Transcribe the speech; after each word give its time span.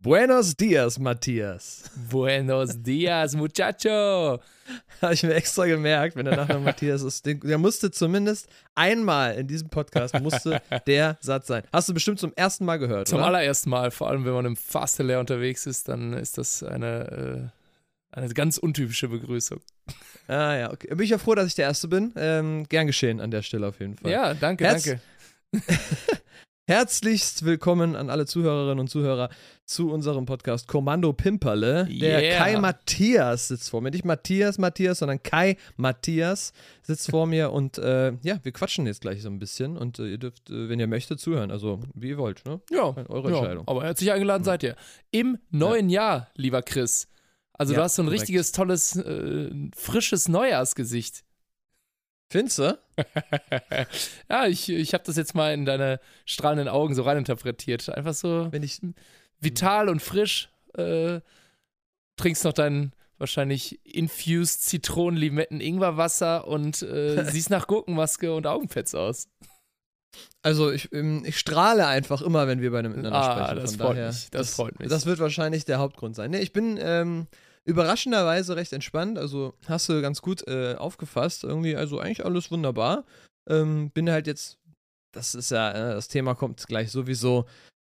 Buenos 0.00 0.54
dias, 0.56 0.98
Matthias. 1.00 1.90
Buenos 2.08 2.80
dias, 2.82 3.34
muchacho. 3.34 4.40
Habe 5.02 5.14
ich 5.14 5.22
mir 5.24 5.34
extra 5.34 5.66
gemerkt, 5.66 6.14
wenn 6.14 6.24
der 6.24 6.36
Nachname 6.36 6.60
Matthias 6.66 7.02
ist. 7.02 7.26
Der 7.26 7.58
musste 7.58 7.90
zumindest 7.90 8.48
einmal 8.76 9.34
in 9.34 9.48
diesem 9.48 9.70
Podcast 9.70 10.18
musste 10.20 10.62
der 10.86 11.18
Satz 11.20 11.48
sein. 11.48 11.64
Hast 11.72 11.88
du 11.88 11.94
bestimmt 11.94 12.20
zum 12.20 12.32
ersten 12.36 12.64
Mal 12.64 12.78
gehört, 12.78 13.08
Zum 13.08 13.18
oder? 13.18 13.26
allerersten 13.26 13.70
Mal, 13.70 13.90
vor 13.90 14.08
allem 14.08 14.24
wenn 14.24 14.34
man 14.34 14.46
im 14.46 14.56
Fastelehr 14.56 15.18
unterwegs 15.18 15.66
ist, 15.66 15.88
dann 15.88 16.12
ist 16.12 16.38
das 16.38 16.62
eine, 16.62 17.50
äh, 18.12 18.16
eine 18.16 18.28
ganz 18.34 18.58
untypische 18.58 19.08
Begrüßung. 19.08 19.60
Ah 20.30 20.54
ja, 20.56 20.70
okay. 20.70 20.88
Bin 20.88 21.00
ich 21.00 21.08
ja 21.08 21.16
froh, 21.16 21.34
dass 21.34 21.46
ich 21.46 21.54
der 21.54 21.64
Erste 21.64 21.88
bin. 21.88 22.12
Ähm, 22.14 22.66
gern 22.68 22.86
geschehen 22.86 23.18
an 23.18 23.30
der 23.30 23.40
Stelle 23.40 23.66
auf 23.66 23.80
jeden 23.80 23.96
Fall. 23.96 24.10
Ja, 24.10 24.34
danke, 24.34 24.66
Herz- 24.66 24.84
danke. 24.84 25.00
Herzlichst 26.72 27.46
willkommen 27.46 27.96
an 27.96 28.10
alle 28.10 28.26
Zuhörerinnen 28.26 28.78
und 28.78 28.88
Zuhörer 28.88 29.30
zu 29.64 29.90
unserem 29.90 30.26
Podcast 30.26 30.68
Kommando 30.68 31.14
Pimperle. 31.14 31.86
Der 31.86 32.20
Yeah. 32.22 32.36
Kai 32.44 32.58
Matthias 32.58 33.48
sitzt 33.48 33.70
vor 33.70 33.80
mir. 33.80 33.90
Nicht 33.90 34.04
Matthias 34.04 34.58
Matthias, 34.58 34.98
sondern 34.98 35.22
Kai 35.22 35.56
Matthias 35.78 36.52
sitzt 36.82 37.10
vor 37.10 37.26
mir 37.26 37.52
und 37.52 37.78
äh, 37.78 38.12
ja, 38.22 38.38
wir 38.42 38.52
quatschen 38.52 38.84
jetzt 38.84 39.00
gleich 39.00 39.22
so 39.22 39.30
ein 39.30 39.38
bisschen 39.38 39.78
und 39.78 39.98
äh, 39.98 40.08
ihr 40.10 40.18
dürft, 40.18 40.50
äh, 40.50 40.68
wenn 40.68 40.78
ihr 40.78 40.88
möchtet, 40.88 41.20
zuhören. 41.20 41.50
Also 41.50 41.80
wie 41.94 42.10
ihr 42.10 42.18
wollt, 42.18 42.44
ne? 42.44 42.60
Ja, 42.70 42.94
Eure 43.08 43.30
ja, 43.30 43.38
Entscheidung. 43.38 43.66
aber 43.66 43.84
herzlich 43.84 44.12
eingeladen 44.12 44.44
seid 44.44 44.62
ihr. 44.62 44.76
Im 45.10 45.38
neuen 45.48 45.88
Jahr, 45.88 46.28
lieber 46.34 46.60
Chris. 46.60 47.08
Also 47.54 47.72
Ja, 47.72 47.78
du 47.78 47.84
hast 47.84 47.94
so 47.94 48.02
ein 48.02 48.08
korrekt. 48.08 48.20
richtiges, 48.24 48.52
tolles, 48.52 48.94
äh, 48.94 49.48
frisches 49.74 50.28
Neujahrsgesicht. 50.28 51.24
Findest 52.30 52.58
du? 52.58 52.78
ja, 54.28 54.46
ich, 54.46 54.68
ich 54.68 54.92
habe 54.94 55.04
das 55.04 55.16
jetzt 55.16 55.34
mal 55.34 55.54
in 55.54 55.64
deine 55.64 55.98
strahlenden 56.26 56.68
Augen 56.68 56.94
so 56.94 57.02
reininterpretiert. 57.02 57.88
Einfach 57.88 58.14
so 58.14 58.48
Wenn 58.50 58.62
ich, 58.62 58.80
vital 59.40 59.88
und 59.88 60.00
frisch. 60.02 60.50
Äh, 60.76 61.20
trinkst 62.16 62.44
noch 62.44 62.52
dein 62.52 62.92
wahrscheinlich 63.18 63.80
infused 63.84 64.62
Zitronen-Limetten-Ingwerwasser 64.64 66.46
und 66.46 66.82
äh, 66.82 67.24
siehst 67.30 67.50
nach 67.50 67.66
Gurkenmaske 67.66 68.32
und 68.34 68.46
Augenpads 68.46 68.94
aus. 68.94 69.28
also 70.42 70.70
ich, 70.70 70.92
ähm, 70.92 71.22
ich 71.24 71.38
strahle 71.38 71.86
einfach 71.86 72.22
immer, 72.22 72.46
wenn 72.46 72.60
wir 72.60 72.70
beide 72.72 72.88
miteinander 72.88 73.18
Ah, 73.18 73.46
sprechen. 73.46 73.60
das 73.62 73.70
Von 73.76 73.78
freut 73.86 73.96
daher, 73.96 74.08
mich, 74.08 74.30
das 74.30 74.54
freut 74.54 74.78
mich. 74.78 74.88
Das 74.88 75.06
wird 75.06 75.18
wahrscheinlich 75.18 75.64
der 75.64 75.78
Hauptgrund 75.78 76.14
sein. 76.16 76.30
Nee, 76.30 76.40
ich 76.40 76.52
bin 76.52 76.78
ähm, 76.80 77.26
überraschenderweise 77.68 78.56
recht 78.56 78.72
entspannt. 78.72 79.18
Also 79.18 79.54
hast 79.66 79.88
du 79.88 80.00
ganz 80.02 80.22
gut 80.22 80.46
äh, 80.48 80.74
aufgefasst. 80.74 81.44
Irgendwie, 81.44 81.76
also 81.76 82.00
eigentlich 82.00 82.24
alles 82.24 82.50
wunderbar. 82.50 83.04
Ähm, 83.48 83.90
bin 83.90 84.10
halt 84.10 84.26
jetzt, 84.26 84.58
das 85.12 85.34
ist 85.34 85.50
ja, 85.50 85.70
äh, 85.70 85.94
das 85.94 86.08
Thema 86.08 86.34
kommt 86.34 86.66
gleich 86.66 86.90
sowieso, 86.90 87.46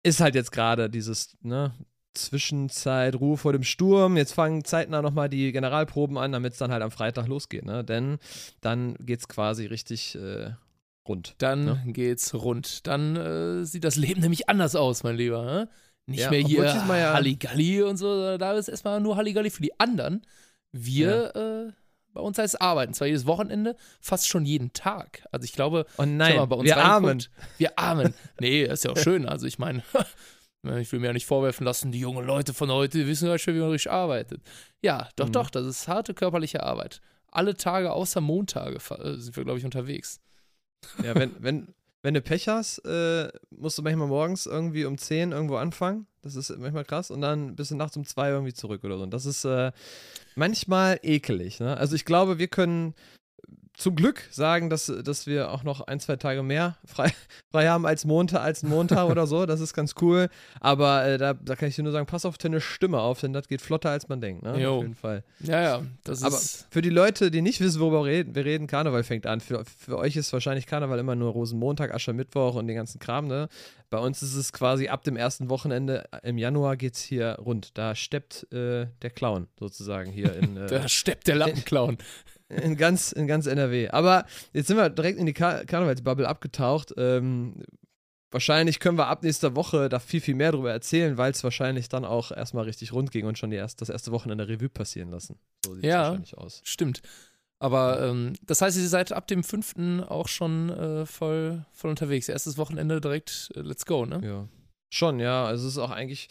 ist 0.03 0.19
halt 0.21 0.35
jetzt 0.35 0.51
gerade 0.51 0.89
dieses, 0.89 1.35
ne, 1.41 1.73
Zwischenzeit, 2.15 3.15
Ruhe 3.15 3.37
vor 3.37 3.53
dem 3.53 3.63
Sturm. 3.63 4.17
Jetzt 4.17 4.33
fangen 4.33 4.63
zeitnah 4.63 5.01
nochmal 5.01 5.29
die 5.29 5.51
Generalproben 5.51 6.17
an, 6.19 6.31
damit 6.31 6.53
es 6.53 6.59
dann 6.59 6.71
halt 6.71 6.83
am 6.83 6.91
Freitag 6.91 7.27
losgeht, 7.27 7.65
ne? 7.65 7.83
Denn 7.83 8.19
dann 8.61 8.93
geht's 8.99 9.27
quasi 9.27 9.65
richtig 9.65 10.13
äh, 10.13 10.51
rund. 11.07 11.33
Dann 11.39 11.67
Ja. 11.67 11.77
geht's 11.85 12.35
rund. 12.35 12.85
Dann 12.85 13.15
äh, 13.15 13.65
sieht 13.65 13.83
das 13.83 13.95
Leben 13.95 14.21
nämlich 14.21 14.47
anders 14.47 14.75
aus, 14.75 15.01
mein 15.03 15.15
Lieber. 15.15 15.61
hä? 15.61 15.65
Nicht 16.05 16.19
Ja, 16.21 16.29
mehr 16.31 16.41
hier 16.41 16.63
ja- 16.65 17.13
Halligalli 17.13 17.81
und 17.83 17.97
so. 17.97 18.37
Da 18.37 18.53
ist 18.53 18.67
erstmal 18.67 18.99
nur 18.99 19.15
Halligalli 19.15 19.49
für 19.49 19.61
die 19.61 19.79
anderen. 19.79 20.25
Wir, 20.71 21.35
äh, 21.35 21.71
bei 22.13 22.21
uns 22.21 22.37
heißt 22.37 22.55
es 22.55 22.59
arbeiten. 22.61 22.93
Zwar 22.93 23.07
jedes 23.07 23.25
Wochenende, 23.25 23.75
fast 24.01 24.27
schon 24.27 24.45
jeden 24.45 24.73
Tag. 24.73 25.25
Also 25.31 25.45
ich 25.45 25.53
glaube, 25.53 25.85
Oh 25.97 26.03
nein, 26.05 26.35
mal 26.37 26.45
bei 26.45 26.55
uns 26.57 26.65
wir 26.65 26.77
armen. 26.77 27.23
Wir 27.57 27.77
armen. 27.79 28.13
Nee, 28.39 28.63
ist 28.63 28.83
ja 28.83 28.91
auch 28.91 28.97
schön. 28.97 29.27
Also 29.27 29.45
ich 29.47 29.59
meine, 29.59 29.81
ich 30.79 30.91
will 30.91 30.99
mir 30.99 31.07
ja 31.07 31.13
nicht 31.13 31.25
vorwerfen 31.25 31.65
lassen, 31.65 31.91
die 31.91 31.99
jungen 31.99 32.25
Leute 32.25 32.53
von 32.53 32.69
heute 32.71 32.97
die 32.99 33.07
wissen 33.07 33.27
ja 33.27 33.37
schon, 33.37 33.55
wie 33.55 33.59
man 33.59 33.69
richtig 33.69 33.91
arbeitet. 33.91 34.41
Ja, 34.81 35.09
doch, 35.15 35.27
Mhm. 35.27 35.31
doch, 35.33 35.49
das 35.49 35.65
ist 35.65 35.87
harte 35.87 36.13
körperliche 36.13 36.63
Arbeit. 36.63 37.01
Alle 37.31 37.55
Tage 37.55 37.91
außer 37.93 38.21
Montage 38.21 38.75
äh, 38.99 39.15
sind 39.17 39.35
wir, 39.37 39.43
glaube 39.43 39.59
ich, 39.59 39.65
unterwegs. 39.65 40.19
Ja, 41.03 41.15
wenn, 41.15 41.31
wenn, 41.39 41.73
wenn 42.03 42.13
du 42.13 42.21
Pech 42.21 42.49
hast, 42.49 42.79
äh, 42.79 43.29
musst 43.49 43.77
du 43.77 43.81
manchmal 43.81 44.09
morgens 44.09 44.45
irgendwie 44.45 44.85
um 44.85 44.97
10 44.97 45.31
irgendwo 45.31 45.55
anfangen. 45.55 46.05
Das 46.21 46.35
ist 46.35 46.55
manchmal 46.57 46.83
krass. 46.83 47.09
Und 47.09 47.21
dann 47.21 47.55
bist 47.55 47.71
du 47.71 47.75
nachts 47.75 47.97
um 47.97 48.05
2 48.05 48.29
irgendwie 48.29 48.53
zurück 48.53 48.83
oder 48.83 48.97
so. 48.97 49.03
Und 49.03 49.13
das 49.13 49.25
ist 49.25 49.45
äh, 49.45 49.71
manchmal 50.35 50.99
ekelig. 51.01 51.61
Ne? 51.61 51.75
Also 51.77 51.95
ich 51.95 52.03
glaube, 52.03 52.37
wir 52.37 52.49
können 52.49 52.93
zum 53.75 53.95
Glück 53.95 54.27
sagen, 54.29 54.69
dass, 54.69 54.85
dass 54.85 55.25
wir 55.25 55.51
auch 55.51 55.63
noch 55.63 55.81
ein, 55.81 55.99
zwei 55.99 56.15
Tage 56.15 56.43
mehr 56.43 56.77
frei, 56.85 57.11
frei 57.51 57.67
haben 57.67 57.85
als 57.85 58.05
Montag, 58.05 58.41
als 58.41 58.63
Montag 58.63 59.09
oder 59.09 59.25
so. 59.25 59.45
Das 59.45 59.59
ist 59.59 59.73
ganz 59.73 59.95
cool. 60.01 60.29
Aber 60.59 61.05
äh, 61.05 61.17
da, 61.17 61.33
da 61.33 61.55
kann 61.55 61.69
ich 61.69 61.75
dir 61.75 61.83
nur 61.83 61.91
sagen, 61.91 62.05
pass 62.05 62.25
auf 62.25 62.37
deine 62.37 62.61
Stimme 62.61 62.99
auf, 62.99 63.21
denn 63.21 63.33
das 63.33 63.47
geht 63.47 63.61
flotter, 63.61 63.89
als 63.89 64.09
man 64.09 64.21
denkt. 64.21 64.43
Ne? 64.43 64.51
Auf 64.51 64.57
jeden 64.57 64.95
Fall. 64.95 65.23
Ja, 65.39 65.61
ja, 65.61 65.81
das 66.03 66.23
Aber 66.23 66.35
ist. 66.35 66.67
für 66.69 66.81
die 66.81 66.89
Leute, 66.89 67.31
die 67.31 67.41
nicht 67.41 67.61
wissen, 67.61 67.81
worüber 67.81 68.03
wir 68.03 68.11
reden, 68.11 68.35
wir 68.35 68.45
reden, 68.45 68.67
Karneval 68.67 69.03
fängt 69.03 69.25
an. 69.25 69.39
Für, 69.39 69.63
für 69.65 69.97
euch 69.97 70.15
ist 70.15 70.31
wahrscheinlich 70.33 70.67
Karneval 70.67 70.99
immer 70.99 71.15
nur 71.15 71.31
Rosenmontag, 71.31 71.93
Aschermittwoch 71.93 72.55
und 72.55 72.67
den 72.67 72.75
ganzen 72.75 72.99
Kram, 72.99 73.27
ne? 73.27 73.49
Bei 73.89 73.99
uns 73.99 74.23
ist 74.23 74.33
es 74.35 74.51
quasi 74.51 74.87
ab 74.87 75.03
dem 75.03 75.15
ersten 75.15 75.49
Wochenende 75.49 76.05
im 76.23 76.39
Januar 76.39 76.77
geht's 76.77 76.99
hier 76.99 77.37
rund. 77.39 77.77
Da 77.77 77.93
steppt 77.93 78.51
äh, 78.51 78.87
der 79.03 79.11
Clown 79.11 79.47
sozusagen 79.59 80.11
hier 80.11 80.35
in, 80.35 80.57
äh, 80.57 80.65
Da 80.65 80.87
steppt 80.87 81.27
der 81.27 81.35
Lappenclown. 81.35 81.99
in, 82.61 82.77
ganz, 82.77 83.11
in 83.11 83.27
ganz 83.27 83.45
NRW. 83.47 83.89
Aber 83.89 84.25
jetzt 84.53 84.67
sind 84.67 84.77
wir 84.77 84.89
direkt 84.89 85.19
in 85.19 85.25
die 85.25 85.33
Kar 85.33 85.65
Karnevalsbubble 85.65 86.27
abgetaucht. 86.27 86.93
Ähm, 86.97 87.63
wahrscheinlich 88.31 88.79
können 88.79 88.97
wir 88.97 89.07
ab 89.07 89.23
nächster 89.23 89.55
Woche 89.55 89.89
da 89.89 89.99
viel, 89.99 90.21
viel 90.21 90.35
mehr 90.35 90.51
drüber 90.51 90.71
erzählen, 90.71 91.17
weil 91.17 91.31
es 91.31 91.43
wahrscheinlich 91.43 91.89
dann 91.89 92.05
auch 92.05 92.31
erstmal 92.31 92.65
richtig 92.65 92.91
rund 92.93 93.11
ging 93.11 93.25
und 93.25 93.37
schon 93.37 93.51
die 93.51 93.57
erst, 93.57 93.81
das 93.81 93.89
erste 93.89 94.11
Wochenende 94.11 94.47
Revue 94.47 94.69
passieren 94.69 95.11
lassen. 95.11 95.37
So 95.65 95.75
sieht 95.75 95.83
es 95.83 95.89
Ja. 95.89 96.03
wahrscheinlich 96.03 96.37
aus. 96.37 96.61
Stimmt. 96.63 97.01
Aber 97.59 98.01
ähm, 98.01 98.33
das 98.45 98.61
heißt, 98.61 98.77
ihr 98.77 98.89
seid 98.89 99.13
ab 99.13 99.27
dem 99.27 99.43
5. 99.43 100.01
auch 100.09 100.27
schon 100.27 100.69
äh, 100.69 101.05
voll, 101.05 101.65
voll 101.71 101.91
unterwegs. 101.91 102.27
Erstes 102.27 102.57
Wochenende 102.57 102.99
direkt, 102.99 103.51
äh, 103.55 103.61
let's 103.61 103.85
go, 103.85 104.05
ne? 104.05 104.19
Ja. 104.23 104.47
Schon, 104.89 105.19
ja. 105.19 105.45
Also 105.45 105.67
es 105.67 105.73
ist 105.73 105.77
auch 105.79 105.91
eigentlich, 105.91 106.27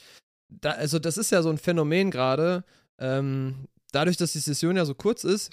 da, 0.51 0.73
also 0.73 0.99
das 0.99 1.17
ist 1.17 1.31
ja 1.33 1.41
so 1.43 1.49
ein 1.49 1.57
Phänomen 1.57 2.11
gerade. 2.11 2.65
Ähm, 2.99 3.67
dadurch, 3.93 4.19
dass 4.19 4.33
die 4.33 4.41
Session 4.41 4.77
ja 4.77 4.85
so 4.85 4.95
kurz 4.95 5.25
ist, 5.25 5.51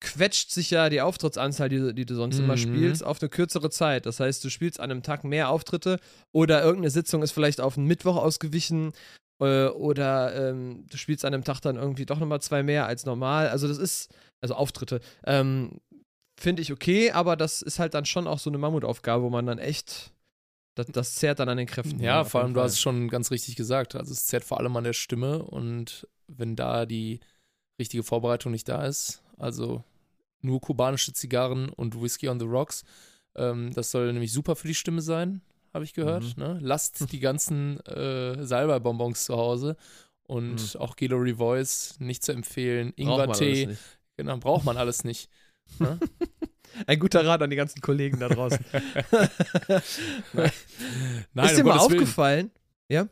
quetscht 0.00 0.50
sich 0.50 0.70
ja 0.70 0.88
die 0.90 1.00
Auftrittsanzahl, 1.00 1.68
die, 1.68 1.94
die 1.94 2.04
du 2.06 2.14
sonst 2.14 2.38
immer 2.38 2.54
Mhm. 2.54 2.58
spielst, 2.58 3.04
auf 3.04 3.20
eine 3.20 3.28
kürzere 3.30 3.70
Zeit. 3.70 4.06
Das 4.06 4.20
heißt, 4.20 4.44
du 4.44 4.50
spielst 4.50 4.78
an 4.78 4.90
einem 4.90 5.02
Tag 5.02 5.24
mehr 5.24 5.48
Auftritte 5.48 5.98
oder 6.32 6.62
irgendeine 6.62 6.90
Sitzung 6.90 7.22
ist 7.22 7.32
vielleicht 7.32 7.60
auf 7.60 7.76
einen 7.78 7.86
Mittwoch 7.86 8.16
ausgewichen 8.16 8.92
äh, 9.40 9.66
oder 9.68 10.50
ähm, 10.50 10.84
du 10.90 10.96
spielst 10.98 11.24
an 11.24 11.32
einem 11.34 11.44
Tag 11.44 11.60
dann 11.60 11.76
irgendwie 11.76 12.04
doch 12.06 12.18
nochmal 12.18 12.42
zwei 12.42 12.62
mehr 12.62 12.86
als 12.86 13.06
normal. 13.06 13.48
Also 13.48 13.68
das 13.68 13.78
ist, 13.78 14.10
also 14.42 14.54
Auftritte. 14.54 15.00
Ähm, 15.24 15.80
Finde 16.38 16.60
ich 16.60 16.70
okay, 16.70 17.12
aber 17.12 17.34
das 17.34 17.62
ist 17.62 17.78
halt 17.78 17.94
dann 17.94 18.04
schon 18.04 18.26
auch 18.26 18.38
so 18.38 18.50
eine 18.50 18.58
Mammutaufgabe, 18.58 19.22
wo 19.22 19.30
man 19.30 19.46
dann 19.46 19.58
echt, 19.58 20.12
das, 20.74 20.84
das 20.88 21.14
zehrt 21.14 21.38
dann 21.38 21.48
an 21.48 21.56
den 21.56 21.66
Kräften. 21.66 21.98
Ja, 22.02 22.24
vor 22.24 22.42
allem, 22.42 22.52
du 22.52 22.58
Fall. 22.60 22.66
hast 22.66 22.74
es 22.74 22.80
schon 22.82 23.08
ganz 23.08 23.30
richtig 23.30 23.56
gesagt. 23.56 23.94
Also 23.94 24.12
es 24.12 24.26
zerrt 24.26 24.44
vor 24.44 24.58
allem 24.60 24.76
an 24.76 24.84
der 24.84 24.92
Stimme 24.92 25.42
und 25.42 26.06
wenn 26.28 26.54
da 26.54 26.84
die 26.84 27.20
richtige 27.80 28.02
Vorbereitung 28.02 28.52
nicht 28.52 28.68
da 28.68 28.84
ist, 28.84 29.22
also 29.36 29.84
nur 30.42 30.60
kubanische 30.60 31.12
Zigarren 31.12 31.68
und 31.70 32.00
Whisky 32.00 32.28
on 32.28 32.38
the 32.40 32.46
Rocks, 32.46 32.84
ähm, 33.34 33.72
das 33.74 33.90
soll 33.90 34.12
nämlich 34.12 34.32
super 34.32 34.56
für 34.56 34.68
die 34.68 34.74
Stimme 34.74 35.00
sein, 35.02 35.40
habe 35.74 35.84
ich 35.84 35.92
gehört. 35.94 36.36
Mhm. 36.36 36.42
Ne? 36.42 36.58
Lasst 36.62 37.06
die 37.12 37.20
ganzen 37.20 37.80
äh, 37.86 38.44
Salbei-Bonbons 38.44 39.24
zu 39.24 39.36
Hause 39.36 39.76
und 40.24 40.74
Mhm. 40.74 40.80
auch 40.80 40.96
Gallery 40.96 41.34
Voice 41.34 41.96
nicht 41.98 42.24
zu 42.24 42.32
empfehlen. 42.32 42.92
Ingwertee, 42.96 43.76
genau, 44.16 44.36
braucht 44.38 44.64
man 44.64 44.76
alles 44.76 45.04
nicht. 45.04 45.30
Ne? 45.78 45.98
Ein 46.86 46.98
guter 46.98 47.24
Rat 47.26 47.40
an 47.42 47.48
die 47.50 47.56
ganzen 47.56 47.80
Kollegen 47.80 48.18
da 48.20 48.28
draußen. 48.28 48.58
Nein, 50.32 50.50
ist 51.46 51.56
dir 51.56 51.64
mal 51.64 51.72
Gottes 51.78 51.90
Willen. 51.90 52.00
aufgefallen? 52.00 52.50
Ja? 52.88 53.08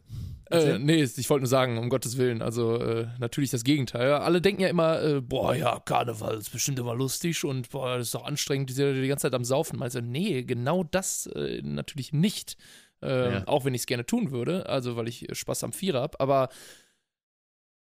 Äh, 0.51 0.79
nee, 0.79 1.03
ich 1.03 1.31
wollte 1.31 1.43
nur 1.43 1.49
sagen, 1.49 1.79
um 1.79 1.89
Gottes 1.89 2.19
Willen, 2.19 2.43
also 2.43 2.77
äh, 2.79 3.07
natürlich 3.19 3.51
das 3.51 3.65
Gegenteil. 3.65 4.13
Alle 4.13 4.43
denken 4.43 4.61
ja 4.61 4.69
immer, 4.69 5.03
äh, 5.03 5.21
boah, 5.21 5.55
ja, 5.55 5.81
Karneval 5.81 6.37
ist 6.37 6.51
bestimmt 6.51 6.79
immer 6.79 6.95
lustig 6.95 7.45
und 7.45 7.71
boah, 7.71 7.97
das 7.97 8.09
ist 8.09 8.15
doch 8.15 8.25
anstrengend, 8.25 8.69
die 8.69 8.75
sind 8.75 9.01
die 9.01 9.09
ganze 9.09 9.23
Zeit 9.23 9.35
am 9.35 9.45
Saufen. 9.45 9.83
Also, 9.83 10.01
nee, 10.01 10.43
genau 10.43 10.85
das 10.85 11.27
äh, 11.27 11.63
natürlich 11.63 12.13
nicht. 12.13 12.57
Äh, 13.03 13.33
Ja. 13.33 13.47
Auch 13.47 13.65
wenn 13.65 13.75
ich 13.75 13.83
es 13.83 13.87
gerne 13.87 14.07
tun 14.07 14.31
würde, 14.31 14.67
also 14.69 14.97
weil 14.97 15.09
ich 15.09 15.27
Spaß 15.33 15.65
am 15.65 15.73
Vierer 15.73 16.03
habe, 16.03 16.21
aber 16.21 16.49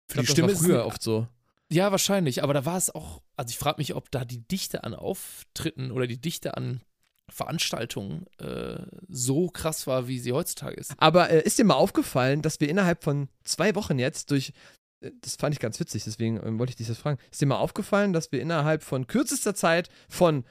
für 0.08 0.20
die 0.20 0.26
glaub, 0.26 0.32
Stimme 0.32 0.48
war 0.54 0.62
früher 0.62 0.80
ist 0.80 0.86
oft 0.86 1.02
so. 1.02 1.26
ja, 1.70 1.90
wahrscheinlich, 1.90 2.42
aber 2.42 2.54
da 2.54 2.64
war 2.64 2.76
es 2.76 2.94
auch, 2.94 3.22
also 3.36 3.50
ich 3.50 3.58
frage 3.58 3.78
mich, 3.78 3.94
ob 3.94 4.10
da 4.10 4.24
die 4.24 4.46
Dichte 4.46 4.84
an 4.84 4.94
Auftritten 4.94 5.90
oder 5.90 6.06
die 6.06 6.20
Dichte 6.20 6.56
an 6.56 6.82
Veranstaltungen 7.30 8.26
äh, 8.38 8.82
so 9.08 9.48
krass 9.48 9.86
war, 9.86 10.08
wie 10.08 10.18
sie 10.18 10.32
heutzutage 10.32 10.76
ist. 10.76 10.94
Aber 10.98 11.30
äh, 11.30 11.42
ist 11.42 11.58
dir 11.58 11.64
mal 11.64 11.74
aufgefallen, 11.74 12.42
dass 12.42 12.60
wir 12.60 12.68
innerhalb 12.68 13.02
von 13.02 13.28
zwei 13.44 13.74
Wochen 13.74 13.98
jetzt 13.98 14.30
durch, 14.30 14.52
äh, 15.00 15.10
das 15.20 15.36
fand 15.36 15.54
ich 15.54 15.60
ganz 15.60 15.80
witzig, 15.80 16.04
deswegen 16.04 16.40
ähm, 16.44 16.58
wollte 16.58 16.70
ich 16.70 16.76
dich 16.76 16.88
das 16.88 16.98
fragen, 16.98 17.18
ist 17.30 17.40
dir 17.40 17.46
mal 17.46 17.56
aufgefallen, 17.56 18.12
dass 18.12 18.30
wir 18.30 18.40
innerhalb 18.40 18.82
von 18.82 19.06
kürzester 19.06 19.54
Zeit 19.54 19.88
von 20.08 20.44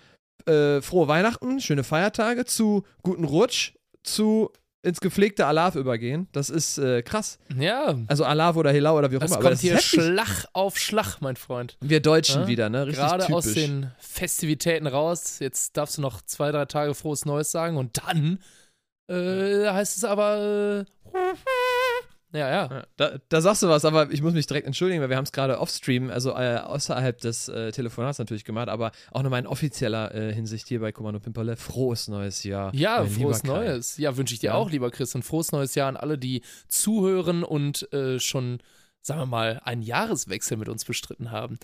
äh, 0.45 0.81
frohe 0.81 1.07
Weihnachten, 1.07 1.59
schöne 1.61 1.83
Feiertage 1.83 2.45
zu 2.45 2.83
guten 3.03 3.23
Rutsch 3.23 3.73
zu 4.03 4.51
ins 4.83 4.99
gepflegte 4.99 5.45
Alav 5.47 5.75
übergehen. 5.75 6.27
Das 6.33 6.49
ist 6.49 6.77
äh, 6.77 7.01
krass. 7.01 7.39
Ja. 7.57 7.95
Also 8.07 8.25
Alav 8.25 8.55
oder 8.57 8.71
Helau 8.71 8.97
oder 8.97 9.09
wie 9.11 9.17
auch 9.17 9.21
Das 9.21 9.31
immer. 9.31 9.39
kommt 9.39 9.53
das 9.53 9.61
hier 9.61 9.73
ist 9.75 9.91
heftig. 9.93 10.03
Schlag 10.03 10.45
auf 10.53 10.77
Schlag, 10.77 11.21
mein 11.21 11.37
Freund. 11.37 11.77
Wir 11.81 12.01
Deutschen 12.01 12.41
Ja? 12.41 12.47
wieder, 12.47 12.69
ne? 12.69 12.81
Richtig 12.87 12.99
Gerade 13.03 13.23
typisch. 13.25 13.35
aus 13.35 13.53
den 13.53 13.91
Festivitäten 13.97 14.85
raus. 14.85 15.39
Jetzt 15.39 15.77
darfst 15.77 15.97
du 15.97 16.01
noch 16.01 16.21
zwei, 16.21 16.51
drei 16.51 16.65
Tage 16.65 16.93
frohes 16.93 17.25
Neues 17.25 17.49
sagen 17.51 17.77
und 17.77 17.97
dann 18.05 18.39
äh, 19.09 19.69
heißt 19.69 19.97
es 19.97 20.03
aber. 20.03 20.85
Äh, 20.85 21.02
ja, 22.33 22.49
ja. 22.49 22.83
Da, 22.97 23.19
da 23.29 23.41
sagst 23.41 23.63
du 23.63 23.69
was, 23.69 23.85
aber 23.85 24.11
ich 24.11 24.21
muss 24.21 24.33
mich 24.33 24.47
direkt 24.47 24.65
entschuldigen, 24.67 25.01
weil 25.01 25.09
wir 25.09 25.17
haben 25.17 25.23
es 25.23 25.31
gerade 25.31 25.59
offstream, 25.59 26.09
also 26.09 26.31
äh, 26.31 26.57
außerhalb 26.57 27.19
des 27.21 27.47
äh, 27.47 27.71
Telefonats 27.71 28.19
natürlich 28.19 28.43
gemacht, 28.43 28.69
aber 28.69 28.91
auch 29.11 29.21
nochmal 29.23 29.39
in 29.39 29.47
offizieller 29.47 30.13
äh, 30.13 30.33
Hinsicht 30.33 30.67
hier 30.67 30.79
bei 30.79 30.91
Kommando 30.91 31.19
Pimperle. 31.19 31.55
Frohes 31.55 32.07
neues 32.07 32.43
Jahr. 32.43 32.73
Ja, 32.75 33.05
frohes 33.05 33.43
Kai. 33.43 33.47
Neues. 33.47 33.97
Ja, 33.97 34.17
wünsche 34.17 34.33
ich 34.33 34.39
dir 34.39 34.47
Ja. 34.47 34.53
auch, 34.55 34.69
lieber 34.71 34.89
Chris. 34.91 35.13
Und 35.15 35.23
frohes 35.23 35.51
neues 35.51 35.75
Jahr 35.75 35.87
an 35.89 35.95
alle, 35.97 36.17
die 36.17 36.41
zuhören 36.67 37.43
und 37.43 37.91
äh, 37.93 38.19
schon, 38.19 38.59
sagen 39.01 39.21
wir 39.21 39.25
mal, 39.27 39.61
einen 39.63 39.81
Jahreswechsel 39.83 40.57
mit 40.57 40.69
uns 40.69 40.85
bestritten 40.85 41.31
haben. 41.31 41.57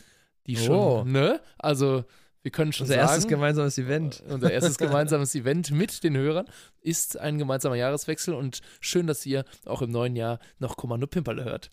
Die 0.47 0.55
schon, 0.55 0.75
Oh. 0.75 1.03
ne? 1.03 1.41
Also, 1.57 2.05
wir 2.41 2.51
können 2.51 2.71
schon 2.71 2.85
Unser 2.85 2.95
sagen. 2.95 3.07
erstes 3.07 3.27
gemeinsames 3.27 3.77
Event. 3.77 4.23
Unser 4.27 4.51
erstes 4.51 4.77
gemeinsames 4.77 5.35
Event 5.35 5.71
mit 5.71 6.03
den 6.03 6.15
Hörern 6.15 6.47
ist 6.81 7.17
ein 7.17 7.37
gemeinsamer 7.37 7.75
Jahreswechsel 7.75 8.33
und 8.33 8.61
schön, 8.79 9.07
dass 9.07 9.25
ihr 9.25 9.45
auch 9.65 9.81
im 9.81 9.91
neuen 9.91 10.15
Jahr 10.15 10.39
noch 10.57 10.77
Kommando 10.77 11.07
Pimperle 11.07 11.43
hört. 11.43 11.69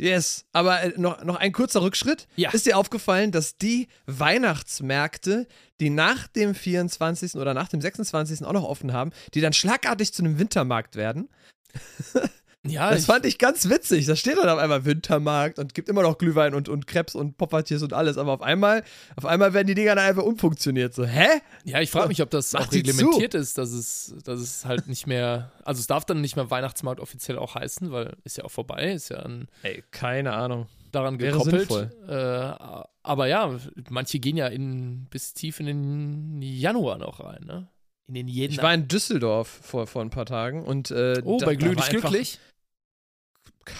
Yes, 0.00 0.46
aber 0.52 0.80
äh, 0.80 0.92
noch, 0.96 1.24
noch 1.24 1.34
ein 1.36 1.50
kurzer 1.50 1.82
Rückschritt. 1.82 2.28
Ja. 2.36 2.50
Ist 2.52 2.66
dir 2.66 2.78
aufgefallen, 2.78 3.32
dass 3.32 3.56
die 3.56 3.88
Weihnachtsmärkte, 4.06 5.48
die 5.80 5.90
nach 5.90 6.28
dem 6.28 6.54
24. 6.54 7.34
oder 7.34 7.52
nach 7.52 7.68
dem 7.68 7.80
26. 7.80 8.44
auch 8.44 8.52
noch 8.52 8.62
offen 8.62 8.92
haben, 8.92 9.10
die 9.34 9.40
dann 9.40 9.52
schlagartig 9.52 10.14
zu 10.14 10.22
einem 10.22 10.38
Wintermarkt 10.38 10.94
werden? 10.94 11.28
Ja, 12.66 12.90
Das 12.90 13.00
ich, 13.00 13.06
fand 13.06 13.24
ich 13.24 13.38
ganz 13.38 13.68
witzig. 13.70 14.06
Da 14.06 14.16
steht 14.16 14.36
dann 14.36 14.48
auf 14.48 14.58
einmal 14.58 14.84
Wintermarkt 14.84 15.58
und 15.58 15.74
gibt 15.74 15.88
immer 15.88 16.02
noch 16.02 16.18
Glühwein 16.18 16.54
und, 16.54 16.68
und 16.68 16.86
Krebs 16.88 17.14
und 17.14 17.36
Poppertiers 17.38 17.82
und 17.82 17.92
alles. 17.92 18.18
Aber 18.18 18.32
auf 18.32 18.42
einmal, 18.42 18.82
auf 19.16 19.24
einmal 19.26 19.54
werden 19.54 19.68
die 19.68 19.74
Dinger 19.74 19.94
dann 19.94 20.04
einfach 20.04 20.24
umfunktioniert. 20.24 20.92
So, 20.92 21.04
hä? 21.04 21.40
ja, 21.64 21.80
ich 21.80 21.90
frage 21.90 22.08
mich, 22.08 22.20
ob 22.20 22.30
das 22.30 22.52
Mach 22.52 22.66
auch 22.66 22.72
reglementiert 22.72 23.34
ist, 23.34 23.58
dass 23.58 23.70
es, 23.70 24.14
dass 24.24 24.40
es 24.40 24.64
halt 24.64 24.88
nicht 24.88 25.06
mehr, 25.06 25.52
also 25.64 25.78
es 25.80 25.86
darf 25.86 26.04
dann 26.04 26.20
nicht 26.20 26.34
mehr 26.36 26.50
Weihnachtsmarkt 26.50 27.00
offiziell 27.00 27.38
auch 27.38 27.54
heißen, 27.54 27.92
weil 27.92 28.16
ist 28.24 28.36
ja 28.38 28.44
auch 28.44 28.50
vorbei, 28.50 28.90
ist 28.92 29.08
ja 29.10 29.18
an, 29.18 29.46
Ey, 29.62 29.84
keine 29.92 30.32
Ahnung. 30.32 30.66
daran 30.90 31.20
Wäre 31.20 31.38
gekoppelt. 31.38 31.68
sinnvoll. 31.68 31.90
Äh, 32.08 32.74
aber 33.04 33.26
ja, 33.28 33.56
manche 33.88 34.18
gehen 34.18 34.36
ja 34.36 34.48
in, 34.48 35.06
bis 35.10 35.32
tief 35.32 35.60
in 35.60 35.66
den 35.66 36.42
Januar 36.42 36.98
noch 36.98 37.20
rein, 37.20 37.44
ne? 37.46 37.68
In 38.08 38.14
den 38.14 38.26
jeden. 38.28 38.54
Ich 38.54 38.62
war 38.62 38.72
in 38.72 38.88
Düsseldorf 38.88 39.48
vor, 39.48 39.86
vor 39.86 40.00
ein 40.00 40.08
paar 40.08 40.24
Tagen 40.24 40.64
und 40.64 40.90
äh, 40.90 41.20
oh, 41.24 41.36
da- 41.38 41.44
bei 41.46 41.52
einfach- 41.52 41.88
Glücklich? 41.90 42.38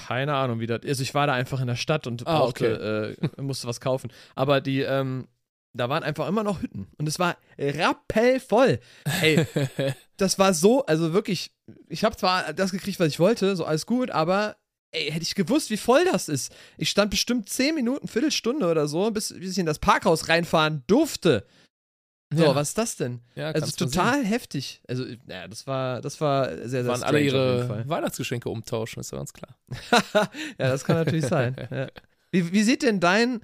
Keine 0.07 0.35
Ahnung, 0.35 0.61
wie 0.61 0.67
das 0.67 0.81
Also 0.87 1.03
ich 1.03 1.15
war 1.15 1.27
da 1.27 1.33
einfach 1.35 1.61
in 1.61 1.67
der 1.67 1.77
Stadt 1.77 2.07
und 2.07 2.27
Ah, 2.27 2.39
brauchte, 2.39 3.17
äh, 3.37 3.43
musste 3.43 3.67
was 3.67 3.81
kaufen. 3.81 4.13
Aber 4.35 4.61
die, 4.61 4.81
ähm, 4.83 5.29
da 5.75 5.89
waren 5.89 6.03
einfach 6.03 6.29
immer 6.29 6.43
noch 6.43 6.63
Hütten. 6.63 6.89
Und 6.99 7.09
es 7.09 7.19
war 7.19 7.37
rappelvoll. 7.59 8.81
Ey, 9.23 9.47
das 10.17 10.39
war 10.39 10.55
so, 10.55 10.85
also 10.87 11.13
wirklich, 11.13 11.53
ich 11.89 12.05
habe 12.05 12.17
zwar 12.17 12.53
das 12.53 12.73
gekriegt, 12.73 13.01
was 13.01 13.09
ich 13.09 13.21
wollte, 13.21 13.57
so 13.57 13.65
alles 13.65 13.87
gut, 13.87 14.11
aber 14.11 14.57
ey, 14.93 15.11
hätte 15.11 15.23
ich 15.23 15.35
gewusst, 15.35 15.71
wie 15.71 15.77
voll 15.77 16.05
das 16.05 16.29
ist. 16.29 16.55
Ich 16.77 16.91
stand 16.91 17.11
bestimmt 17.11 17.49
10 17.49 17.75
Minuten, 17.75 18.09
Viertelstunde 18.09 18.67
oder 18.71 18.89
so, 18.89 19.11
bis, 19.11 19.35
bis 19.39 19.53
ich 19.53 19.59
in 19.59 19.67
das 19.67 19.79
Parkhaus 19.79 20.29
reinfahren 20.29 20.85
durfte. 20.87 21.47
So, 22.31 22.45
ja, 22.45 22.55
was 22.55 22.69
ist 22.69 22.79
das 22.79 22.97
denn? 22.97 23.21
ja, 23.35 23.51
Also 23.51 23.73
total 23.87 24.23
heftig. 24.23 24.83
Also, 24.87 25.05
ja, 25.27 25.49
das 25.49 25.67
war, 25.67 26.03
das 26.03 26.21
war 26.21 26.49
sehr, 26.57 26.69
sehr 26.69 26.87
Waren 26.87 27.03
alle 27.03 27.21
ihre. 27.21 27.89
Weihnachtsgeschenke 27.89 28.51
umtauschen, 28.51 29.01
ist 29.01 29.13
ja 29.13 29.19
ganz 29.19 29.33
klar. 29.33 29.57
ja, 30.15 30.29
das 30.59 30.85
kann 30.85 30.97
natürlich 30.97 31.27
sein. 31.27 31.57
Ja. 31.71 31.89
Wie, 32.31 32.53
wie 32.53 32.63
sieht 32.63 32.83
denn 32.83 33.01
dein. 33.01 33.41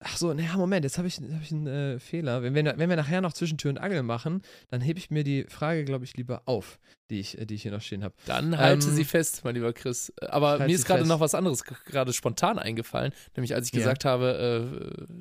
Ach 0.00 0.16
so, 0.16 0.32
naja, 0.32 0.56
Moment, 0.56 0.84
jetzt 0.84 0.96
habe 0.98 1.08
ich, 1.08 1.16
hab 1.16 1.42
ich 1.42 1.50
einen 1.50 1.66
äh, 1.66 1.98
Fehler. 1.98 2.42
Wenn 2.42 2.54
wir, 2.54 2.74
wenn 2.76 2.88
wir 2.88 2.96
nachher 2.96 3.20
noch 3.20 3.32
Zwischentür 3.32 3.70
und 3.70 3.78
Angel 3.78 4.02
machen, 4.02 4.42
dann 4.68 4.80
hebe 4.80 4.98
ich 4.98 5.10
mir 5.10 5.24
die 5.24 5.44
Frage, 5.48 5.84
glaube 5.84 6.04
ich, 6.04 6.16
lieber 6.16 6.42
auf, 6.44 6.78
die 7.10 7.18
ich, 7.20 7.38
äh, 7.38 7.46
die 7.46 7.54
ich 7.54 7.62
hier 7.62 7.72
noch 7.72 7.80
stehen 7.80 8.04
habe. 8.04 8.14
Dann 8.26 8.56
halte 8.56 8.86
Ähm, 8.86 8.94
sie 8.94 9.04
fest, 9.04 9.40
mein 9.44 9.54
lieber 9.54 9.72
Chris. 9.72 10.12
Aber 10.20 10.50
halt 10.50 10.66
mir 10.66 10.74
ist 10.74 10.86
gerade 10.86 11.06
noch 11.06 11.20
was 11.20 11.34
anderes 11.34 11.64
gerade 11.64 12.12
spontan 12.12 12.58
eingefallen, 12.58 13.12
nämlich 13.34 13.54
als 13.54 13.66
ich 13.66 13.72
gesagt 13.72 14.04
habe, 14.04 14.70
äh, 14.70 15.14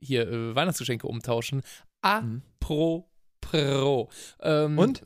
hier 0.00 0.28
äh, 0.28 0.54
Weihnachtsgeschenke 0.54 1.06
umtauschen. 1.06 1.62
Mhm. 2.04 2.42
Apropos. 2.62 4.08
Ähm, 4.40 4.78
Und? 4.78 5.02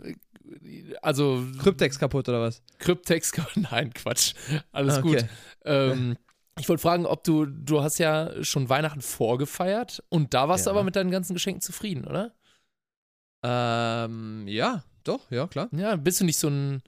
Also 1.03 1.45
Kryptex 1.61 1.99
kaputt 1.99 2.29
oder 2.29 2.41
was? 2.41 2.63
Kryptex, 2.79 3.33
nein, 3.57 3.93
Quatsch. 3.93 4.35
Alles 4.73 4.99
Ah, 4.99 5.01
gut. 5.01 5.17
okay. 5.17 5.29
Ähm, 5.65 6.17
ich 6.59 6.69
wollte 6.69 6.83
fragen, 6.83 7.05
ob 7.05 7.25
du, 7.25 7.45
du 7.47 7.83
hast 7.83 7.99
ja 7.99 8.33
schon 8.45 8.69
Weihnachten 8.69 9.01
vorgefeiert 9.03 10.03
und 10.09 10.33
da 10.35 10.49
warst 10.49 10.67
du 10.67 10.71
Ja. 10.71 10.75
aber 10.75 10.85
mit 10.85 10.95
deinen 10.97 11.11
ganzen 11.11 11.35
Geschenken 11.35 11.61
zufrieden, 11.61 12.05
oder? 12.05 12.33
Ähm, 13.45 14.45
ja, 14.49 14.83
doch, 15.05 15.31
ja, 15.31 15.47
klar. 15.47 15.69
Ja, 15.73 15.97
bist 15.97 16.21
du 16.21 16.25
nicht 16.25 16.39
so 16.39 16.49
ein. 16.49 16.83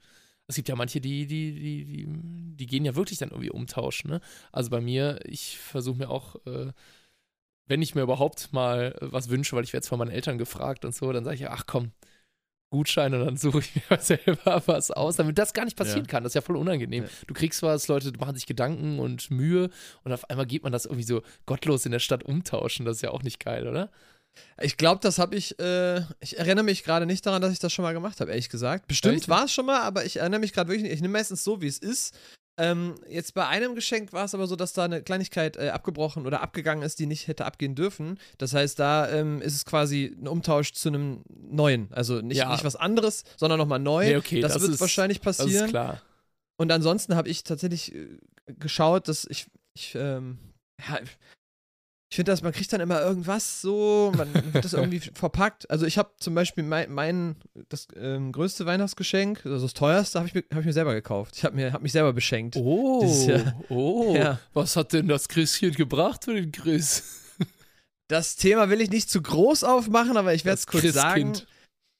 Es 0.47 0.55
gibt 0.55 0.67
ja 0.67 0.75
manche, 0.75 0.99
die, 0.99 1.27
die, 1.27 1.53
die, 1.53 1.85
die, 1.85 2.07
die 2.55 2.65
gehen 2.65 2.83
ja 2.83 2.95
wirklich 2.95 3.19
dann 3.19 3.29
irgendwie 3.29 3.51
umtauschen, 3.51 4.09
ne? 4.09 4.19
Also 4.51 4.71
bei 4.71 4.81
mir, 4.81 5.19
ich 5.25 5.59
versuche 5.59 5.99
mir 5.99 6.09
auch, 6.09 6.35
äh, 6.47 6.71
wenn 7.69 7.81
ich 7.81 7.95
mir 7.95 8.01
überhaupt 8.01 8.51
mal 8.51 8.93
äh, 8.99 9.07
was 9.11 9.29
wünsche, 9.29 9.55
weil 9.55 9.63
ich 9.63 9.71
werde 9.71 9.83
jetzt 9.83 9.87
von 9.89 9.99
meinen 9.99 10.11
Eltern 10.11 10.37
gefragt 10.37 10.83
und 10.83 10.93
so, 10.93 11.11
dann 11.13 11.23
sage 11.23 11.35
ich, 11.37 11.47
ach 11.47 11.63
komm, 11.65 11.91
Gutschein 12.71 13.13
und 13.15 13.25
dann 13.25 13.37
suche 13.37 13.59
ich 13.59 13.71
mir 13.89 13.97
selber 13.99 14.61
was 14.65 14.91
aus, 14.91 15.15
damit 15.15 15.37
das 15.37 15.53
gar 15.53 15.65
nicht 15.65 15.77
passieren 15.77 16.05
Ja. 16.05 16.09
kann. 16.11 16.23
Das 16.23 16.31
ist 16.31 16.35
ja 16.35 16.41
voll 16.41 16.57
unangenehm. 16.57 17.05
Ja. 17.05 17.09
Du 17.27 17.33
kriegst 17.33 17.63
was, 17.63 17.87
Leute 17.87 18.11
machen 18.19 18.35
sich 18.35 18.45
Gedanken 18.45 18.99
und 18.99 19.31
Mühe 19.31 19.69
und 20.03 20.11
auf 20.11 20.29
einmal 20.29 20.45
geht 20.45 20.63
man 20.63 20.71
das 20.71 20.85
irgendwie 20.85 21.03
so 21.03 21.21
gottlos 21.45 21.85
in 21.85 21.91
der 21.91 21.99
Stadt 21.99 22.23
umtauschen. 22.23 22.85
Das 22.85 22.97
ist 22.97 23.01
ja 23.01 23.11
auch 23.11 23.23
nicht 23.23 23.43
geil, 23.43 23.67
oder? 23.67 23.89
Ich 24.61 24.77
glaube, 24.77 25.01
das 25.01 25.17
habe 25.17 25.35
ich, 25.35 25.59
äh, 25.59 26.01
ich 26.19 26.37
erinnere 26.37 26.63
mich 26.63 26.83
gerade 26.83 27.05
nicht 27.05 27.25
daran, 27.25 27.41
dass 27.41 27.51
ich 27.51 27.59
das 27.59 27.73
schon 27.73 27.83
mal 27.83 27.93
gemacht 27.93 28.21
habe, 28.21 28.29
ehrlich 28.29 28.49
gesagt. 28.49 28.87
Bestimmt 28.87 29.27
war 29.27 29.45
es 29.45 29.51
schon 29.51 29.65
mal, 29.65 29.81
aber 29.81 30.05
ich 30.05 30.17
erinnere 30.17 30.39
mich 30.39 30.53
gerade 30.53 30.69
wirklich 30.69 30.83
nicht. 30.83 30.93
Ich 30.93 31.01
nehme 31.01 31.13
meistens 31.13 31.43
so, 31.43 31.61
wie 31.61 31.67
es 31.67 31.79
ist. 31.79 32.15
Ähm, 32.59 32.95
jetzt 33.09 33.33
bei 33.33 33.47
einem 33.47 33.73
Geschenk 33.73 34.11
war 34.13 34.25
es 34.25 34.35
aber 34.35 34.45
so, 34.45 34.55
dass 34.57 34.73
da 34.73 34.83
eine 34.83 35.01
Kleinigkeit 35.01 35.55
äh, 35.55 35.69
abgebrochen 35.69 36.25
oder 36.27 36.41
abgegangen 36.41 36.83
ist, 36.83 36.99
die 36.99 37.05
nicht 37.05 37.27
hätte 37.29 37.45
abgehen 37.45 37.73
dürfen. 37.73 38.19
Das 38.37 38.53
heißt, 38.53 38.77
da 38.77 39.09
ähm, 39.09 39.41
ist 39.41 39.55
es 39.55 39.63
quasi 39.65 40.15
ein 40.21 40.27
Umtausch 40.27 40.73
zu 40.73 40.89
einem 40.89 41.23
neuen. 41.29 41.87
Also 41.91 42.19
nicht, 42.21 42.37
Ja. 42.37 42.51
nicht 42.51 42.65
was 42.65 42.75
anderes, 42.75 43.23
sondern 43.37 43.57
nochmal 43.59 43.79
neu. 43.79 44.05
Nee, 44.05 44.17
okay, 44.17 44.41
das, 44.41 44.53
das 44.53 44.61
wird 44.61 44.73
ist- 44.73 44.81
wahrscheinlich 44.81 45.21
Das 45.21 45.39
ist 45.39 45.45
passieren. 45.45 45.69
klar. 45.69 46.01
Und 46.57 46.71
ansonsten 46.73 47.15
habe 47.15 47.29
ich 47.29 47.43
tatsächlich 47.45 47.95
äh, 47.95 48.17
geschaut, 48.59 49.07
dass 49.07 49.25
ich, 49.29 49.47
ich 49.73 49.95
ähm, 49.95 50.37
ja, 50.85 50.99
ich 52.09 52.15
finde, 52.15 52.31
dass 52.31 52.41
man 52.41 52.51
kriegt 52.53 52.73
dann 52.73 52.81
immer 52.81 53.01
irgendwas 53.01 53.61
so, 53.61 54.11
man 54.17 54.33
wird 54.53 54.65
das 54.65 54.73
irgendwie 54.73 54.99
verpackt. 55.13 55.69
Also 55.69 55.85
ich 55.85 55.97
habe 55.99 56.09
zum 56.19 56.33
Beispiel 56.33 56.63
mein, 56.63 56.91
mein 56.91 57.35
das 57.69 57.87
ähm, 57.95 58.31
größte 58.31 58.65
Weihnachtsgeschenk, 58.65 59.45
also 59.45 59.65
das 59.65 59.73
teuerste, 59.75 60.17
habe 60.17 60.27
ich, 60.27 60.33
mir- 60.33 60.43
hab 60.51 60.59
ich 60.61 60.65
mir 60.65 60.73
selber 60.73 60.93
gekauft. 60.95 61.35
Ich 61.37 61.45
habe 61.45 61.55
mir, 61.55 61.71
hab 61.71 61.81
mich 61.83 61.91
selber 61.91 62.11
beschenkt. 62.13 62.55
Oh, 62.57 63.05
oh. 63.69 64.15
Ja. 64.15 64.39
Was 64.53 64.75
hat 64.75 64.93
denn 64.93 65.07
das 65.07 65.27
Christchen 65.27 65.73
gebracht 65.73 66.25
für 66.25 66.33
den 66.33 66.51
Chris? 66.51 67.03
Das 68.07 68.35
Thema 68.35 68.71
will 68.71 68.81
ich 68.81 68.89
nicht 68.89 69.09
zu 69.11 69.21
groß 69.21 69.63
aufmachen, 69.63 70.17
aber 70.17 70.33
ich 70.33 70.43
werde 70.43 70.57
es 70.57 70.65
kurz 70.65 70.91
sagen. 70.93 71.33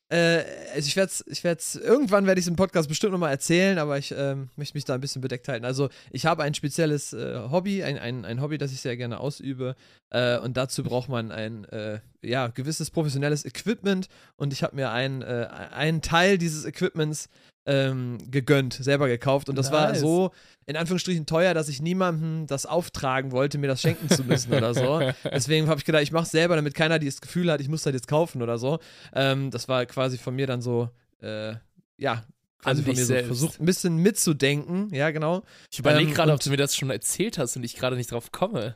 Äh, 0.09 0.43
also 0.73 0.87
ich 0.87 0.95
werde 0.95 1.11
ich 1.27 1.43
werde 1.43 1.61
irgendwann 1.83 2.25
werde 2.25 2.39
ich 2.39 2.45
es 2.45 2.49
im 2.49 2.55
Podcast 2.55 2.89
bestimmt 2.89 3.11
nochmal 3.11 3.31
erzählen, 3.31 3.77
aber 3.77 3.97
ich 3.99 4.11
ähm, 4.17 4.49
möchte 4.55 4.75
mich 4.75 4.85
da 4.85 4.95
ein 4.95 5.01
bisschen 5.01 5.21
bedeckt 5.21 5.47
halten. 5.47 5.65
Also 5.65 5.89
ich 6.11 6.25
habe 6.25 6.41
ein 6.41 6.55
spezielles 6.55 7.13
äh, 7.13 7.39
Hobby, 7.51 7.83
ein, 7.83 7.99
ein, 7.99 8.25
ein 8.25 8.41
Hobby, 8.41 8.57
das 8.57 8.71
ich 8.71 8.81
sehr 8.81 8.97
gerne 8.97 9.19
ausübe 9.19 9.75
äh, 10.09 10.39
und 10.39 10.57
dazu 10.57 10.83
braucht 10.83 11.09
man 11.09 11.31
ein 11.31 11.65
äh, 11.65 11.99
ja, 12.23 12.47
gewisses 12.47 12.89
professionelles 12.89 13.45
Equipment 13.45 14.07
und 14.35 14.51
ich 14.51 14.63
habe 14.63 14.75
mir 14.75 14.89
ein, 14.89 15.21
äh, 15.21 15.47
einen 15.71 16.01
Teil 16.01 16.39
dieses 16.39 16.65
Equipments 16.65 17.29
ähm, 17.69 18.17
gegönnt, 18.31 18.73
selber 18.73 19.07
gekauft 19.07 19.47
und 19.47 19.55
das 19.55 19.71
war 19.71 19.89
Nice. 19.89 19.99
so 19.99 20.31
in 20.65 20.75
Anführungsstrichen 20.75 21.25
teuer, 21.25 21.53
dass 21.53 21.69
ich 21.69 21.81
niemandem 21.81 22.47
das 22.47 22.65
auftragen 22.65 23.31
wollte, 23.31 23.57
mir 23.59 23.67
das 23.67 23.81
schenken 23.81 24.09
zu 24.09 24.23
müssen 24.23 24.53
oder 24.53 24.73
so. 24.73 25.01
Deswegen 25.23 25.67
habe 25.67 25.79
ich 25.79 25.85
gedacht, 25.85 26.01
ich 26.03 26.11
mache 26.11 26.23
es 26.23 26.31
selber, 26.31 26.55
damit 26.55 26.73
keiner 26.73 26.97
das 26.99 27.21
Gefühl 27.21 27.51
hat, 27.51 27.61
ich 27.61 27.69
muss 27.69 27.83
das 27.83 27.93
jetzt 27.93 28.07
kaufen 28.07 28.41
oder 28.41 28.57
so. 28.57 28.79
Ähm, 29.13 29.51
das 29.51 29.67
war 29.67 29.85
quasi 29.85 30.17
von 30.17 30.35
mir 30.35 30.47
dann 30.47 30.61
so, 30.61 30.89
äh, 31.21 31.53
ja, 31.97 32.23
quasi 32.61 32.81
An 32.81 32.85
von 32.85 32.93
mir 32.95 32.99
so 33.01 33.05
selbst. 33.05 33.27
versucht, 33.27 33.59
ein 33.61 33.65
bisschen 33.65 33.97
mitzudenken. 33.97 34.93
Ja, 34.93 35.11
genau. 35.11 35.43
Ich 35.71 35.79
überlege 35.79 36.09
Ähm, 36.09 36.15
gerade, 36.15 36.33
ob 36.33 36.39
du 36.39 36.49
mir 36.49 36.57
das 36.57 36.75
schon 36.75 36.89
erzählt 36.89 37.37
hast 37.37 37.55
und 37.55 37.63
ich 37.63 37.75
gerade 37.75 37.95
nicht 37.95 38.11
drauf 38.11 38.31
komme. 38.31 38.75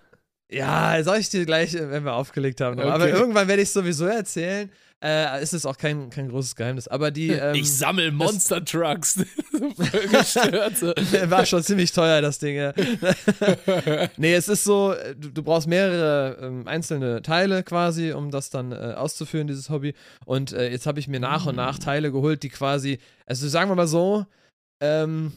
Ja, 0.52 1.02
sag 1.04 1.20
ich 1.20 1.30
dir 1.30 1.46
gleich, 1.46 1.74
äh, 1.74 1.90
wenn 1.90 2.04
wir 2.06 2.14
aufgelegt 2.14 2.62
haben. 2.62 2.78
noch. 2.78 2.86
Aber 2.86 3.06
Okay. 3.06 3.14
irgendwann 3.14 3.48
werde 3.48 3.62
ich 3.62 3.70
es 3.70 3.74
sowieso 3.74 4.06
erzählen. 4.06 4.70
Äh, 5.04 5.42
es 5.42 5.52
ist 5.52 5.66
auch 5.66 5.78
kein, 5.78 6.10
kein 6.10 6.30
großes 6.30 6.56
Geheimnis. 6.56 6.88
Aber 6.88 7.12
die 7.12 7.28
ähm, 7.30 7.56
ich 7.56 7.70
sammle 7.70 8.10
Monster 8.14 8.64
Trucks. 8.64 9.16
Gestört. 9.52 10.82
war 11.30 11.46
schon 11.46 11.62
ziemlich 11.62 11.92
teuer, 11.92 12.22
das 12.22 12.40
Ding. 12.40 12.56
Ja. 12.56 12.74
nee, 14.18 14.34
es 14.34 14.48
ist 14.48 14.64
so, 14.64 14.94
äh, 14.94 15.14
du, 15.14 15.30
du 15.30 15.44
brauchst 15.44 15.68
mehrere 15.68 16.38
ähm, 16.42 16.68
einzelne 16.70 17.22
Teile 17.22 17.64
quasi, 17.64 18.14
um 18.14 18.32
das 18.32 18.50
dann 18.50 18.72
äh, 18.72 18.94
auszuführen, 18.96 19.48
dieses 19.48 19.70
Hobby. 19.70 19.94
Und 20.24 20.54
äh, 20.54 20.70
jetzt 20.72 20.88
habe 20.88 21.02
ich 21.02 21.10
mir 21.10 21.20
nach 21.20 21.48
und 21.48 21.58
nach 21.58 21.80
Teile 21.80 22.10
geholt, 22.14 22.42
die 22.44 22.50
quasi, 22.50 23.00
also 23.26 23.50
sagen 23.50 23.70
wir 23.70 23.76
mal 23.76 23.88
so, 23.88 24.26
Ähm, 24.80 25.34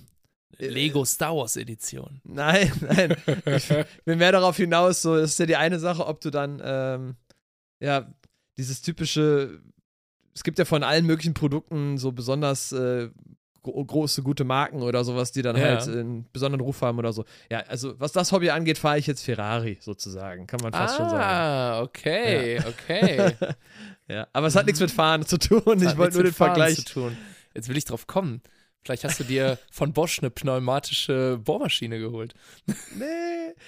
Lego 0.59 1.05
Star 1.05 1.37
Wars 1.37 1.57
Edition. 1.57 2.21
Nein, 2.23 2.71
nein. 2.81 3.17
Ich 3.47 3.69
will 4.05 4.17
mehr 4.17 4.33
darauf 4.33 4.57
hinaus, 4.57 5.03
so, 5.03 5.17
ist 5.17 5.39
ja 5.41 5.47
die 5.47 5.57
eine 5.57 5.81
Sache, 5.81 6.07
ob 6.07 6.21
du 6.21 6.31
dann, 6.31 6.63
ähm, 6.65 7.17
ja, 7.81 8.07
dieses 8.59 8.83
typische, 8.83 9.61
es 10.35 10.43
gibt 10.45 10.59
ja 10.59 10.65
von 10.65 10.83
allen 10.83 11.07
möglichen 11.07 11.35
Produkten 11.35 11.99
so 11.99 12.13
besonders 12.13 12.73
äh, 12.73 13.11
gro 13.63 13.85
große, 13.85 14.23
gute 14.23 14.45
Marken 14.45 14.83
oder 14.83 15.05
sowas, 15.05 15.33
die 15.33 15.43
dann 15.43 15.57
Ja. 15.57 15.63
halt 15.65 15.89
einen 15.89 16.27
besonderen 16.33 16.61
Ruf 16.61 16.81
haben 16.83 16.99
oder 16.99 17.13
so. 17.13 17.25
Ja, 17.51 17.61
also 17.69 17.99
was 17.99 18.13
das 18.13 18.33
Hobby 18.33 18.51
angeht, 18.51 18.79
fahre 18.79 18.99
ich 18.99 19.07
jetzt 19.07 19.23
Ferrari 19.25 19.79
sozusagen, 19.81 20.47
kann 20.47 20.61
man 20.63 20.73
fast 20.73 20.97
schon 20.97 21.09
sagen. 21.09 21.23
Ah, 21.23 21.83
okay, 21.83 22.61
okay. 22.67 23.33
Ja, 24.09 24.29
aber 24.33 24.47
es 24.47 24.55
hat 24.55 24.67
nichts 24.67 24.79
mit 24.79 24.93
Fahren 24.93 25.27
zu 25.27 25.37
tun. 25.37 25.61
Das 25.81 25.83
ich 25.93 25.99
wollte 25.99 26.15
nur 26.15 26.23
den 26.23 26.33
Vergleich. 26.33 26.77
Zu 26.77 26.85
tun. 26.85 27.17
Jetzt 27.57 27.69
will 27.69 27.77
ich 27.77 27.85
drauf 27.87 28.07
kommen. 28.07 28.41
Vielleicht 28.87 29.03
hast 29.03 29.19
du 29.19 29.25
dir 29.25 29.59
von 29.71 29.93
Bosch 29.93 30.21
eine 30.21 30.31
pneumatische 30.31 31.39
Bohrmaschine 31.45 31.99
geholt. 31.99 32.35
Nee. 32.97 33.05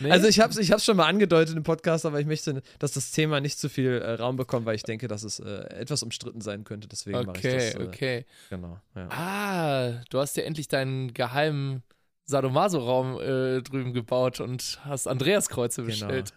Nee? 0.00 0.10
Also 0.10 0.28
ich 0.28 0.38
habe 0.38 0.52
es 0.52 0.58
ich 0.58 0.70
hab's 0.70 0.84
schon 0.84 0.96
mal 0.96 1.06
angedeutet 1.06 1.56
im 1.56 1.62
Podcast, 1.62 2.04
aber 2.06 2.20
ich 2.20 2.26
möchte, 2.26 2.62
dass 2.78 2.92
das 2.92 3.10
Thema 3.10 3.40
nicht 3.40 3.58
zu 3.58 3.68
viel 3.68 3.92
äh, 3.92 4.12
Raum 4.12 4.36
bekommt, 4.36 4.64
weil 4.66 4.74
ich 4.76 4.82
denke, 4.82 5.08
dass 5.08 5.22
es 5.24 5.40
äh, 5.40 5.64
etwas 5.74 6.02
umstritten 6.02 6.40
sein 6.40 6.62
könnte. 6.64 6.88
Deswegen 6.88 7.18
mache 7.24 7.38
ich 7.38 7.44
Okay, 7.44 7.56
das. 7.56 7.74
Äh, 7.74 7.82
okay. 7.84 8.26
Genau. 8.50 8.78
Ja. 8.94 9.08
Ah, 9.10 10.02
du 10.10 10.18
hast 10.20 10.36
ja 10.36 10.42
endlich 10.44 10.68
deinen 10.68 11.14
geheimen 11.14 11.82
Sadomaso-Raum 12.26 13.18
äh, 13.20 13.62
drüben 13.62 13.92
gebaut 13.94 14.40
und 14.40 14.78
hast 14.84 15.08
Andreaskreuze 15.08 15.82
Genau. 15.82 15.90
bestellt. 15.90 16.34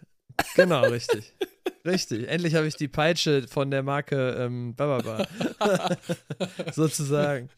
Genau, 0.56 0.80
richtig. 0.88 1.32
richtig. 1.84 2.28
Endlich 2.28 2.54
habe 2.54 2.66
ich 2.66 2.76
die 2.76 2.88
Peitsche 2.88 3.46
von 3.48 3.70
der 3.70 3.82
Marke 3.82 4.30
ähm, 4.38 4.74
Bababa. 4.74 5.26
Sozusagen. 6.72 7.50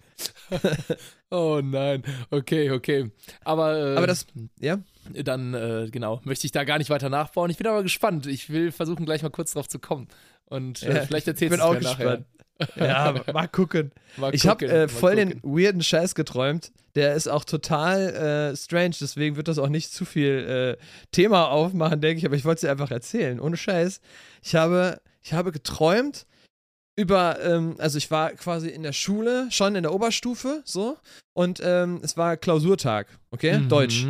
Oh 1.30 1.60
nein, 1.64 2.02
okay, 2.30 2.70
okay. 2.70 3.10
Aber, 3.44 3.76
äh, 3.76 3.96
Aber 3.96 4.06
das- 4.06 4.26
ja? 4.60 4.78
Dann, 5.12 5.52
äh, 5.54 5.88
genau, 5.90 6.20
möchte 6.24 6.46
ich 6.46 6.52
da 6.52 6.64
gar 6.64 6.78
nicht 6.78 6.90
weiter 6.90 7.10
nachbauen. 7.10 7.50
Ich 7.50 7.56
bin 7.58 7.66
aber 7.66 7.82
gespannt. 7.82 8.26
Ich 8.26 8.50
will 8.50 8.70
versuchen, 8.72 9.04
gleich 9.04 9.22
mal 9.22 9.30
kurz 9.30 9.52
drauf 9.52 9.68
zu 9.68 9.78
kommen. 9.78 10.06
Und 10.46 10.82
äh, 10.82 10.94
Ja, 10.94 11.00
vielleicht 11.06 11.26
Ich 11.26 11.32
erzählst 11.32 11.50
bin 11.50 11.58
du 11.58 11.64
auch 11.64 11.74
es 11.74 11.82
mir 11.82 11.88
gespannt. 11.88 12.06
nachher. 12.06 12.24
Ja, 12.76 13.32
mal 13.32 13.48
gucken. 13.48 13.90
Mal 14.16 14.32
Ich 14.32 14.46
habe 14.46 14.64
gucken, 14.64 14.82
äh, 14.82 14.88
voll 14.88 15.16
den 15.16 15.40
gucken. 15.42 15.56
weirden 15.56 15.82
Scheiß 15.82 16.14
geträumt. 16.14 16.70
Der 16.94 17.14
ist 17.14 17.26
auch 17.26 17.44
total 17.44 18.52
äh, 18.52 18.56
strange, 18.56 18.94
deswegen 19.00 19.34
wird 19.34 19.48
das 19.48 19.58
auch 19.58 19.68
nicht 19.68 19.92
zu 19.92 20.04
viel 20.04 20.76
äh, 20.78 20.84
Thema 21.10 21.48
aufmachen, 21.48 22.00
denke 22.00 22.18
ich, 22.18 22.26
aber 22.26 22.36
ich 22.36 22.44
wollte 22.44 22.58
es 22.58 22.60
dir 22.60 22.70
einfach 22.70 22.92
erzählen. 22.92 23.40
Ohne 23.40 23.56
Scheiß. 23.56 24.00
Ich 24.40 24.54
habe, 24.54 25.00
ich 25.20 25.32
habe 25.32 25.50
geträumt 25.50 26.26
über, 26.96 27.40
ähm, 27.42 27.74
also 27.78 27.98
ich 27.98 28.10
war 28.10 28.32
quasi 28.32 28.68
in 28.68 28.82
der 28.82 28.92
Schule, 28.92 29.48
schon 29.50 29.74
in 29.74 29.82
der 29.82 29.92
Oberstufe, 29.92 30.62
so, 30.64 30.96
und 31.32 31.60
ähm, 31.64 32.00
es 32.02 32.16
war 32.16 32.36
Klausurtag, 32.36 33.08
okay? 33.30 33.58
Mhm. 33.58 33.68
Deutsch. 33.68 34.06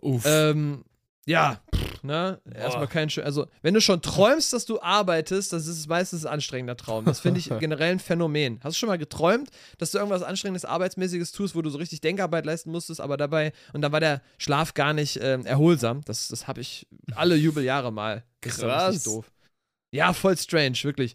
Uff. 0.00 0.24
Ähm, 0.26 0.84
ja, 1.26 1.60
pff, 1.74 2.02
ne? 2.02 2.40
Erstmal 2.54 2.86
kein 2.86 3.08
schön. 3.08 3.24
Also, 3.24 3.46
wenn 3.62 3.72
du 3.72 3.80
schon 3.80 4.02
träumst, 4.02 4.52
dass 4.52 4.66
du 4.66 4.80
arbeitest, 4.80 5.52
das 5.52 5.66
ist 5.66 5.88
meistens 5.88 6.26
ein 6.26 6.34
anstrengender 6.34 6.76
Traum. 6.76 7.04
Das 7.04 7.20
finde 7.20 7.40
ich 7.40 7.48
generell 7.60 7.92
ein 7.92 7.98
Phänomen. 7.98 8.60
Hast 8.62 8.76
du 8.76 8.80
schon 8.80 8.88
mal 8.88 8.98
geträumt, 8.98 9.48
dass 9.78 9.90
du 9.90 9.98
irgendwas 9.98 10.22
anstrengendes, 10.22 10.64
arbeitsmäßiges 10.64 11.32
tust, 11.32 11.54
wo 11.54 11.62
du 11.62 11.70
so 11.70 11.78
richtig 11.78 12.02
Denkarbeit 12.02 12.44
leisten 12.44 12.70
musstest, 12.70 13.00
aber 13.00 13.16
dabei, 13.16 13.52
und 13.72 13.80
dann 13.80 13.92
war 13.92 14.00
der 14.00 14.20
Schlaf 14.36 14.74
gar 14.74 14.92
nicht 14.92 15.18
ähm, 15.22 15.46
erholsam. 15.46 16.02
Das, 16.04 16.28
das 16.28 16.46
habe 16.46 16.60
ich 16.60 16.86
alle 17.14 17.36
Jubeljahre 17.36 17.90
mal. 17.90 18.24
Das 18.42 18.56
ist 18.56 18.60
Krass. 18.60 19.02
doof. 19.04 19.30
Ja, 19.92 20.12
voll 20.12 20.36
strange, 20.36 20.76
wirklich. 20.82 21.14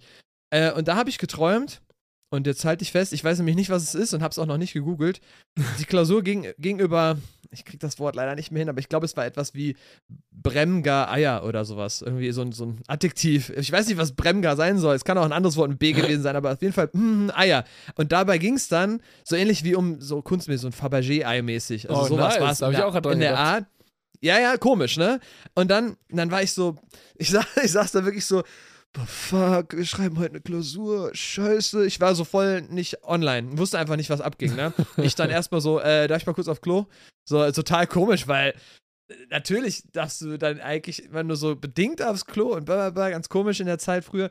Äh, 0.51 0.71
und 0.71 0.87
da 0.87 0.95
habe 0.95 1.09
ich 1.09 1.17
geträumt, 1.17 1.81
und 2.31 2.45
jetzt 2.45 2.63
halte 2.63 2.83
ich 2.83 2.91
fest, 2.91 3.11
ich 3.11 3.23
weiß 3.23 3.39
nämlich 3.39 3.55
nicht, 3.55 3.71
was 3.71 3.81
es 3.81 3.95
ist 3.95 4.13
und 4.13 4.21
habe 4.21 4.31
es 4.31 4.37
auch 4.37 4.45
noch 4.45 4.57
nicht 4.59 4.73
gegoogelt. 4.73 5.19
Die 5.79 5.85
Klausur 5.85 6.21
ging, 6.21 6.47
ging 6.59 6.79
über, 6.79 7.17
ich 7.49 7.65
kriege 7.65 7.79
das 7.79 7.97
Wort 7.97 8.15
leider 8.15 8.35
nicht 8.35 8.51
mehr 8.51 8.59
hin, 8.59 8.69
aber 8.69 8.77
ich 8.79 8.87
glaube, 8.87 9.05
es 9.07 9.17
war 9.17 9.25
etwas 9.25 9.55
wie 9.55 9.75
Bremgar 10.31 11.11
Eier 11.11 11.43
oder 11.43 11.65
sowas. 11.65 12.01
Irgendwie 12.03 12.31
so 12.31 12.41
ein, 12.41 12.51
so 12.51 12.65
ein 12.65 12.81
Adjektiv. 12.87 13.49
Ich 13.57 13.71
weiß 13.71 13.87
nicht, 13.87 13.97
was 13.97 14.11
Bremgar 14.13 14.55
sein 14.55 14.77
soll. 14.77 14.95
Es 14.95 15.03
kann 15.03 15.17
auch 15.17 15.25
ein 15.25 15.31
anderes 15.33 15.57
Wort 15.57 15.69
mit 15.69 15.79
B 15.79 15.91
gewesen 15.91 16.21
sein, 16.21 16.35
aber 16.35 16.53
auf 16.53 16.61
jeden 16.61 16.73
Fall 16.73 16.89
mm, 16.93 17.31
Eier. 17.33 17.65
Und 17.95 18.11
dabei 18.11 18.37
ging 18.37 18.53
es 18.55 18.67
dann 18.67 19.01
so 19.23 19.35
ähnlich 19.35 19.63
wie 19.63 19.73
um 19.75 19.99
so 19.99 20.21
kunstmäßig, 20.21 20.61
so 20.61 20.67
ein 20.67 20.73
Fabergé-Ei 20.73 21.41
mäßig. 21.41 21.89
Also 21.89 22.01
Oh, 22.03 22.05
sowas 22.07 22.35
nice. 22.35 22.41
war 22.41 22.51
es 22.51 22.57
Da 22.59 22.69
ich 22.69 22.75
der- 22.77 22.87
auch 22.87 22.99
dran 22.99 23.13
in 23.13 23.19
der 23.21 23.31
gedacht. 23.31 23.47
Art. 23.47 23.65
Ja, 24.21 24.37
ja, 24.39 24.57
komisch, 24.57 24.97
ne? 24.97 25.19
Und 25.55 25.71
dann, 25.71 25.95
dann 26.09 26.29
war 26.29 26.43
ich 26.43 26.51
so, 26.53 26.75
ich, 27.15 27.29
sag, 27.31 27.47
ich 27.63 27.71
saß 27.71 27.91
da 27.93 28.05
wirklich 28.05 28.25
so, 28.25 28.43
fuck, 29.05 29.75
wir 29.75 29.86
schreiben 29.86 30.17
heute 30.17 30.31
eine 30.31 30.41
Klausur, 30.41 31.12
scheiße. 31.13 31.86
Ich 31.86 32.00
war 32.01 32.15
so 32.15 32.24
voll 32.24 32.62
nicht 32.62 33.03
online, 33.03 33.58
wusste 33.58 33.77
einfach 33.77 33.96
nicht, 33.96 34.10
was 34.10 34.22
abging, 34.22 34.55
ne? 34.55 34.74
Ich 34.98 35.15
dann 35.15 35.29
erstmal 35.29 35.62
so, 35.62 35.79
äh, 35.79 36.08
darf 36.08 36.22
ich 36.22 36.27
mal 36.27 36.34
kurz 36.34 36.48
auf 36.48 36.62
Klo? 36.62 36.88
So, 37.25 37.51
total 37.51 37.86
komisch, 37.86 38.27
weil 38.27 38.55
natürlich 39.29 39.83
darfst 39.91 40.21
du 40.21 40.37
dann 40.37 40.59
eigentlich, 40.59 41.03
wenn 41.11 41.27
du 41.27 41.35
so 41.35 41.55
bedingt 41.55 42.01
aufs 42.01 42.25
Klo 42.25 42.55
und 42.55 42.65
blablabla, 42.65 43.09
ganz 43.11 43.29
komisch 43.29 43.59
in 43.59 43.65
der 43.65 43.79
Zeit 43.79 44.03
früher. 44.03 44.29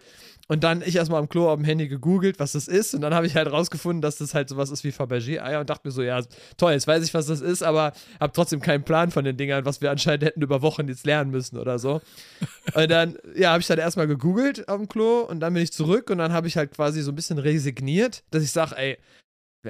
Und 0.49 0.64
dann 0.64 0.82
ich 0.82 0.97
erstmal 0.97 1.20
am 1.20 1.28
Klo 1.28 1.50
auf 1.50 1.56
dem 1.56 1.64
Handy 1.64 1.88
gegoogelt, 1.88 2.40
was 2.40 2.52
das 2.52 2.68
ist. 2.68 2.94
Und 2.94 3.02
dann 3.02 3.14
habe 3.14 3.26
ich 3.26 3.37
halt 3.37 3.50
rausgefunden, 3.50 4.00
dass 4.00 4.16
das 4.16 4.35
halt 4.35 4.49
sowas 4.49 4.70
ist 4.70 4.82
wie 4.82 4.92
Fabergé-Eier 4.92 5.61
und 5.61 5.68
dachte 5.68 5.87
mir 5.87 5.92
so, 5.92 6.02
ja, 6.02 6.23
toll, 6.56 6.73
jetzt 6.73 6.87
weiß 6.87 7.04
ich, 7.04 7.12
was 7.12 7.26
das 7.26 7.40
ist, 7.40 7.62
aber 7.62 7.92
habe 8.18 8.32
trotzdem 8.32 8.61
keinen 8.61 8.82
Plan 8.82 9.11
von 9.11 9.25
den 9.25 9.37
Dingern, 9.37 9.66
was 9.66 9.82
wir 9.82 9.90
anscheinend 9.90 10.25
hätten 10.25 10.40
über 10.40 10.62
Wochen 10.62 10.88
jetzt 10.88 11.04
lernen 11.04 11.30
müssen 11.30 11.58
oder 11.58 11.78
so. 11.78 12.00
Und 12.75 12.90
dann, 12.90 13.18
ja, 13.37 13.50
habe 13.50 13.61
ich 13.61 13.66
dann 13.66 13.78
erstmal 13.78 14.06
gegoogelt 14.06 14.68
auf 14.68 14.78
dem 14.78 14.88
Klo 14.88 15.20
und 15.20 15.40
dann 15.40 15.52
bin 15.52 15.62
ich 15.62 15.73
zurück 15.73 16.08
und 16.08 16.18
dann 16.18 16.32
habe 16.32 16.47
ich 16.47 16.56
halt 16.56 16.73
quasi 16.73 17.02
so 17.02 17.12
ein 17.12 17.16
bisschen 17.16 17.38
resigniert, 17.38 18.23
dass 18.30 18.42
ich 18.42 18.50
sage, 18.50 18.76
ey, 18.76 18.99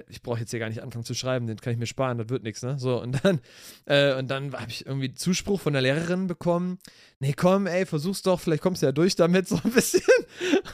ich 0.09 0.23
brauche 0.23 0.40
jetzt 0.40 0.50
hier 0.50 0.61
gar 0.61 0.68
nicht 0.68 0.83
anfangen 0.83 1.04
zu 1.04 1.14
schreiben, 1.14 1.47
den 1.47 1.57
kann 1.57 1.73
ich 1.73 1.78
mir 1.78 1.87
sparen, 1.87 2.18
das 2.18 2.28
wird 2.28 2.42
nichts, 2.42 2.62
ne? 2.62 2.78
So, 2.78 3.00
und 3.00 3.25
dann, 3.25 3.40
äh, 3.87 4.14
und 4.14 4.28
dann 4.28 4.52
habe 4.52 4.71
ich 4.71 4.87
irgendwie 4.87 5.14
Zuspruch 5.14 5.61
von 5.61 5.73
der 5.73 5.83
Lehrerin 5.83 6.26
bekommen, 6.26 6.78
nee, 7.21 7.33
komm, 7.33 7.66
ey, 7.66 7.87
versuch's 7.87 8.23
doch, 8.23 8.40
vielleicht 8.40 8.62
kommst 8.62 8.83
du 8.83 8.87
ja 8.87 8.92
durch 8.92 9.16
damit, 9.16 9.49
so 9.49 9.59
ein 9.62 9.73
bisschen. 9.73 10.02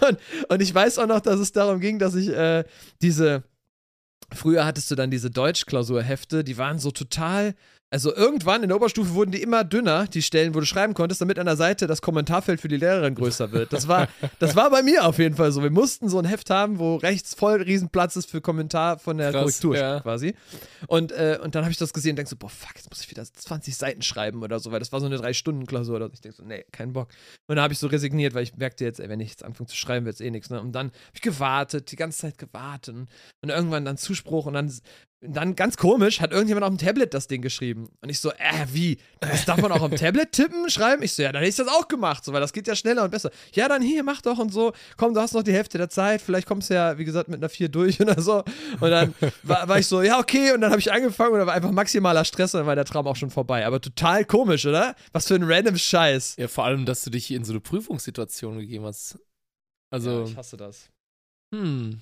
Und, 0.08 0.18
und 0.48 0.62
ich 0.62 0.74
weiß 0.74 0.98
auch 0.98 1.06
noch, 1.06 1.20
dass 1.20 1.38
es 1.38 1.52
darum 1.52 1.80
ging, 1.80 1.98
dass 1.98 2.14
ich 2.14 2.28
äh, 2.28 2.64
diese, 3.02 3.44
früher 4.32 4.64
hattest 4.64 4.90
du 4.90 4.94
dann 4.94 5.10
diese 5.10 5.30
Deutschklausurhefte, 5.30 6.42
die 6.44 6.58
waren 6.58 6.78
so 6.78 6.90
total, 6.90 7.54
also 7.94 8.12
irgendwann 8.12 8.64
in 8.64 8.70
der 8.70 8.76
Oberstufe 8.76 9.14
wurden 9.14 9.30
die 9.30 9.40
immer 9.40 9.62
dünner, 9.62 10.08
die 10.08 10.20
Stellen, 10.20 10.52
wo 10.56 10.58
du 10.58 10.66
schreiben 10.66 10.94
konntest, 10.94 11.20
damit 11.20 11.38
an 11.38 11.46
der 11.46 11.54
Seite 11.54 11.86
das 11.86 12.02
Kommentarfeld 12.02 12.60
für 12.60 12.66
die 12.66 12.76
Lehrerin 12.76 13.14
größer 13.14 13.52
wird. 13.52 13.72
Das 13.72 13.86
war, 13.86 14.08
das 14.40 14.56
war 14.56 14.68
bei 14.68 14.82
mir 14.82 15.06
auf 15.06 15.20
jeden 15.20 15.36
Fall 15.36 15.52
so. 15.52 15.62
Wir 15.62 15.70
mussten 15.70 16.08
so 16.08 16.18
ein 16.18 16.24
Heft 16.24 16.50
haben, 16.50 16.80
wo 16.80 16.96
rechts 16.96 17.34
voll 17.34 17.62
Riesenplatz 17.62 18.16
ist 18.16 18.28
für 18.28 18.40
Kommentar 18.40 18.98
von 18.98 19.18
der 19.18 19.30
Krass, 19.30 19.42
Korrektur 19.42 19.76
ja. 19.76 20.00
quasi. 20.00 20.34
Und, 20.88 21.12
äh, 21.12 21.38
und 21.40 21.54
dann 21.54 21.62
habe 21.62 21.70
ich 21.70 21.78
das 21.78 21.92
gesehen 21.92 22.10
und 22.10 22.16
denk 22.16 22.28
so, 22.28 22.34
boah, 22.34 22.50
fuck, 22.50 22.74
jetzt 22.74 22.90
muss 22.90 23.00
ich 23.00 23.08
wieder 23.08 23.22
20 23.22 23.76
Seiten 23.76 24.02
schreiben 24.02 24.42
oder 24.42 24.58
so, 24.58 24.72
weil 24.72 24.80
das 24.80 24.90
war 24.90 24.98
so 24.98 25.06
eine 25.06 25.16
Drei-Stunden-Klausur 25.16 25.94
oder 25.94 26.08
so. 26.08 26.14
Ich 26.14 26.20
denk 26.20 26.34
so, 26.34 26.42
nee, 26.42 26.64
kein 26.72 26.94
Bock. 26.94 27.10
Und 27.46 27.54
dann 27.54 27.62
habe 27.62 27.74
ich 27.74 27.78
so 27.78 27.86
resigniert, 27.86 28.34
weil 28.34 28.42
ich 28.42 28.56
merkte 28.56 28.84
jetzt, 28.84 28.98
ey, 28.98 29.08
wenn 29.08 29.20
ich 29.20 29.30
jetzt 29.30 29.44
anfange 29.44 29.68
zu 29.68 29.76
schreiben, 29.76 30.04
wird 30.04 30.16
es 30.16 30.20
eh 30.20 30.32
nichts. 30.32 30.50
Ne? 30.50 30.60
Und 30.60 30.72
dann 30.72 30.88
habe 30.88 31.14
ich 31.14 31.22
gewartet, 31.22 31.92
die 31.92 31.96
ganze 31.96 32.22
Zeit 32.22 32.38
gewartet 32.38 32.96
und, 32.96 33.08
und 33.40 33.50
irgendwann 33.50 33.84
dann 33.84 33.98
Zuspruch 33.98 34.46
und 34.46 34.54
dann, 34.54 34.72
dann 35.20 35.56
ganz 35.56 35.78
komisch, 35.78 36.20
hat 36.20 36.32
irgendjemand 36.32 36.64
auf 36.66 36.70
dem 36.76 36.78
Tablet 36.78 37.14
das 37.14 37.28
Ding 37.28 37.40
geschrieben. 37.40 37.88
Und 38.02 38.10
ich 38.10 38.20
so, 38.20 38.30
äh, 38.32 38.66
wie? 38.72 38.98
Das 39.20 39.46
darf 39.46 39.58
man 39.58 39.72
auch 39.72 39.80
am 39.82 39.96
Tablet 39.96 40.32
tippen, 40.32 40.68
schreiben? 40.68 41.02
Ich 41.02 41.14
so, 41.14 41.22
ja, 41.22 41.32
dann 41.32 41.40
hätte 41.40 41.48
ich 41.48 41.56
das 41.56 41.68
auch 41.68 41.88
gemacht, 41.88 42.24
so, 42.24 42.32
weil 42.34 42.42
das 42.42 42.52
geht 42.52 42.66
ja 42.66 42.76
schneller 42.76 43.04
und 43.04 43.10
besser. 43.10 43.30
Ja, 43.54 43.66
dann 43.68 43.80
hier, 43.80 44.02
mach 44.02 44.20
doch 44.20 44.38
und 44.38 44.52
so. 44.52 44.72
Komm, 44.98 45.14
du 45.14 45.20
hast 45.20 45.32
noch 45.32 45.42
die 45.42 45.52
Hälfte 45.54 45.78
der 45.78 45.88
Zeit, 45.88 46.20
vielleicht 46.20 46.46
kommst 46.46 46.68
du 46.68 46.74
ja, 46.74 46.98
wie 46.98 47.06
gesagt, 47.06 47.28
mit 47.30 47.40
einer 47.40 47.48
4 47.48 47.70
durch 47.70 48.00
oder 48.02 48.20
so. 48.20 48.44
Und 48.80 48.90
dann 48.90 49.14
war, 49.42 49.66
war 49.66 49.78
ich 49.78 49.86
so, 49.86 50.02
ja, 50.02 50.18
okay, 50.18 50.52
und 50.52 50.60
dann 50.60 50.70
habe 50.70 50.80
ich 50.80 50.92
angefangen 50.92 51.32
und 51.32 51.38
da 51.38 51.46
war 51.46 51.54
einfach 51.54 51.70
maximaler 51.72 52.26
Stress 52.26 52.52
und 52.54 52.60
dann 52.60 52.66
war 52.66 52.74
der 52.76 52.84
Traum 52.84 53.06
auch 53.06 53.16
schon 53.16 53.30
vorbei. 53.30 53.64
Aber 53.64 53.80
total 53.80 54.26
komisch, 54.26 54.66
oder? 54.66 54.94
Was 55.12 55.28
für 55.28 55.36
ein 55.36 55.44
random 55.44 55.78
Scheiß. 55.78 56.36
Ja, 56.38 56.48
vor 56.48 56.64
allem, 56.66 56.84
dass 56.84 57.02
du 57.02 57.08
dich 57.08 57.30
in 57.30 57.44
so 57.46 57.52
eine 57.54 57.60
Prüfungssituation 57.60 58.58
gegeben 58.58 58.84
hast. 58.84 59.18
Also, 59.90 60.30
hasse 60.36 60.56
das. 60.58 60.90
hm, 61.54 62.00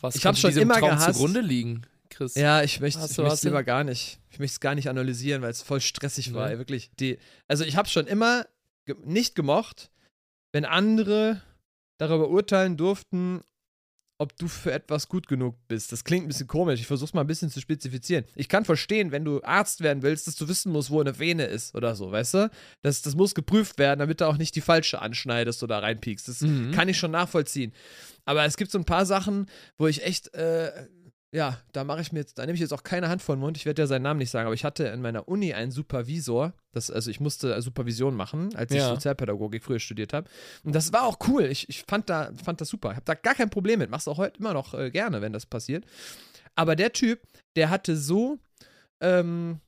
was 0.00 0.16
Ich 0.16 0.22
kann 0.22 0.30
hab's 0.30 0.40
schon 0.40 0.50
diesem 0.50 0.62
immer 0.64 0.74
Traum 0.78 0.90
gehasst. 0.90 1.14
zugrunde 1.14 1.40
liegen, 1.40 1.82
Chris? 2.16 2.34
Ja, 2.34 2.62
ich 2.62 2.80
möchte 2.80 3.00
es 3.00 3.42
lieber 3.44 3.62
gar 3.64 3.84
nicht. 3.84 4.18
Ich 4.30 4.38
möchte 4.38 4.54
es 4.54 4.60
gar 4.60 4.74
nicht 4.74 4.88
analysieren, 4.88 5.42
weil 5.42 5.50
es 5.50 5.62
voll 5.62 5.80
stressig 5.80 6.32
war, 6.34 6.46
Nee. 6.46 6.54
ey, 6.54 6.58
wirklich. 6.58 6.90
Die, 6.98 7.18
also 7.48 7.64
ich 7.64 7.76
habe 7.76 7.88
schon 7.88 8.06
immer 8.06 8.46
ge 8.86 8.96
nicht 9.04 9.34
gemocht, 9.34 9.90
wenn 10.52 10.64
andere 10.64 11.42
darüber 11.98 12.28
urteilen 12.28 12.76
durften, 12.76 13.40
ob 14.18 14.34
du 14.38 14.48
für 14.48 14.72
etwas 14.72 15.08
gut 15.08 15.28
genug 15.28 15.56
bist. 15.68 15.92
Das 15.92 16.02
klingt 16.04 16.24
ein 16.24 16.28
bisschen 16.28 16.46
komisch. 16.46 16.80
Ich 16.80 16.86
versuche 16.86 17.08
es 17.08 17.12
mal 17.14 17.20
ein 17.20 17.26
bisschen 17.26 17.50
zu 17.50 17.60
spezifizieren. 17.60 18.24
Ich 18.34 18.48
kann 18.48 18.64
verstehen, 18.64 19.12
wenn 19.12 19.26
du 19.26 19.42
Arzt 19.42 19.82
werden 19.82 20.02
willst, 20.02 20.26
dass 20.26 20.36
du 20.36 20.48
wissen 20.48 20.72
musst, 20.72 20.90
wo 20.90 21.00
eine 21.02 21.18
Vene 21.18 21.44
ist 21.44 21.74
oder 21.74 21.94
so, 21.94 22.10
weißt 22.12 22.32
du? 22.34 22.50
Das, 22.80 23.02
das 23.02 23.14
muss 23.14 23.34
geprüft 23.34 23.76
werden, 23.78 23.98
damit 24.00 24.22
du 24.22 24.26
auch 24.26 24.38
nicht 24.38 24.54
die 24.56 24.62
falsche 24.62 25.02
anschneidest 25.02 25.62
oder 25.62 25.82
reinpiekst. 25.82 26.28
Das 26.28 26.40
Mhm. 26.40 26.70
kann 26.72 26.88
ich 26.88 26.96
schon 26.98 27.10
nachvollziehen. 27.10 27.74
Aber 28.24 28.46
es 28.46 28.56
gibt 28.56 28.70
so 28.70 28.78
ein 28.78 28.86
paar 28.86 29.04
Sachen, 29.04 29.50
wo 29.76 29.86
ich 29.86 30.02
echt, 30.02 30.32
äh, 30.34 30.72
ja, 31.32 31.58
da 31.72 31.84
mache 31.84 32.00
ich 32.00 32.12
mir 32.12 32.20
jetzt, 32.20 32.38
da 32.38 32.46
nehme 32.46 32.54
ich 32.54 32.60
jetzt 32.60 32.72
auch 32.72 32.82
keine 32.82 33.08
Hand 33.08 33.20
vor 33.20 33.34
den 33.36 33.40
Mund. 33.40 33.56
Ich 33.56 33.66
werde 33.66 33.82
ja 33.82 33.86
seinen 33.86 34.02
Namen 34.02 34.18
nicht 34.18 34.30
sagen, 34.30 34.46
aber 34.46 34.54
ich 34.54 34.64
hatte 34.64 34.84
in 34.84 35.02
meiner 35.02 35.28
Uni 35.28 35.52
einen 35.52 35.70
Supervisor. 35.70 36.54
Das, 36.72 36.90
also 36.90 37.10
ich 37.10 37.20
musste 37.20 37.60
Supervision 37.60 38.14
machen, 38.14 38.54
als 38.54 38.70
ich 38.70 38.78
Ja. 38.78 38.88
Sozialpädagogik 38.90 39.64
früher 39.64 39.80
studiert 39.80 40.12
habe. 40.12 40.30
Und 40.64 40.74
das 40.74 40.92
war 40.92 41.02
auch 41.02 41.18
cool. 41.28 41.44
Ich, 41.44 41.68
ich 41.68 41.82
fand, 41.82 42.08
da, 42.08 42.32
fand 42.42 42.60
das 42.60 42.68
super. 42.68 42.90
Ich 42.90 42.96
habe 42.96 43.04
da 43.04 43.14
gar 43.14 43.34
kein 43.34 43.50
Problem 43.50 43.80
mit. 43.80 43.90
Mach's 43.90 44.08
auch 44.08 44.18
heute 44.18 44.38
immer 44.38 44.54
noch 44.54 44.74
äh, 44.74 44.90
gerne, 44.90 45.20
wenn 45.20 45.32
das 45.32 45.46
passiert. 45.46 45.84
Aber 46.54 46.76
der 46.76 46.92
Typ, 46.92 47.20
der 47.56 47.70
hatte 47.70 47.96
so, 47.96 48.38
ähm, 49.00 49.60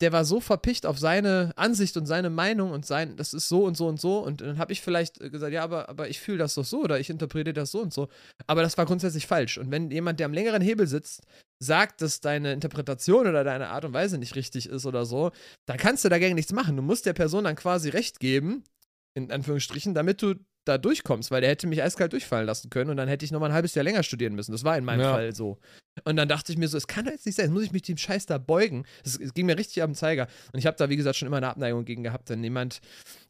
der 0.00 0.12
war 0.12 0.24
so 0.24 0.40
verpicht 0.40 0.86
auf 0.86 0.98
seine 0.98 1.52
Ansicht 1.56 1.96
und 1.96 2.06
seine 2.06 2.28
Meinung 2.28 2.72
und 2.72 2.84
sein, 2.84 3.16
das 3.16 3.32
ist 3.32 3.48
so 3.48 3.64
und 3.64 3.76
so 3.76 3.86
und 3.86 4.00
so. 4.00 4.18
Und 4.18 4.40
dann 4.40 4.58
habe 4.58 4.72
ich 4.72 4.82
vielleicht 4.82 5.20
gesagt, 5.20 5.52
ja, 5.52 5.62
aber, 5.62 5.88
aber 5.88 6.08
ich 6.08 6.20
fühle 6.20 6.38
das 6.38 6.54
doch 6.54 6.64
so 6.64 6.82
oder 6.82 6.98
ich 6.98 7.10
interpretiere 7.10 7.54
das 7.54 7.70
so 7.70 7.80
und 7.80 7.92
so. 7.92 8.08
Aber 8.46 8.62
das 8.62 8.76
war 8.76 8.86
grundsätzlich 8.86 9.26
falsch. 9.26 9.58
Und 9.58 9.70
wenn 9.70 9.90
jemand, 9.90 10.18
der 10.18 10.26
am 10.26 10.32
längeren 10.32 10.62
Hebel 10.62 10.86
sitzt, 10.86 11.22
sagt, 11.60 12.02
dass 12.02 12.20
deine 12.20 12.52
Interpretation 12.52 13.26
oder 13.26 13.44
deine 13.44 13.68
Art 13.68 13.84
und 13.84 13.92
Weise 13.92 14.18
nicht 14.18 14.34
richtig 14.34 14.68
ist 14.68 14.84
oder 14.84 15.04
so, 15.04 15.30
dann 15.66 15.76
kannst 15.76 16.04
du 16.04 16.08
dagegen 16.08 16.34
nichts 16.34 16.52
machen. 16.52 16.76
Du 16.76 16.82
musst 16.82 17.06
der 17.06 17.12
Person 17.12 17.44
dann 17.44 17.56
quasi 17.56 17.88
recht 17.88 18.18
geben, 18.18 18.64
in 19.14 19.30
Anführungsstrichen, 19.30 19.94
damit 19.94 20.20
du 20.22 20.34
da 20.64 20.78
durchkommst, 20.78 21.30
weil 21.30 21.40
der 21.40 21.50
hätte 21.50 21.66
mich 21.66 21.82
eiskalt 21.82 22.12
durchfallen 22.12 22.46
lassen 22.46 22.70
können 22.70 22.90
und 22.90 22.96
dann 22.96 23.08
hätte 23.08 23.24
ich 23.24 23.32
nochmal 23.32 23.50
ein 23.50 23.54
halbes 23.54 23.74
Jahr 23.74 23.84
länger 23.84 24.02
studieren 24.02 24.34
müssen. 24.34 24.52
Das 24.52 24.64
war 24.64 24.76
in 24.76 24.84
meinem 24.84 25.00
ja. 25.00 25.12
Fall 25.12 25.34
so. 25.34 25.58
Und 26.04 26.16
dann 26.16 26.28
dachte 26.28 26.50
ich 26.50 26.58
mir 26.58 26.66
so, 26.66 26.76
es 26.76 26.88
kann 26.88 27.04
doch 27.04 27.12
jetzt 27.12 27.24
nicht 27.24 27.36
sein, 27.36 27.46
jetzt 27.46 27.54
muss 27.54 27.62
ich 27.62 27.72
mich 27.72 27.82
dem 27.82 27.96
Scheiß 27.96 28.26
da 28.26 28.38
beugen. 28.38 28.84
Es 29.04 29.18
ging 29.34 29.46
mir 29.46 29.56
richtig 29.56 29.82
am 29.82 29.94
Zeiger. 29.94 30.26
Und 30.52 30.58
ich 30.58 30.66
habe 30.66 30.76
da, 30.76 30.88
wie 30.88 30.96
gesagt, 30.96 31.16
schon 31.16 31.28
immer 31.28 31.36
eine 31.36 31.48
Abneigung 31.48 31.84
gegen 31.84 32.02
gehabt, 32.02 32.30
wenn 32.30 32.42
jemand, 32.42 32.80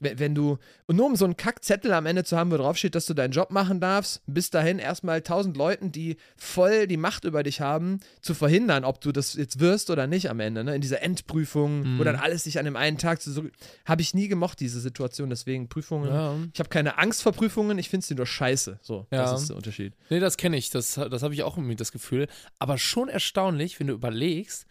wenn 0.01 0.35
du, 0.35 0.59
und 0.87 0.97
nur 0.97 1.07
um 1.07 1.17
so 1.17 1.27
einen 1.27 1.37
Kackzettel 1.37 1.93
am 1.93 2.07
Ende 2.07 2.25
zu 2.25 2.39
haben, 2.39 2.51
wo 2.51 2.57
drauf 2.57 2.79
steht, 2.79 2.95
dass 2.95 3.05
du 3.05 3.13
deinen 3.13 3.33
Job 3.33 3.51
machen 3.51 3.81
darfst, 3.81 4.23
bis 4.27 4.49
dahin 4.49 4.79
erstmal 4.79 5.21
tausend 5.21 5.57
Leuten, 5.59 5.93
die 5.93 6.17
voll 6.37 6.87
die 6.87 6.97
Macht 6.97 7.25
über 7.25 7.43
dich 7.43 7.61
haben, 7.61 8.01
zu 8.23 8.33
verhindern, 8.33 8.85
ob 8.85 9.01
du 9.01 9.13
das 9.13 9.35
jetzt 9.35 9.61
wirst 9.61 9.91
oder 9.91 10.07
nicht 10.07 10.31
am 10.31 10.41
Ende, 10.41 10.65
ne? 10.65 10.75
in 10.75 10.81
dieser 10.81 11.03
Endprüfung, 11.03 11.81
mhm. 11.81 11.99
wo 11.99 12.05
dann 12.05 12.17
alles 12.17 12.45
sich 12.45 12.59
an 12.59 12.65
dem 12.65 12.77
einen 12.77 12.97
Tag 12.97 13.21
so, 13.21 13.45
habe 13.85 14.01
ich 14.01 14.15
nie 14.15 14.29
gemocht, 14.29 14.61
diese 14.61 14.81
Situation, 14.81 15.29
deswegen 15.29 15.69
Prüfungen. 15.69 16.09
Ja. 16.09 16.35
Ich 16.53 16.61
habe 16.61 16.71
keine 16.71 16.97
Angst 16.97 17.23
vor 17.25 17.33
Prüfungen, 17.33 17.77
ich 17.79 17.89
finde 17.89 18.07
sie 18.07 18.15
nur 18.15 18.27
scheiße. 18.27 18.79
So, 18.83 19.07
ja. 19.11 19.23
das 19.23 19.43
ist 19.43 19.51
der 19.51 19.57
Unterschied. 19.57 19.95
Nee, 20.09 20.21
das 20.21 20.37
kenne 20.37 20.57
ich, 20.57 20.71
das, 20.71 20.95
das 20.95 21.23
habe 21.23 21.35
ich 21.35 21.43
auch 21.43 21.57
irgendwie 21.57 21.77
das 21.77 21.91
Gefühl 21.91 22.29
aber 22.59 22.79
schon 22.79 23.09
erstaunlich, 23.09 23.79
wenn 23.81 23.89
du 23.89 23.95
überlegst, 23.95 24.67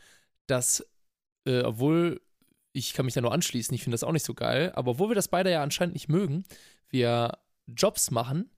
dass, 0.48 0.86
äh, 1.46 1.62
obwohl 1.62 2.22
ich 2.72 2.94
kann 2.94 3.06
mich 3.06 3.14
da 3.14 3.22
nur 3.22 3.34
anschließen, 3.34 3.74
ich 3.74 3.84
finde 3.84 3.96
das 3.96 4.04
auch 4.04 4.12
nicht 4.12 4.26
so 4.26 4.34
geil, 4.34 4.72
aber 4.76 4.92
obwohl 4.92 5.10
wir 5.10 5.16
das 5.16 5.28
beide 5.28 5.52
ja 5.52 5.62
anscheinend 5.62 5.94
nicht 5.94 6.10
mögen, 6.10 6.44
wir 6.90 7.38
Jobs 7.68 8.12
machen, 8.12 8.50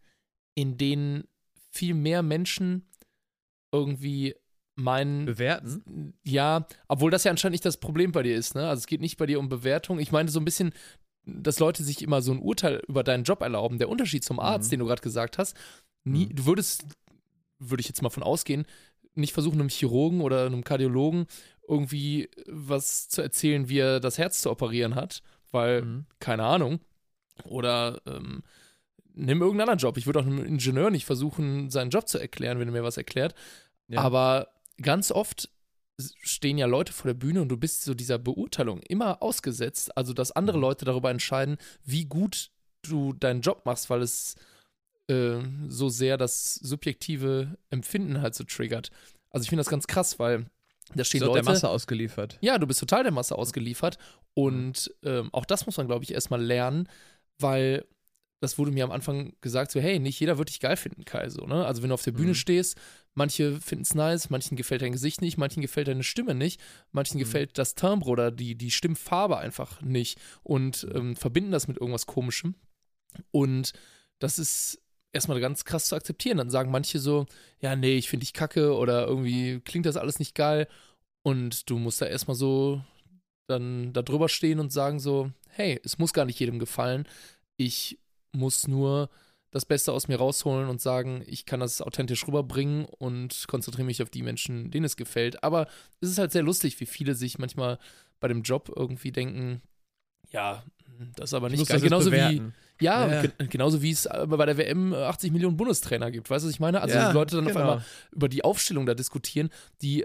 in 0.55 0.77
denen 0.77 1.25
viel 1.71 1.93
mehr 1.93 2.23
Menschen 2.23 2.87
irgendwie 3.71 4.35
meinen. 4.75 5.25
Bewerten? 5.25 6.13
Ja, 6.23 6.67
obwohl 6.87 7.11
das 7.11 7.25
ja 7.25 7.31
anscheinend 7.31 7.53
nicht 7.53 7.65
das 7.65 7.77
Problem 7.77 8.11
bei 8.13 8.23
dir 8.23 8.35
ist, 8.35 8.55
ne? 8.55 8.67
Also 8.67 8.79
es 8.79 8.87
geht 8.87 9.01
nicht 9.01 9.17
bei 9.17 9.25
dir 9.25 9.39
um 9.39 9.49
Bewertung. 9.49 9.99
Ich 9.99 10.11
meine 10.11 10.29
so 10.29 10.39
ein 10.39 10.45
bisschen, 10.45 10.73
dass 11.25 11.59
Leute 11.59 11.83
sich 11.83 12.01
immer 12.01 12.21
so 12.21 12.31
ein 12.31 12.39
Urteil 12.39 12.81
über 12.87 13.03
deinen 13.03 13.23
Job 13.23 13.41
erlauben. 13.41 13.79
Der 13.79 13.89
Unterschied 13.89 14.23
zum 14.23 14.39
Arzt, 14.39 14.67
mhm. 14.67 14.71
den 14.71 14.79
du 14.81 14.85
gerade 14.85 15.01
gesagt 15.01 15.37
hast, 15.37 15.55
nie, 16.03 16.27
mhm. 16.27 16.35
du 16.35 16.45
würdest, 16.45 16.85
würde 17.59 17.81
ich 17.81 17.87
jetzt 17.87 18.01
mal 18.01 18.09
von 18.09 18.23
ausgehen, 18.23 18.65
nicht 19.15 19.33
versuchen, 19.33 19.59
einem 19.59 19.69
Chirurgen 19.69 20.21
oder 20.21 20.45
einem 20.45 20.63
Kardiologen 20.63 21.25
irgendwie 21.67 22.29
was 22.47 23.09
zu 23.09 23.21
erzählen, 23.21 23.69
wie 23.69 23.79
er 23.79 23.99
das 23.99 24.17
Herz 24.17 24.41
zu 24.41 24.51
operieren 24.51 24.95
hat, 24.95 25.23
weil, 25.51 25.81
mhm. 25.81 26.05
keine 26.19 26.43
Ahnung. 26.43 26.79
Oder 27.45 28.01
ähm, 28.05 28.43
nimm 29.13 29.41
irgendeinen 29.41 29.69
anderen 29.69 29.79
Job. 29.79 29.97
Ich 29.97 30.05
würde 30.05 30.19
auch 30.19 30.25
einem 30.25 30.45
Ingenieur 30.45 30.91
nicht 30.91 31.05
versuchen, 31.05 31.69
seinen 31.69 31.89
Job 31.89 32.07
zu 32.07 32.19
erklären, 32.19 32.59
wenn 32.59 32.67
er 32.67 32.73
mir 32.73 32.83
was 32.83 32.97
erklärt. 32.97 33.33
Ja. 33.87 34.01
Aber 34.01 34.49
ganz 34.81 35.11
oft 35.11 35.49
stehen 35.97 36.57
ja 36.57 36.65
Leute 36.65 36.93
vor 36.93 37.07
der 37.07 37.13
Bühne 37.13 37.41
und 37.41 37.49
du 37.49 37.57
bist 37.57 37.83
so 37.83 37.93
dieser 37.93 38.17
Beurteilung 38.17 38.81
immer 38.81 39.21
ausgesetzt. 39.21 39.95
Also, 39.97 40.13
dass 40.13 40.31
andere 40.31 40.57
mhm. 40.57 40.61
Leute 40.61 40.85
darüber 40.85 41.09
entscheiden, 41.09 41.57
wie 41.83 42.05
gut 42.05 42.51
du 42.81 43.13
deinen 43.13 43.41
Job 43.41 43.65
machst, 43.65 43.89
weil 43.89 44.01
es 44.01 44.35
äh, 45.07 45.37
so 45.67 45.89
sehr 45.89 46.17
das 46.17 46.55
subjektive 46.55 47.57
Empfinden 47.69 48.21
halt 48.21 48.35
so 48.35 48.43
triggert. 48.43 48.91
Also 49.31 49.43
ich 49.43 49.49
finde 49.49 49.61
das 49.61 49.69
ganz 49.69 49.87
krass, 49.87 50.19
weil 50.19 50.45
da 50.93 51.03
stehen 51.03 51.19
so 51.19 51.27
Leute. 51.27 51.41
der 51.41 51.51
Masse 51.51 51.69
ausgeliefert. 51.69 52.37
Ja, 52.41 52.57
du 52.57 52.67
bist 52.67 52.79
total 52.79 53.03
der 53.03 53.11
Masse 53.11 53.35
ausgeliefert. 53.35 53.97
Und 54.33 54.93
ähm, 55.03 55.29
auch 55.31 55.45
das 55.45 55.65
muss 55.65 55.77
man, 55.77 55.87
glaube 55.87 56.03
ich, 56.03 56.13
erstmal 56.13 56.41
lernen, 56.41 56.87
weil 57.39 57.85
das 58.41 58.57
wurde 58.57 58.71
mir 58.71 58.83
am 58.83 58.91
Anfang 58.91 59.33
gesagt, 59.41 59.71
so, 59.71 59.79
hey, 59.79 59.99
nicht 59.99 60.19
jeder 60.19 60.37
wird 60.37 60.49
dich 60.49 60.59
geil 60.59 60.77
finden, 60.77 61.05
Kai. 61.05 61.29
So, 61.29 61.45
ne? 61.45 61.65
Also 61.65 61.81
wenn 61.81 61.89
du 61.89 61.93
auf 61.93 62.03
der 62.03 62.11
Bühne 62.11 62.29
mhm. 62.29 62.35
stehst, 62.35 62.77
manche 63.13 63.59
finden 63.59 63.83
es 63.83 63.95
nice, 63.95 64.29
manchen 64.29 64.55
gefällt 64.57 64.81
dein 64.81 64.91
Gesicht 64.91 65.21
nicht, 65.21 65.37
manchen 65.37 65.61
gefällt 65.61 65.87
deine 65.87 66.03
Stimme 66.03 66.35
nicht, 66.35 66.61
manchen 66.91 67.17
mhm. 67.17 67.23
gefällt 67.23 67.57
das 67.57 67.75
Timbre 67.75 68.09
oder 68.09 68.31
die, 68.31 68.55
die 68.55 68.71
Stimmfarbe 68.71 69.37
einfach 69.37 69.81
nicht 69.81 70.19
und 70.43 70.87
ähm, 70.93 71.15
verbinden 71.15 71.51
das 71.51 71.67
mit 71.67 71.77
irgendwas 71.77 72.05
Komischem. 72.05 72.55
Und 73.31 73.73
das 74.19 74.37
ist 74.37 74.81
erstmal 75.13 75.39
ganz 75.39 75.63
krass 75.63 75.85
zu 75.85 75.95
akzeptieren. 75.95 76.37
Dann 76.37 76.49
sagen 76.49 76.71
manche 76.71 76.99
so, 76.99 77.25
ja, 77.61 77.75
nee, 77.75 77.95
ich 77.95 78.09
finde 78.09 78.25
dich 78.25 78.33
kacke 78.33 78.75
oder 78.75 79.07
irgendwie 79.07 79.61
klingt 79.61 79.85
das 79.85 79.97
alles 79.97 80.19
nicht 80.19 80.35
geil. 80.35 80.67
Und 81.23 81.69
du 81.69 81.79
musst 81.79 82.01
da 82.01 82.05
erstmal 82.05 82.35
so 82.35 82.81
dann 83.47 83.93
da 83.93 84.01
drüber 84.01 84.29
stehen 84.29 84.59
und 84.59 84.71
sagen 84.71 84.99
so, 84.99 85.31
hey, 85.49 85.79
es 85.83 85.97
muss 85.97 86.13
gar 86.13 86.25
nicht 86.25 86.39
jedem 86.39 86.59
gefallen. 86.59 87.07
Ich 87.57 87.97
muss 88.35 88.67
nur 88.67 89.09
das 89.51 89.65
Beste 89.65 89.93
aus 89.93 90.09
mir 90.09 90.17
rausholen 90.17 90.67
und 90.67 90.81
sagen, 90.81 91.23
ich 91.25 91.45
kann 91.45 91.61
das 91.61 91.81
authentisch 91.81 92.27
rüberbringen 92.27 92.85
und 92.85 93.45
konzentriere 93.47 93.85
mich 93.85 94.03
auf 94.03 94.09
die 94.09 94.21
Menschen, 94.21 94.69
denen 94.69 94.85
es 94.85 94.97
gefällt. 94.97 95.43
Aber 95.43 95.67
es 96.01 96.09
ist 96.09 96.17
halt 96.17 96.33
sehr 96.33 96.43
lustig, 96.43 96.79
wie 96.81 96.85
viele 96.85 97.15
sich 97.15 97.39
manchmal 97.39 97.79
bei 98.19 98.27
dem 98.27 98.41
Job 98.41 98.71
irgendwie 98.75 99.13
denken, 99.13 99.61
ja, 100.29 100.63
das 101.15 101.29
ist 101.29 101.33
aber 101.33 101.49
nicht 101.49 101.67
geil. 101.67 101.79
Genauso 101.79 102.09
bewerten. 102.09 102.47
wie 102.47 102.65
ja, 102.81 103.07
ja. 103.07 103.21
Ge 103.21 103.47
genauso 103.47 103.81
wie 103.81 103.91
es 103.91 104.05
äh, 104.05 104.25
bei 104.27 104.45
der 104.45 104.57
WM 104.57 104.93
80 104.93 105.29
äh, 105.29 105.33
Millionen 105.33 105.55
Bundestrainer 105.55 106.11
gibt. 106.11 106.29
Weißt 106.29 106.43
du, 106.43 106.47
was 106.47 106.53
ich 106.53 106.59
meine? 106.59 106.81
Also 106.81 106.95
ja, 106.95 107.11
Leute 107.11 107.37
dann 107.37 107.45
genau. 107.45 107.59
auf 107.59 107.61
einmal 107.61 107.85
über 108.11 108.27
die 108.27 108.43
Aufstellung 108.43 108.85
da 108.85 108.93
diskutieren, 108.93 109.49
die 109.81 110.03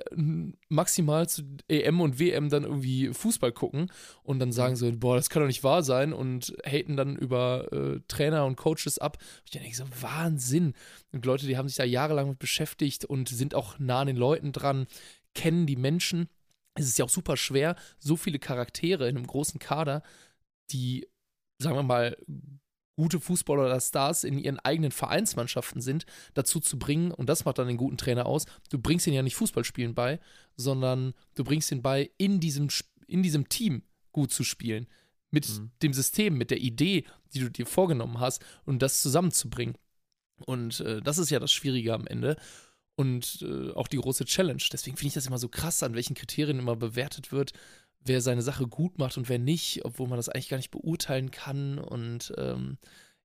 maximal 0.69 1.29
zu 1.29 1.43
EM 1.69 2.01
und 2.01 2.21
WM 2.21 2.49
dann 2.49 2.63
irgendwie 2.63 3.13
Fußball 3.13 3.53
gucken 3.53 3.91
und 4.23 4.39
dann 4.39 4.53
sagen 4.53 4.77
so, 4.77 4.91
boah, 4.93 5.17
das 5.17 5.31
kann 5.31 5.43
doch 5.43 5.49
nicht 5.49 5.65
wahr 5.65 5.83
sein 5.83 6.13
und 6.13 6.55
haten 6.65 6.97
dann 6.97 7.17
über 7.17 7.73
äh, 7.73 8.01
Trainer 8.07 8.45
und 8.45 8.57
Coaches 8.57 8.99
ab. 8.99 9.19
Ich 9.45 9.51
denke 9.51 9.75
so, 9.75 9.85
Wahnsinn. 10.01 10.75
Und 11.13 11.27
Leute, 11.27 11.47
die 11.47 11.57
haben 11.57 11.69
sich 11.69 11.77
da 11.77 11.85
jahrelang 11.85 12.29
mit 12.29 12.39
beschäftigt 12.39 13.05
und 13.05 13.29
sind 13.29 13.55
auch 13.55 13.79
nah 13.81 14.01
an 14.01 14.07
den 14.07 14.17
Leuten 14.17 14.53
dran, 14.53 14.87
kennen 15.35 15.67
die 15.67 15.77
Menschen. 15.77 16.29
Es 16.75 16.87
ist 16.87 16.99
ja 16.99 17.05
auch 17.05 17.11
super 17.11 17.37
schwer, 17.37 17.75
so 17.99 18.17
viele 18.17 18.39
Charaktere 18.39 19.09
in 19.09 19.17
einem 19.17 19.27
großen 19.27 19.59
Kader, 19.59 20.03
die 20.73 21.07
sagen 21.61 21.77
wir 21.77 21.83
mal, 21.83 22.17
gute 22.97 23.21
Fußballer 23.21 23.67
oder 23.67 23.81
Stars 23.81 24.25
in 24.25 24.39
ihren 24.39 24.59
eigenen 24.59 24.93
Vereinsmannschaften 24.93 25.81
sind, 25.81 26.05
dazu 26.35 26.61
zu 26.61 26.79
bringen, 26.79 27.13
und 27.13 27.29
das 27.29 27.45
macht 27.45 27.59
dann 27.59 27.69
den 27.69 27.77
guten 27.77 27.97
Trainer 27.97 28.27
aus, 28.27 28.47
du 28.71 28.79
bringst 28.79 29.07
ihn 29.07 29.15
ja 29.15 29.23
nicht 29.23 29.37
Fußballspielen 29.37 29.95
bei, 29.95 30.21
sondern 30.57 31.15
du 31.35 31.45
bringst 31.45 31.71
ihn 31.71 31.83
bei, 31.83 32.11
in 32.19 32.41
diesem, 32.41 32.69
in 33.07 33.23
diesem 33.23 33.49
Team 33.49 33.83
gut 34.13 34.33
zu 34.33 34.45
spielen. 34.45 34.87
Mit 35.31 35.49
mhm. 35.49 35.71
dem 35.83 35.93
System, 35.93 36.37
mit 36.37 36.51
der 36.51 36.59
Idee, 36.59 37.05
die 37.33 37.39
du 37.39 37.51
dir 37.51 37.65
vorgenommen 37.65 38.19
hast, 38.19 38.45
und 38.65 38.83
das 38.83 39.01
zusammenzubringen. 39.01 39.77
Und 40.45 40.81
äh, 40.81 41.01
das 41.01 41.19
ist 41.19 41.31
ja 41.31 41.39
das 41.39 41.53
Schwierige 41.53 41.95
am 41.95 42.07
Ende. 42.07 42.37
Und 42.97 43.41
äh, 43.43 43.71
auch 43.71 43.87
die 43.87 43.97
große 43.97 44.25
Challenge. 44.25 44.63
Deswegen 44.73 44.97
finde 44.97 45.09
ich 45.09 45.15
das 45.15 45.27
immer 45.27 45.39
so 45.39 45.49
krass, 45.49 45.83
an 45.83 45.95
welchen 45.95 46.15
Kriterien 46.15 46.59
immer 46.59 46.77
bewertet 46.77 47.33
wird, 47.33 47.53
wer 48.05 48.21
seine 48.21 48.43
Sache 48.43 48.67
gut 48.67 48.99
macht 48.99 49.17
und 49.19 49.29
wer 49.29 49.39
nicht, 49.39 49.85
obwohl 49.85 50.09
man 50.09 50.17
das 50.17 50.29
eigentlich 50.29 50.49
gar 50.49 50.57
nicht 50.57 50.71
beurteilen 50.71 51.31
kann. 51.31 51.79
Und 51.79 52.33
ähm, 52.39 52.79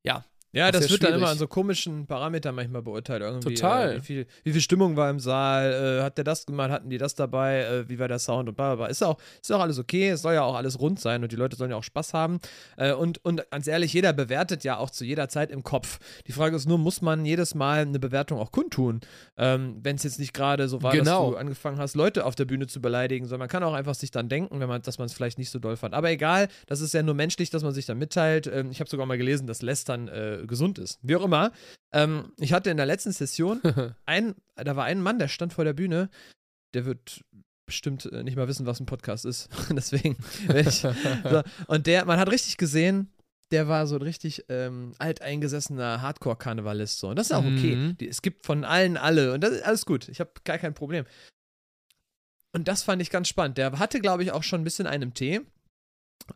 ja, 0.03 0.25
ja, 0.55 0.71
das, 0.71 0.83
das 0.83 0.91
wird 0.91 1.01
schwierig. 1.01 1.13
dann 1.13 1.21
immer 1.21 1.29
an 1.29 1.37
so 1.37 1.47
komischen 1.47 2.07
Parametern 2.07 2.55
manchmal 2.55 2.81
beurteilt. 2.81 3.21
Irgendwie, 3.21 3.55
Total. 3.55 3.91
Äh, 3.91 3.97
wie, 3.97 4.01
viel, 4.01 4.27
wie, 4.43 4.51
viel, 4.53 4.61
Stimmung 4.61 4.95
war 4.95 5.09
im 5.09 5.19
Saal? 5.19 5.99
Äh, 5.99 6.03
hat 6.03 6.17
der 6.17 6.23
das 6.23 6.45
gemacht? 6.45 6.71
Hatten 6.71 6.89
die 6.89 6.97
das 6.97 7.13
dabei? 7.13 7.63
Äh, 7.63 7.89
wie 7.89 7.99
war 7.99 8.07
der 8.07 8.19
Sound 8.19 8.47
und 8.47 8.55
bla 8.55 8.73
bla 8.73 8.75
bla. 8.75 8.85
Ist 8.87 9.03
auch, 9.03 9.17
ist 9.41 9.51
auch 9.51 9.59
alles 9.59 9.79
okay. 9.79 10.09
Es 10.09 10.21
soll 10.21 10.35
ja 10.35 10.43
auch 10.43 10.55
alles 10.55 10.79
rund 10.79 10.99
sein 10.99 11.23
und 11.23 11.31
die 11.33 11.35
Leute 11.35 11.57
sollen 11.57 11.71
ja 11.71 11.77
auch 11.77 11.83
Spaß 11.83 12.13
haben. 12.13 12.39
Äh, 12.77 12.93
und, 12.93 13.23
und 13.25 13.43
ganz 13.51 13.67
ehrlich, 13.67 13.91
jeder 13.91 14.13
bewertet 14.13 14.63
ja 14.63 14.77
auch 14.77 14.89
zu 14.89 15.03
jeder 15.03 15.27
Zeit 15.27 15.51
im 15.51 15.63
Kopf. 15.63 15.99
Die 16.25 16.31
Frage 16.31 16.55
ist 16.55 16.67
nur, 16.67 16.77
muss 16.77 17.01
man 17.01 17.25
jedes 17.25 17.53
Mal 17.53 17.81
eine 17.81 17.99
Bewertung 17.99 18.39
auch 18.39 18.53
kundtun? 18.53 19.01
Ähm, 19.37 19.79
Wenn 19.83 19.97
es 19.97 20.03
jetzt 20.03 20.19
nicht 20.19 20.33
gerade 20.33 20.69
so 20.69 20.81
war, 20.81 20.93
genau. 20.93 21.25
dass 21.25 21.31
du 21.31 21.37
angefangen 21.37 21.79
hast, 21.79 21.95
Leute 21.95 22.25
auf 22.25 22.35
der 22.35 22.45
Bühne 22.45 22.67
zu 22.67 22.79
beleidigen, 22.81 23.25
sondern 23.25 23.39
man 23.39 23.49
kann 23.49 23.63
auch 23.63 23.73
einfach 23.73 23.95
sich 23.95 24.11
dann 24.11 24.29
denken, 24.29 24.61
wenn 24.61 24.69
man, 24.69 24.81
dass 24.81 24.99
man 24.99 25.07
es 25.07 25.13
vielleicht 25.13 25.37
nicht 25.37 25.49
so 25.49 25.59
doll 25.59 25.75
fand. 25.75 25.93
Aber 25.93 26.09
egal, 26.11 26.47
das 26.67 26.79
ist 26.79 26.93
ja 26.93 27.03
nur 27.03 27.15
menschlich, 27.15 27.49
dass 27.49 27.63
man 27.63 27.73
sich 27.73 27.85
dann 27.85 27.97
mitteilt. 27.97 28.47
Ähm, 28.47 28.71
ich 28.71 28.79
habe 28.79 28.89
sogar 28.89 29.05
mal 29.05 29.17
gelesen, 29.17 29.47
dass 29.47 29.61
Lästern 29.61 30.07
äh, 30.07 30.44
gesund 30.47 30.79
ist. 30.79 30.99
Wie 31.01 31.15
auch 31.15 31.23
immer. 31.23 31.51
Ähm, 31.93 32.31
ich 32.37 32.53
hatte 32.53 32.69
in 32.69 32.77
der 32.77 32.85
letzten 32.85 33.11
Session 33.11 33.61
ein, 34.05 34.35
da 34.55 34.75
war 34.75 34.85
ein 34.85 35.01
Mann, 35.01 35.19
der 35.19 35.27
stand 35.27 35.53
vor 35.53 35.63
der 35.63 35.73
Bühne, 35.73 36.09
der 36.73 36.85
wird 36.85 37.23
bestimmt 37.65 38.05
äh, 38.05 38.23
nicht 38.23 38.35
mal 38.35 38.47
wissen, 38.47 38.65
was 38.65 38.79
ein 38.79 38.85
Podcast 38.85 39.25
ist. 39.25 39.49
Deswegen, 39.69 40.17
ich, 40.53 40.75
so, 41.29 41.41
und 41.67 41.87
der, 41.87 42.05
man 42.05 42.19
hat 42.19 42.31
richtig 42.31 42.57
gesehen, 42.57 43.11
der 43.51 43.67
war 43.67 43.87
so 43.87 43.95
ein 43.95 44.01
richtig 44.01 44.45
ähm, 44.49 44.93
alteingesessener 44.97 46.01
Hardcore-Karnevalist. 46.01 46.99
So. 46.99 47.09
Und 47.09 47.17
das 47.17 47.27
ist 47.27 47.35
auch 47.35 47.45
okay. 47.45 47.75
Mhm. 47.75 47.97
Die, 47.97 48.07
es 48.07 48.21
gibt 48.21 48.45
von 48.45 48.63
allen 48.63 48.97
alle. 48.97 49.33
Und 49.33 49.41
das 49.41 49.51
ist 49.51 49.63
alles 49.63 49.85
gut. 49.85 50.09
Ich 50.09 50.19
habe 50.19 50.31
gar 50.43 50.57
kein 50.57 50.73
Problem. 50.73 51.05
Und 52.53 52.67
das 52.67 52.83
fand 52.83 53.01
ich 53.01 53.11
ganz 53.11 53.27
spannend. 53.27 53.57
Der 53.57 53.77
hatte, 53.77 53.99
glaube 53.99 54.23
ich, 54.23 54.31
auch 54.31 54.43
schon 54.43 54.61
ein 54.61 54.63
bisschen 54.63 54.87
einen 54.87 55.13
Tee 55.13 55.41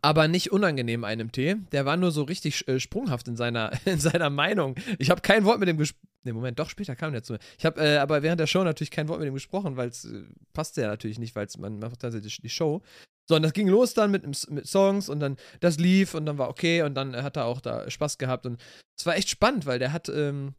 aber 0.02 0.28
nicht 0.28 0.52
unangenehm 0.52 1.04
einem 1.04 1.32
Tee. 1.32 1.56
Der 1.72 1.84
war 1.84 1.96
nur 1.96 2.12
so 2.12 2.22
richtig 2.22 2.66
äh, 2.68 2.78
sprunghaft 2.78 3.28
in 3.28 3.36
seiner, 3.36 3.72
in 3.84 3.98
seiner 3.98 4.30
Meinung. 4.30 4.76
Ich 4.98 5.10
habe 5.10 5.20
kein 5.20 5.44
Wort 5.44 5.60
mit 5.60 5.68
dem 5.68 5.78
Ne, 6.22 6.34
Moment, 6.34 6.58
doch 6.58 6.68
später 6.68 6.94
kam 6.96 7.12
der 7.12 7.22
zu 7.22 7.32
mir. 7.32 7.38
Ich 7.58 7.64
habe 7.64 7.80
äh, 7.80 7.96
aber 7.96 8.22
während 8.22 8.40
der 8.40 8.46
Show 8.46 8.62
natürlich 8.62 8.90
kein 8.90 9.08
Wort 9.08 9.20
mit 9.20 9.28
ihm 9.28 9.34
gesprochen, 9.34 9.78
weil 9.78 9.88
es 9.88 10.04
äh, 10.04 10.24
passte 10.52 10.82
ja 10.82 10.88
natürlich 10.88 11.18
nicht, 11.18 11.34
weil 11.34 11.48
man 11.58 11.78
macht 11.78 12.00
tatsächlich 12.00 12.42
die 12.42 12.50
Show. 12.50 12.82
Sondern 13.26 13.44
das 13.44 13.54
ging 13.54 13.68
los 13.68 13.94
dann 13.94 14.10
mit, 14.10 14.50
mit 14.50 14.66
Songs 14.66 15.08
und 15.08 15.20
dann 15.20 15.38
das 15.60 15.78
lief 15.78 16.14
und 16.14 16.26
dann 16.26 16.36
war 16.36 16.50
okay 16.50 16.82
und 16.82 16.94
dann 16.94 17.16
hat 17.16 17.36
er 17.36 17.46
auch 17.46 17.62
da 17.62 17.88
Spaß 17.88 18.18
gehabt 18.18 18.44
und 18.44 18.60
es 18.98 19.06
war 19.06 19.16
echt 19.16 19.30
spannend, 19.30 19.64
weil 19.64 19.78
der 19.78 19.92
hat, 19.92 20.10
ähm, 20.10 20.54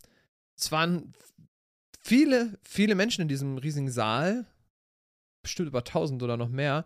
es 0.57 0.71
waren 0.71 1.13
viele, 1.99 2.57
viele 2.63 2.95
Menschen 2.95 3.21
in 3.21 3.27
diesem 3.27 3.60
riesigen 3.60 3.91
Saal, 3.91 4.47
bestimmt 5.43 5.67
über 5.67 5.79
1000 5.79 6.23
oder 6.23 6.38
noch 6.38 6.49
mehr. 6.49 6.86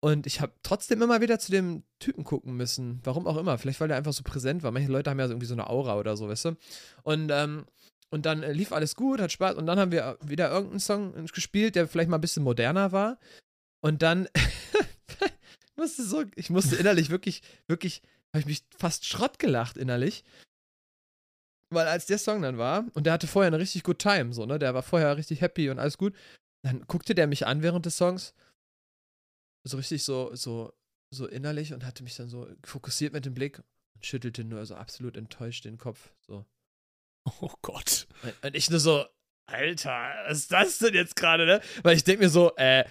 Und 0.00 0.26
ich 0.26 0.40
habe 0.40 0.52
trotzdem 0.62 1.02
immer 1.02 1.20
wieder 1.20 1.38
zu 1.38 1.50
dem 1.50 1.82
Typen 1.98 2.24
gucken 2.24 2.56
müssen. 2.56 3.00
Warum 3.02 3.26
auch 3.26 3.36
immer. 3.36 3.58
Vielleicht, 3.58 3.80
weil 3.80 3.88
der 3.88 3.96
einfach 3.96 4.12
so 4.12 4.22
präsent 4.22 4.62
war. 4.62 4.70
Manche 4.70 4.90
Leute 4.90 5.10
haben 5.10 5.18
ja 5.18 5.26
irgendwie 5.26 5.46
so 5.46 5.54
eine 5.54 5.68
Aura 5.68 5.96
oder 5.96 6.16
so, 6.16 6.28
weißt 6.28 6.44
du? 6.46 6.56
Und, 7.02 7.30
ähm, 7.32 7.64
und 8.10 8.26
dann 8.26 8.42
äh, 8.42 8.52
lief 8.52 8.72
alles 8.72 8.94
gut, 8.94 9.20
hat 9.20 9.32
Spaß. 9.32 9.56
Und 9.56 9.66
dann 9.66 9.78
haben 9.78 9.92
wir 9.92 10.18
wieder 10.24 10.50
irgendeinen 10.50 10.80
Song 10.80 11.26
gespielt, 11.26 11.76
der 11.76 11.88
vielleicht 11.88 12.10
mal 12.10 12.18
ein 12.18 12.20
bisschen 12.20 12.42
moderner 12.42 12.92
war. 12.92 13.18
Und 13.80 14.02
dann 14.02 14.28
musste 15.76 16.04
so, 16.04 16.24
ich 16.34 16.50
musste 16.50 16.76
innerlich 16.76 17.10
wirklich, 17.10 17.42
wirklich, 17.66 18.02
habe 18.32 18.40
ich 18.40 18.46
mich 18.46 18.64
fast 18.76 19.06
Schrott 19.06 19.38
gelacht 19.38 19.76
innerlich. 19.76 20.24
Weil 21.70 21.88
als 21.88 22.06
der 22.06 22.18
Song 22.18 22.42
dann 22.42 22.58
war, 22.58 22.84
und 22.94 23.06
der 23.06 23.14
hatte 23.14 23.26
vorher 23.26 23.48
eine 23.48 23.58
richtig 23.58 23.82
good 23.82 23.98
time, 23.98 24.32
so, 24.32 24.46
ne? 24.46 24.58
Der 24.58 24.72
war 24.74 24.82
vorher 24.82 25.16
richtig 25.16 25.40
happy 25.40 25.68
und 25.68 25.78
alles 25.78 25.98
gut. 25.98 26.14
Dann 26.62 26.86
guckte 26.86 27.14
der 27.14 27.26
mich 27.26 27.46
an 27.46 27.62
während 27.62 27.86
des 27.86 27.96
Songs. 27.96 28.34
So 29.66 29.76
richtig 29.76 30.04
so, 30.04 30.34
so, 30.34 30.72
so 31.10 31.26
innerlich 31.26 31.72
und 31.72 31.84
hatte 31.84 32.02
mich 32.02 32.16
dann 32.16 32.28
so 32.28 32.48
fokussiert 32.64 33.12
mit 33.12 33.26
dem 33.26 33.34
Blick 33.34 33.58
und 33.94 34.06
schüttelte 34.06 34.44
nur 34.44 34.64
so 34.66 34.74
absolut 34.74 35.16
enttäuscht 35.16 35.64
den 35.64 35.78
Kopf. 35.78 36.12
So. 36.26 36.44
Oh 37.40 37.52
Gott. 37.62 38.06
Und 38.42 38.54
ich 38.54 38.70
nur 38.70 38.78
so, 38.78 39.04
Alter, 39.46 40.14
was 40.28 40.38
ist 40.38 40.52
das 40.52 40.78
denn 40.78 40.94
jetzt 40.94 41.16
gerade, 41.16 41.46
ne? 41.46 41.60
Weil 41.82 41.96
ich 41.96 42.04
denke 42.04 42.24
mir 42.24 42.30
so, 42.30 42.54
äh, 42.56 42.84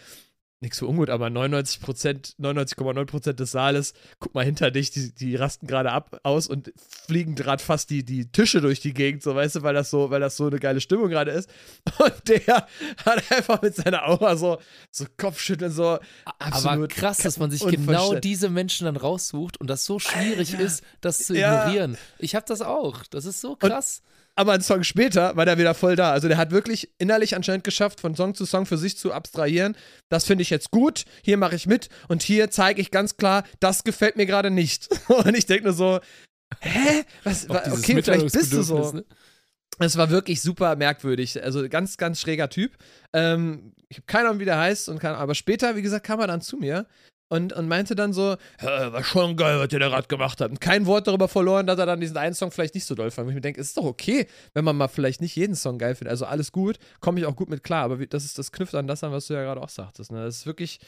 nichts 0.66 0.80
für 0.80 0.88
ungut, 0.88 1.10
aber 1.10 1.30
99 1.30 1.82
99,9% 1.82 3.34
des 3.34 3.52
Saales, 3.52 3.94
guck 4.20 4.34
mal 4.36 4.44
hinter 4.44 4.72
dich, 4.72 4.92
die, 4.92 5.14
die 5.14 5.36
rasten 5.36 5.68
gerade 5.68 5.92
ab 5.92 6.20
aus 6.24 6.48
und 6.48 6.74
fliegen 7.06 7.36
gerade 7.36 7.64
fast 7.64 7.90
die, 7.90 8.04
die 8.04 8.32
Tische 8.32 8.62
durch 8.62 8.82
die 8.82 8.94
Gegend, 8.94 9.24
so 9.24 9.34
weißt 9.36 9.56
du, 9.56 9.62
weil 9.62 9.74
das 9.74 9.90
so, 9.90 10.10
weil 10.10 10.20
das 10.20 10.36
so 10.36 10.48
eine 10.48 10.60
geile 10.60 10.82
Stimmung 10.82 11.10
gerade 11.10 11.32
ist. 11.32 11.50
Und 12.00 12.14
der 12.28 12.68
hat 13.06 13.32
einfach 13.32 13.62
mit 13.62 13.76
seiner 13.76 14.08
Aura 14.08 14.36
so, 14.36 14.58
so 14.92 15.06
Kopfschütteln, 15.18 15.72
so 15.72 16.00
absolut. 16.40 16.72
Aber 16.72 16.88
krass, 16.88 17.18
dass 17.18 17.38
man 17.38 17.52
sich 17.52 17.66
genau 17.66 18.16
diese 18.16 18.50
Menschen 18.50 18.86
dann 18.86 18.98
raussucht 18.98 19.60
und 19.60 19.68
das 19.68 19.86
so 19.86 20.00
schwierig 20.00 20.54
Alter. 20.54 20.64
ist, 20.64 20.84
das 21.02 21.20
zu 21.20 21.34
ignorieren. 21.34 21.94
Ja. 21.94 22.00
Ich 22.20 22.36
habe 22.36 22.46
das 22.48 22.62
auch. 22.62 23.04
Das 23.10 23.26
ist 23.26 23.42
so 23.42 23.56
krass. 23.56 24.02
Und 24.04 24.16
aber 24.36 24.52
einen 24.52 24.64
Song 24.64 24.84
später 24.84 25.36
war 25.36 25.46
der 25.46 25.58
wieder 25.58 25.74
voll 25.74 25.96
da. 25.96 26.12
Also 26.12 26.28
der 26.28 26.38
hat 26.38 26.52
wirklich 26.52 26.92
innerlich 26.98 27.36
anscheinend 27.36 27.64
geschafft, 27.64 28.02
von 28.02 28.16
Song 28.16 28.36
zu 28.36 28.46
Song 28.46 28.66
für 28.66 28.78
sich 28.78 28.98
zu 28.98 29.14
abstrahieren. 29.14 29.76
Das 30.10 30.26
finde 30.26 30.42
ich 30.42 30.50
jetzt 30.50 30.72
gut, 30.72 31.06
hier 31.24 31.38
mache 31.38 31.56
ich 31.56 31.68
mit 31.68 31.90
und 32.10 32.22
hier 32.22 32.52
zeige 32.52 32.82
ich 32.82 32.92
ganz 32.92 33.18
klar, 33.18 33.44
das 33.60 33.84
gefällt 33.84 34.18
mir 34.18 34.26
gerade 34.26 34.52
nicht. 34.52 34.90
und 35.08 35.36
ich 35.36 35.46
denke 35.46 35.66
nur 35.66 35.74
so, 35.74 36.00
hä? 36.60 37.04
Was, 37.24 37.50
okay, 37.50 38.02
vielleicht 38.02 38.32
bist 38.32 38.54
du 38.54 38.62
so. 38.62 38.92
Ne? 38.92 39.06
Es 39.80 39.98
war 39.98 40.10
wirklich 40.10 40.42
super 40.42 40.76
merkwürdig. 40.76 41.42
Also 41.42 41.68
ganz, 41.70 41.98
ganz 41.98 42.20
schräger 42.20 42.50
Typ. 42.50 42.78
Ähm, 43.14 43.74
ich 43.90 43.98
habe 43.98 44.06
keine 44.06 44.30
Ahnung, 44.30 44.40
wie 44.40 44.46
der 44.46 44.58
heißt, 44.58 44.90
und 44.90 45.00
kann, 45.00 45.16
aber 45.16 45.36
später, 45.36 45.76
wie 45.76 45.82
gesagt, 45.82 46.06
kam 46.06 46.20
er 46.20 46.28
dann 46.28 46.42
zu 46.42 46.58
mir 46.58 46.86
und, 47.36 47.54
und 47.54 47.68
meinte 47.68 47.96
dann 47.96 48.14
so, 48.14 48.36
war 48.62 49.04
schon 49.04 49.36
geil, 49.36 49.60
was 49.60 49.72
ihr 49.72 49.80
da 49.80 49.90
gerade 49.90 50.08
gemacht 50.08 50.42
habt. 50.42 50.52
Und 50.52 50.62
kein 50.62 50.86
Wort 50.86 51.08
darüber 51.08 51.28
verloren, 51.28 51.68
dass 51.68 51.78
er 51.78 51.86
dann 51.86 52.00
diesen 52.00 52.18
einen 52.18 52.34
Song 52.34 52.52
vielleicht 52.52 52.76
nicht 52.76 52.86
so 52.86 52.96
doll 52.96 53.12
fand. 53.12 53.30
Ich 53.30 53.36
mir 53.36 53.42
denke, 53.42 53.62
es 53.62 53.68
ist 53.68 53.78
doch 53.78 53.86
okay, 53.86 54.28
wenn 54.54 54.66
man 54.66 54.76
mal 54.78 54.88
vielleicht 54.88 55.22
nicht 55.22 55.36
jeden 55.36 55.56
Song 55.56 55.78
geil 55.78 55.96
findet. 55.96 56.12
Also 56.12 56.26
alles 56.26 56.52
gut, 56.52 56.78
komme 57.00 57.20
ich 57.20 57.26
auch 57.26 57.36
gut 57.36 57.50
mit 57.50 57.64
klar. 57.64 57.84
Aber 57.84 58.06
das 58.06 58.26
ist 58.26 58.40
das 58.40 58.52
knüpft 58.52 58.76
an 58.76 58.88
das 58.88 59.04
an, 59.04 59.12
was 59.12 59.28
du 59.28 59.34
ja 59.34 59.44
gerade 59.44 59.62
auch 59.62 59.70
sagtest. 59.70 60.12
Ne? 60.12 60.24
Das 60.24 60.38
ist 60.38 60.46
wirklich, 60.46 60.80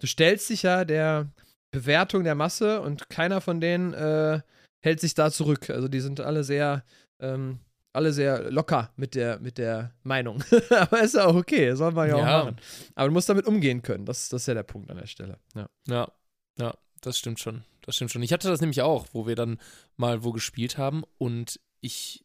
du 0.00 0.06
stellst 0.06 0.50
dich 0.50 0.62
ja 0.62 0.84
der 0.84 1.28
Bewertung 1.70 2.24
der 2.24 2.34
Masse 2.34 2.80
und 2.80 3.08
keiner 3.10 3.40
von 3.40 3.60
denen 3.60 3.94
äh, 3.94 4.40
hält 4.82 5.00
sich 5.00 5.14
da 5.14 5.30
zurück. 5.30 5.70
Also 5.70 5.88
die 5.88 6.00
sind 6.00 6.20
alle 6.20 6.44
sehr 6.44 6.84
ähm, 7.20 7.60
alle 7.92 8.12
sehr 8.12 8.50
locker 8.50 8.92
mit 8.96 9.14
der, 9.14 9.38
mit 9.40 9.58
der 9.58 9.94
Meinung. 10.02 10.42
Aber 10.70 11.02
ist 11.02 11.14
ja 11.14 11.26
auch 11.26 11.34
okay, 11.34 11.74
soll 11.74 11.92
man 11.92 12.08
ja, 12.08 12.18
ja, 12.18 12.40
auch 12.40 12.44
machen. 12.44 12.56
Aber 12.94 13.08
du 13.08 13.12
musst 13.12 13.28
damit 13.28 13.46
umgehen 13.46 13.82
können. 13.82 14.06
Das, 14.06 14.28
das 14.28 14.42
ist 14.42 14.46
ja 14.46 14.54
der 14.54 14.62
Punkt 14.62 14.90
an 14.90 14.98
der 14.98 15.06
Stelle. 15.06 15.38
Ja. 15.54 15.68
ja, 15.88 16.12
ja, 16.58 16.74
das 17.00 17.18
stimmt 17.18 17.40
schon. 17.40 17.64
Das 17.82 17.96
stimmt 17.96 18.10
schon. 18.10 18.22
Ich 18.22 18.32
hatte 18.32 18.48
das 18.48 18.60
nämlich 18.60 18.82
auch, 18.82 19.06
wo 19.12 19.26
wir 19.26 19.34
dann 19.34 19.58
mal 19.96 20.22
wo 20.22 20.32
gespielt 20.32 20.78
haben 20.78 21.02
und 21.18 21.60
ich, 21.80 22.24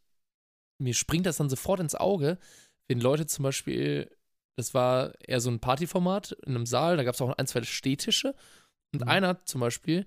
mir 0.77 0.93
springt 0.93 1.25
das 1.25 1.37
dann 1.37 1.49
sofort 1.49 1.79
ins 1.79 1.95
Auge, 1.95 2.37
wenn 2.87 2.99
Leute 2.99 3.25
zum 3.25 3.43
Beispiel, 3.43 4.11
das 4.57 4.73
war 4.73 5.13
eher 5.21 5.39
so 5.39 5.49
ein 5.49 5.59
Partyformat 5.59 6.33
in 6.45 6.55
einem 6.55 6.65
Saal, 6.65 6.97
da 6.97 7.03
gab 7.03 7.15
es 7.15 7.21
auch 7.21 7.31
ein, 7.37 7.47
zwei 7.47 7.63
Stehtische 7.63 8.35
und 8.93 9.01
mhm. 9.01 9.07
einer 9.07 9.45
zum 9.45 9.61
Beispiel 9.61 10.05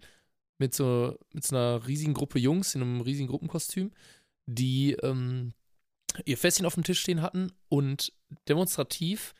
mit 0.58 0.74
so, 0.74 1.16
mit 1.32 1.44
so 1.44 1.56
einer 1.56 1.86
riesigen 1.86 2.14
Gruppe 2.14 2.38
Jungs 2.38 2.74
in 2.74 2.82
einem 2.82 3.00
riesigen 3.00 3.28
Gruppenkostüm, 3.28 3.92
die 4.48 4.92
ähm, 5.02 5.52
ihr 6.24 6.38
Fässchen 6.38 6.66
auf 6.66 6.74
dem 6.74 6.84
Tisch 6.84 7.00
stehen 7.00 7.22
hatten 7.22 7.52
und 7.68 8.12
demonstrativ 8.48 9.34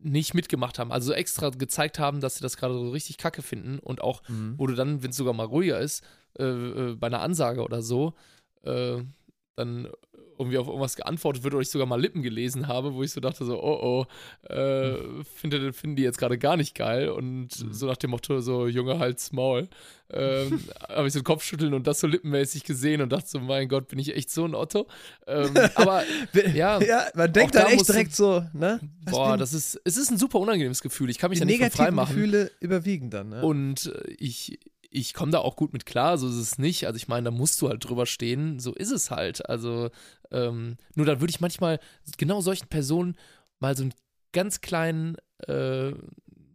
nicht 0.00 0.34
mitgemacht 0.34 0.78
haben, 0.78 0.92
also 0.92 1.12
extra 1.12 1.50
gezeigt 1.50 1.98
haben, 1.98 2.20
dass 2.20 2.36
sie 2.36 2.42
das 2.42 2.56
gerade 2.56 2.74
so 2.74 2.90
richtig 2.90 3.16
kacke 3.16 3.42
finden 3.42 3.78
und 3.78 4.00
auch, 4.00 4.22
mhm. 4.28 4.54
wo 4.56 4.66
du 4.66 4.74
dann, 4.74 5.02
wenn 5.02 5.10
es 5.10 5.16
sogar 5.16 5.34
mal 5.34 5.46
ruhiger 5.46 5.80
ist, 5.80 6.04
äh, 6.38 6.44
äh, 6.44 6.94
bei 6.94 7.08
einer 7.08 7.20
Ansage 7.20 7.62
oder 7.62 7.82
so, 7.82 8.14
äh, 8.62 9.02
dann 9.56 9.88
irgendwie 10.38 10.58
auf 10.58 10.66
irgendwas 10.66 10.96
geantwortet 10.96 11.42
wird 11.42 11.54
oder 11.54 11.62
ich 11.62 11.70
sogar 11.70 11.86
mal 11.86 12.00
Lippen 12.00 12.22
gelesen 12.22 12.68
habe, 12.68 12.94
wo 12.94 13.02
ich 13.02 13.12
so 13.12 13.20
dachte, 13.20 13.44
so, 13.44 13.62
oh 13.62 13.78
oh, 13.82 14.06
äh, 14.48 14.92
mhm. 14.92 15.24
finde, 15.24 15.72
finden 15.72 15.96
die 15.96 16.02
jetzt 16.02 16.18
gerade 16.18 16.38
gar 16.38 16.56
nicht 16.56 16.74
geil 16.74 17.08
und 17.08 17.48
mhm. 17.62 17.72
so 17.72 17.86
nach 17.86 17.96
dem 17.96 18.10
Motto, 18.10 18.40
so, 18.40 18.66
Junge, 18.66 18.98
halt's 18.98 19.32
Maul. 19.32 19.68
Ähm, 20.10 20.60
habe 20.88 21.06
ich 21.06 21.12
so 21.12 21.22
Kopfschütteln 21.22 21.74
und 21.74 21.86
das 21.86 22.00
so 22.00 22.06
lippenmäßig 22.06 22.64
gesehen 22.64 23.02
und 23.02 23.10
dachte 23.10 23.28
so, 23.28 23.40
mein 23.40 23.68
Gott, 23.68 23.88
bin 23.88 23.98
ich 23.98 24.14
echt 24.16 24.30
so 24.30 24.44
ein 24.44 24.54
Otto? 24.54 24.86
Ähm, 25.26 25.54
aber, 25.74 26.02
ja. 26.54 26.80
ja, 26.80 27.06
man 27.14 27.32
denkt 27.32 27.54
dann 27.54 27.66
da 27.66 27.70
echt 27.70 27.88
direkt 27.88 28.14
so, 28.14 28.44
ne? 28.52 28.80
Was 29.04 29.12
boah, 29.12 29.36
das 29.36 29.52
ist, 29.52 29.80
es 29.84 29.96
ist 29.96 30.10
ein 30.10 30.18
super 30.18 30.38
unangenehmes 30.38 30.80
Gefühl. 30.80 31.10
Ich 31.10 31.18
kann 31.18 31.30
mich 31.30 31.38
da 31.38 31.44
nicht 31.44 31.62
frei 31.72 31.90
machen. 31.90 32.14
Gefühle 32.14 32.50
überwiegen 32.60 33.10
dann, 33.10 33.28
ne? 33.28 33.42
Und 33.42 33.92
äh, 33.94 34.10
ich, 34.18 34.58
ich 34.90 35.14
komme 35.14 35.32
da 35.32 35.38
auch 35.38 35.56
gut 35.56 35.72
mit 35.72 35.86
klar, 35.86 36.18
so 36.18 36.28
ist 36.28 36.36
es 36.36 36.58
nicht. 36.58 36.86
Also 36.86 36.96
ich 36.96 37.08
meine, 37.08 37.24
da 37.24 37.30
musst 37.30 37.60
du 37.60 37.68
halt 37.68 37.84
drüber 37.84 38.06
stehen, 38.06 38.58
so 38.58 38.74
ist 38.74 38.90
es 38.90 39.10
halt. 39.10 39.48
Also 39.48 39.90
ähm, 40.30 40.76
nur 40.94 41.06
da 41.06 41.20
würde 41.20 41.30
ich 41.30 41.40
manchmal 41.40 41.78
genau 42.16 42.40
solchen 42.40 42.68
Personen 42.68 43.16
mal 43.60 43.76
so 43.76 43.82
einen 43.82 43.94
ganz 44.32 44.60
kleinen 44.60 45.16
äh, 45.46 45.92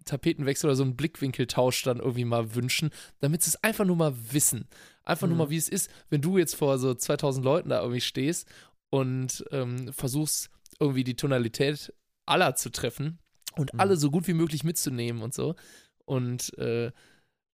Tapetenwechsel 0.06 0.70
oder 0.70 0.76
so 0.76 0.84
einen 0.84 0.96
Blickwinkeltausch 0.96 1.84
dann 1.84 2.00
irgendwie 2.00 2.26
mal 2.26 2.56
wünschen, 2.56 2.90
damit 3.20 3.44
sie 3.44 3.50
es 3.50 3.64
einfach 3.64 3.86
nur 3.86 3.96
mal 3.96 4.14
wissen. 4.32 4.68
Einfach 5.04 5.28
mhm. 5.28 5.36
nur 5.36 5.46
mal, 5.46 5.50
wie 5.52 5.58
es 5.58 5.70
ist, 5.70 5.90
wenn 6.10 6.22
du 6.22 6.38
jetzt 6.38 6.56
vor 6.56 6.78
so 6.78 6.94
2000 6.94 7.44
Leuten 7.44 7.70
da 7.70 7.82
irgendwie 7.82 8.02
stehst 8.02 8.48
und 8.90 9.46
ähm, 9.52 9.92
versuchst 9.94 10.50
irgendwie 10.80 11.04
die 11.04 11.16
Tonalität 11.16 11.94
aller 12.26 12.56
zu 12.56 12.70
treffen 12.72 13.20
und 13.56 13.74
mhm. 13.74 13.80
alle 13.80 13.98
so 13.98 14.12
gut 14.12 14.28
wie 14.28 14.34
möglich 14.34 14.64
mitzunehmen 14.64 15.22
und 15.22 15.34
so. 15.34 15.56
Und 16.06 16.58
äh, 16.58 16.92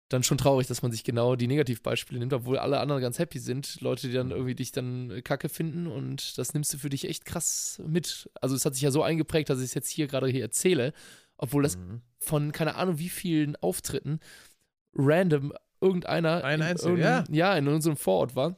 dann 0.10 0.24
schon 0.24 0.38
traurig, 0.38 0.67
dass 0.67 0.82
man 0.82 0.91
sich 0.91 1.04
genau 1.04 1.36
die 1.36 1.48
Negativbeispiele 1.48 2.20
nimmt, 2.20 2.34
obwohl 2.34 2.58
alle 2.58 2.80
anderen 2.80 3.02
ganz 3.02 3.20
happy 3.20 3.39
sind. 3.39 3.82
Leute, 3.82 4.08
die 4.08 4.13
dann 4.13 4.32
irgendwie 4.32 4.56
dich 4.56 4.72
dann 4.72 5.22
kacke 5.24 5.50
finden 5.50 5.88
und 5.88 6.38
das 6.38 6.54
nimmst 6.54 6.74
du 6.74 6.78
für 6.78 6.89
dich 6.89 7.10
echt 7.10 7.26
krass 7.26 7.82
mit. 7.86 8.30
Also 8.41 8.56
es 8.56 8.65
hat 8.65 8.74
sich 8.74 8.84
ja 8.84 8.91
so 8.91 9.04
eingeprägt, 9.04 9.50
dass 9.50 9.60
ich 9.60 9.65
es 9.65 9.74
jetzt 9.74 9.89
hier 9.89 10.08
gerade 10.08 10.28
hier 10.28 10.41
erzähle, 10.41 10.93
obwohl 11.38 11.63
das 11.63 11.78
mhm. 11.78 12.02
von 12.20 12.52
keine 12.52 12.76
Ahnung 12.76 13.00
wie 13.00 13.10
vielen 13.10 13.56
Auftritten 13.58 14.20
random 14.93 15.54
irgendeiner 15.82 16.43
Ein 16.43 16.62
in, 16.62 16.98
ja. 16.98 17.24
ja, 17.30 17.56
in 17.56 17.67
unserem 17.67 17.98
Vorort 17.98 18.36
war. 18.36 18.56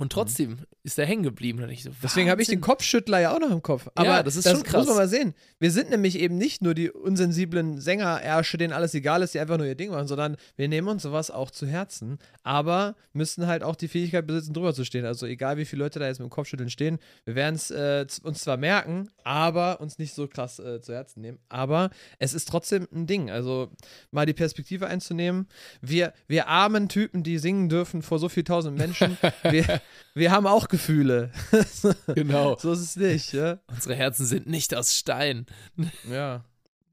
Und 0.00 0.06
mhm. 0.06 0.14
trotzdem 0.14 0.50
mhm. 0.52 0.58
ist 0.82 0.98
er 0.98 1.04
hängen 1.04 1.22
geblieben. 1.22 1.60
So, 1.76 1.90
Deswegen 2.02 2.30
habe 2.30 2.40
ich 2.40 2.48
den 2.48 2.62
Kopfschüttler 2.62 3.20
ja 3.20 3.34
auch 3.34 3.38
noch 3.38 3.50
im 3.50 3.62
Kopf. 3.62 3.86
Aber 3.94 4.08
ja, 4.08 4.22
das 4.22 4.34
ist 4.34 4.46
das 4.46 4.54
schon 4.54 4.62
krass. 4.62 4.86
muss 4.86 4.86
man 4.86 4.96
mal 4.96 5.08
sehen. 5.08 5.34
Wir 5.58 5.70
sind 5.70 5.90
nämlich 5.90 6.18
eben 6.18 6.38
nicht 6.38 6.62
nur 6.62 6.72
die 6.72 6.90
unsensiblen 6.90 7.78
Sängerärsche, 7.82 8.56
denen 8.56 8.72
alles 8.72 8.94
egal 8.94 9.20
ist, 9.22 9.34
die 9.34 9.40
einfach 9.40 9.58
nur 9.58 9.66
ihr 9.66 9.74
Ding 9.74 9.90
machen, 9.90 10.08
sondern 10.08 10.38
wir 10.56 10.68
nehmen 10.68 10.88
uns 10.88 11.02
sowas 11.02 11.30
auch 11.30 11.50
zu 11.50 11.66
Herzen, 11.66 12.18
aber 12.42 12.96
müssen 13.12 13.46
halt 13.46 13.62
auch 13.62 13.76
die 13.76 13.88
Fähigkeit 13.88 14.26
besitzen, 14.26 14.54
drüber 14.54 14.72
zu 14.72 14.86
stehen. 14.86 15.04
Also 15.04 15.26
egal, 15.26 15.58
wie 15.58 15.66
viele 15.66 15.82
Leute 15.82 15.98
da 15.98 16.06
jetzt 16.06 16.18
mit 16.18 16.28
dem 16.28 16.30
Kopfschütteln 16.30 16.70
stehen, 16.70 16.98
wir 17.26 17.34
werden 17.34 17.56
es 17.56 17.70
äh, 17.70 18.06
uns 18.22 18.40
zwar 18.40 18.56
merken, 18.56 19.10
aber 19.22 19.82
uns 19.82 19.98
nicht 19.98 20.14
so 20.14 20.28
krass 20.28 20.58
äh, 20.60 20.80
zu 20.80 20.94
Herzen 20.94 21.20
nehmen. 21.20 21.38
Aber 21.50 21.90
es 22.18 22.32
ist 22.32 22.48
trotzdem 22.48 22.88
ein 22.90 23.06
Ding. 23.06 23.30
Also 23.30 23.70
mal 24.12 24.24
die 24.24 24.32
Perspektive 24.32 24.86
einzunehmen. 24.86 25.46
Wir, 25.82 26.14
wir 26.26 26.48
armen 26.48 26.88
Typen, 26.88 27.22
die 27.22 27.36
singen 27.36 27.68
dürfen 27.68 28.00
vor 28.00 28.18
so 28.18 28.30
viel 28.30 28.44
tausend 28.44 28.78
Menschen, 28.78 29.18
wir 29.42 29.82
wir 30.14 30.30
haben 30.30 30.46
auch 30.46 30.68
Gefühle. 30.68 31.30
genau. 32.14 32.56
so 32.58 32.72
ist 32.72 32.80
es 32.80 32.96
nicht, 32.96 33.32
ja. 33.32 33.58
Unsere 33.68 33.94
Herzen 33.94 34.26
sind 34.26 34.46
nicht 34.46 34.74
aus 34.74 34.94
Stein. 34.96 35.46
ja. 36.10 36.44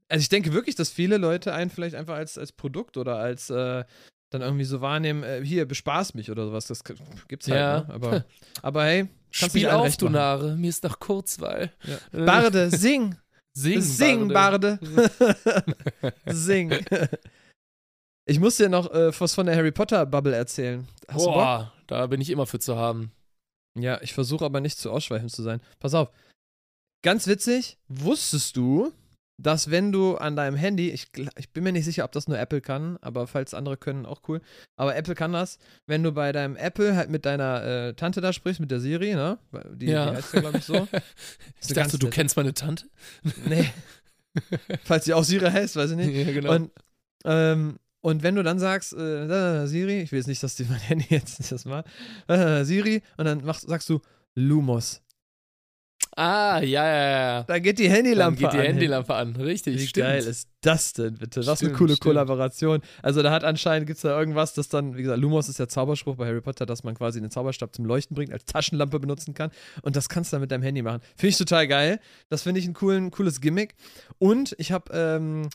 Also 0.08 0.22
ich 0.22 0.28
denke 0.28 0.52
wirklich, 0.52 0.74
dass 0.74 0.90
viele 0.90 1.18
Leute 1.18 1.52
einen 1.52 1.70
vielleicht 1.70 1.94
einfach 1.94 2.14
als, 2.14 2.38
als 2.38 2.52
Produkt 2.52 2.96
oder 2.96 3.16
als, 3.16 3.50
äh, 3.50 3.84
dann 4.30 4.42
irgendwie 4.42 4.64
so 4.64 4.80
wahrnehmen, 4.80 5.22
äh, 5.22 5.42
hier, 5.44 5.66
bespaß 5.66 6.14
mich 6.14 6.30
oder 6.30 6.46
sowas. 6.46 6.66
Das 6.66 6.82
gibt's 6.84 7.48
halt, 7.48 7.58
Ja. 7.58 7.80
ne? 7.80 7.94
Aber, 7.94 8.24
aber 8.62 8.84
hey, 8.84 9.08
Spiel 9.30 9.68
auf, 9.68 9.96
du. 9.96 10.08
Narre, 10.08 10.56
mir 10.56 10.70
ist 10.70 10.84
nach 10.84 10.98
Kurzweil. 10.98 11.70
Ja. 11.84 12.24
Barde, 12.24 12.70
sing! 12.70 13.16
Sing, 13.54 13.80
Sing, 13.80 14.28
Barde! 14.28 14.78
sing! 16.26 16.78
Ich 18.24 18.38
muss 18.38 18.56
dir 18.56 18.68
noch 18.68 18.88
äh, 18.92 19.10
was 19.18 19.34
von 19.34 19.46
der 19.46 19.56
Harry 19.56 19.72
Potter 19.72 20.06
Bubble 20.06 20.36
erzählen. 20.36 20.86
Hast? 21.08 21.24
Boah, 21.24 21.72
da 21.88 22.06
bin 22.06 22.20
ich 22.20 22.30
immer 22.30 22.46
für 22.46 22.60
zu 22.60 22.76
haben. 22.76 23.10
Ja, 23.76 24.00
ich 24.02 24.14
versuche 24.14 24.44
aber 24.44 24.60
nicht 24.60 24.78
zu 24.78 24.90
ausschweifend 24.90 25.32
zu 25.32 25.42
sein. 25.42 25.60
Pass 25.80 25.94
auf. 25.94 26.10
Ganz 27.02 27.26
witzig, 27.26 27.78
wusstest 27.88 28.56
du, 28.56 28.92
dass 29.40 29.70
wenn 29.70 29.92
du 29.92 30.16
an 30.16 30.34
deinem 30.34 30.56
Handy, 30.56 30.90
ich, 30.90 31.12
ich 31.36 31.50
bin 31.50 31.62
mir 31.62 31.72
nicht 31.72 31.84
sicher, 31.84 32.04
ob 32.04 32.10
das 32.10 32.26
nur 32.26 32.38
Apple 32.38 32.60
kann, 32.60 32.98
aber 33.00 33.28
falls 33.28 33.54
andere 33.54 33.76
können, 33.76 34.04
auch 34.04 34.22
cool. 34.28 34.40
Aber 34.76 34.96
Apple 34.96 35.14
kann 35.14 35.32
das, 35.32 35.58
wenn 35.86 36.02
du 36.02 36.10
bei 36.10 36.32
deinem 36.32 36.56
Apple 36.56 36.96
halt 36.96 37.08
mit 37.08 37.24
deiner 37.24 37.62
äh, 37.64 37.94
Tante 37.94 38.20
da 38.20 38.32
sprichst, 38.32 38.58
mit 38.60 38.72
der 38.72 38.80
Siri, 38.80 39.14
ne? 39.14 39.38
Die, 39.74 39.86
Ja. 39.86 40.10
die 40.10 40.16
heißt 40.16 40.34
ja, 40.34 40.40
glaube 40.40 40.58
ich, 40.58 40.64
so. 40.64 40.88
Ich 41.62 41.68
dachte, 41.68 41.98
du 41.98 42.10
kennst 42.10 42.36
meine 42.36 42.52
Tante. 42.52 42.86
Nee. 43.46 43.70
falls 44.84 45.04
sie 45.04 45.14
auch 45.14 45.24
Siri 45.24 45.50
heißt, 45.50 45.76
weiß 45.76 45.92
ich 45.92 45.96
nicht. 45.96 46.26
Ja, 46.26 46.32
genau. 46.32 46.54
Und, 46.54 46.72
ähm, 47.24 47.78
und 48.00 48.22
wenn 48.22 48.34
du 48.36 48.42
dann 48.42 48.58
sagst, 48.58 48.92
äh, 48.92 49.66
Siri, 49.66 50.00
ich 50.02 50.12
will 50.12 50.18
jetzt 50.18 50.28
nicht, 50.28 50.42
dass 50.42 50.54
die 50.56 50.64
mein 50.64 50.78
Handy 50.80 51.06
jetzt 51.10 51.50
das 51.52 51.64
macht, 51.64 51.86
äh, 52.28 52.64
Siri, 52.64 53.02
und 53.16 53.24
dann 53.24 53.44
machst, 53.44 53.68
sagst 53.68 53.88
du 53.88 54.00
Lumos. 54.34 55.02
ah, 56.16 56.60
ja, 56.60 56.84
ja, 56.86 57.10
ja. 57.10 57.42
Da 57.44 57.58
geht 57.60 57.78
die 57.78 57.88
Handylampe 57.90 58.40
geht 58.40 58.52
die 58.52 58.58
an. 58.58 58.64
Handylampe 58.64 59.14
an, 59.14 59.36
richtig, 59.36 59.76
Wie 59.78 59.86
stimmt. 59.86 60.06
geil 60.06 60.24
ist 60.24 60.48
das 60.62 60.92
denn, 60.92 61.14
bitte? 61.14 61.40
Was 61.40 61.60
eine 61.60 61.70
Stimmt, 61.70 61.76
coole 61.76 61.92
stimmt. 61.94 62.00
Kollaboration. 62.00 62.80
Also 63.02 63.22
da 63.22 63.30
hat 63.30 63.44
anscheinend, 63.44 63.86
gibt 63.86 63.98
es 63.98 64.02
da 64.02 64.18
irgendwas, 64.18 64.54
das 64.54 64.68
dann, 64.68 64.96
wie 64.96 65.02
gesagt, 65.02 65.20
Lumos 65.20 65.48
ist 65.48 65.58
der 65.60 65.68
Zauberspruch 65.68 66.16
bei 66.16 66.26
Harry 66.26 66.40
Potter, 66.40 66.66
dass 66.66 66.82
man 66.82 66.94
quasi 66.96 67.20
den 67.20 67.30
Zauberstab 67.30 67.74
zum 67.74 67.84
Leuchten 67.84 68.16
bringt, 68.16 68.32
als 68.32 68.44
Taschenlampe 68.46 68.98
benutzen 68.98 69.34
kann. 69.34 69.50
Und 69.82 69.94
das 69.94 70.08
kannst 70.08 70.32
du 70.32 70.34
dann 70.36 70.40
mit 70.40 70.50
deinem 70.50 70.62
Handy 70.62 70.82
machen. 70.82 71.00
Finde 71.16 71.28
ich 71.28 71.38
total 71.38 71.68
geil. 71.68 72.00
Das 72.30 72.42
finde 72.42 72.60
ich 72.60 72.66
ein 72.66 72.74
coolen, 72.74 73.10
cooles 73.12 73.40
Gimmick. 73.40 73.74
Und 74.18 74.56
ich 74.58 74.72
habe 74.72 74.92
ähm, 74.92 75.48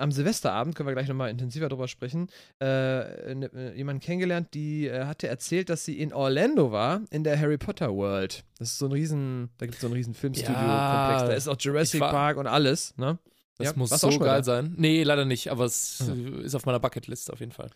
am 0.00 0.12
Silvesterabend, 0.12 0.74
können 0.74 0.88
wir 0.88 0.94
gleich 0.94 1.08
nochmal 1.08 1.30
intensiver 1.30 1.68
drüber 1.68 1.88
sprechen, 1.88 2.28
äh, 2.60 2.64
ne, 3.34 3.50
äh, 3.54 3.76
jemanden 3.76 4.00
kennengelernt, 4.00 4.48
die 4.54 4.86
äh, 4.88 5.04
hatte 5.04 5.28
erzählt, 5.28 5.68
dass 5.68 5.84
sie 5.84 5.98
in 6.00 6.12
Orlando 6.12 6.72
war, 6.72 7.02
in 7.10 7.22
der 7.24 7.38
Harry 7.38 7.58
Potter 7.58 7.94
World. 7.94 8.44
Das 8.58 8.70
ist 8.72 8.78
so 8.78 8.86
ein 8.86 8.92
riesen, 8.92 9.50
da 9.58 9.66
gibt 9.66 9.76
es 9.76 9.80
so 9.82 9.86
ein 9.86 9.92
riesen 9.92 10.14
Filmstudio-Komplex. 10.14 11.22
Ja, 11.22 11.26
da 11.28 11.32
ist 11.34 11.48
auch 11.48 11.56
Jurassic 11.58 12.00
war- 12.00 12.10
Park 12.10 12.36
und 12.38 12.46
alles, 12.46 12.96
ne? 12.96 13.18
Das 13.58 13.66
Ja, 13.68 13.72
muss 13.76 13.90
so 13.90 14.08
geil 14.18 14.38
da? 14.38 14.42
sein. 14.42 14.74
Nee, 14.78 15.02
leider 15.02 15.26
nicht, 15.26 15.48
aber 15.50 15.66
es 15.66 16.00
äh, 16.08 16.40
ist 16.44 16.54
auf 16.54 16.64
meiner 16.64 16.80
Bucketlist 16.80 17.30
auf 17.30 17.40
jeden 17.40 17.52
Fall. 17.52 17.68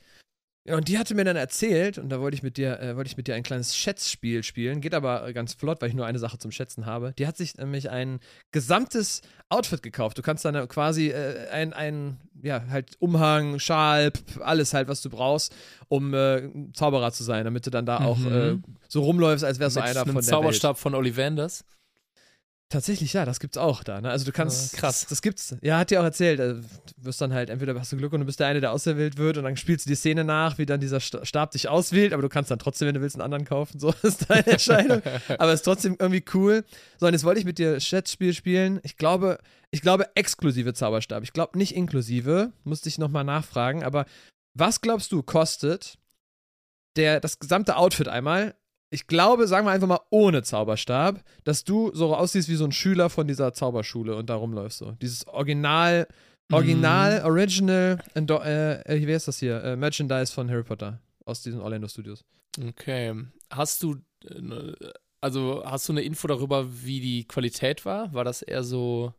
Ja, 0.66 0.76
und 0.76 0.88
die 0.88 0.96
hatte 0.98 1.14
mir 1.14 1.24
dann 1.24 1.36
erzählt, 1.36 1.98
und 1.98 2.08
da 2.08 2.20
wollte 2.20 2.34
ich 2.36 2.42
mit 2.42 2.56
dir, 2.56 2.80
äh, 2.80 2.96
wollte 2.96 3.08
ich 3.08 3.18
mit 3.18 3.28
dir 3.28 3.34
ein 3.34 3.42
kleines 3.42 3.76
Schätzspiel 3.76 4.42
spielen. 4.42 4.80
Geht 4.80 4.94
aber 4.94 5.26
äh, 5.28 5.34
ganz 5.34 5.52
flott, 5.52 5.82
weil 5.82 5.90
ich 5.90 5.94
nur 5.94 6.06
eine 6.06 6.18
Sache 6.18 6.38
zum 6.38 6.50
Schätzen 6.52 6.86
habe. 6.86 7.12
Die 7.18 7.26
hat 7.26 7.36
sich 7.36 7.56
nämlich 7.58 7.90
ein 7.90 8.18
gesamtes 8.50 9.20
Outfit 9.50 9.82
gekauft. 9.82 10.16
Du 10.16 10.22
kannst 10.22 10.42
dann 10.46 10.54
äh, 10.54 10.66
quasi 10.66 11.08
äh, 11.10 11.48
ein, 11.50 11.74
ein, 11.74 12.16
ja, 12.42 12.64
halt 12.70 12.92
Umhang, 12.98 13.58
Schal, 13.58 14.10
alles 14.40 14.72
halt, 14.72 14.88
was 14.88 15.02
du 15.02 15.10
brauchst, 15.10 15.54
um 15.88 16.14
äh, 16.14 16.48
Zauberer 16.72 17.12
zu 17.12 17.24
sein, 17.24 17.44
damit 17.44 17.66
du 17.66 17.70
dann 17.70 17.84
da 17.84 17.98
auch 17.98 18.16
Mhm. 18.16 18.32
äh, 18.32 18.56
so 18.88 19.02
rumläufst, 19.02 19.44
als 19.44 19.58
wärst 19.58 19.76
du 19.76 19.82
einer 19.82 19.92
von 20.00 20.06
der 20.06 20.14
Welt. 20.16 20.24
Zauberstab 20.24 20.78
von 20.78 20.94
Ollivanders. 20.94 21.64
Tatsächlich, 22.70 23.12
ja, 23.12 23.24
das 23.24 23.38
gibt's 23.38 23.56
auch 23.56 23.84
da. 23.84 24.00
Ne? 24.00 24.10
Also 24.10 24.24
du 24.24 24.32
kannst. 24.32 24.74
Ah, 24.74 24.78
krass. 24.78 25.00
Das, 25.02 25.08
das 25.10 25.22
gibt's. 25.22 25.54
Ja, 25.62 25.78
hat 25.78 25.90
dir 25.90 26.00
auch 26.00 26.04
erzählt. 26.04 26.40
äh, 26.40 26.54
Du 26.54 27.04
wirst 27.04 27.20
dann 27.20 27.32
halt, 27.32 27.50
entweder 27.50 27.78
hast 27.78 27.92
du 27.92 27.96
Glück 27.96 28.12
und 28.14 28.20
du 28.20 28.26
bist 28.26 28.40
der 28.40 28.46
eine, 28.48 28.60
der 28.60 28.72
auserwählt 28.72 29.16
wird 29.18 29.36
und 29.36 29.44
dann 29.44 29.56
spielst 29.56 29.84
du 29.86 29.90
die 29.90 29.94
Szene 29.94 30.24
nach, 30.24 30.58
wie 30.58 30.66
dann 30.66 30.80
dieser 30.80 30.98
Sta- 30.98 31.24
Stab 31.24 31.50
dich 31.52 31.68
auswählt, 31.68 32.12
aber 32.12 32.22
du 32.22 32.28
kannst 32.28 32.50
dann 32.50 32.58
trotzdem, 32.58 32.88
wenn 32.88 32.94
du 32.94 33.00
willst, 33.00 33.14
einen 33.16 33.22
anderen 33.22 33.44
kaufen. 33.44 33.78
So 33.78 33.94
ist 34.02 34.28
deine 34.28 34.46
Entscheidung. 34.46 35.02
aber 35.38 35.52
es 35.52 35.60
ist 35.60 35.64
trotzdem 35.64 35.96
irgendwie 35.98 36.24
cool. 36.34 36.64
So, 36.98 37.06
und 37.06 37.12
jetzt 37.12 37.24
wollte 37.24 37.38
ich 37.38 37.46
mit 37.46 37.58
dir 37.58 37.78
Schätzspiel 37.78 38.32
spielen. 38.34 38.80
Ich 38.82 38.96
glaube, 38.96 39.38
ich 39.70 39.82
glaube 39.82 40.08
exklusive 40.16 40.72
Zauberstab. 40.74 41.22
Ich 41.22 41.32
glaube 41.32 41.56
nicht 41.58 41.76
inklusive. 41.76 42.52
Musste 42.64 42.88
ich 42.88 42.98
nochmal 42.98 43.24
nachfragen. 43.24 43.84
Aber 43.84 44.06
was 44.54 44.80
glaubst 44.80 45.12
du, 45.12 45.22
kostet 45.22 45.98
der, 46.96 47.20
das 47.20 47.38
gesamte 47.38 47.76
Outfit 47.76 48.08
einmal 48.08 48.54
ich 48.94 49.06
glaube, 49.06 49.46
sagen 49.46 49.66
wir 49.66 49.72
einfach 49.72 49.86
mal 49.88 50.00
ohne 50.10 50.42
Zauberstab, 50.42 51.22
dass 51.44 51.64
du 51.64 51.90
so 51.94 52.14
aussiehst 52.16 52.48
wie 52.48 52.54
so 52.54 52.64
ein 52.64 52.72
Schüler 52.72 53.10
von 53.10 53.26
dieser 53.28 53.52
Zauberschule 53.52 54.16
und 54.16 54.30
da 54.30 54.36
rumläufst 54.36 54.78
so. 54.78 54.92
Dieses 55.02 55.26
Original, 55.28 56.06
Original, 56.52 57.20
Mhm. 57.20 57.26
Original, 57.26 57.98
Endo 58.14 58.38
äh, 58.42 58.80
äh, 58.82 59.06
wie 59.06 59.12
heißt 59.14 59.28
das 59.28 59.38
hier? 59.38 59.62
Äh, 59.62 59.76
Merchandise 59.76 60.32
von 60.32 60.50
Harry 60.50 60.62
Potter 60.62 61.00
aus 61.24 61.42
diesen 61.42 61.60
Orlando 61.60 61.88
Studios. 61.88 62.24
Okay. 62.68 63.14
Hast 63.50 63.82
du, 63.82 63.96
äh, 64.28 64.40
ne- 64.40 64.74
also 65.20 65.62
hast 65.64 65.88
du 65.88 65.92
eine 65.92 66.02
Info 66.02 66.28
darüber, 66.28 66.66
wie 66.84 67.00
die 67.00 67.24
Qualität 67.26 67.84
war? 67.84 68.12
War 68.14 68.24
das 68.24 68.42
eher 68.42 68.62
so. 68.62 69.12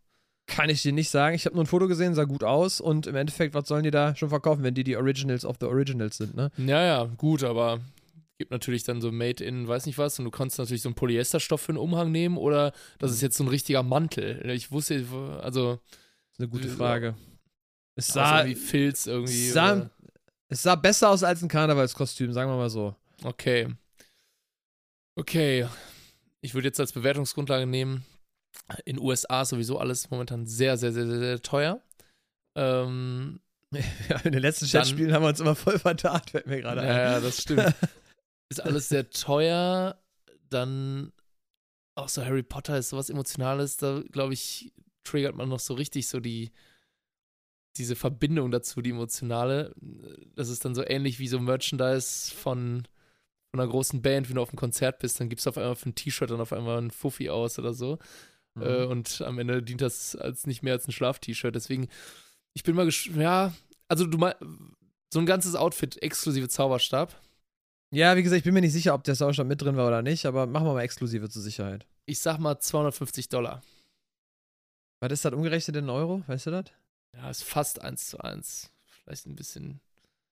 Kann 0.47 0.69
ich 0.69 0.83
dir 0.83 0.93
nicht 0.93 1.09
sagen. 1.09 1.35
Ich 1.35 1.47
habe 1.47 1.55
nur 1.55 1.63
ein 1.63 1.67
Foto 1.67 1.87
gesehen, 1.87 2.13
sah 2.13 2.25
gut 2.25 2.43
aus 2.43 2.79
und 2.79 3.07
im 3.07 3.15
Endeffekt, 3.15 3.55
was 3.55 3.67
sollen 3.67 3.83
die 3.83 3.89
da 3.89 4.15
schon 4.15 4.29
verkaufen, 4.29 4.63
wenn 4.63 4.75
die 4.75 4.83
die 4.83 4.95
Originals 4.95 5.43
of 5.43 5.55
the 5.59 5.65
Originals 5.65 6.17
sind, 6.17 6.35
ne? 6.35 6.51
Ja, 6.57 6.83
ja, 6.83 7.03
gut, 7.17 7.43
aber 7.43 7.79
gibt 8.37 8.51
natürlich 8.51 8.83
dann 8.83 9.01
so 9.01 9.11
Made 9.11 9.43
in, 9.43 9.67
weiß 9.67 9.85
nicht 9.85 9.97
was, 9.97 10.19
und 10.19 10.25
du 10.25 10.31
kannst 10.31 10.57
natürlich 10.57 10.81
so 10.81 10.89
einen 10.89 10.95
Polyesterstoff 10.95 11.61
für 11.61 11.69
einen 11.69 11.77
Umhang 11.77 12.11
nehmen 12.11 12.37
oder 12.37 12.73
das 12.99 13.11
ist 13.11 13.21
jetzt 13.21 13.37
so 13.37 13.43
ein 13.43 13.47
richtiger 13.49 13.83
Mantel. 13.83 14.49
Ich 14.49 14.71
wusste, 14.71 15.05
also 15.41 15.79
ist 16.31 16.39
eine 16.39 16.49
gute. 16.49 16.67
Frage. 16.67 17.15
Es 17.95 18.07
sah 18.07 18.13
sah, 18.27 18.39
irgendwie 18.43 18.59
Filz 18.59 19.05
irgendwie. 19.07 19.49
sah, 19.49 19.73
oder- 19.73 19.89
es 20.49 20.61
sah 20.61 20.75
besser 20.75 21.09
aus 21.09 21.23
als 21.23 21.41
ein 21.41 21.47
Karnevalskostüm, 21.49 22.33
sagen 22.33 22.51
wir 22.51 22.57
mal 22.57 22.69
so. 22.69 22.93
Okay. 23.23 23.69
Okay. 25.17 25.67
Ich 26.41 26.53
würde 26.53 26.67
jetzt 26.67 26.79
als 26.79 26.91
Bewertungsgrundlage 26.91 27.65
nehmen, 27.65 28.05
in 28.85 28.99
USA 28.99 29.41
ist 29.41 29.49
sowieso 29.49 29.79
alles 29.79 30.09
momentan 30.09 30.45
sehr, 30.45 30.77
sehr, 30.77 30.91
sehr, 30.91 31.07
sehr, 31.07 31.19
sehr 31.19 31.41
teuer. 31.41 31.81
Ähm, 32.55 33.39
Ja, 34.09 34.17
in 34.23 34.31
den 34.31 34.41
letzten 34.41 34.67
Chatspielen 34.67 35.11
haben 35.13 35.23
wir 35.23 35.29
uns 35.29 35.39
immer 35.39 35.55
voll 35.55 35.79
vertat, 35.79 36.29
fällt 36.29 36.47
mir 36.47 36.61
gerade 36.61 36.81
ein. 36.81 36.87
ja, 36.87 37.11
ja, 37.13 37.19
das 37.19 37.41
stimmt. 37.41 37.73
ist 38.49 38.61
alles 38.61 38.89
sehr 38.89 39.09
teuer. 39.09 39.99
Dann 40.49 41.11
auch 41.95 42.09
so 42.09 42.23
Harry 42.23 42.43
Potter 42.43 42.77
ist 42.77 42.89
sowas 42.89 43.09
Emotionales. 43.09 43.77
Da, 43.77 44.03
glaube 44.11 44.33
ich, 44.33 44.73
triggert 45.03 45.35
man 45.35 45.49
noch 45.49 45.59
so 45.59 45.73
richtig 45.73 46.07
so 46.07 46.19
die 46.19 46.51
diese 47.77 47.95
Verbindung 47.95 48.51
dazu, 48.51 48.81
die 48.81 48.91
emotionale. 48.91 49.75
Das 50.35 50.49
ist 50.49 50.65
dann 50.65 50.75
so 50.75 50.83
ähnlich 50.85 51.19
wie 51.19 51.27
so 51.27 51.39
Merchandise 51.39 52.33
von, 52.33 52.87
von 53.51 53.59
einer 53.59 53.69
großen 53.69 54.01
Band, 54.01 54.29
wenn 54.29 54.35
du 54.35 54.41
auf 54.41 54.49
einem 54.49 54.57
Konzert 54.57 54.99
bist, 54.99 55.19
dann 55.19 55.29
gibst 55.29 55.45
du 55.45 55.49
auf 55.49 55.57
einmal 55.57 55.75
für 55.75 55.89
ein 55.89 55.95
T-Shirt 55.95 56.29
dann 56.29 56.41
auf 56.41 56.53
einmal 56.53 56.77
ein 56.81 56.91
Fuffi 56.91 57.29
aus 57.29 57.59
oder 57.59 57.73
so. 57.73 57.99
Mhm. 58.55 58.61
Äh, 58.61 58.85
und 58.85 59.21
am 59.21 59.39
Ende 59.39 59.61
dient 59.61 59.81
das 59.81 60.15
als 60.15 60.47
nicht 60.47 60.63
mehr 60.63 60.73
als 60.73 60.87
ein 60.87 60.91
Schlaf-T-Shirt. 60.91 61.55
Deswegen, 61.55 61.87
ich 62.53 62.63
bin 62.63 62.75
mal 62.75 62.85
gespannt. 62.85 63.21
Ja, 63.21 63.53
also 63.87 64.05
du 64.05 64.17
mal 64.17 64.35
so 65.13 65.19
ein 65.19 65.25
ganzes 65.25 65.55
Outfit 65.55 66.01
exklusive 66.01 66.47
Zauberstab. 66.47 67.21
Ja, 67.95 68.17
wie 68.17 68.23
gesagt, 68.23 68.39
ich 68.39 68.43
bin 68.43 68.53
mir 68.53 68.59
nicht 68.59 68.73
sicher, 68.73 68.93
ob 68.93 69.05
der 69.05 69.15
Sauerstoff 69.15 69.47
mit 69.47 69.61
drin 69.61 69.77
war 69.77 69.87
oder 69.87 70.01
nicht, 70.01 70.25
aber 70.25 70.47
machen 70.47 70.67
wir 70.67 70.73
mal 70.73 70.81
exklusive 70.81 71.29
zur 71.29 71.41
Sicherheit. 71.41 71.87
Ich 72.05 72.19
sag 72.19 72.39
mal 72.39 72.59
250 72.59 73.29
Dollar. 73.29 73.61
Was 74.99 75.13
ist 75.13 75.23
das 75.23 75.31
umgerechnet 75.31 75.77
in 75.77 75.89
Euro? 75.89 76.21
Weißt 76.27 76.47
du 76.47 76.51
das? 76.51 76.65
Ja, 77.13 77.29
ist 77.29 77.45
fast 77.45 77.81
eins 77.81 78.07
zu 78.07 78.19
eins. 78.19 78.69
Vielleicht 79.01 79.25
ein 79.27 79.37
bisschen. 79.37 79.79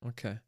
Okay. 0.01 0.41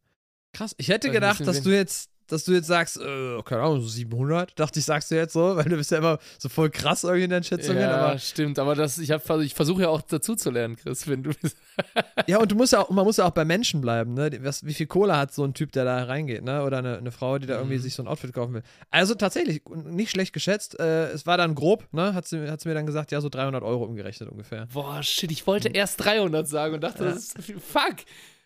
Krass. 0.51 0.75
Ich 0.77 0.89
hätte 0.89 1.09
gedacht, 1.09 1.39
dass 1.47 1.61
du 1.61 1.69
jetzt, 1.69 2.09
dass 2.27 2.43
du 2.45 2.53
jetzt 2.53 2.67
sagst, 2.67 2.97
äh, 2.99 3.41
keine 3.43 3.61
Ahnung, 3.61 3.81
so 3.81 3.87
700. 3.87 4.59
Dachte 4.59 4.79
ich, 4.79 4.85
sagst 4.85 5.11
du 5.11 5.15
jetzt 5.15 5.33
so, 5.33 5.55
weil 5.55 5.65
du 5.65 5.77
bist 5.77 5.91
ja 5.91 5.97
immer 5.99 6.19
so 6.37 6.49
voll 6.49 6.69
krass 6.69 7.03
irgendwie 7.03 7.25
in 7.25 7.29
deinen 7.29 7.43
Schätzungen. 7.43 7.81
ja, 7.81 7.95
Aber 7.95 8.19
stimmt. 8.19 8.59
Aber 8.59 8.75
das, 8.75 8.97
ich, 8.97 9.11
hab- 9.11 9.29
ich 9.41 9.53
versuche 9.53 9.83
ja 9.83 9.89
auch 9.89 10.01
dazu 10.01 10.35
zu 10.35 10.49
lernen, 10.51 10.75
Chris, 10.75 11.07
wenn 11.07 11.23
du. 11.23 11.31
ja, 12.27 12.39
und 12.39 12.51
du 12.51 12.55
musst 12.55 12.73
ja 12.73 12.81
auch, 12.81 12.89
man 12.89 13.05
muss 13.05 13.17
ja 13.17 13.25
auch 13.25 13.31
bei 13.31 13.45
Menschen 13.45 13.81
bleiben, 13.81 14.13
ne? 14.13 14.31
Was, 14.41 14.65
wie 14.65 14.73
viel 14.73 14.87
Kohle 14.87 15.17
hat 15.17 15.33
so 15.33 15.43
ein 15.43 15.53
Typ, 15.53 15.71
der 15.71 15.85
da 15.85 16.03
reingeht, 16.03 16.43
ne? 16.43 16.63
Oder 16.63 16.79
eine, 16.79 16.97
eine 16.97 17.11
Frau, 17.11 17.37
die 17.37 17.47
da 17.47 17.55
irgendwie 17.57 17.77
Mhm. 17.77 17.81
sich 17.81 17.93
so 17.95 18.03
ein 18.03 18.07
Outfit 18.07 18.33
kaufen 18.33 18.53
will. 18.55 18.63
Also 18.91 19.13
tatsächlich, 19.15 19.61
nicht 19.85 20.11
schlecht 20.11 20.33
geschätzt. 20.33 20.79
Äh, 20.79 21.09
es 21.11 21.25
war 21.25 21.37
dann 21.37 21.55
grob, 21.55 21.87
ne? 21.91 22.13
Hat 22.13 22.27
sie, 22.27 22.49
hat 22.49 22.61
sie 22.61 22.67
mir 22.69 22.75
dann 22.75 22.85
gesagt, 22.85 23.11
ja, 23.11 23.21
so 23.21 23.29
300 23.29 23.63
Euro 23.63 23.83
umgerechnet 23.83 24.29
ungefähr. 24.29 24.67
Boah, 24.73 25.01
shit, 25.03 25.31
ich 25.31 25.45
wollte 25.47 25.69
erst 25.69 26.03
300 26.03 26.47
sagen 26.47 26.75
und 26.75 26.81
dachte, 26.81 27.03
Ja. 27.03 27.11
das 27.11 27.17
ist 27.35 27.41
viel. 27.43 27.59
Fuck! 27.59 27.97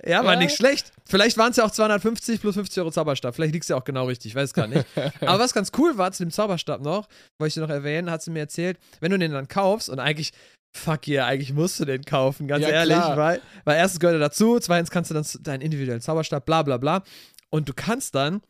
Ja, 0.05 0.23
war 0.23 0.33
Ja. 0.33 0.39
nicht 0.39 0.55
schlecht. 0.55 0.91
Vielleicht 1.05 1.37
waren 1.37 1.51
es 1.51 1.57
ja 1.57 1.65
auch 1.65 1.71
250 1.71 2.39
plus 2.39 2.55
50 2.55 2.79
Euro 2.79 2.91
Zauberstab. 2.91 3.35
Vielleicht 3.35 3.53
liegst 3.53 3.69
du 3.69 3.73
ja 3.73 3.79
auch 3.79 3.83
genau 3.83 4.05
richtig, 4.05 4.31
ich 4.31 4.35
weiß 4.35 4.53
gar 4.53 4.67
nicht. 4.67 4.85
Aber 5.21 5.39
was 5.39 5.53
ganz 5.53 5.71
cool 5.77 5.97
war 5.97 6.11
zu 6.11 6.23
dem 6.23 6.31
Zauberstab 6.31 6.81
noch, 6.81 7.07
wollte 7.39 7.47
ich 7.49 7.53
dir 7.55 7.61
noch 7.61 7.69
erwähnen, 7.69 8.09
hat 8.09 8.21
sie 8.21 8.31
mir 8.31 8.39
erzählt, 8.39 8.77
wenn 9.01 9.11
du 9.11 9.17
den 9.19 9.31
dann 9.33 9.47
kaufst 9.47 9.89
und 9.89 9.99
eigentlich, 9.99 10.31
fuck 10.77 11.07
yeah, 11.07 11.25
eigentlich 11.25 11.51
musst 11.51 11.79
du 11.79 11.85
den 11.85 12.03
kaufen, 12.03 12.47
ganz 12.47 12.63
Ja, 12.63 12.69
ehrlich, 12.69 12.95
klar. 12.95 13.17
weil, 13.17 13.41
weil 13.65 13.77
erstens 13.77 13.99
gehört 13.99 14.15
er 14.15 14.19
dazu, 14.19 14.59
zweitens 14.59 14.89
kannst 14.91 15.09
du 15.11 15.15
dann 15.15 15.25
deinen 15.41 15.61
individuellen 15.61 16.01
Zauberstab, 16.01 16.45
bla 16.45 16.63
bla 16.63 16.77
bla. 16.77 17.03
Und 17.49 17.67
du 17.67 17.73
kannst 17.73 18.13
dann, 18.15 18.41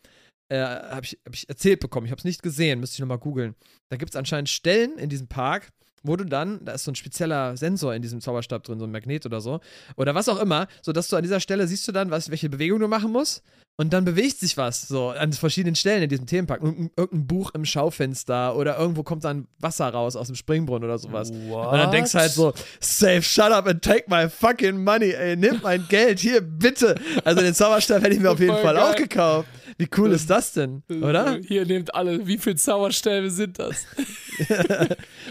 äh, 0.52 0.60
habe 0.60 1.06
ich, 1.06 1.18
hab 1.26 1.34
ich 1.34 1.48
erzählt 1.50 1.80
bekommen, 1.80 2.06
ich 2.06 2.12
habe 2.12 2.20
es 2.20 2.26
nicht 2.26 2.44
gesehen, 2.44 2.80
müsste 2.80 2.96
ich 2.96 3.00
nochmal 3.00 3.20
googeln. 3.20 3.56
Da 3.90 3.98
gibt 3.98 4.12
es 4.12 4.16
anscheinend 4.16 4.50
Stellen 4.50 4.98
in 5.00 5.10
diesem 5.10 5.28
Park, 5.28 5.70
wo 6.04 6.16
du 6.16 6.26
dann, 6.26 6.64
da 6.64 6.74
ist 6.74 6.84
so 6.84 6.92
ein 6.92 6.96
spezieller 6.96 7.58
Sensor 7.58 7.94
in 7.94 8.02
diesem 8.02 8.22
Zauberstab 8.22 8.64
drin, 8.64 8.80
so 8.80 8.86
ein 8.86 8.92
Magnet 8.92 9.26
oder 9.26 9.42
so, 9.42 9.60
oder 9.96 10.16
was 10.16 10.30
auch 10.30 10.40
immer, 10.40 10.68
sodass 10.82 11.08
du 11.08 11.16
an 11.16 11.24
dieser 11.24 11.40
Stelle 11.40 11.68
siehst 11.68 11.88
du 11.88 11.92
dann, 11.92 12.12
was, 12.12 12.30
welche 12.30 12.50
Bewegung 12.50 12.80
du 12.80 12.88
machen 12.88 13.12
musst 13.12 13.44
und 13.80 13.94
dann 13.94 14.04
bewegt 14.04 14.38
sich 14.40 14.58
was, 14.58 14.90
so 14.90 15.12
an 15.12 15.32
verschiedenen 15.32 15.74
Stellen 15.74 16.04
in 16.04 16.10
diesem 16.10 16.26
Themenpark. 16.26 16.62
Irgendein, 16.62 16.92
irgendein 16.98 17.28
Buch 17.28 17.52
im 17.54 17.64
Schaufenster 17.64 18.58
oder 18.58 18.78
irgendwo 18.78 19.04
kommt 19.04 19.24
dann 19.24 19.48
Wasser 19.58 19.88
raus 19.88 20.18
aus 20.18 20.28
dem 20.28 20.36
Springbrunnen 20.36 20.84
oder 20.84 20.98
sowas. 20.98 21.32
What? 21.32 21.68
Und 21.68 21.78
dann 21.78 21.90
denkst 21.90 22.12
du 22.12 22.18
halt 22.18 22.32
so, 22.34 22.54
safe, 22.82 23.22
shut 23.22 23.54
up 23.54 23.68
and 23.68 23.82
take 23.82 24.04
my 24.10 24.30
fucking 24.30 24.84
money, 24.84 25.12
ey, 25.12 25.38
nimm 25.38 25.62
mein 25.64 25.86
Geld, 25.88 26.20
hier, 26.20 26.42
bitte. 26.42 26.96
Also 27.24 27.42
den 27.42 27.54
Zauberstab 27.54 28.04
hätte 28.04 28.16
ich 28.16 28.20
mir 28.20 28.32
auf 28.32 28.42
jeden 28.42 28.58
Fall 28.58 28.78
auch 28.78 28.96
geil. 28.96 29.04
gekauft. 29.04 29.48
Wie 29.78 29.88
cool 29.96 30.12
ist 30.12 30.30
das 30.30 30.52
denn, 30.52 30.84
oder? 31.02 31.38
Hier 31.48 31.66
nehmt 31.66 31.96
alle. 31.96 32.28
Wie 32.28 32.38
viele 32.38 32.58
Zauberstäbe 32.58 33.30
sind 33.30 33.60
das? 33.60 33.86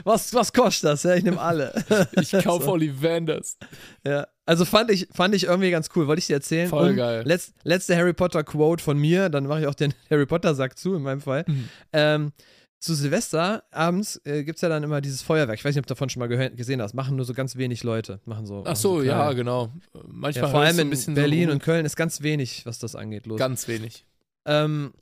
Was, 0.04 0.32
was 0.34 0.52
kostet 0.52 0.90
das? 0.90 1.02
Ja, 1.02 1.14
ich 1.14 1.24
nehme 1.24 1.40
alle. 1.40 1.72
Ich 2.20 2.32
kaufe 2.44 2.68
Ollivanders. 2.70 3.56
Ja. 4.04 4.26
Also 4.46 4.64
fand 4.64 4.90
ich, 4.90 5.08
fand 5.12 5.34
ich 5.34 5.44
irgendwie 5.44 5.70
ganz 5.70 5.88
cool. 5.94 6.06
Wollte 6.06 6.20
ich 6.20 6.26
dir 6.26 6.34
erzählen. 6.34 6.68
Voll 6.68 6.90
Und 6.90 6.96
geil. 6.96 7.22
Letz, 7.26 7.52
letzte 7.64 7.96
Harry 7.96 8.12
Potter 8.12 8.44
Quote 8.44 8.82
von 8.82 8.98
mir, 8.98 9.28
dann 9.28 9.46
mache 9.46 9.60
ich 9.60 9.66
auch 9.66 9.74
den 9.74 9.92
Harry 10.10 10.26
Potter 10.26 10.54
Sack 10.54 10.78
zu, 10.78 10.94
in 10.94 11.02
meinem 11.02 11.20
Fall. 11.20 11.44
Mhm. 11.46 11.68
Ähm, 11.92 12.32
zu 12.80 12.94
Silvester 12.94 13.64
abends 13.72 14.20
äh, 14.24 14.44
gibt 14.44 14.56
es 14.58 14.62
ja 14.62 14.68
dann 14.68 14.84
immer 14.84 15.00
dieses 15.00 15.20
Feuerwerk. 15.22 15.58
Ich 15.58 15.64
weiß 15.64 15.74
nicht, 15.74 15.80
ob 15.82 15.86
du 15.86 15.94
davon 15.94 16.08
schon 16.10 16.20
mal 16.20 16.28
gehör- 16.28 16.50
gesehen 16.50 16.80
hast. 16.80 16.94
Machen 16.94 17.16
nur 17.16 17.24
so 17.24 17.34
ganz 17.34 17.56
wenig 17.56 17.82
Leute. 17.82 18.20
Machen 18.24 18.46
so. 18.46 18.60
Ach 18.60 18.66
machen 18.66 18.76
so, 18.76 19.02
ja, 19.02 19.32
genau. 19.32 19.72
Manchmal 20.06 20.44
Ja, 20.44 20.50
vor 20.50 20.60
allem 20.60 20.92
in 20.92 21.14
Berlin 21.14 21.48
so 21.48 21.52
und 21.54 21.62
Köln 21.62 21.84
ist 21.84 21.96
ganz 21.96 22.22
wenig, 22.22 22.64
was 22.66 22.78
das 22.78 22.94
angeht, 22.94 23.26
los. 23.26 23.38
ganz 23.38 23.66
wenig. 23.66 24.06
Ähm, 24.46 24.92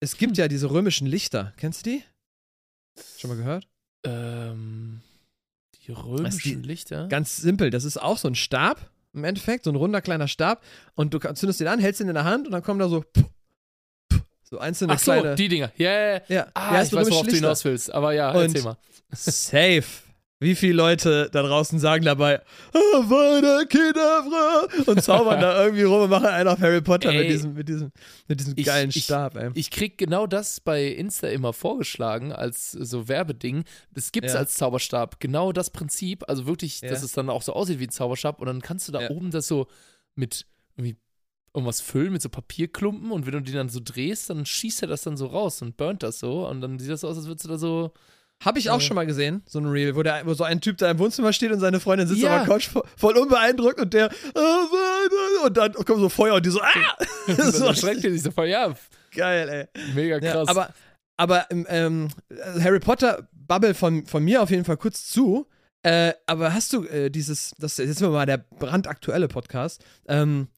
es 0.00 0.16
gibt 0.16 0.38
ja 0.38 0.48
diese 0.48 0.70
römischen 0.70 1.06
Lichter. 1.06 1.52
Kennst 1.58 1.84
du 1.86 1.90
die? 1.90 2.02
Schon 3.18 3.30
mal 3.30 3.36
gehört? 3.36 3.66
Ähm, 4.04 5.00
die 5.86 5.92
römischen 5.92 6.62
die- 6.62 6.68
Lichter. 6.68 7.08
Ganz 7.08 7.36
simpel. 7.36 7.70
Das 7.70 7.84
ist 7.84 7.96
auch 8.00 8.18
so 8.18 8.28
ein 8.28 8.34
Stab 8.34 8.90
im 9.14 9.24
Endeffekt, 9.24 9.64
so 9.64 9.70
ein 9.70 9.76
runder 9.76 10.00
kleiner 10.00 10.28
Stab. 10.28 10.62
Und 10.94 11.12
du 11.14 11.18
zündest 11.34 11.60
den 11.60 11.68
an, 11.68 11.78
hältst 11.78 12.00
ihn 12.00 12.08
in 12.08 12.14
der 12.14 12.24
Hand 12.24 12.46
und 12.46 12.52
dann 12.52 12.62
kommen 12.62 12.78
da 12.80 12.88
so, 12.88 13.04
so 14.42 14.58
einzelne 14.58 14.94
Ach 14.94 14.98
so, 14.98 15.12
kleine. 15.12 15.34
die 15.34 15.48
Dinger. 15.48 15.70
Ja, 15.76 16.18
ja, 16.28 16.46
Ah, 16.54 16.74
ja, 16.74 16.82
ich 16.82 16.92
weiß, 16.92 17.06
worauf 17.10 17.20
du 17.22 17.30
Lichter. 17.30 17.36
hinaus 17.46 17.64
willst. 17.64 17.92
Aber 17.92 18.12
ja, 18.12 18.30
Und- 18.32 18.42
erzähl 18.42 18.62
mal. 18.62 18.76
Safe. 19.12 19.84
Wie 20.42 20.54
viele 20.56 20.74
Leute 20.74 21.28
da 21.32 21.42
draußen 21.42 21.78
sagen 21.78 22.04
dabei, 22.04 22.40
ah, 22.72 22.98
weiter 23.08 23.64
Kedavra 23.66 24.66
und 24.86 25.02
zaubern 25.02 25.40
da 25.40 25.64
irgendwie 25.64 25.84
rum 25.84 26.02
und 26.02 26.10
machen 26.10 26.26
einen 26.26 26.48
auf 26.48 26.58
Harry 26.60 26.80
Potter 26.82 27.12
mit 27.12 27.22
Ey. 27.22 27.28
diesem, 27.28 27.54
mit 27.54 27.68
diesem, 27.68 27.92
mit 28.28 28.40
diesem 28.40 28.54
Ich- 28.56 28.66
geilen 28.66 28.90
ich- 28.92 29.04
Stab, 29.04 29.36
ey. 29.36 29.50
Ich 29.54 29.70
krieg 29.70 29.98
genau 29.98 30.26
das 30.26 30.60
bei 30.60 30.86
Insta 30.88 31.28
immer 31.28 31.52
vorgeschlagen 31.52 32.32
als 32.32 32.72
so 32.72 33.08
Werbeding. 33.08 33.64
Das 33.92 34.10
gibt's 34.12 34.32
Ja. 34.32 34.40
als 34.40 34.54
Zauberstab. 34.54 35.20
Genau 35.20 35.52
das 35.52 35.70
Prinzip. 35.70 36.28
Also 36.28 36.44
wirklich, 36.46 36.80
Ja. 36.80 36.88
dass 36.90 37.02
es 37.02 37.12
dann 37.12 37.30
auch 37.30 37.42
so 37.42 37.52
aussieht 37.52 37.78
wie 37.78 37.86
ein 37.86 37.90
Zauberstab. 37.90 38.40
Und 38.40 38.46
dann 38.46 38.60
kannst 38.62 38.88
du 38.88 38.92
da 38.92 39.02
Ja. 39.02 39.10
oben 39.10 39.30
das 39.30 39.46
so 39.46 39.68
mit 40.16 40.46
irgendwie 40.76 40.96
irgendwas 41.54 41.80
füllen, 41.80 42.12
mit 42.12 42.22
so 42.22 42.28
Papierklumpen. 42.30 43.12
Und 43.12 43.26
wenn 43.26 43.32
du 43.34 43.42
die 43.42 43.52
dann 43.52 43.68
so 43.68 43.78
drehst, 43.82 44.28
dann 44.30 44.44
schießt 44.44 44.82
er 44.82 44.88
das 44.88 45.02
dann 45.02 45.16
so 45.16 45.26
raus 45.26 45.62
und 45.62 45.76
burnt 45.76 46.02
das 46.02 46.18
so. 46.18 46.48
Und 46.48 46.60
dann 46.62 46.78
sieht 46.78 46.90
das 46.90 47.02
so 47.02 47.08
aus, 47.08 47.16
als 47.16 47.26
würdest 47.26 47.44
du 47.44 47.48
da 47.50 47.58
so. 47.58 47.92
Habe 48.44 48.58
ich 48.58 48.70
auch 48.70 48.80
schon 48.80 48.94
mal 48.96 49.06
gesehen, 49.06 49.42
so 49.46 49.58
ein 49.60 49.66
Reel, 49.66 49.94
wo, 49.94 50.02
der, 50.02 50.26
wo 50.26 50.34
so 50.34 50.44
ein 50.44 50.60
Typ 50.60 50.76
da 50.78 50.90
im 50.90 50.98
Wohnzimmer 50.98 51.32
steht 51.32 51.52
und 51.52 51.60
seine 51.60 51.78
Freundin 51.80 52.08
sitzt 52.08 52.22
Ja. 52.22 52.40
auf 52.40 52.46
der 52.46 52.54
Couch 52.54 52.68
vo- 52.68 52.84
voll 52.96 53.16
unbeeindruckt 53.16 53.80
und 53.80 53.94
der 53.94 54.10
"Ah, 54.34 55.46
und 55.46 55.56
dann 55.56 55.72
kommt 55.72 56.00
so 56.00 56.08
Feuer 56.08 56.34
und 56.34 56.44
die 56.46 56.50
so 56.50 56.60
ah! 56.60 56.96
so 57.26 57.66
erschreckt 57.66 58.04
er 58.04 58.10
sich 58.12 58.22
so 58.22 58.30
voll. 58.30 58.48
Ja, 58.48 58.74
geil, 59.14 59.48
ey. 59.74 59.82
mega 59.94 60.18
Ja, 60.18 60.32
krass. 60.32 60.48
aber 60.48 60.74
aber 61.16 61.46
ähm, 61.50 61.66
ähm, 61.68 62.08
Harry 62.60 62.80
Potter 62.80 63.28
Bubble 63.32 63.74
von, 63.74 64.06
von 64.06 64.24
mir 64.24 64.42
auf 64.42 64.50
jeden 64.50 64.64
Fall 64.64 64.76
kurz 64.76 65.06
zu. 65.08 65.46
Äh, 65.84 66.14
aber 66.26 66.54
hast 66.54 66.72
du 66.72 66.84
äh, 66.86 67.10
dieses, 67.10 67.54
das 67.58 67.76
jetzt 67.76 67.98
sind 67.98 68.06
wir 68.08 68.12
mal 68.12 68.26
der 68.26 68.38
brandaktuelle 68.38 69.28
Podcast. 69.28 69.84
Ähm, 70.08 70.48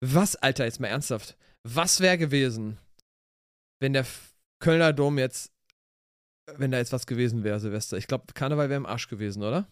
was, 0.00 0.36
Alter, 0.36 0.64
jetzt 0.66 0.78
mal 0.78 0.88
ernsthaft, 0.88 1.36
was 1.64 2.00
wäre 2.00 2.16
gewesen, 2.18 2.78
wenn 3.80 3.92
der 3.92 4.06
Kölner 4.60 4.92
Dom 4.92 5.18
jetzt, 5.18 5.50
wenn 6.56 6.70
da 6.70 6.78
jetzt 6.78 6.92
was 6.92 7.06
gewesen 7.06 7.44
wäre, 7.44 7.60
Silvester? 7.60 7.96
Ich 7.96 8.06
glaube, 8.06 8.24
Karneval 8.34 8.68
wäre 8.68 8.76
im 8.78 8.86
Arsch 8.86 9.08
gewesen, 9.08 9.42
oder? 9.42 9.66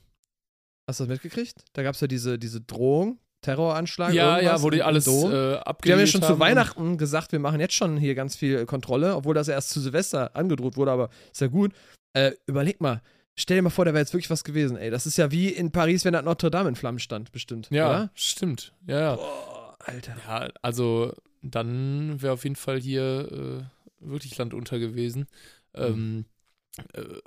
Hast 0.87 1.01
du 1.01 1.05
das 1.05 1.09
mitgekriegt? 1.11 1.65
Da 1.73 1.83
gab 1.83 1.95
es 1.95 2.01
ja 2.01 2.07
diese, 2.07 2.39
diese 2.39 2.61
Drohung, 2.61 3.19
Terroranschlag. 3.43 4.13
ja, 4.15 4.41
ja, 4.41 4.63
wo 4.63 4.71
die 4.71 4.83
alles 4.83 5.07
äh, 5.07 5.11
Die 5.11 5.17
haben 5.27 5.57
abgelehnt 5.63 6.01
ja 6.01 6.07
schon 6.07 6.23
zu 6.23 6.33
und- 6.35 6.41
Weihnachten 6.41 6.97
gesagt, 6.99 7.33
wir 7.33 7.39
machen 7.39 7.61
jetzt 7.61 7.75
schon 7.75 7.97
hier 7.97 8.15
ganz 8.15 8.37
viel 8.37 8.67
Kontrolle, 8.67 9.15
obwohl 9.17 9.35
das 9.35 9.49
erst 9.49 9.71
zu 9.71 9.81
Silvester 9.81 10.35
angedroht 10.37 10.77
wurde, 10.77 10.91
aber 10.93 11.11
ist 11.33 11.41
ja 11.41 11.47
gut. 11.49 11.73
Äh, 12.13 12.33
überleg 12.47 12.81
mal, 12.81 13.03
stell 13.37 13.59
dir 13.59 13.63
mal 13.63 13.71
vor, 13.71 13.85
da 13.85 13.93
wäre 13.93 14.01
jetzt 14.03 14.13
wirklich 14.15 14.31
was 14.31 14.43
gewesen, 14.45 14.77
ey. 14.77 14.91
Das 14.91 15.07
ist 15.07 15.17
ja 15.19 15.31
wie 15.31 15.49
in 15.49 15.71
Paris, 15.71 16.05
wenn 16.05 16.13
da 16.15 16.23
Notre 16.23 16.51
Dame 16.51 16.69
in 16.71 16.77
Flammen 16.77 16.99
stand, 16.99 17.31
bestimmt. 17.33 17.69
Ja, 17.71 17.89
Oder? 17.91 18.11
stimmt. 18.15 18.73
Ja, 18.87 19.01
ja. 19.01 19.17
Boah, 19.17 19.77
Alter. 19.81 20.17
Ja, 20.27 20.49
also 20.63 21.13
dann 21.43 22.21
wäre 22.23 22.33
auf 22.33 22.45
jeden 22.45 22.57
Fall 22.57 22.81
hier 22.81 23.69
äh, 24.01 24.05
wirklich 24.09 24.37
Land 24.39 24.55
unter 24.55 24.79
gewesen. 24.79 25.27
Ähm, 25.75 26.25
äh, 26.27 26.36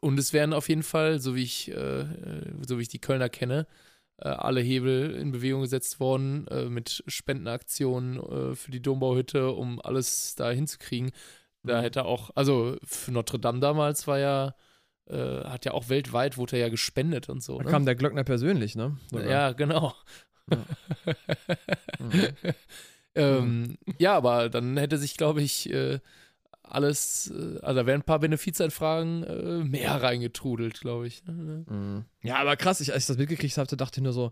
und 0.01 0.19
es 0.19 0.33
wären 0.33 0.53
auf 0.53 0.69
jeden 0.69 0.83
Fall, 0.83 1.19
so 1.19 1.35
wie 1.35 1.43
ich, 1.43 1.69
äh, 1.71 2.01
äh, 2.01 2.05
so 2.67 2.77
wie 2.77 2.83
ich 2.83 2.89
die 2.89 2.99
Kölner 2.99 3.29
kenne, 3.29 3.67
äh, 4.17 4.27
alle 4.29 4.61
Hebel 4.61 5.11
in 5.15 5.31
Bewegung 5.31 5.61
gesetzt 5.61 5.99
worden 5.99 6.47
äh, 6.47 6.65
mit 6.65 7.03
Spendenaktionen 7.07 8.17
äh, 8.19 8.55
für 8.55 8.71
die 8.71 8.81
Dombauhütte, 8.81 9.51
um 9.51 9.81
alles 9.81 10.35
da 10.35 10.51
hinzukriegen. 10.51 11.11
Da 11.63 11.79
Mhm. 11.79 11.83
hätte 11.83 12.05
auch, 12.05 12.29
also 12.35 12.77
für 12.83 13.11
Notre 13.11 13.39
Dame 13.39 13.59
damals 13.59 14.07
war 14.07 14.17
ja, 14.19 14.55
äh, 15.09 15.43
hat 15.45 15.65
ja 15.65 15.73
auch 15.73 15.89
weltweit, 15.89 16.37
wurde 16.37 16.55
er 16.57 16.63
ja 16.63 16.69
gespendet 16.69 17.27
und 17.29 17.41
so. 17.43 17.57
Da 17.57 17.63
Ne? 17.65 17.69
kam 17.71 17.85
der 17.85 17.95
Glöckner 17.95 18.23
persönlich, 18.23 18.75
ne? 18.75 18.97
Sogar. 19.11 19.27
Ja, 19.29 19.51
genau. 19.53 19.93
Ja. 20.49 20.65
Mhm. 21.99 22.27
ähm, 23.15 23.77
ja, 23.97 24.15
aber 24.15 24.49
dann 24.49 24.77
hätte 24.77 24.97
sich, 24.97 25.17
glaube 25.17 25.41
ich, 25.41 25.69
äh, 25.71 25.99
alles, 26.69 27.31
äh, 27.35 27.59
also 27.61 27.79
da 27.81 27.85
wären 27.85 28.01
ein 28.01 28.05
paar 28.05 28.19
Benefizanfragen 28.19 29.23
äh, 29.23 29.63
mehr 29.63 30.01
reingetrudelt, 30.01 30.81
glaube 30.81 31.07
ich. 31.07 31.23
Mhm. 31.25 32.05
Ja, 32.21 32.37
aber 32.37 32.55
krass, 32.55 32.79
ich, 32.81 32.93
als 32.93 33.03
ich 33.03 33.07
das 33.07 33.17
mitgekriegt 33.17 33.57
habe, 33.57 33.75
dachte 33.75 33.99
ich 33.99 34.03
nur 34.03 34.13
so, 34.13 34.31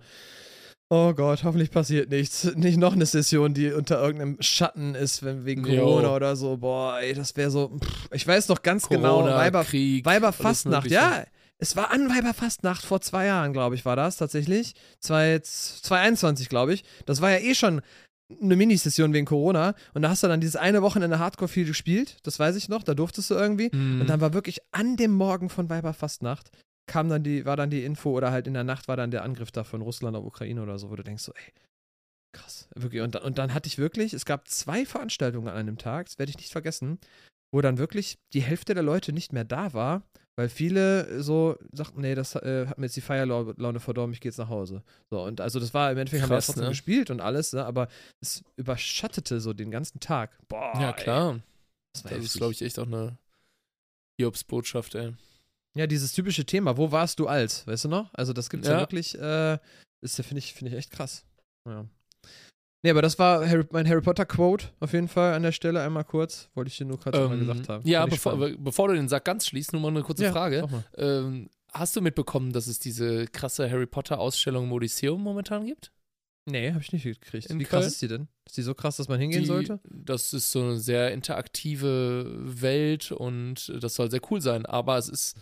oh 0.90 1.14
Gott, 1.14 1.44
hoffentlich 1.44 1.72
passiert 1.72 2.10
nichts. 2.10 2.44
Nicht 2.56 2.78
noch 2.78 2.94
eine 2.94 3.06
Session, 3.06 3.54
die 3.54 3.72
unter 3.72 4.02
irgendeinem 4.02 4.38
Schatten 4.40 4.96
ist, 4.96 5.24
wenn, 5.24 5.46
wegen 5.46 5.66
Jo. 5.66 5.84
Corona 5.84 6.16
oder 6.16 6.36
so. 6.36 6.58
Boah, 6.58 7.00
ey, 7.00 7.14
das 7.14 7.36
wäre 7.36 7.52
so, 7.52 7.78
pff, 7.78 8.08
ich 8.12 8.26
weiß 8.26 8.48
noch 8.50 8.62
ganz 8.62 8.88
genau, 8.88 9.18
Corona, 9.18 9.36
Weiber, 9.36 9.64
Krieg, 9.64 10.06
Weiberfastnacht, 10.06 10.90
ja. 10.90 11.24
Es 11.60 11.76
war 11.76 11.90
an 11.90 12.08
Weiberfastnacht 12.08 12.86
vor 12.86 13.02
zwei 13.02 13.26
Jahren, 13.26 13.52
glaube 13.52 13.74
ich, 13.74 13.84
war 13.84 13.96
das 13.96 14.18
tatsächlich. 14.18 14.76
Zwei- 15.00 15.40
2021, 15.40 16.50
glaube 16.50 16.74
ich. 16.76 16.84
Das 17.08 17.20
war 17.20 17.32
ja 17.32 17.40
eh 17.40 17.56
schon 17.56 17.82
eine 18.42 18.56
Minisession 18.56 19.14
wegen 19.14 19.26
Corona. 19.26 19.74
Und 19.94 20.02
da 20.02 20.10
hast 20.10 20.24
du 20.24 20.28
dann 20.28 20.42
dieses 20.42 20.56
eine 20.56 20.82
Wochenende 20.82 21.20
Hardcore 21.20 21.48
viel 21.48 21.66
gespielt. 21.66 22.18
Das 22.24 22.40
weiß 22.40 22.56
ich 22.56 22.68
noch. 22.70 22.84
Da 22.84 22.94
durftest 22.94 23.30
du 23.30 23.36
irgendwie. 23.36 23.70
Mhm. 23.74 24.02
Und 24.02 24.08
dann 24.10 24.22
war 24.22 24.34
wirklich 24.34 24.60
an 24.72 24.98
dem 24.98 25.12
Morgen 25.12 25.50
von 25.50 25.70
Weiberfastnacht 25.70 26.52
kam 26.90 27.10
dann 27.10 27.22
die, 27.22 27.46
war 27.46 27.58
dann 27.58 27.70
die 27.70 27.84
Info 27.84 28.12
oder 28.12 28.32
halt 28.32 28.48
in 28.48 28.54
der 28.54 28.64
Nacht 28.64 28.88
war 28.88 28.96
dann 28.96 29.12
der 29.12 29.24
Angriff 29.24 29.52
da 29.52 29.66
von 29.66 29.82
Russland 29.82 30.16
auf 30.16 30.24
Ukraine 30.24 30.64
oder 30.64 30.80
so, 30.80 30.90
wo 30.90 30.96
du 30.96 31.04
denkst 31.04 31.22
so, 31.22 31.34
ey, 31.34 31.54
krass. 32.34 32.70
Wirklich. 32.76 33.02
Und, 33.02 33.14
dann- 33.16 33.24
und 33.24 33.38
dann 33.38 33.54
hatte 33.54 33.68
ich 33.68 33.78
wirklich, 33.78 34.14
es 34.14 34.24
gab 34.24 34.48
zwei 34.48 34.86
Veranstaltungen 34.86 35.50
an 35.50 35.56
einem 35.58 35.78
Tag, 35.78 36.06
das 36.06 36.18
werde 36.18 36.30
ich 36.30 36.38
nicht 36.38 36.52
vergessen, 36.54 36.98
wo 37.52 37.60
dann 37.60 37.78
wirklich 37.78 38.20
die 38.34 38.42
Hälfte 38.42 38.74
der 38.74 38.84
Leute 38.84 39.12
nicht 39.12 39.34
mehr 39.34 39.44
da 39.44 39.74
war, 39.74 40.04
weil 40.38 40.50
viele 40.50 41.22
so 41.22 41.58
sagten, 41.72 42.02
nee, 42.02 42.14
das 42.16 42.36
äh, 42.36 42.68
hat 42.68 42.78
mir 42.78 42.86
jetzt 42.86 42.96
die 42.96 43.02
Feierlaune 43.02 43.80
verdorben, 43.80 44.14
ich 44.14 44.22
gehe 44.22 44.30
jetzt 44.30 44.38
nach 44.38 44.50
Hause. 44.50 44.84
So, 45.10 45.24
und 45.24 45.42
also 45.42 45.60
das 45.60 45.74
war 45.74 45.92
im 45.92 45.98
Endeffekt, 45.98 46.22
haben 46.24 46.30
wir 46.30 46.36
Krass, 46.36 46.46
trotzdem 46.46 46.66
ne? 46.66 46.70
gespielt 46.70 47.10
und 47.10 47.20
alles, 47.22 47.54
ne, 47.54 47.66
aber 47.66 47.88
es 48.22 48.44
überschattete 48.56 49.42
so 49.42 49.54
den 49.54 49.72
ganzen 49.72 50.00
Tag. 50.00 50.38
Boah, 50.48 50.72
ja, 50.80 50.92
ey, 50.92 51.04
klar. 51.04 51.40
das 51.94 52.04
war 52.06 52.12
Das 52.12 52.24
ist, 52.24 52.38
glaube 52.38 52.54
ich, 52.54 52.62
echt 52.62 52.78
auch 52.78 52.86
eine 52.86 53.18
Hiobs-Botschaft, 54.20 54.96
ey. 54.96 55.14
Ja, 55.76 55.88
dieses 55.88 56.12
typische 56.12 56.46
Thema, 56.46 56.78
wo 56.78 56.92
warst 56.92 57.20
du 57.20 57.28
alt, 57.28 57.66
weißt 57.68 57.86
du 57.86 57.90
noch? 57.90 58.14
Also 58.14 58.34
das 58.34 58.50
gibt's 58.50 58.68
ja, 58.68 58.76
Ja. 58.76 58.80
wirklich, 58.80 59.18
äh, 59.20 59.58
ist 60.02 60.18
ja, 60.18 60.24
finde 60.24 60.40
ich, 60.40 60.54
finde 60.54 60.72
ich 60.72 60.78
echt 60.78 60.92
krass. 60.92 61.26
Ja. 61.68 61.86
Nee, 62.84 62.92
aber 62.92 63.02
das 63.02 63.18
war 63.18 63.48
Harry, 63.48 63.66
mein 63.72 63.88
Harry 63.88 64.02
Potter 64.02 64.26
Quote 64.26 64.68
auf 64.80 64.94
jeden 64.94 65.08
Fall 65.08 65.34
an 65.34 65.44
der 65.44 65.52
Stelle 65.52 65.82
einmal 65.82 66.04
kurz. 66.04 66.50
Wollte 66.54 66.70
ich 66.70 66.78
dir 66.78 66.86
nur 66.86 66.98
gerade 67.00 67.18
mal 67.28 67.34
Ähm, 67.34 67.40
gesagt 67.48 67.70
haben. 67.70 67.88
ja, 67.88 68.06
bevor, 68.06 68.38
bevor 68.58 68.88
du 68.90 68.94
den 68.94 69.10
Sack 69.10 69.26
ganz 69.26 69.48
schließt, 69.48 69.74
nur 69.74 69.82
mal 69.82 69.90
eine 69.90 70.04
kurze 70.04 70.26
Ja, 70.26 70.32
Frage. 70.32 70.68
mal. 70.70 70.86
Ähm, 70.96 71.50
hast 71.74 71.96
du 71.96 72.02
mitbekommen, 72.02 72.54
dass 72.54 72.68
es 72.68 72.80
diese 72.80 73.26
krasse 73.28 73.70
Harry 73.70 73.88
Potter-Ausstellung 73.88 74.66
im 74.66 74.72
Odysseum 74.72 75.22
momentan 75.22 75.66
gibt? 75.66 75.92
Nee, 76.46 76.70
habe 76.72 76.82
ich 76.82 76.94
nicht 76.94 77.04
gekriegt. 77.04 77.48
In 77.48 77.60
Wie 77.60 77.66
krass 77.66 77.82
Köln? 77.82 77.88
ist 77.92 78.02
die 78.02 78.08
denn? 78.08 78.28
Ist 78.46 78.56
die 78.56 78.62
so 78.62 78.74
krass, 78.74 78.96
dass 78.98 79.10
man 79.10 79.20
hingehen 79.20 79.42
die, 79.42 79.48
sollte? 79.48 79.82
Das 79.84 80.32
ist 80.32 80.52
so 80.52 80.62
eine 80.62 80.78
sehr 80.78 81.12
interaktive 81.12 82.32
Welt 82.62 83.12
und 83.12 83.74
das 83.82 83.96
soll 83.96 84.10
sehr 84.10 84.22
cool 84.32 84.40
sein. 84.40 84.66
Aber 84.66 84.98
es 84.98 85.10
ist, 85.10 85.36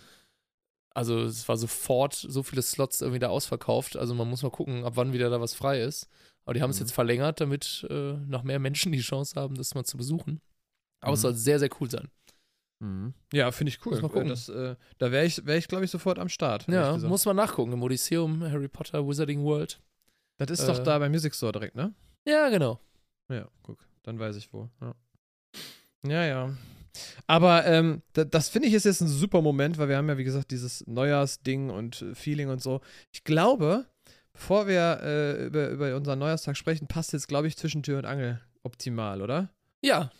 also 0.95 1.19
es 1.21 1.47
war 1.47 1.57
sofort 1.57 2.13
so 2.15 2.41
viele 2.41 2.61
Slots 2.63 3.01
irgendwie 3.01 3.19
da 3.19 3.27
ausverkauft. 3.27 3.97
Also 3.97 4.15
man 4.15 4.27
muss 4.29 4.41
mal 4.41 4.49
gucken, 4.49 4.83
ab 4.83 4.93
wann 4.95 5.13
wieder 5.13 5.29
da 5.29 5.39
was 5.41 5.53
frei 5.53 5.81
ist. 5.81 6.07
Aber 6.45 6.53
die 6.53 6.61
haben 6.61 6.69
es 6.69 6.79
Mhm. 6.79 6.85
jetzt 6.85 6.91
verlängert, 6.93 7.41
damit 7.41 7.85
äh, 7.89 8.13
noch 8.13 8.43
mehr 8.43 8.59
Menschen 8.59 8.91
die 8.91 8.99
Chance 9.01 9.39
haben, 9.39 9.55
das 9.55 9.73
mal 9.75 9.83
zu 9.83 9.97
besuchen. 9.97 10.41
Aber 11.01 11.13
es 11.13 11.19
Mhm. 11.19 11.23
soll 11.23 11.33
sehr, 11.35 11.59
sehr 11.59 11.69
cool 11.79 11.89
sein. 11.89 12.07
Mhm. 12.79 13.13
Ja, 13.33 13.51
finde 13.51 13.69
ich 13.69 13.85
cool. 13.85 13.93
Muss 13.93 14.01
mal 14.01 14.09
gucken. 14.09 14.29
Das, 14.29 14.49
äh, 14.49 14.75
da 14.97 15.11
wäre 15.11 15.25
ich, 15.25 15.45
wär 15.45 15.57
ich 15.57 15.67
glaube 15.67 15.85
ich, 15.85 15.91
sofort 15.91 16.19
am 16.19 16.29
Start. 16.29 16.67
Ja, 16.67 16.97
muss 16.97 17.25
man 17.25 17.35
nachgucken. 17.35 17.71
Im 17.73 17.81
Odysseum, 17.83 18.43
Harry 18.43 18.67
Potter, 18.67 19.07
Wizarding 19.07 19.43
World. 19.43 19.79
Das 20.37 20.49
ist 20.51 20.67
doch 20.67 20.79
äh, 20.79 20.83
da 20.83 20.99
beim 20.99 21.11
Music 21.11 21.33
Store 21.33 21.51
direkt, 21.51 21.75
ne? 21.75 21.93
Ja, 22.27 22.49
genau. 22.49 22.79
Ja, 23.29 23.47
guck, 23.63 23.79
dann 24.03 24.19
weiß 24.19 24.35
ich 24.35 24.51
wo. 24.53 24.69
Ja, 24.81 24.95
ja. 26.05 26.25
ja. 26.25 26.57
Aber 27.27 27.65
ähm, 27.65 28.01
da, 28.13 28.23
das 28.23 28.49
finde 28.49 28.67
ich 28.67 28.73
ist 28.73 28.85
jetzt 28.85 29.01
ein 29.01 29.07
super 29.07 29.41
Moment, 29.41 29.77
weil 29.77 29.89
wir 29.89 29.97
haben 29.97 30.07
ja, 30.09 30.17
wie 30.17 30.23
gesagt, 30.23 30.51
dieses 30.51 30.85
Neujahrsding 30.87 31.69
und 31.69 32.01
äh, 32.01 32.15
Feeling 32.15 32.49
und 32.49 32.61
so. 32.61 32.81
Ich 33.11 33.23
glaube, 33.23 33.85
bevor 34.35 34.67
wir 34.67 34.99
äh, 35.01 35.45
über, 35.45 35.69
über 35.69 35.95
unseren 35.95 36.19
Neujahrstag 36.19 36.57
sprechen, 36.57 36.87
passt 36.87 37.13
jetzt, 37.13 37.27
glaube 37.27 37.47
ich, 37.47 37.57
zwischen 37.57 37.83
Tür 37.83 37.97
und 37.97 38.05
Angel 38.05 38.39
optimal, 38.63 39.21
oder? 39.21 39.49
Ja, 39.81 40.11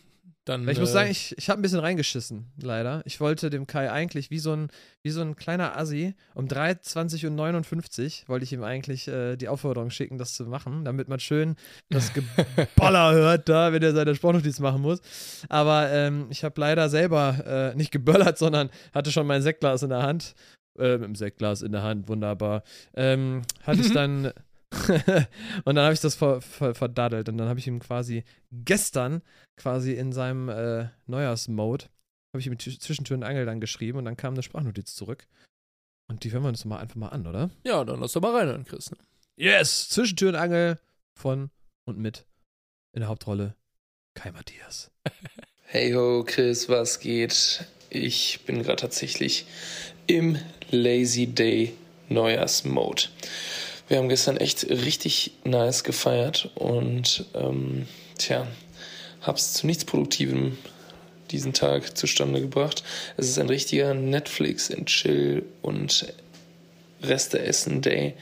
dann. 0.46 0.68
Ich 0.68 0.78
muss 0.78 0.90
äh, 0.90 0.92
sagen, 0.92 1.10
ich, 1.10 1.36
ich 1.36 1.50
habe 1.50 1.60
ein 1.60 1.62
bisschen 1.62 1.80
reingeschissen, 1.80 2.52
leider. 2.60 3.02
Ich 3.04 3.20
wollte 3.20 3.50
dem 3.50 3.66
Kai 3.66 3.90
eigentlich 3.90 4.30
wie 4.30 4.38
so 4.38 4.52
ein, 4.52 4.68
wie 5.02 5.10
so 5.10 5.20
ein 5.20 5.36
kleiner 5.36 5.76
Assi 5.76 6.14
um 6.34 6.46
23.59 6.46 8.22
Uhr 8.22 8.28
wollte 8.28 8.44
ich 8.44 8.52
ihm 8.52 8.62
eigentlich 8.62 9.08
äh, 9.08 9.36
die 9.36 9.48
Aufforderung 9.48 9.90
schicken, 9.90 10.18
das 10.18 10.34
zu 10.34 10.44
machen, 10.44 10.84
damit 10.84 11.08
man 11.08 11.20
schön 11.20 11.56
das 11.90 12.12
Geboller 12.12 13.12
hört 13.12 13.48
da, 13.48 13.72
wenn 13.72 13.82
er 13.82 13.92
seine 13.92 14.14
Sportnotiz 14.14 14.60
machen 14.60 14.82
muss. 14.82 15.00
Aber 15.48 15.90
ähm, 15.90 16.26
ich 16.30 16.44
habe 16.44 16.60
leider 16.60 16.88
selber 16.88 17.72
äh, 17.74 17.76
nicht 17.76 17.90
geböllert, 17.90 18.38
sondern 18.38 18.70
hatte 18.94 19.10
schon 19.10 19.26
mein 19.26 19.42
Sektglas 19.42 19.82
in 19.82 19.90
der 19.90 20.02
Hand. 20.02 20.34
Äh, 20.78 20.98
mit 20.98 21.04
dem 21.08 21.14
Sektglas 21.14 21.62
in 21.62 21.72
der 21.72 21.82
Hand, 21.82 22.08
wunderbar. 22.08 22.62
Ähm, 22.94 23.42
hatte 23.62 23.80
ich 23.80 23.92
dann. 23.92 24.32
und 25.64 25.74
dann 25.76 25.84
habe 25.84 25.94
ich 25.94 26.00
das 26.00 26.16
ver, 26.16 26.40
ver, 26.40 26.74
verdaddelt 26.74 27.28
und 27.28 27.38
dann 27.38 27.48
habe 27.48 27.58
ich 27.60 27.66
ihm 27.68 27.78
quasi 27.78 28.24
gestern 28.50 29.22
quasi 29.56 29.92
in 29.92 30.12
seinem 30.12 30.48
äh, 30.48 30.88
Neujahrsmode 31.06 31.86
habe 32.32 32.40
ich 32.40 32.46
ihm 32.48 32.54
tw- 32.54 32.78
zwischen 32.80 33.04
Tür 33.04 33.16
und 33.16 33.22
Angel 33.22 33.46
dann 33.46 33.60
geschrieben 33.60 33.96
und 33.98 34.04
dann 34.04 34.16
kam 34.16 34.34
eine 34.34 34.42
Sprachnotiz 34.42 34.94
zurück. 34.94 35.26
Und 36.08 36.24
die 36.24 36.32
hören 36.32 36.42
wir 36.42 36.48
uns 36.48 36.64
mal 36.64 36.78
einfach 36.78 36.96
mal 36.96 37.08
an, 37.08 37.26
oder? 37.26 37.50
Ja, 37.64 37.84
dann 37.84 38.00
lass 38.00 38.12
doch 38.12 38.20
mal 38.20 38.36
rein, 38.48 38.64
Chris. 38.64 38.90
ne? 38.90 38.98
Yes! 39.36 39.88
Zwischen 39.88 40.16
Tür 40.16 40.30
und 40.30 40.34
Angel 40.34 40.78
von 41.14 41.50
und 41.86 41.98
mit 41.98 42.26
in 42.92 43.00
der 43.00 43.08
Hauptrolle 43.08 43.54
Kai 44.14 44.32
Matthias. 44.32 44.90
Hey 45.68 45.92
ho, 45.92 46.22
Chris, 46.24 46.68
was 46.68 47.00
geht? 47.00 47.66
Ich 47.90 48.40
bin 48.46 48.62
gerade 48.62 48.76
tatsächlich 48.76 49.46
im 50.06 50.38
Lazy 50.70 51.26
Day 51.26 51.72
Neujahrsmode. 52.08 53.04
Wir 53.88 53.98
haben 53.98 54.08
gestern 54.08 54.36
echt 54.36 54.68
richtig 54.68 55.32
nice 55.44 55.84
gefeiert 55.84 56.50
und 56.54 57.24
ähm, 57.34 57.86
tja, 58.18 58.46
hab's 59.22 59.52
zu 59.52 59.66
nichts 59.66 59.84
Produktivem 59.84 60.58
diesen 61.30 61.52
Tag 61.52 61.96
zustande 61.96 62.40
gebracht. 62.40 62.82
Es 63.16 63.28
ist 63.28 63.38
ein 63.38 63.48
richtiger 63.48 63.94
Netflix 63.94 64.70
and 64.70 64.86
Chill 64.86 65.44
und 65.62 66.12
Reste 67.02 67.40
essen 67.40 67.82
Day. 67.82 68.14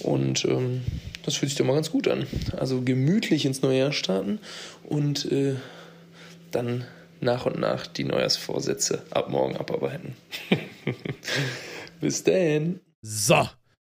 Und 0.00 0.44
ähm, 0.44 0.82
das 1.24 1.36
fühlt 1.36 1.50
sich 1.50 1.58
doch 1.58 1.64
mal 1.64 1.74
ganz 1.74 1.90
gut 1.90 2.08
an. 2.08 2.26
Also 2.56 2.82
gemütlich 2.82 3.44
ins 3.44 3.62
neue 3.62 3.78
Jahr 3.78 3.92
starten 3.92 4.38
und 4.84 5.30
äh, 5.32 5.54
dann 6.50 6.84
nach 7.20 7.46
und 7.46 7.58
nach 7.58 7.86
die 7.86 8.04
Neujahrsvorsätze 8.04 9.02
ab 9.10 9.30
morgen 9.30 9.56
abarbeiten. 9.56 10.16
Bis 12.00 12.24
dann. 12.24 12.80
So. 13.02 13.46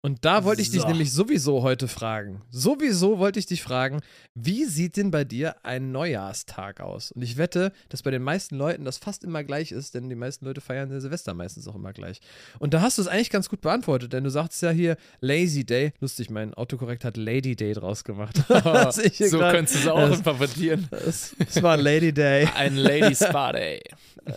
Und 0.04 0.24
da 0.24 0.42
wollte 0.42 0.60
ich 0.62 0.70
dich 0.72 0.82
So. 0.82 0.88
nämlich 0.88 1.12
sowieso 1.12 1.62
heute 1.62 1.86
fragen. 1.86 2.42
Sowieso 2.50 3.20
wollte 3.20 3.38
ich 3.38 3.46
dich 3.46 3.62
fragen, 3.62 4.00
wie 4.34 4.64
sieht 4.64 4.96
denn 4.96 5.12
bei 5.12 5.22
dir 5.22 5.54
ein 5.64 5.92
Neujahrstag 5.92 6.80
aus? 6.80 7.12
Und 7.12 7.22
ich 7.22 7.36
wette, 7.36 7.72
dass 7.88 8.02
bei 8.02 8.10
den 8.10 8.22
meisten 8.22 8.56
Leuten 8.56 8.84
das 8.84 8.98
fast 8.98 9.22
immer 9.22 9.44
gleich 9.44 9.70
ist, 9.70 9.94
denn 9.94 10.08
die 10.10 10.16
meisten 10.16 10.44
Leute 10.44 10.60
feiern 10.60 10.88
den 10.90 11.00
Silvester 11.00 11.34
meistens 11.34 11.68
auch 11.68 11.76
immer 11.76 11.92
gleich. 11.92 12.20
Und 12.58 12.74
da 12.74 12.80
hast 12.82 12.98
du 12.98 13.02
es 13.02 13.06
eigentlich 13.08 13.30
ganz 13.30 13.48
gut 13.48 13.60
beantwortet, 13.60 14.12
denn 14.12 14.24
du 14.24 14.30
sagst 14.30 14.60
ja 14.62 14.70
hier 14.70 14.96
Lazy 15.20 15.64
Day. 15.64 15.92
Lustig, 16.00 16.30
mein 16.30 16.52
Autokorrekt 16.54 17.04
hat 17.04 17.16
Lady 17.16 17.54
Day 17.54 17.72
draus 17.72 18.02
gemacht. 18.02 18.36
So 18.48 19.38
grad- 19.38 19.54
könntest 19.54 19.76
du 19.76 19.80
es 19.82 19.86
auch 19.88 20.10
interpretieren. 20.10 20.88
Es, 20.90 21.36
es 21.38 21.62
war 21.62 21.76
Lady 21.76 22.12
Day. 22.12 22.48
Ein 22.56 22.74
Lady 22.76 23.14
Spa 23.14 23.52
Day. 23.52 23.80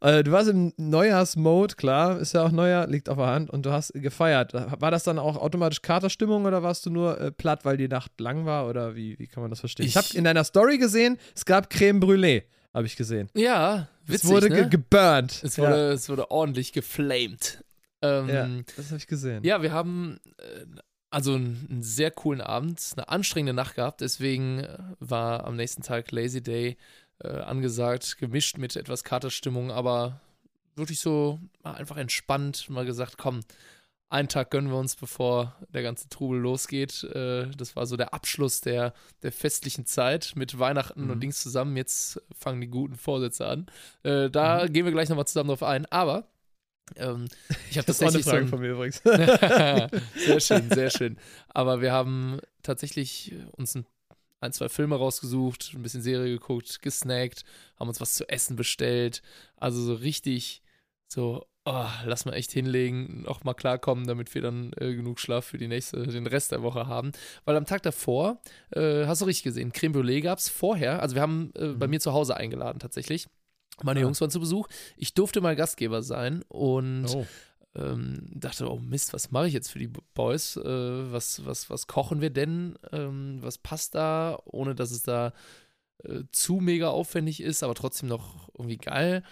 Äh, 0.00 0.22
du 0.24 0.32
warst 0.32 0.48
im 0.50 0.72
Neujahrsmode, 0.76 1.74
klar, 1.76 2.18
ist 2.18 2.34
ja 2.34 2.42
auch 2.44 2.50
Neujahr, 2.50 2.86
liegt 2.88 3.08
auf 3.08 3.16
der 3.16 3.26
Hand 3.26 3.50
und 3.50 3.64
du 3.66 3.70
hast 3.72 3.92
gefeiert. 3.94 4.52
War 4.54 4.90
das 4.90 5.04
dann 5.04 5.18
auch 5.18 5.36
automatisch 5.36 5.82
Katerstimmung 5.82 6.44
oder 6.44 6.62
warst 6.62 6.84
du 6.86 6.90
nur 6.90 7.20
äh, 7.20 7.30
platt, 7.30 7.64
weil 7.64 7.76
die 7.76 7.88
Nacht 7.88 8.18
lang 8.20 8.44
war 8.46 8.68
oder 8.68 8.94
wie, 8.96 9.18
wie 9.18 9.26
kann 9.26 9.42
man 9.42 9.50
das 9.50 9.60
verstehen? 9.60 9.86
Ich, 9.86 9.92
Ich- 9.92 9.96
habe 9.96 10.16
in 10.16 10.24
deiner 10.24 10.44
Story 10.44 10.78
gesehen, 10.78 11.18
es 11.34 11.44
gab 11.44 11.70
Creme 11.70 12.00
Brûlée, 12.00 12.42
habe 12.72 12.86
ich 12.86 12.96
gesehen. 12.96 13.28
Ja, 13.34 13.88
witzig, 14.06 14.24
es 14.24 14.30
wurde 14.30 14.48
ne? 14.48 14.54
ge 14.62 14.68
geburnt. 14.68 15.40
es, 15.42 15.58
wurde, 15.58 15.92
es 15.92 16.08
wurde 16.08 16.30
ordentlich 16.30 16.72
geflamed. 16.72 17.62
Ähm, 18.02 18.28
ja, 18.28 18.46
ja, 18.46 18.48
das 18.76 18.86
habe 18.86 18.98
ich 18.98 19.06
gesehen. 19.06 19.42
Ja, 19.44 19.62
wir 19.62 19.72
haben 19.72 20.18
äh, 20.38 20.66
also 21.10 21.34
einen, 21.34 21.66
einen 21.70 21.82
sehr 21.82 22.10
coolen 22.10 22.40
Abend, 22.40 22.80
eine 22.96 23.08
anstrengende 23.08 23.54
Nacht 23.54 23.76
gehabt, 23.76 24.00
deswegen 24.00 24.58
äh, 24.58 24.76
war 24.98 25.44
am 25.46 25.56
nächsten 25.56 25.82
Tag 25.82 26.10
Lazy 26.10 26.42
Day 26.42 26.76
äh, 27.20 27.28
angesagt, 27.28 28.18
gemischt 28.18 28.58
mit 28.58 28.76
etwas 28.76 29.04
Katerstimmung, 29.04 29.70
aber 29.70 30.20
wirklich 30.76 31.00
so 31.00 31.38
einfach 31.62 31.96
entspannt, 31.96 32.68
mal 32.68 32.84
gesagt, 32.84 33.16
komm, 33.18 33.40
einen 34.10 34.28
Tag 34.28 34.50
gönnen 34.50 34.70
wir 34.70 34.76
uns, 34.76 34.94
bevor 34.94 35.56
der 35.72 35.82
ganze 35.82 36.08
Trubel 36.08 36.38
losgeht. 36.38 37.02
Äh, 37.04 37.48
das 37.56 37.74
war 37.74 37.86
so 37.86 37.96
der 37.96 38.14
Abschluss 38.14 38.60
der, 38.60 38.92
der 39.22 39.32
festlichen 39.32 39.86
Zeit 39.86 40.32
mit 40.36 40.58
Weihnachten 40.58 41.04
Mhm. 41.04 41.10
und 41.10 41.20
Dings 41.20 41.40
zusammen. 41.42 41.76
Jetzt 41.76 42.20
fangen 42.32 42.60
die 42.60 42.68
guten 42.68 42.94
Vorsätze 42.96 43.46
an. 43.46 43.66
Äh, 44.04 44.30
da 44.30 44.66
gehen 44.66 44.84
wir 44.84 44.92
gleich 44.92 45.08
nochmal 45.08 45.26
zusammen 45.26 45.48
drauf 45.48 45.62
ein, 45.64 45.86
aber 45.86 46.28
ähm, 46.96 47.26
ich 47.70 47.78
habe 47.78 47.86
das 47.86 47.96
ist 48.00 48.02
auch 48.02 48.08
eine 48.08 48.22
tatsächlich 48.22 48.24
so 48.24 48.30
Frage 48.30 48.44
ein, 48.44 48.48
von 48.48 48.60
mir 48.60 48.72
übrigens. 48.72 49.02
sehr 50.26 50.40
schön, 50.40 50.70
sehr 50.70 50.90
schön. 50.90 51.16
Aber 51.48 51.80
wir 51.80 51.90
haben 51.92 52.38
tatsächlich 52.62 53.32
uns 53.52 53.74
ein, 53.74 53.86
ein, 54.44 54.52
zwei 54.52 54.68
Filme 54.68 54.96
rausgesucht, 54.96 55.72
ein 55.74 55.82
bisschen 55.82 56.02
Serie 56.02 56.32
geguckt, 56.32 56.80
gesnackt, 56.82 57.44
haben 57.78 57.88
uns 57.88 58.00
was 58.00 58.14
zu 58.14 58.28
essen 58.28 58.56
bestellt. 58.56 59.22
Also 59.56 59.80
so 59.82 59.94
richtig 59.94 60.62
so, 61.08 61.46
oh, 61.64 61.86
lass 62.04 62.24
mal 62.24 62.32
echt 62.34 62.50
hinlegen, 62.52 63.22
noch 63.22 63.44
mal 63.44 63.54
klarkommen, 63.54 64.06
damit 64.06 64.34
wir 64.34 64.42
dann 64.42 64.72
äh, 64.78 64.94
genug 64.94 65.20
Schlaf 65.20 65.44
für 65.44 65.58
die 65.58 65.68
nächste, 65.68 66.06
den 66.06 66.26
Rest 66.26 66.50
der 66.52 66.62
Woche 66.62 66.86
haben. 66.86 67.12
Weil 67.44 67.56
am 67.56 67.66
Tag 67.66 67.82
davor, 67.82 68.40
äh, 68.70 69.06
hast 69.06 69.20
du 69.20 69.26
richtig 69.26 69.44
gesehen, 69.44 69.72
Creme 69.72 69.92
Brûlée 69.94 70.20
gab 70.22 70.38
es 70.38 70.48
vorher. 70.48 71.00
Also 71.02 71.14
wir 71.14 71.22
haben 71.22 71.52
äh, 71.56 71.68
bei 71.68 71.86
Mhm. 71.86 71.90
mir 71.90 72.00
zu 72.00 72.12
Hause 72.12 72.36
eingeladen 72.36 72.78
tatsächlich. 72.80 73.26
Meine 73.82 74.00
Ah. 74.00 74.04
Jungs 74.04 74.20
waren 74.20 74.30
zu 74.30 74.40
Besuch. 74.40 74.68
Ich 74.96 75.14
durfte 75.14 75.40
mal 75.40 75.56
Gastgeber 75.56 76.02
sein 76.02 76.42
und 76.48 77.06
Oh. 77.14 77.26
Ähm, 77.76 78.26
dachte, 78.30 78.70
oh 78.70 78.78
Mist, 78.78 79.12
was 79.12 79.30
mache 79.30 79.48
ich 79.48 79.54
jetzt 79.54 79.70
für 79.70 79.78
die 79.78 79.90
Boys? 80.14 80.56
Äh, 80.56 81.12
was, 81.12 81.44
was, 81.44 81.70
was 81.70 81.86
kochen 81.86 82.20
wir 82.20 82.30
denn? 82.30 82.78
Ähm, 82.92 83.38
was 83.40 83.58
passt 83.58 83.94
da, 83.94 84.38
ohne 84.44 84.74
dass 84.74 84.90
es 84.90 85.02
da 85.02 85.32
äh, 86.04 86.22
zu 86.32 86.56
mega 86.56 86.88
aufwendig 86.88 87.40
ist, 87.40 87.62
aber 87.62 87.74
trotzdem 87.74 88.08
noch 88.08 88.48
irgendwie 88.56 88.78
geil. 88.78 89.22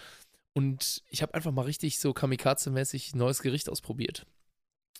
Und 0.53 1.03
ich 1.07 1.21
habe 1.21 1.33
einfach 1.33 1.51
mal 1.51 1.63
richtig 1.65 1.99
so 1.99 2.11
Kamikaze-mäßig 2.11 3.13
ein 3.13 3.17
neues 3.17 3.41
Gericht 3.41 3.69
ausprobiert. 3.69 4.25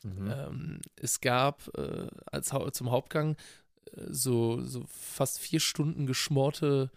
Mhm. 0.04 0.32
Ähm, 0.32 0.82
es 0.96 1.22
gab 1.22 1.70
äh, 1.78 2.08
als 2.26 2.54
zum 2.72 2.92
Hauptgang 2.92 3.36
äh, 3.92 4.06
so, 4.10 4.62
so 4.62 4.84
fast 4.88 5.40
vier 5.40 5.60
Stunden 5.60 6.08
geschmorte 6.08 6.92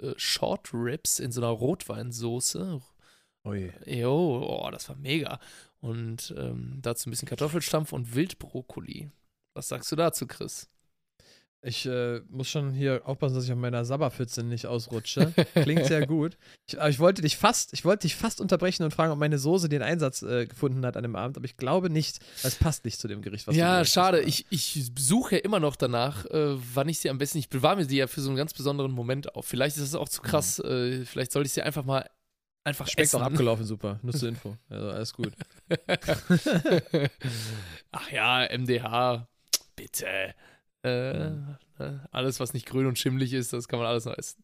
äh, 0.00 0.14
Short 0.16 0.72
Ribs 0.72 1.18
in 1.18 1.32
so 1.32 1.40
einer 1.40 1.50
Rotweinsoße. 1.50 2.80
Ui. 3.44 3.72
Jo, 3.86 4.46
oh, 4.48 4.70
das 4.70 4.88
war 4.88 4.96
mega. 4.96 5.38
Und 5.80 6.34
ähm, 6.36 6.78
dazu 6.82 7.08
ein 7.08 7.12
bisschen 7.12 7.28
Kartoffelstampf 7.28 7.92
und 7.92 8.14
Wildbrokkoli. 8.14 9.10
Was 9.54 9.68
sagst 9.68 9.90
du 9.92 9.96
dazu, 9.96 10.26
Chris? 10.26 10.68
Ich 11.60 11.86
äh, 11.86 12.20
muss 12.28 12.48
schon 12.48 12.72
hier 12.72 13.02
aufpassen, 13.04 13.34
dass 13.34 13.44
ich 13.44 13.52
auf 13.52 13.58
meiner 13.58 13.84
Sabberpfütze 13.84 14.44
nicht 14.44 14.66
ausrutsche. 14.66 15.34
Klingt 15.54 15.86
sehr 15.86 16.06
gut. 16.06 16.38
Ich, 16.68 16.78
aber 16.78 16.88
ich 16.88 17.00
wollte 17.00 17.20
dich 17.20 17.36
fast, 17.36 17.72
ich 17.72 17.84
wollte 17.84 18.02
dich 18.02 18.14
fast 18.14 18.40
unterbrechen 18.40 18.84
und 18.84 18.92
fragen, 18.92 19.10
ob 19.10 19.18
meine 19.18 19.38
Soße 19.38 19.68
den 19.68 19.82
Einsatz 19.82 20.22
äh, 20.22 20.46
gefunden 20.46 20.86
hat 20.86 20.96
an 20.96 21.02
dem 21.02 21.16
Abend, 21.16 21.36
aber 21.36 21.46
ich 21.46 21.56
glaube 21.56 21.90
nicht, 21.90 22.20
es 22.44 22.54
passt 22.54 22.84
nicht 22.84 23.00
zu 23.00 23.08
dem 23.08 23.22
Gericht, 23.22 23.48
was 23.48 23.56
ja, 23.56 23.78
hast. 23.78 23.92
schade. 23.92 24.20
Ich, 24.20 24.46
ich 24.50 24.92
suche 24.96 25.36
ja 25.36 25.42
immer 25.42 25.58
noch 25.58 25.74
danach, 25.74 26.26
äh, 26.26 26.54
wann 26.74 26.88
ich 26.88 27.00
sie 27.00 27.10
am 27.10 27.18
besten. 27.18 27.38
Ich 27.38 27.48
bewahre 27.48 27.76
mir 27.76 27.86
sie 27.86 27.96
ja 27.96 28.06
für 28.06 28.20
so 28.20 28.28
einen 28.28 28.36
ganz 28.36 28.54
besonderen 28.54 28.92
Moment 28.92 29.34
auf. 29.34 29.44
Vielleicht 29.44 29.76
ist 29.78 29.82
es 29.82 29.94
auch 29.96 30.08
zu 30.08 30.22
krass. 30.22 30.60
Äh, 30.60 31.04
vielleicht 31.06 31.32
sollte 31.32 31.48
ich 31.48 31.54
sie 31.54 31.62
einfach 31.62 31.84
mal 31.84 32.08
einfach 32.64 32.86
Schmeckt 32.86 33.08
essen. 33.08 33.20
auch 33.20 33.26
abgelaufen, 33.26 33.64
super. 33.64 33.98
Nur 34.02 34.14
zur 34.14 34.28
Info. 34.30 34.56
Also 34.68 34.90
alles 34.90 35.12
gut. 35.12 35.32
Ach 37.92 38.10
ja, 38.10 38.48
MDH, 38.56 39.26
bitte. 39.76 40.34
Äh, 40.84 41.26
äh, 41.26 41.98
alles, 42.10 42.40
was 42.40 42.54
nicht 42.54 42.66
grün 42.66 42.86
und 42.86 42.98
schimmelig 42.98 43.32
ist, 43.32 43.52
das 43.52 43.68
kann 43.68 43.78
man 43.78 43.88
alles 43.88 44.04
noch 44.04 44.16
essen. 44.16 44.42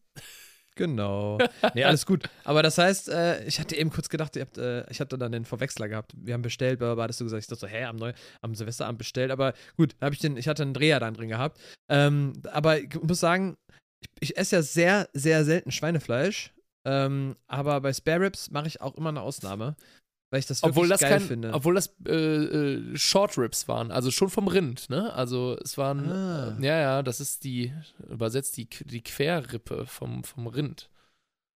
Genau. 0.75 1.37
Nee, 1.73 1.83
alles 1.85 2.05
gut. 2.05 2.29
Aber 2.43 2.61
das 2.63 2.77
heißt, 2.77 3.09
äh, 3.09 3.43
ich 3.45 3.59
hatte 3.59 3.75
eben 3.75 3.89
kurz 3.89 4.09
gedacht, 4.09 4.35
ihr 4.35 4.41
habt, 4.43 4.57
äh, 4.57 4.89
ich 4.89 4.99
hatte 4.99 5.17
dann 5.17 5.31
den 5.31 5.45
Verwechsler 5.45 5.87
gehabt. 5.87 6.13
Wir 6.15 6.33
haben 6.33 6.41
bestellt, 6.41 6.79
bla, 6.79 6.95
hattest 6.97 7.21
du 7.21 7.25
gesagt. 7.25 7.41
Ich 7.43 7.47
dachte 7.47 7.61
so, 7.61 7.67
hä, 7.67 7.85
am, 7.85 7.95
Neu 7.95 8.13
am 8.41 8.55
Silvesterabend 8.55 8.97
bestellt. 8.97 9.31
Aber 9.31 9.53
gut, 9.77 9.95
hab 10.01 10.13
ich, 10.13 10.19
den, 10.19 10.37
ich 10.37 10.47
hatte 10.47 10.63
einen 10.63 10.73
Dreher 10.73 10.99
dann 10.99 11.13
drin 11.13 11.29
gehabt. 11.29 11.59
Ähm, 11.89 12.33
aber 12.51 12.79
ich 12.79 12.93
muss 13.01 13.19
sagen, 13.19 13.55
ich, 14.01 14.09
ich 14.31 14.37
esse 14.37 14.57
ja 14.57 14.61
sehr, 14.61 15.09
sehr 15.13 15.45
selten 15.45 15.71
Schweinefleisch. 15.71 16.53
Ähm, 16.85 17.35
aber 17.47 17.81
bei 17.81 17.91
Spare 17.93 18.21
Ribs 18.21 18.51
mache 18.51 18.67
ich 18.67 18.79
auch 18.81 18.95
immer 18.95 19.09
eine 19.09 19.21
Ausnahme, 19.21 19.75
weil 20.29 20.39
ich 20.39 20.45
das 20.45 20.61
wirklich 20.61 20.69
Obwohl 20.77 20.87
das, 20.87 21.01
geil 21.01 21.09
kein, 21.11 21.21
finde. 21.21 21.53
obwohl 21.53 21.75
das 21.75 21.95
äh, 22.07 22.13
äh, 22.13 22.97
Short 22.97 23.37
Ribs 23.37 23.67
waren, 23.67 23.91
also 23.91 24.11
schon 24.11 24.29
vom 24.29 24.47
Rind, 24.47 24.89
ne? 24.89 25.11
Also 25.13 25.57
es 25.63 25.77
waren, 25.77 26.11
Ah. 26.11 26.57
äh, 26.59 26.65
ja, 26.65 26.79
ja, 26.79 27.03
das 27.03 27.19
ist 27.19 27.43
die, 27.43 27.73
übersetzt 28.09 28.55
die, 28.57 28.67
die 28.69 29.01
Querrippe 29.01 29.85
vom, 29.87 30.23
vom 30.23 30.47
Rind. 30.47 30.89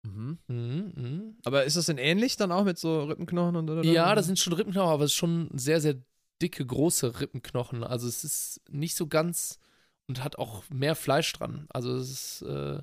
Mhm. 0.03 0.37
Mhm, 0.47 0.91
mhm. 0.95 1.37
Aber 1.43 1.65
ist 1.65 1.75
das 1.75 1.87
denn 1.87 1.97
ähnlich 1.97 2.37
dann 2.37 2.51
auch 2.51 2.63
mit 2.63 2.77
so 2.77 3.03
Rippenknochen 3.03 3.55
und 3.57 3.69
oder? 3.69 3.83
Ja, 3.83 4.15
das 4.15 4.27
sind 4.27 4.39
schon 4.39 4.53
Rippenknochen, 4.53 4.91
aber 4.93 5.03
es 5.03 5.11
ist 5.11 5.17
schon 5.17 5.49
sehr, 5.53 5.81
sehr 5.81 5.95
dicke, 6.41 6.65
große 6.65 7.19
Rippenknochen. 7.19 7.83
Also 7.83 8.07
es 8.07 8.23
ist 8.23 8.61
nicht 8.69 8.95
so 8.95 9.07
ganz 9.07 9.59
und 10.07 10.23
hat 10.23 10.37
auch 10.37 10.63
mehr 10.69 10.95
Fleisch 10.95 11.33
dran. 11.33 11.65
Also 11.69 11.95
es 11.97 12.09
ist, 12.11 12.41
äh, 12.43 12.79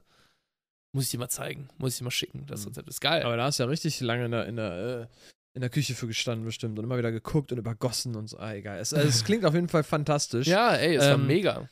muss 0.94 1.04
ich 1.04 1.10
dir 1.10 1.18
mal 1.18 1.28
zeigen, 1.28 1.68
muss 1.78 1.92
ich 1.92 1.98
dir 1.98 2.04
mal 2.04 2.10
schicken. 2.10 2.46
Das 2.46 2.62
Mhm. 2.62 2.68
Rezept 2.68 2.88
ist 2.88 3.00
geil. 3.00 3.22
Aber 3.24 3.36
da 3.36 3.44
hast 3.44 3.58
du 3.58 3.64
ja 3.64 3.68
richtig 3.68 4.00
lange 4.00 4.24
in 4.24 4.30
der, 4.30 4.46
in 4.46 4.56
der, 4.56 5.00
äh, 5.02 5.06
in 5.54 5.60
der 5.60 5.70
Küche 5.70 5.94
für 5.94 6.06
gestanden 6.06 6.44
bestimmt 6.46 6.78
und 6.78 6.84
immer 6.84 6.96
wieder 6.98 7.12
geguckt 7.12 7.52
und 7.52 7.58
übergossen 7.58 8.16
und 8.16 8.28
so. 8.28 8.38
Ah, 8.38 8.54
egal. 8.54 8.78
Es, 8.80 8.94
also, 8.94 9.06
es 9.06 9.22
klingt 9.24 9.44
auf 9.44 9.54
jeden 9.54 9.68
Fall 9.68 9.84
fantastisch. 9.84 10.46
ja, 10.46 10.74
ey, 10.74 10.96
es 10.96 11.04
war 11.04 11.14
Ähm, 11.14 11.26
mega. 11.26 11.68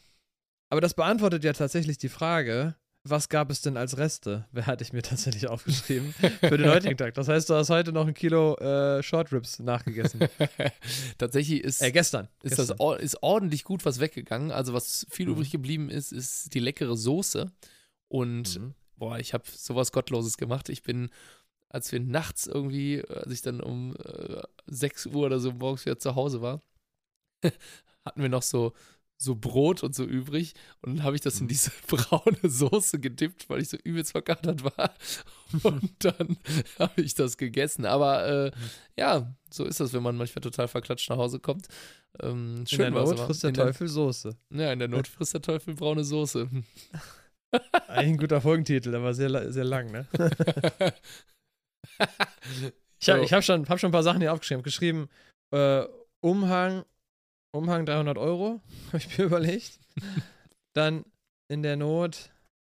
Aber 0.71 0.81
das 0.81 0.95
beantwortet 0.95 1.43
ja 1.45 1.53
tatsächlich 1.53 1.99
die 1.99 2.09
Frage, 2.09 2.75
was 3.05 3.29
gab 3.29 3.51
es 3.51 3.61
denn 3.61 3.77
als 3.77 3.99
Reste? 3.99 4.47
Wer 4.53 4.67
hatte 4.67 4.85
ich 4.85 4.93
mir 4.93 5.03
tatsächlich 5.03 5.49
aufgeschrieben 5.49 6.13
für 6.41 6.57
den 6.57 6.69
heutigen 6.71 6.97
Tag? 6.97 7.15
Das 7.15 7.27
heißt, 7.29 7.51
du 7.51 7.55
hast 7.55 7.71
heute 7.71 7.93
noch 7.93 8.07
ein 8.07 8.15
Kilo 8.15 8.55
äh, 8.59 9.03
Short 9.03 9.33
Ribs 9.33 9.59
nachgegessen. 9.59 10.21
Tatsächlich 11.19 11.63
ist, 11.65 11.83
äh, 11.83 11.91
gestern. 11.93 12.29
ist 12.43 12.57
gestern. 12.57 12.67
das 12.69 12.81
or- 12.81 13.01
ist 13.01 13.23
ordentlich 13.23 13.65
gut 13.65 13.85
was 13.85 14.01
weggegangen. 14.01 14.51
Also 14.53 14.73
was 14.73 15.07
viel 15.11 15.27
Mhm. 15.27 15.33
übrig 15.33 15.51
geblieben 15.51 15.91
ist, 15.91 16.13
ist 16.13 16.55
die 16.55 16.61
leckere 16.61 16.97
Soße. 16.97 17.51
Und 18.09 18.59
Mhm. 18.61 18.75
Boah, 19.03 19.19
ich 19.19 19.35
habe 19.35 19.43
sowas 19.53 19.91
Gottloses 19.91 20.37
gemacht. 20.37 20.69
Ich 20.69 20.85
bin, 20.85 21.11
als 21.69 21.91
wir 21.91 21.99
nachts 21.99 22.47
irgendwie, 22.47 23.03
als 23.09 23.33
ich 23.33 23.43
dann 23.43 23.61
um 23.61 23.97
äh, 23.97 24.43
6 24.67 25.07
Uhr 25.07 25.27
oder 25.27 25.41
so 25.41 25.51
morgens 25.51 25.85
wieder 25.85 25.99
zu 25.99 26.15
Hause 26.15 26.41
war, 26.41 26.61
hatten 28.05 28.23
wir 28.23 28.29
noch 28.29 28.43
so, 28.43 28.75
so 29.19 29.35
Brot 29.35 29.83
und 29.83 29.93
so 29.97 30.05
übrig. 30.05 30.55
Und 30.83 30.95
dann 30.99 31.03
habe 31.03 31.17
ich 31.17 31.21
das 31.21 31.41
in 31.41 31.47
Mhm. 31.47 31.49
diese 31.49 31.73
braune 31.89 32.39
Soße 32.49 33.01
gedippt, 33.01 33.51
weil 33.51 33.61
ich 33.61 33.71
so 33.71 33.77
übelst 33.77 34.13
verkatert 34.13 34.63
war. 34.63 34.95
Und 35.65 35.91
dann 35.99 36.37
habe 36.79 37.03
ich 37.03 37.15
das 37.17 37.37
gegessen. 37.37 37.85
Aber 37.85 38.25
äh, 38.29 38.51
ja, 38.97 39.35
so 39.51 39.65
ist 39.65 39.81
das, 39.81 39.93
wenn 39.93 40.03
man 40.05 40.17
manchmal 40.17 40.43
total 40.43 40.69
verklatscht 40.69 41.11
nach 41.11 41.17
Hause 41.19 41.41
kommt. 41.41 41.67
Ähm, 42.21 42.59
In 42.61 42.67
schön 42.69 42.79
der 42.79 42.95
war's 42.95 43.11
Not 43.11 43.19
frisst 43.19 43.43
der 43.43 43.49
In 43.49 43.55
Teufel 43.55 43.89
Soße. 43.89 44.37
ja, 44.51 44.73
in 44.73 44.79
der 44.79 44.87
Not 44.89 45.09
frisst 45.09 45.35
der 45.35 45.43
Teufel 45.43 45.75
braune 45.75 46.05
Soße. 46.05 46.49
Eigentlich 47.89 48.15
ein 48.15 48.19
guter 48.19 48.41
Folgentitel, 48.41 48.95
aber 48.95 49.15
sehr, 49.15 49.53
sehr 49.53 49.65
lang, 49.65 49.91
ne? 49.91 50.07
Ich 53.03 53.11
habe 53.11 53.27
hab 53.27 53.43
schon, 53.43 53.69
hab 53.69 53.81
schon 53.81 53.89
ein 53.89 53.93
paar 53.93 54.05
Sachen 54.05 54.21
hier 54.21 54.33
aufgeschrieben. 54.33 54.63
Geschrieben, 54.63 55.09
äh, 55.51 55.85
Umhang, 56.21 56.85
Umhang 57.53 57.85
300 57.85 58.17
Euro, 58.17 58.61
habe 58.89 58.99
ich 58.99 59.19
mir 59.19 59.25
überlegt. 59.25 59.81
Dann 60.73 61.05
in 61.49 61.63
der 61.63 61.77
Not 61.77 62.31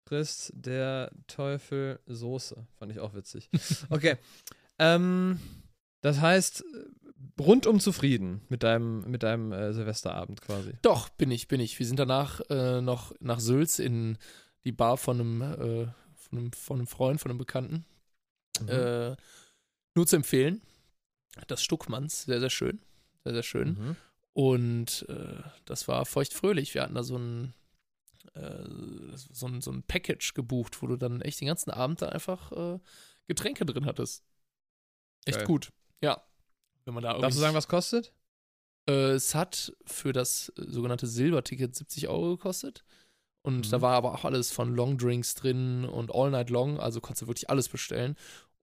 frisst 0.07 0.53
der 0.55 1.11
Teufel 1.27 2.01
Soße. 2.07 2.67
Fand 2.79 2.93
ich 2.93 3.01
auch 3.01 3.15
witzig. 3.15 3.49
Okay. 3.89 4.17
ähm, 4.79 5.41
das 6.03 6.21
heißt, 6.21 6.63
rundum 7.41 7.81
zufrieden 7.81 8.43
mit 8.49 8.63
deinem, 8.63 9.11
mit 9.11 9.23
deinem 9.23 9.53
äh, 9.53 9.73
Silvesterabend 9.73 10.43
quasi. 10.43 10.73
Doch, 10.83 11.09
bin 11.09 11.31
ich, 11.31 11.49
bin 11.49 11.61
ich. 11.61 11.79
Wir 11.79 11.87
sind 11.87 11.99
danach 11.99 12.41
äh, 12.51 12.81
noch 12.81 13.15
nach 13.21 13.41
Sülz 13.41 13.79
in 13.79 14.19
die 14.69 14.73
Bar 14.73 14.99
von 14.99 15.19
einem, 15.19 15.43
äh, 15.43 15.87
von 16.15 16.39
einem, 16.39 16.53
von 16.53 16.77
einem 16.77 16.87
Freund, 16.87 17.21
von 17.21 17.31
einem 17.31 17.39
Bekannten. 17.39 17.87
Mhm. 18.61 18.69
Äh, 18.69 19.17
nur 19.95 20.07
zu 20.07 20.17
empfehlen. 20.17 20.61
Das 21.47 21.63
Stuckmanns, 21.63 22.25
sehr, 22.25 22.41
sehr 22.41 22.51
schön. 22.51 22.81
Sehr, 23.25 23.33
sehr 23.33 23.43
schön. 23.43 23.69
Mhm. 23.69 23.97
Und 24.35 25.07
äh, 25.09 25.43
das 25.65 25.89
war 25.89 26.05
feuchtfröhlich. 26.05 26.75
Wir 26.75 26.83
hatten 26.83 26.95
da 26.95 27.03
so 27.03 27.17
ein, 27.17 27.55
äh, 28.35 28.69
so, 29.15 29.47
ein, 29.47 29.63
so 29.63 29.73
ein 29.73 29.83
Package 29.85 30.35
gebucht, 30.35 30.83
wo 30.83 30.87
du 30.87 30.97
dann 30.97 31.23
echt 31.23 31.41
den 31.41 31.49
ganzen 31.49 31.71
Abend 31.71 32.03
da 32.03 32.11
einfach 32.11 32.53
äh, 32.53 32.79
Getränke 33.27 33.65
drin 33.65 33.87
hattest. 33.87 34.23
Echt 35.25 35.39
Geil. 35.39 35.47
gut. 35.47 35.73
Ja. 36.03 36.23
Wenn 36.85 36.95
man 36.95 37.03
da 37.03 37.19
Darfst 37.19 37.39
du 37.39 37.41
sagen, 37.41 37.57
was 37.57 37.69
kostet? 37.69 38.13
Äh, 38.87 39.13
es 39.13 39.35
hat 39.35 39.73
für 39.87 40.13
das 40.13 40.53
sogenannte 40.57 41.07
Silberticket 41.07 41.75
70 41.75 42.09
Euro 42.09 42.37
gekostet. 42.37 42.85
Und 43.49 43.67
Mhm. 43.67 43.71
da 43.71 43.81
war 43.81 43.95
aber 43.95 44.13
auch 44.13 44.27
alles 44.27 44.53
von 44.53 44.75
Longdrinks 44.77 45.35
drin 45.35 45.87
und 45.87 46.15
All 46.15 46.31
Night 46.31 46.51
Long, 46.51 46.79
also 46.79 47.01
konntest 47.01 47.23
du 47.23 47.29
wirklich 47.29 47.49
alles 47.49 47.71
bestellen. 47.71 48.15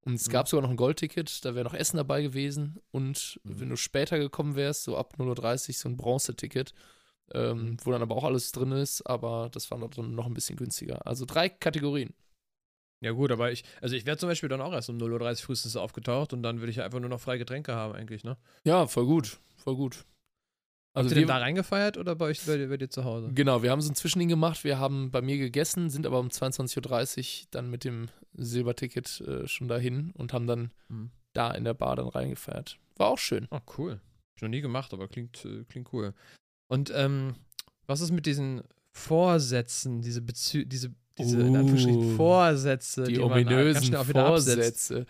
Und 0.01 0.13
es 0.13 0.27
Mhm. 0.27 0.31
gab 0.31 0.47
sogar 0.47 0.61
noch 0.61 0.69
ein 0.69 0.77
Goldticket, 0.77 1.43
da 1.43 1.55
wäre 1.55 1.65
noch 1.65 1.73
Essen 1.73 1.97
dabei 1.97 2.21
gewesen. 2.21 2.77
Und 2.91 3.39
Mhm. 3.43 3.59
wenn 3.61 3.69
du 3.69 3.77
später 3.77 4.19
gekommen 4.19 4.55
wärst, 4.55 4.83
so 4.83 4.95
ab 4.95 5.15
0.30 5.17 5.69
Uhr, 5.69 5.79
so 5.79 5.89
ein 5.89 5.97
Bronzeticket, 5.97 6.75
ähm, 7.33 7.77
wo 7.83 7.91
dann 7.91 8.03
aber 8.03 8.15
auch 8.15 8.25
alles 8.25 8.51
drin 8.51 8.71
ist, 8.73 9.01
aber 9.07 9.49
das 9.51 9.71
war 9.71 9.79
dann 9.79 10.13
noch 10.13 10.27
ein 10.27 10.35
bisschen 10.35 10.55
günstiger. 10.55 11.07
Also 11.07 11.25
drei 11.25 11.49
Kategorien. 11.49 12.13
Ja 13.01 13.09
gut, 13.11 13.31
aber 13.31 13.51
ich, 13.51 13.63
also 13.81 13.95
ich 13.95 14.05
wäre 14.05 14.17
zum 14.17 14.29
Beispiel 14.29 14.49
dann 14.49 14.61
auch 14.61 14.71
erst 14.71 14.91
um 14.91 14.97
0.30 14.99 15.41
Uhr 15.41 15.45
frühestens 15.47 15.75
aufgetaucht 15.75 16.31
und 16.31 16.43
dann 16.43 16.59
würde 16.59 16.69
ich 16.69 16.77
ja 16.77 16.85
einfach 16.85 16.99
nur 16.99 17.09
noch 17.09 17.19
freie 17.19 17.39
Getränke 17.39 17.73
haben 17.73 17.95
eigentlich, 17.95 18.23
ne? 18.23 18.37
Ja, 18.65 18.85
voll 18.85 19.05
gut, 19.07 19.39
voll 19.55 19.75
gut. 19.75 20.05
Also 20.95 21.09
Habt 21.09 21.17
ihr 21.17 21.21
wir, 21.23 21.27
da 21.27 21.37
reingefeiert 21.37 21.97
oder 21.97 22.15
bei 22.15 22.25
euch 22.27 22.45
bei, 22.45 22.55
dir- 22.57 22.69
bei 22.69 22.77
dir 22.77 22.89
zu 22.89 23.03
Hause? 23.03 23.29
Genau, 23.33 23.61
wir 23.61 23.69
haben 23.71 23.81
so 23.81 23.91
ein 23.91 23.95
Zwischending 23.95 24.29
gemacht. 24.29 24.63
Wir 24.63 24.79
haben 24.79 25.11
bei 25.11 25.21
mir 25.21 25.37
gegessen, 25.37 25.89
sind 25.89 26.05
aber 26.07 26.19
um 26.19 26.29
22.30 26.29 27.41
Uhr 27.41 27.47
dann 27.51 27.69
mit 27.69 27.83
dem 27.83 28.07
Silberticket 28.33 29.19
äh, 29.21 29.45
schon 29.47 29.67
dahin 29.67 30.11
und 30.11 30.31
haben 30.31 30.47
dann 30.47 30.71
Mhm. 30.87 31.11
da 31.33 31.51
in 31.51 31.65
der 31.65 31.73
Bar 31.73 31.97
dann 31.97 32.07
reingefeiert. 32.07 32.77
War 32.95 33.07
auch 33.09 33.17
schön. 33.19 33.47
Oh, 33.51 33.59
cool. 33.77 33.99
Noch 34.41 34.47
nie 34.49 34.61
gemacht, 34.61 34.93
aber 34.93 35.07
klingt, 35.09 35.43
äh, 35.45 35.65
klingt 35.65 35.91
cool. 35.91 36.13
Und 36.67 36.91
ähm, 36.95 37.35
was 37.87 37.99
ist 38.01 38.11
mit 38.11 38.25
diesen 38.25 38.61
Vorsätzen, 38.93 40.01
diese 40.01 40.21
Bezü 40.21 40.65
diese, 40.65 40.93
diese 41.17 41.41
in 41.41 41.49
Uh, 41.55 41.59
Anführungsstrichen 41.59 42.15
Vorsätze, 42.15 43.03
Die, 43.03 43.17
man, 43.17 43.29
ganz 43.29 43.47
ominösen 43.47 43.95
absetzt? 43.95 44.11
Vorsätze. 44.17 45.05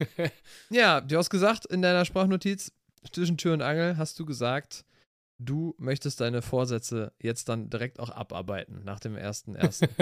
Ja, 0.70 1.00
du 1.00 1.16
hast 1.16 1.30
gesagt 1.30 1.66
in 1.66 1.80
deiner 1.82 2.04
Sprachnotiz, 2.04 2.72
zwischen 3.10 3.36
Tür 3.36 3.54
und 3.54 3.62
Angel 3.62 3.96
hast 3.96 4.18
du 4.18 4.26
gesagt, 4.26 4.84
du 5.38 5.74
möchtest 5.78 6.20
deine 6.20 6.42
Vorsätze 6.42 7.12
jetzt 7.18 7.48
dann 7.48 7.70
direkt 7.70 8.00
auch 8.00 8.10
abarbeiten 8.10 8.84
nach 8.84 9.00
dem 9.00 9.16
ersten 9.16 9.54
ersten. 9.54 9.88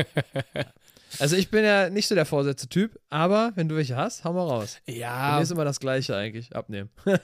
also 1.19 1.37
ich 1.37 1.51
bin 1.51 1.65
ja 1.65 1.91
nicht 1.91 2.07
so 2.09 2.15
der 2.15 2.25
Vorsätze-Typ, 2.27 2.99
aber 3.11 3.53
wenn 3.57 3.69
du 3.69 3.77
welche 3.77 3.97
hast, 3.97 4.25
hau 4.25 4.33
mal 4.33 4.47
raus. 4.47 4.79
Ja, 4.87 5.37
mir 5.37 5.43
ist 5.43 5.51
immer 5.51 5.65
das 5.65 5.81
Gleiche 5.81 6.17
eigentlich, 6.17 6.55
abnehmen. 6.55 6.91
wenn 7.05 7.19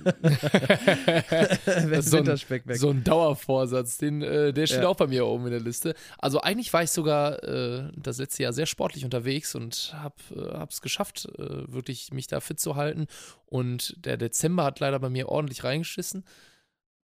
so 2.03 2.17
ein- 2.17 2.27
Winterspeck 2.27 2.67
weg. 2.67 2.77
so 2.77 2.91
ein 2.91 3.05
Dauervorsatz, 3.05 3.99
den, 3.99 4.23
äh, 4.23 4.53
der 4.53 4.67
steht 4.67 4.83
Ja. 4.83 4.89
auch 4.89 4.97
bei 4.97 5.07
mir 5.07 5.27
oben 5.27 5.47
in 5.47 5.53
der 5.53 5.61
Liste. 5.61 5.95
Also 6.19 6.41
eigentlich 6.41 6.73
war 6.73 6.83
ich 6.83 6.91
sogar 6.91 7.43
äh, 7.45 7.91
das 7.97 8.19
letzte 8.19 8.43
Jahr 8.43 8.53
sehr 8.53 8.67
sportlich 8.67 9.05
unterwegs 9.05 9.55
und 9.55 9.95
habe 9.97 10.67
es 10.71 10.81
geschafft, 10.81 11.27
äh, 11.39 11.73
wirklich 11.73 12.13
mich 12.13 12.27
da 12.27 12.41
fit 12.41 12.59
zu 12.61 12.77
halten. 12.77 13.07
Und 13.47 13.95
der 14.05 14.17
Dezember 14.17 14.65
hat 14.65 14.81
leider 14.81 14.99
bei 14.99 15.11
mir 15.11 15.29
ordentlich 15.29 15.65
reingeschissen. 15.65 16.25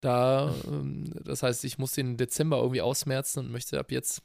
Da, 0.00 0.54
ähm, 0.66 1.12
das 1.24 1.42
heißt, 1.42 1.64
ich 1.64 1.78
muss 1.78 1.92
den 1.92 2.16
Dezember 2.16 2.58
irgendwie 2.58 2.80
ausmerzen 2.80 3.40
und 3.40 3.50
möchte 3.52 3.78
ab 3.78 3.92
jetzt 3.92 4.22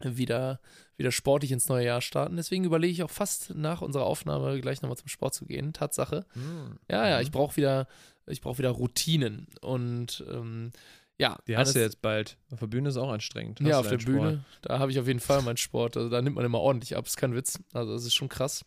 wieder, 0.00 0.60
wieder 0.96 1.10
sportlich 1.12 1.50
ins 1.52 1.68
neue 1.68 1.84
Jahr 1.86 2.00
starten. 2.00 2.36
Deswegen 2.36 2.64
überlege 2.64 2.92
ich 2.92 3.02
auch 3.02 3.10
fast 3.10 3.54
nach 3.54 3.82
unserer 3.82 4.04
Aufnahme 4.04 4.60
gleich 4.60 4.80
nochmal 4.82 4.96
zum 4.98 5.08
Sport 5.08 5.34
zu 5.34 5.44
gehen. 5.46 5.72
Tatsache. 5.72 6.24
Hm. 6.34 6.78
Ja, 6.90 7.08
ja, 7.08 7.16
Mhm. 7.16 7.22
ich 7.22 7.30
brauche 7.32 7.56
wieder, 7.56 7.86
ich 8.26 8.40
brauche 8.40 8.58
wieder 8.58 8.70
Routinen. 8.70 9.46
Und 9.60 10.24
ähm, 10.30 10.70
ja, 11.18 11.36
Die 11.48 11.56
hast 11.56 11.74
du 11.74 11.80
jetzt 11.80 12.00
bald. 12.00 12.36
Auf 12.52 12.60
der 12.60 12.68
Bühne 12.68 12.90
ist 12.90 12.96
auch 12.96 13.10
anstrengend. 13.10 13.58
Hast 13.60 13.66
Ja, 13.68 13.80
auf 13.80 13.88
der 13.88 13.98
Sport. 13.98 14.14
Bühne, 14.16 14.44
da 14.62 14.78
habe 14.78 14.92
ich 14.92 15.00
auf 15.00 15.06
jeden 15.08 15.18
Fall 15.20 15.42
meinen 15.42 15.56
Sport. 15.56 15.96
Also 15.96 16.08
da 16.08 16.22
nimmt 16.22 16.36
man 16.36 16.44
immer 16.44 16.60
ordentlich 16.60 16.96
ab, 16.96 17.06
ist 17.06 17.16
kein 17.16 17.34
Witz. 17.34 17.58
Also 17.72 17.92
das 17.92 18.04
ist 18.04 18.14
schon 18.14 18.28
krass. 18.28 18.64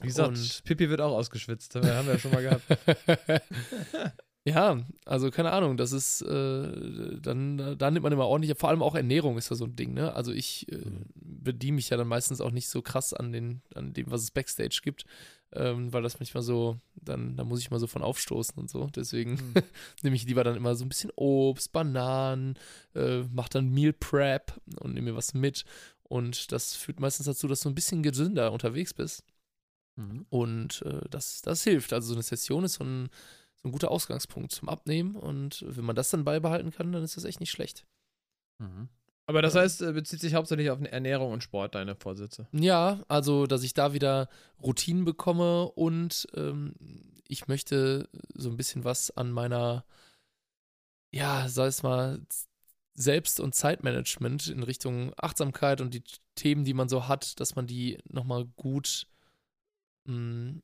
Wie 0.00 0.06
gesagt, 0.08 0.28
Und- 0.30 0.64
Pippi 0.64 0.90
wird 0.90 1.00
auch 1.00 1.12
ausgeschwitzt. 1.16 1.74
Haben 1.76 1.86
wir, 1.86 1.94
haben 1.96 2.06
wir 2.06 2.14
ja 2.14 2.18
schon 2.20 2.30
mal 2.32 2.42
gehabt. 2.42 2.64
ja, 4.48 4.80
also 5.04 5.30
keine 5.30 5.52
Ahnung, 5.52 5.76
das 5.76 5.92
ist, 5.92 6.22
äh, 6.22 7.18
dann, 7.20 7.76
dann 7.78 7.92
nimmt 7.92 8.02
man 8.04 8.12
immer 8.12 8.26
ordentlich, 8.26 8.56
vor 8.58 8.68
allem 8.68 8.82
auch 8.82 8.94
Ernährung 8.94 9.36
ist 9.38 9.50
ja 9.50 9.56
so 9.56 9.64
ein 9.64 9.76
Ding, 9.76 9.94
ne? 9.94 10.14
Also 10.14 10.32
ich 10.32 10.70
äh, 10.72 10.76
Mhm. 10.76 11.04
bediene 11.14 11.76
mich 11.76 11.90
ja 11.90 11.96
dann 11.96 12.08
meistens 12.08 12.40
auch 12.40 12.50
nicht 12.50 12.68
so 12.68 12.82
krass 12.82 13.12
an, 13.14 13.32
den, 13.32 13.62
an 13.74 13.92
dem, 13.92 14.10
was 14.10 14.22
es 14.22 14.30
Backstage 14.30 14.80
gibt, 14.82 15.04
ähm, 15.52 15.92
weil 15.92 16.02
das 16.02 16.18
manchmal 16.20 16.42
so, 16.42 16.78
dann, 16.94 17.36
da 17.36 17.44
muss 17.44 17.60
ich 17.60 17.70
mal 17.70 17.80
so 17.80 17.86
von 17.86 18.02
aufstoßen 18.02 18.56
und 18.58 18.68
so. 18.70 18.88
Deswegen 18.94 19.32
Mhm. 19.32 19.54
nehme 20.02 20.16
ich 20.16 20.24
lieber 20.26 20.44
dann 20.44 20.56
immer 20.56 20.74
so 20.74 20.84
ein 20.84 20.88
bisschen 20.88 21.10
Obst, 21.16 21.72
Bananen, 21.72 22.58
äh, 22.94 23.22
mache 23.32 23.50
dann 23.50 23.70
Meal 23.70 23.92
Prep 23.92 24.52
und 24.80 24.94
nehme 24.94 25.10
mir 25.12 25.16
was 25.16 25.34
mit. 25.34 25.64
Und 26.02 26.52
das 26.52 26.74
führt 26.74 27.00
meistens 27.00 27.26
dazu, 27.26 27.48
dass 27.48 27.60
du 27.60 27.68
ein 27.68 27.74
bisschen 27.74 28.02
gesünder 28.02 28.52
unterwegs 28.52 28.94
bist. 28.94 29.24
Mhm. 29.96 30.26
Und 30.30 30.82
äh, 30.82 31.00
das, 31.10 31.42
das 31.42 31.64
hilft. 31.64 31.92
Also 31.92 32.08
so 32.08 32.14
eine 32.14 32.22
Session 32.22 32.64
ist 32.64 32.74
so 32.74 32.84
ein, 32.84 33.08
so 33.62 33.68
ein 33.68 33.72
guter 33.72 33.90
Ausgangspunkt 33.90 34.52
zum 34.52 34.68
Abnehmen. 34.68 35.16
Und 35.16 35.64
wenn 35.66 35.84
man 35.84 35.96
das 35.96 36.10
dann 36.10 36.24
beibehalten 36.24 36.70
kann, 36.70 36.92
dann 36.92 37.02
ist 37.02 37.16
das 37.16 37.24
echt 37.24 37.40
nicht 37.40 37.50
schlecht. 37.50 37.84
Mhm. 38.58 38.88
Aber 39.26 39.42
das 39.42 39.54
heißt, 39.54 39.82
äh, 39.82 39.92
bezieht 39.92 40.20
sich 40.20 40.34
hauptsächlich 40.34 40.70
auf 40.70 40.80
Ernährung 40.80 41.32
und 41.32 41.42
Sport, 41.42 41.74
deine 41.74 41.94
Vorsätze. 41.94 42.48
Ja, 42.52 43.04
also, 43.08 43.46
dass 43.46 43.62
ich 43.62 43.74
da 43.74 43.92
wieder 43.92 44.30
Routinen 44.62 45.04
bekomme 45.04 45.70
und 45.72 46.26
ähm, 46.34 46.74
ich 47.28 47.46
möchte 47.46 48.08
so 48.34 48.48
ein 48.48 48.56
bisschen 48.56 48.84
was 48.84 49.10
an 49.10 49.30
meiner, 49.30 49.84
ja, 51.12 51.46
sei 51.48 51.66
es 51.66 51.82
mal, 51.82 52.22
Selbst- 52.94 53.38
und 53.38 53.54
Zeitmanagement 53.54 54.48
in 54.48 54.62
Richtung 54.62 55.12
Achtsamkeit 55.18 55.82
und 55.82 55.92
die 55.92 56.02
Themen, 56.34 56.64
die 56.64 56.74
man 56.74 56.88
so 56.88 57.06
hat, 57.06 57.38
dass 57.38 57.54
man 57.54 57.66
die 57.66 57.98
nochmal 58.08 58.46
gut, 58.56 59.08
mh, 60.06 60.16
mm, 60.16 60.62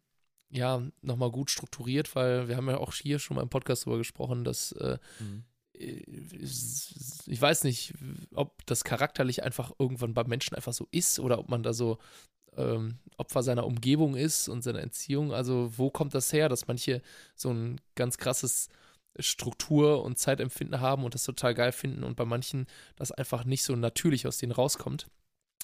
ja, 0.55 0.83
nochmal 1.03 1.31
gut 1.31 1.51
strukturiert, 1.51 2.15
weil 2.15 2.49
wir 2.49 2.57
haben 2.57 2.69
ja 2.69 2.79
auch 2.79 2.95
hier 2.95 3.19
schon 3.19 3.37
mal 3.37 3.43
im 3.43 3.49
Podcast 3.49 3.83
darüber 3.83 3.99
gesprochen, 3.99 4.45
dass 4.45 4.73
äh, 4.73 4.99
mhm 5.19 5.45
ich 5.77 7.41
weiß 7.41 7.65
nicht, 7.65 7.95
ob 8.33 8.65
das 8.67 8.85
charakterlich 8.85 9.43
einfach 9.43 9.73
irgendwann 9.79 10.15
beim 10.15 10.29
Menschen 10.29 10.55
einfach 10.55 10.73
so 10.73 10.87
ist 10.93 11.19
oder 11.19 11.39
ob 11.39 11.49
man 11.49 11.63
da 11.63 11.73
so 11.73 11.99
ähm, 12.57 12.99
Opfer 13.17 13.43
seiner 13.43 13.67
Umgebung 13.67 14.15
ist 14.15 14.49
und 14.49 14.63
seiner 14.63 14.83
Entziehung. 14.83 15.33
Also 15.33 15.73
wo 15.77 15.91
kommt 15.91 16.15
das 16.15 16.33
her, 16.33 16.49
dass 16.49 16.69
manche 16.69 17.03
so 17.35 17.51
ein 17.51 17.81
ganz 17.97 18.19
krasses 18.19 18.69
Struktur 19.19 20.05
und 20.05 20.19
Zeitempfinden 20.19 20.81
haben 20.81 21.05
und 21.05 21.15
das 21.15 21.25
total 21.25 21.55
geil 21.55 21.73
finden 21.73 22.05
und 22.05 22.17
bei 22.17 22.25
manchen 22.25 22.67
das 22.97 23.13
einfach 23.13 23.45
nicht 23.45 23.65
so 23.65 23.75
natürlich 23.75 24.27
aus 24.27 24.39
denen 24.39 24.53
rauskommt. 24.53 25.09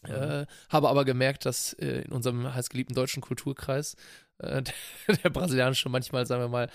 Mhm. 0.03 0.13
Äh, 0.13 0.47
habe 0.71 0.89
aber 0.89 1.05
gemerkt, 1.05 1.45
dass 1.45 1.73
äh, 1.75 2.03
in 2.03 2.13
unserem 2.13 2.53
heißgeliebten 2.53 2.95
deutschen 2.95 3.23
Kulturkreis 3.23 3.97
äh, 4.39 4.63
der, 5.09 5.17
der 5.17 5.31
brasilianische 5.31 5.89
manchmal, 5.89 6.27
sagen 6.27 6.43
wir 6.43 6.49
mal, 6.49 6.71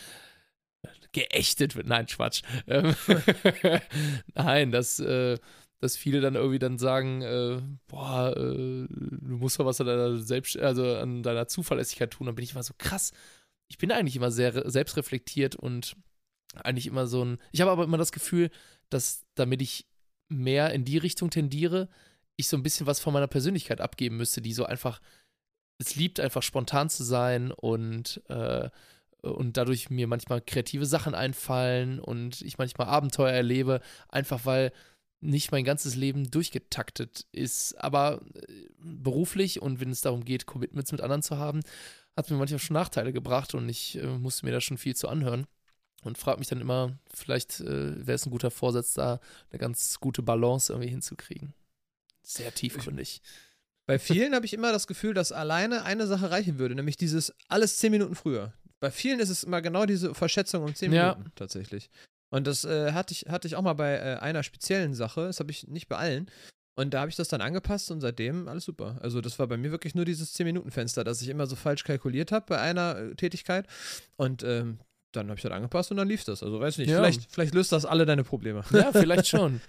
geächtet 1.12 1.76
wird. 1.76 1.88
Nein, 1.88 2.06
Quatsch. 2.06 2.44
Ähm, 2.68 2.96
Nein, 4.36 4.72
dass, 4.72 5.00
äh, 5.00 5.38
dass 5.80 5.98
viele 5.98 6.22
dann 6.22 6.36
irgendwie 6.36 6.60
dann 6.60 6.78
sagen, 6.78 7.22
äh, 7.22 7.62
boah, 7.88 8.36
äh, 8.36 8.88
du 8.90 9.38
musst 9.38 9.60
doch 9.60 9.66
was 9.66 9.82
an 9.82 9.88
deiner 9.88 10.18
Selbst 10.18 10.58
also 10.58 10.96
an 10.96 11.24
deiner 11.24 11.48
Zuverlässigkeit 11.48 12.12
tun. 12.12 12.28
Dann 12.28 12.36
bin 12.36 12.44
ich 12.44 12.52
immer 12.52 12.64
so 12.64 12.74
krass. 12.78 13.12
Ich 13.68 13.78
bin 13.78 13.92
eigentlich 13.92 14.16
immer 14.16 14.32
sehr 14.32 14.70
selbstreflektiert 14.70 15.56
und 15.56 15.96
eigentlich 16.54 16.88
immer 16.88 17.08
so 17.08 17.24
ein. 17.24 17.38
Ich 17.52 17.62
habe 17.62 17.72
aber 17.72 17.84
immer 17.84 17.98
das 17.98 18.12
Gefühl, 18.12 18.52
dass 18.90 19.26
damit 19.36 19.62
ich 19.62 19.88
mehr 20.28 20.72
in 20.72 20.86
die 20.86 20.98
Richtung 20.98 21.30
tendiere, 21.30 21.90
ich 22.38 22.48
so 22.48 22.58
ein 22.58 22.64
bisschen 22.64 22.88
was 22.88 23.00
von 23.00 23.14
meiner 23.14 23.28
Persönlichkeit 23.28 23.82
abgeben 23.82 24.18
müsste, 24.18 24.42
die 24.42 24.54
so 24.54 24.66
einfach, 24.66 25.02
es 25.78 25.96
liebt 25.96 26.20
einfach 26.20 26.44
spontan 26.44 26.90
zu 26.90 27.04
sein 27.04 27.52
und 27.52 28.22
äh, 28.30 28.70
und 29.22 29.58
dadurch 29.58 29.90
mir 29.90 30.08
manchmal 30.08 30.42
kreative 30.42 30.86
Sachen 30.86 31.16
einfallen 31.16 32.00
und 32.00 32.42
ich 32.42 32.58
manchmal 32.58 32.88
Abenteuer 32.88 33.32
erlebe, 33.32 33.82
einfach 34.08 34.46
weil 34.46 34.72
nicht 35.22 35.52
mein 35.52 35.64
ganzes 35.64 35.96
Leben 35.96 36.30
durchgetaktet 36.30 37.26
ist. 37.32 37.74
Aber 37.76 38.22
äh, 38.36 38.70
beruflich 38.78 39.62
und 39.62 39.80
wenn 39.80 39.90
es 39.90 40.02
darum 40.02 40.24
geht, 40.24 40.46
Commitments 40.46 40.92
mit 40.92 41.02
anderen 41.02 41.24
zu 41.24 41.38
haben, 41.38 41.62
hat 42.16 42.30
mir 42.30 42.38
manchmal 42.38 42.60
schon 42.60 42.76
Nachteile 42.76 43.12
gebracht 43.12 43.56
und 43.56 43.68
ich 43.68 43.98
äh, 43.98 44.06
musste 44.06 44.46
mir 44.46 44.52
da 44.52 44.62
schon 44.62 44.78
viel 44.78 44.96
zu 44.96 45.10
anhören. 45.10 45.48
Und 46.04 46.20
frage 46.20 46.38
mich 46.38 46.48
dann 46.50 46.62
immer, 46.62 47.00
vielleicht 47.12 47.62
äh, 47.62 48.06
wäre 48.06 48.14
es 48.14 48.28
ein 48.28 48.32
guter 48.32 48.52
Vorsatz, 48.52 48.94
da 48.94 49.20
eine 49.50 49.58
ganz 49.58 50.00
gute 50.00 50.22
Balance 50.22 50.72
irgendwie 50.72 50.92
hinzukriegen. 50.92 51.56
Sehr 52.26 52.54
tiefgründig. 52.54 53.22
Bei 53.88 54.00
vielen 54.00 54.34
habe 54.34 54.46
ich 54.46 54.54
immer 54.54 54.72
das 54.72 54.88
Gefühl, 54.88 55.14
dass 55.14 55.32
alleine 55.32 55.84
eine 55.84 56.08
Sache 56.08 56.32
reichen 56.32 56.58
würde, 56.58 56.74
nämlich 56.74 56.98
dieses 56.98 57.34
alles 57.48 57.78
zehn 57.78 57.92
Minuten 57.92 58.16
früher. 58.16 58.52
Bei 58.80 58.92
vielen 58.92 59.20
ist 59.20 59.30
es 59.30 59.44
immer 59.44 59.62
genau 59.62 59.86
diese 59.86 60.14
Verschätzung 60.16 60.64
um 60.64 60.74
10 60.74 60.92
ja. 60.92 61.14
Minuten 61.14 61.32
tatsächlich. 61.36 61.90
Und 62.30 62.48
das 62.48 62.66
äh, 62.66 62.92
hatte, 62.92 63.14
ich, 63.14 63.28
hatte 63.30 63.48
ich 63.48 63.56
auch 63.56 63.62
mal 63.62 63.74
bei 63.74 63.96
äh, 63.96 64.18
einer 64.18 64.44
speziellen 64.44 64.94
Sache, 64.94 65.22
das 65.28 65.40
habe 65.40 65.52
ich 65.52 65.68
nicht 65.68 65.88
bei 65.88 65.98
allen. 65.98 66.30
Und 66.78 66.94
da 66.94 67.00
habe 67.00 67.10
ich 67.10 67.16
das 67.16 67.30
dann 67.30 67.42
angepasst 67.42 67.90
und 67.92 68.02
seitdem 68.02 68.48
alles 68.48 68.66
super. 68.66 68.98
Also 69.02 69.22
das 69.22 69.40
war 69.40 69.48
bei 69.48 69.56
mir 69.56 69.72
wirklich 69.72 69.96
nur 69.96 70.04
dieses 70.04 70.36
10-Minuten-Fenster, 70.36 71.04
das 71.04 71.22
ich 71.22 71.30
immer 71.30 71.48
so 71.48 71.56
falsch 71.56 71.86
kalkuliert 71.86 72.32
habe 72.34 72.46
bei 72.50 72.60
einer 72.60 72.98
äh, 72.98 73.16
Tätigkeit. 73.16 73.66
Und 74.18 74.44
ähm, 74.44 74.80
dann 75.14 75.30
habe 75.30 75.38
ich 75.38 75.44
das 75.44 75.52
angepasst 75.54 75.92
und 75.92 75.98
dann 75.98 76.10
lief 76.10 76.26
das. 76.26 76.44
Also 76.44 76.60
weiß 76.60 76.78
nicht, 76.80 76.90
ja. 76.90 76.98
vielleicht, 76.98 77.32
vielleicht 77.32 77.54
löst 77.54 77.72
das 77.72 77.86
alle 77.86 78.06
deine 78.06 78.26
Probleme. 78.26 78.64
Ja, 78.72 78.92
vielleicht 78.92 79.28
schon. 79.28 79.62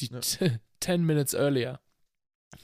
Die 0.00 0.06
ja. 0.10 0.20
10 0.80 1.02
Minutes 1.04 1.34
earlier. 1.34 1.80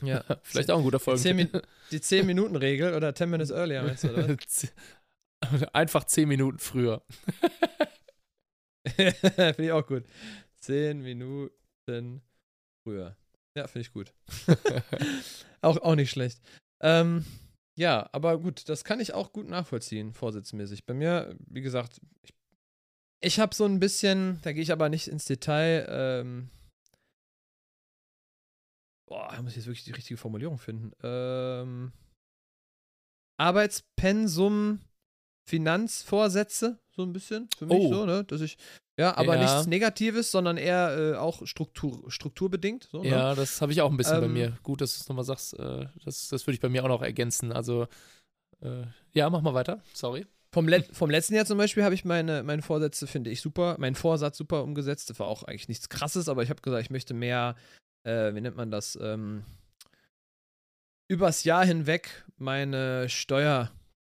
Ja, 0.03 0.25
vielleicht 0.43 0.71
auch 0.71 0.79
ein 0.79 0.85
guter 0.85 1.01
Folgen. 1.01 1.51
Die 1.91 1.99
10-Minuten-Regel 1.99 2.95
oder 2.95 3.15
10 3.15 3.31
Minutes 3.31 3.51
earlier, 3.51 3.83
meinst 3.83 4.05
du, 4.05 4.13
oder? 4.13 4.37
Einfach 5.73 6.05
zehn 6.05 6.29
Minuten 6.29 6.59
früher. 6.59 7.03
finde 8.89 9.55
ich 9.59 9.73
auch 9.73 9.87
gut. 9.87 10.05
Zehn 10.57 11.03
Minuten 11.03 12.23
früher. 12.83 13.17
Ja, 13.57 13.67
finde 13.67 13.81
ich 13.87 13.93
gut. 13.93 14.15
auch, 15.61 15.77
auch 15.77 15.95
nicht 15.95 16.11
schlecht. 16.11 16.41
Ähm, 16.81 17.27
ja, 17.77 18.09
aber 18.13 18.39
gut, 18.39 18.69
das 18.69 18.85
kann 18.85 19.01
ich 19.01 19.13
auch 19.13 19.33
gut 19.33 19.49
nachvollziehen, 19.49 20.13
vorsitzmäßig. 20.13 20.87
Bei 20.87 20.95
mir, 20.95 21.37
wie 21.47 21.61
gesagt, 21.61 22.01
ich, 22.23 22.35
ich 23.21 23.41
habe 23.41 23.55
so 23.55 23.65
ein 23.65 23.81
bisschen, 23.81 24.41
da 24.43 24.53
gehe 24.53 24.63
ich 24.63 24.73
aber 24.73 24.89
nicht 24.89 25.09
ins 25.09 25.25
Detail, 25.25 25.87
ähm, 25.89 26.51
boah, 29.07 29.29
da 29.31 29.43
muss 29.43 29.53
ich 29.53 29.59
jetzt 29.59 29.67
wirklich 29.67 29.85
die 29.85 29.93
richtige 29.93 30.19
Formulierung 30.19 30.59
finden. 30.59 30.93
Ähm, 31.03 31.93
Arbeitspensum 33.39 34.81
Finanzvorsätze, 35.47 36.79
so 36.91 37.03
ein 37.03 37.13
bisschen, 37.13 37.49
für 37.57 37.67
mich 37.67 37.79
oh. 37.79 37.93
so, 37.93 38.07
ne? 38.07 38.25
Dass 38.25 38.41
ich, 38.41 38.57
ja, 38.99 39.17
aber 39.17 39.37
ja. 39.37 39.43
nichts 39.43 39.67
Negatives, 39.67 40.31
sondern 40.31 40.57
eher 40.57 40.97
äh, 40.97 41.17
auch 41.17 41.47
Struktur, 41.47 42.11
strukturbedingt. 42.11 42.89
So, 42.91 43.03
ne? 43.03 43.09
Ja, 43.11 43.35
das 43.35 43.61
habe 43.61 43.73
ich 43.73 43.83
auch 43.83 43.91
ein 43.91 43.97
bisschen 43.97 44.17
ähm, 44.17 44.21
bei 44.23 44.29
mir. 44.29 44.59
Gut, 44.63 44.81
dass 44.81 44.95
du 44.95 45.03
es 45.03 45.09
nochmal 45.09 45.25
sagst, 45.25 45.59
äh, 45.59 45.87
das, 46.05 46.29
das 46.29 46.47
würde 46.47 46.55
ich 46.55 46.61
bei 46.61 46.69
mir 46.69 46.83
auch 46.85 46.89
noch 46.89 47.03
ergänzen. 47.03 47.53
Also, 47.53 47.89
äh, 48.63 48.85
ja, 49.13 49.29
mach 49.29 49.43
mal 49.43 49.55
weiter, 49.55 49.83
sorry. 49.93 50.27
Vom, 50.53 50.69
Let 50.69 50.87
vom 50.97 51.11
letzten 51.11 51.35
Jahr 51.35 51.45
zum 51.45 51.59
Beispiel 51.59 51.85
habe 51.85 51.95
ich 51.95 52.05
meine, 52.05 52.43
meine 52.43 52.63
Vorsätze, 52.63 53.07
finde 53.07 53.31
ich, 53.31 53.43
super, 53.43 53.77
meinen 53.79 53.97
Vorsatz 53.97 54.39
super 54.39 54.63
umgesetzt. 54.63 55.11
Das 55.11 55.19
war 55.19 55.27
auch 55.27 55.43
eigentlich 55.43 55.69
nichts 55.69 55.91
krasses, 55.91 56.29
aber 56.29 56.43
ich 56.43 56.49
habe 56.49 56.63
gesagt, 56.63 56.83
ich 56.83 56.91
möchte 56.91 57.13
mehr, 57.13 57.57
äh, 58.05 58.35
wie 58.35 58.41
nennt 58.41 58.57
man 58.57 58.71
das, 58.71 58.99
ähm, 59.01 59.45
übers 61.09 61.45
Jahr 61.45 61.65
hinweg 61.65 62.25
meine 62.37 63.09
Steuer- 63.09 63.71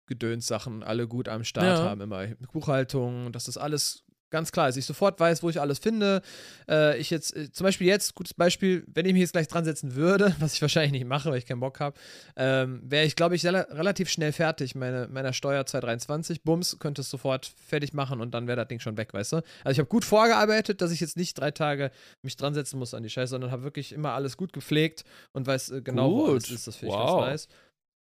Gedöns-Sachen 0.07 0.83
alle 0.83 1.09
gut 1.09 1.29
am 1.29 1.45
Start 1.45 1.79
ja. 1.79 1.85
haben, 1.85 2.01
immer 2.01 2.27
Buchhaltung, 2.53 3.33
dass 3.33 3.45
das 3.45 3.59
alles 3.59 4.05
ganz 4.31 4.53
klar 4.53 4.69
ist. 4.69 4.77
Ich 4.77 4.87
sofort 4.87 5.19
weiß, 5.19 5.43
wo 5.43 5.51
ich 5.51 5.61
alles 5.61 5.79
finde. 5.79 6.23
Äh, 6.69 6.99
ich 6.99 7.11
jetzt, 7.11 7.37
äh, 7.37 7.51
zum 7.51 7.65
Beispiel 7.65 7.87
jetzt, 7.87 8.15
gutes 8.15 8.35
Beispiel, 8.35 8.85
wenn 8.93 9.07
ich 9.07 9.13
mich 9.13 9.21
jetzt 9.21 9.33
gleich 9.33 9.49
dran 9.49 9.65
setzen 9.65 9.95
würde, 9.95 10.35
was 10.41 10.55
ich 10.55 10.63
wahrscheinlich 10.63 10.93
nicht 10.93 11.07
mache, 11.07 11.31
weil 11.31 11.39
ich 11.39 11.47
keinen 11.47 11.61
Bock 11.61 11.81
habe, 11.81 11.97
ähm, 12.37 12.81
wäre 12.85 13.05
ich, 13.05 13.17
glaube 13.17 13.35
ich, 13.37 13.45
relativ 13.45 14.09
schnell 14.09 14.33
fertig, 14.33 14.75
meine, 14.75 15.09
meiner 15.09 15.33
Steuer 15.33 15.67
223. 15.67 16.43
Bums, 16.43 16.79
könnte 16.79 17.03
es 17.03 17.11
sofort 17.11 17.51
fertig 17.67 17.93
machen 17.93 18.21
und 18.21 18.33
dann 18.33 18.47
wäre 18.47 18.57
das 18.57 18.69
Ding 18.69 18.81
schon 18.81 18.97
weg, 18.97 19.15
weißt 19.15 19.33
du? 19.33 19.37
Also 19.65 19.73
ich 19.73 19.79
habe 19.79 19.89
gut 19.89 20.05
vorgearbeitet, 20.05 20.81
dass 20.81 20.91
ich 20.91 21.01
jetzt 21.01 21.17
nicht 21.17 21.39
drei 21.39 21.51
Tage 21.51 21.91
mich 22.23 22.37
dran 22.37 22.55
setzen 22.55 22.79
muss 22.79 22.95
an 22.95 23.03
die 23.03 23.11
Scheiße, 23.11 23.31
sondern 23.31 23.51
habe 23.51 23.63
wirklich 23.63 23.93
immer 23.93 24.13
alles 24.13 24.37
gut 24.37 24.53
gepflegt 24.53 25.05
und 25.33 25.47
weiß 25.47 25.71
äh, 25.71 25.83
genau, 25.83 26.11
gut. 26.11 26.19
wo 26.19 26.31
alles 26.31 26.51
ist. 26.51 26.67
Das 26.67 26.77
finde 26.77 26.95
ich 26.95 27.01
wow. 27.01 27.21
ganz 27.21 27.31
nice. 27.31 27.49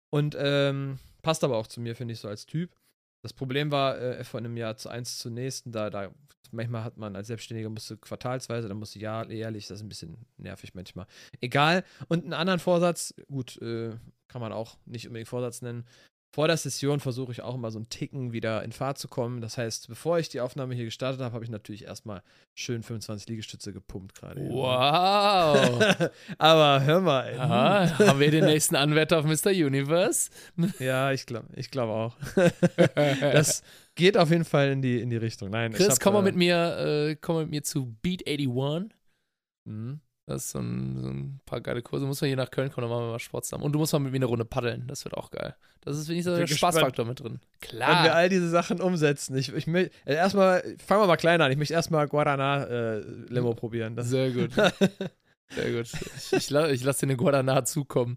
Und 0.09 0.38
ähm, 0.38 0.99
Passt 1.24 1.41
aber 1.45 1.57
auch 1.57 1.67
zu 1.67 1.80
mir, 1.80 1.95
finde 1.95 2.13
ich, 2.13 2.19
so 2.19 2.28
als 2.28 2.45
Typ. 2.45 2.76
Das 3.24 3.34
Problem 3.34 3.71
war 3.71 3.97
äh, 3.99 4.24
von 4.24 4.45
einem 4.45 4.57
Jahr 4.57 4.78
zu 4.78 4.89
eins 4.89 5.17
zum 5.17 5.34
nächsten, 5.34 5.71
da, 5.71 5.89
da 5.89 6.11
manchmal 6.51 6.84
hat 6.84 6.97
man 6.97 7.15
als 7.15 7.28
Selbstständiger 7.28 7.69
musste 7.69 7.97
quartalsweise, 7.97 8.67
dann 8.67 8.78
musste 8.78 8.99
jährlich, 8.99 9.67
das 9.67 9.80
ist 9.80 9.86
ein 9.86 9.89
bisschen 9.89 10.17
nervig 10.38 10.76
manchmal. 10.76 11.07
Egal. 11.41 11.84
Und 12.09 12.24
einen 12.24 12.34
anderen 12.34 12.59
Vorsatz, 12.59 13.13
gut, 13.28 13.59
äh, 13.61 13.95
kann 14.28 14.41
man 14.41 14.51
auch 14.51 14.78
nicht 14.86 15.07
unbedingt 15.07 15.30
Vorsatz 15.30 15.61
nennen, 15.61 15.86
vor 16.34 16.47
der 16.47 16.57
Session 16.57 16.99
versuche 16.99 17.31
ich 17.31 17.43
auch 17.43 17.53
immer 17.53 17.69
so 17.69 17.77
einen 17.77 17.89
Ticken 17.89 18.34
wieder 18.34 18.63
in 18.63 18.71
Fahrt 18.71 18.97
zu 18.97 19.07
kommen. 19.07 19.39
Das 19.39 19.59
heißt, 19.59 19.88
bevor 19.88 20.17
ich 20.17 20.29
die 20.29 20.41
Aufnahme 20.41 20.73
hier 20.73 20.86
gestartet 20.86 21.21
habe, 21.21 21.31
habe 21.36 21.43
ich 21.43 21.51
natürlich 21.51 21.84
erstmal 21.84 22.23
schön 22.55 22.81
25 22.81 23.29
Liegestütze 23.29 23.71
gepumpt 23.71 24.15
gerade. 24.15 24.41
Wow. 24.49 26.09
Aber 26.39 26.84
hör 26.84 27.01
mal. 27.01 27.27
Ey. 27.27 27.38
Aha, 27.38 27.99
haben 27.99 28.19
wir 28.19 28.31
den 28.31 28.45
nächsten 28.45 28.75
Anwärter 28.75 29.19
auf 29.19 29.25
Mr. 29.25 29.51
Universe? 29.51 30.31
ja, 30.79 31.11
ich 31.11 31.27
glaube 31.27 31.49
ich 31.55 31.69
glaub 31.69 31.89
auch. 31.89 32.17
das 32.95 33.61
geht 33.93 34.17
auf 34.17 34.31
jeden 34.31 34.45
Fall 34.45 34.71
in 34.71 34.81
die, 34.81 35.01
in 35.01 35.11
die 35.11 35.17
Richtung. 35.17 35.51
Nein, 35.51 35.71
Chris, 35.73 35.88
hab, 35.88 35.99
komm 35.99 36.13
mal 36.15 36.21
äh, 36.21 36.23
mit 36.23 36.36
mir, 36.36 36.77
äh, 36.79 37.15
komm 37.15 37.41
mit 37.41 37.51
mir 37.51 37.61
zu 37.61 37.95
Beat 38.01 38.27
81. 38.27 38.89
Mhm. 39.65 39.99
Das 40.26 40.45
ist 40.45 40.51
so 40.51 40.59
ein, 40.59 41.01
so 41.01 41.09
ein, 41.09 41.39
paar 41.45 41.59
geile 41.59 41.82
Kurse. 41.82 42.05
Muss 42.05 42.21
man 42.21 42.30
hier 42.30 42.38
nach 42.38 42.49
Köln 42.49 42.71
kommen, 42.71 42.88
dann 42.88 42.91
machen 42.95 43.07
wir 43.07 43.11
mal 43.11 43.19
Sport 43.19 43.43
zusammen. 43.43 43.63
Und 43.63 43.74
du 43.74 43.80
musst 43.80 43.91
mal 43.91 43.99
mit 43.99 44.11
mir 44.11 44.17
eine 44.17 44.26
Runde 44.26 44.45
paddeln. 44.45 44.88
Das 44.88 45.03
wird 45.03 45.15
auch 45.15 45.32
geil. 45.32 45.55
Das 45.82 45.97
ist, 45.97 46.05
finde 46.05 46.19
ich, 46.19 46.26
so 46.26 46.36
der 46.36 46.47
Spaßfaktor 46.47 47.05
mit 47.05 47.19
drin. 47.19 47.41
Klar. 47.59 47.97
Wenn 47.97 48.03
wir 48.05 48.15
all 48.15 48.30
diese 48.30 48.49
Sachen 48.49 48.80
umsetzen. 48.80 49.36
Ich, 49.36 49.53
ich 49.53 49.67
äh, 49.67 49.89
erstmal, 50.05 50.61
fangen 50.86 51.01
wir 51.01 51.07
mal 51.07 51.17
klein 51.17 51.41
an. 51.41 51.51
Ich 51.51 51.57
möchte 51.57 51.74
erstmal 51.74 52.07
Guarana-Limo 52.07 53.51
äh, 53.51 53.55
probieren. 53.55 53.97
Das 53.97 54.07
Sehr 54.07 54.32
gut. 54.32 54.53
Sehr 55.49 55.71
gut. 55.71 55.89
Ich, 55.91 56.34
ich, 56.34 56.51
ich 56.51 56.84
lasse 56.84 56.99
dir 57.01 57.07
eine 57.07 57.17
Guarana 57.17 57.65
zukommen. 57.65 58.15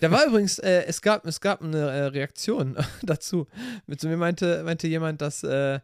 Da 0.00 0.10
war 0.10 0.26
übrigens, 0.26 0.58
äh, 0.58 0.84
es, 0.86 1.00
gab, 1.00 1.24
es 1.26 1.40
gab 1.40 1.62
eine 1.62 1.78
äh, 1.78 2.04
Reaktion 2.06 2.76
dazu. 3.02 3.46
Mit 3.86 4.00
so 4.00 4.08
mir 4.08 4.16
meinte, 4.16 4.62
meinte 4.64 4.88
jemand, 4.88 5.22
dass 5.22 5.42
äh, 5.44 5.80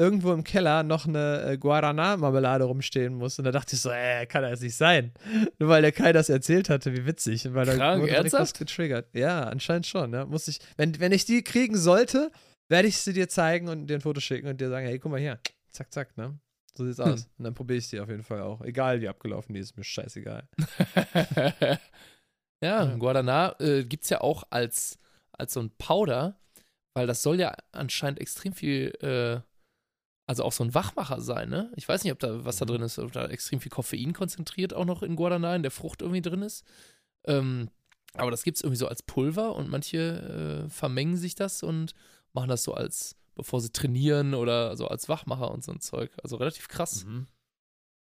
irgendwo 0.00 0.32
im 0.32 0.42
Keller 0.42 0.82
noch 0.82 1.06
eine 1.06 1.42
äh, 1.42 1.58
Guarana-Marmelade 1.58 2.64
rumstehen 2.64 3.14
muss. 3.14 3.38
Und 3.38 3.44
da 3.44 3.52
dachte 3.52 3.76
ich 3.76 3.80
so, 3.82 3.90
äh, 3.90 4.26
kann 4.26 4.42
das 4.42 4.60
nicht 4.60 4.74
sein. 4.76 5.12
Nur 5.58 5.68
weil 5.68 5.82
der 5.82 5.92
Kai 5.92 6.12
das 6.12 6.28
erzählt 6.28 6.68
hatte, 6.70 6.92
wie 6.96 7.06
witzig. 7.06 7.46
Und 7.46 7.54
weil 7.54 7.66
da 7.66 7.74
Krank, 7.76 8.02
wurde 8.02 8.12
was 8.12 8.18
ernsthaft? 8.18 8.58
getriggert. 8.58 9.08
Ja, 9.14 9.44
anscheinend 9.44 9.86
schon. 9.86 10.12
Ja. 10.12 10.24
Muss 10.26 10.48
ich, 10.48 10.58
wenn, 10.76 10.98
wenn 10.98 11.12
ich 11.12 11.24
die 11.26 11.42
kriegen 11.44 11.76
sollte, 11.76 12.32
werde 12.68 12.88
ich 12.88 12.96
sie 12.98 13.12
dir 13.12 13.28
zeigen 13.28 13.68
und 13.68 13.86
dir 13.88 13.94
ein 13.94 14.00
Foto 14.00 14.20
schicken 14.20 14.48
und 14.48 14.60
dir 14.60 14.68
sagen, 14.70 14.86
hey, 14.86 14.98
guck 14.98 15.10
mal 15.12 15.20
hier. 15.20 15.38
Zack, 15.70 15.92
zack, 15.92 16.16
ne? 16.16 16.38
So 16.76 16.84
sieht's 16.86 16.98
Hm. 16.98 17.12
aus. 17.12 17.28
Und 17.38 17.44
dann 17.44 17.54
probiere 17.54 17.78
ich 17.78 17.88
die 17.90 18.00
auf 18.00 18.08
jeden 18.08 18.22
Fall 18.22 18.40
auch. 18.40 18.60
Egal 18.62 19.00
wie 19.00 19.08
abgelaufen 19.08 19.54
die 19.54 19.60
ist, 19.60 19.76
mir 19.76 19.84
scheißegal. 19.84 20.48
ja, 21.60 21.78
Ja. 22.62 22.84
Guadana 22.96 23.54
äh, 23.60 23.84
gibt 23.84 24.04
es 24.04 24.10
ja 24.10 24.20
auch 24.20 24.44
als, 24.50 24.98
als 25.32 25.52
so 25.54 25.60
ein 25.60 25.70
Powder, 25.78 26.36
weil 26.94 27.06
das 27.06 27.22
soll 27.22 27.40
ja 27.40 27.54
anscheinend 27.72 28.20
extrem 28.20 28.52
viel, 28.52 28.92
äh, 29.00 29.40
also 30.30 30.44
auch 30.44 30.52
so 30.52 30.62
ein 30.62 30.74
Wachmacher 30.74 31.20
sein, 31.20 31.48
ne? 31.48 31.72
Ich 31.74 31.88
weiß 31.88 32.04
nicht, 32.04 32.12
ob 32.12 32.20
da 32.20 32.44
was 32.44 32.58
da 32.58 32.64
drin 32.64 32.82
ist, 32.82 33.00
ob 33.00 33.10
da 33.10 33.26
extrem 33.26 33.60
viel 33.60 33.72
Koffein 33.72 34.12
konzentriert 34.12 34.72
auch 34.72 34.84
noch 34.84 35.02
in 35.02 35.16
Guadana, 35.16 35.56
in 35.56 35.62
der 35.62 35.72
Frucht 35.72 36.02
irgendwie 36.02 36.22
drin 36.22 36.42
ist. 36.42 36.64
Ähm, 37.24 37.68
aber 38.14 38.30
das 38.30 38.44
gibt 38.44 38.56
es 38.56 38.62
irgendwie 38.62 38.78
so 38.78 38.86
als 38.86 39.02
Pulver 39.02 39.56
und 39.56 39.68
manche 39.68 40.66
äh, 40.66 40.70
vermengen 40.70 41.16
sich 41.16 41.34
das 41.34 41.64
und 41.64 41.94
machen 42.32 42.48
das 42.48 42.62
so 42.62 42.74
als, 42.74 43.16
bevor 43.34 43.60
sie 43.60 43.72
trainieren 43.72 44.34
oder 44.34 44.76
so 44.76 44.86
als 44.86 45.08
Wachmacher 45.08 45.50
und 45.50 45.64
so 45.64 45.72
ein 45.72 45.80
Zeug. 45.80 46.12
Also 46.22 46.36
relativ 46.36 46.68
krass. 46.68 47.04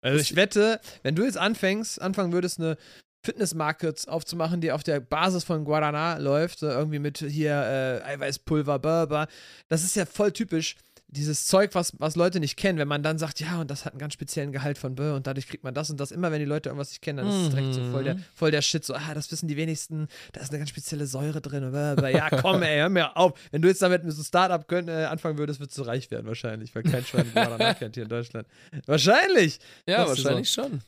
Also 0.03 0.20
ich 0.20 0.37
wette, 0.37 0.79
wenn 1.03 1.16
du 1.16 1.24
jetzt 1.24 1.39
anfängst, 1.39 1.99
anfangen 2.01 2.35
würdest, 2.35 2.61
eine 2.61 2.76
Fitnessmarke 3.24 3.95
aufzumachen, 4.07 4.61
die 4.61 4.70
auf 4.70 4.83
der 4.83 5.01
Basis 5.01 5.45
von 5.45 5.64
Guarana 5.64 6.18
läuft, 6.18 6.62
irgendwie 6.62 6.99
mit 6.99 7.18
hier 7.18 7.53
äh, 7.53 8.03
Eiweißpulver, 8.05 8.79
blah. 8.79 9.29
Das 9.68 9.83
ist 9.83 9.97
ja 9.97 10.05
voll 10.05 10.33
typisch. 10.33 10.76
Dieses 11.11 11.47
Zeug, 11.47 11.75
was, 11.75 11.95
was 11.99 12.17
Leute 12.17 12.39
nicht 12.39 12.59
kennen, 12.59 12.79
wenn 12.79 12.87
man 12.87 13.03
dann 13.03 13.17
sagt, 13.17 13.41
ja, 13.41 13.59
und 13.63 13.71
das 13.71 13.87
hat 13.87 13.95
einen 13.95 13.99
ganz 13.99 14.13
speziellen 14.13 14.53
Gehalt 14.53 14.77
von 14.77 14.95
Bö 14.95 15.15
und 15.17 15.27
dadurch 15.27 15.49
kriegt 15.49 15.65
man 15.65 15.73
das 15.73 15.89
und 15.89 15.99
das. 15.99 16.11
Immer 16.11 16.31
wenn 16.31 16.39
die 16.39 16.45
Leute 16.45 16.69
irgendwas 16.69 16.91
nicht 16.91 17.01
kennen, 17.01 17.17
dann 17.19 17.29
ist 17.29 17.45
es 17.45 17.49
direkt 17.49 17.73
so 17.73 17.83
voll 17.91 18.05
der, 18.05 18.17
Mhm. 18.17 18.25
voll 18.35 18.51
der 18.51 18.61
Shit. 18.61 18.85
So, 18.85 18.93
ah, 18.95 19.15
das 19.15 19.33
wissen 19.33 19.49
die 19.49 19.57
wenigsten, 19.57 20.09
da 20.33 20.43
ist 20.43 20.51
eine 20.51 20.59
ganz 20.59 20.69
spezielle 20.69 21.07
Säure 21.07 21.41
drin. 21.41 21.71
blah. 21.71 22.09
Ja, 22.11 22.29
komm, 22.29 22.63
ey, 22.63 22.77
hör 22.77 22.91
mir 22.91 23.17
auf. 23.17 23.33
Wenn 23.51 23.63
du 23.63 23.69
jetzt 23.69 23.81
damit 23.81 24.05
mit 24.05 24.13
so 24.13 24.19
einem 24.19 24.25
Startup 24.27 24.71
äh, 24.71 25.05
anfangen 25.07 25.39
würdest, 25.39 25.61
würdest 25.61 25.79
du 25.79 25.83
reich 25.83 26.11
werden, 26.11 26.27
wahrscheinlich, 26.27 26.75
weil 26.75 26.83
kein 26.83 27.03
Schwein 27.07 27.31
Guarana 27.33 27.73
kennt 27.73 27.95
hier 27.95 28.03
in 28.03 28.11
Deutschland. 28.11 28.47
Wahrscheinlich. 28.85 29.61
Ja, 29.87 30.07
wahrscheinlich 30.07 30.51
schon. 30.51 30.83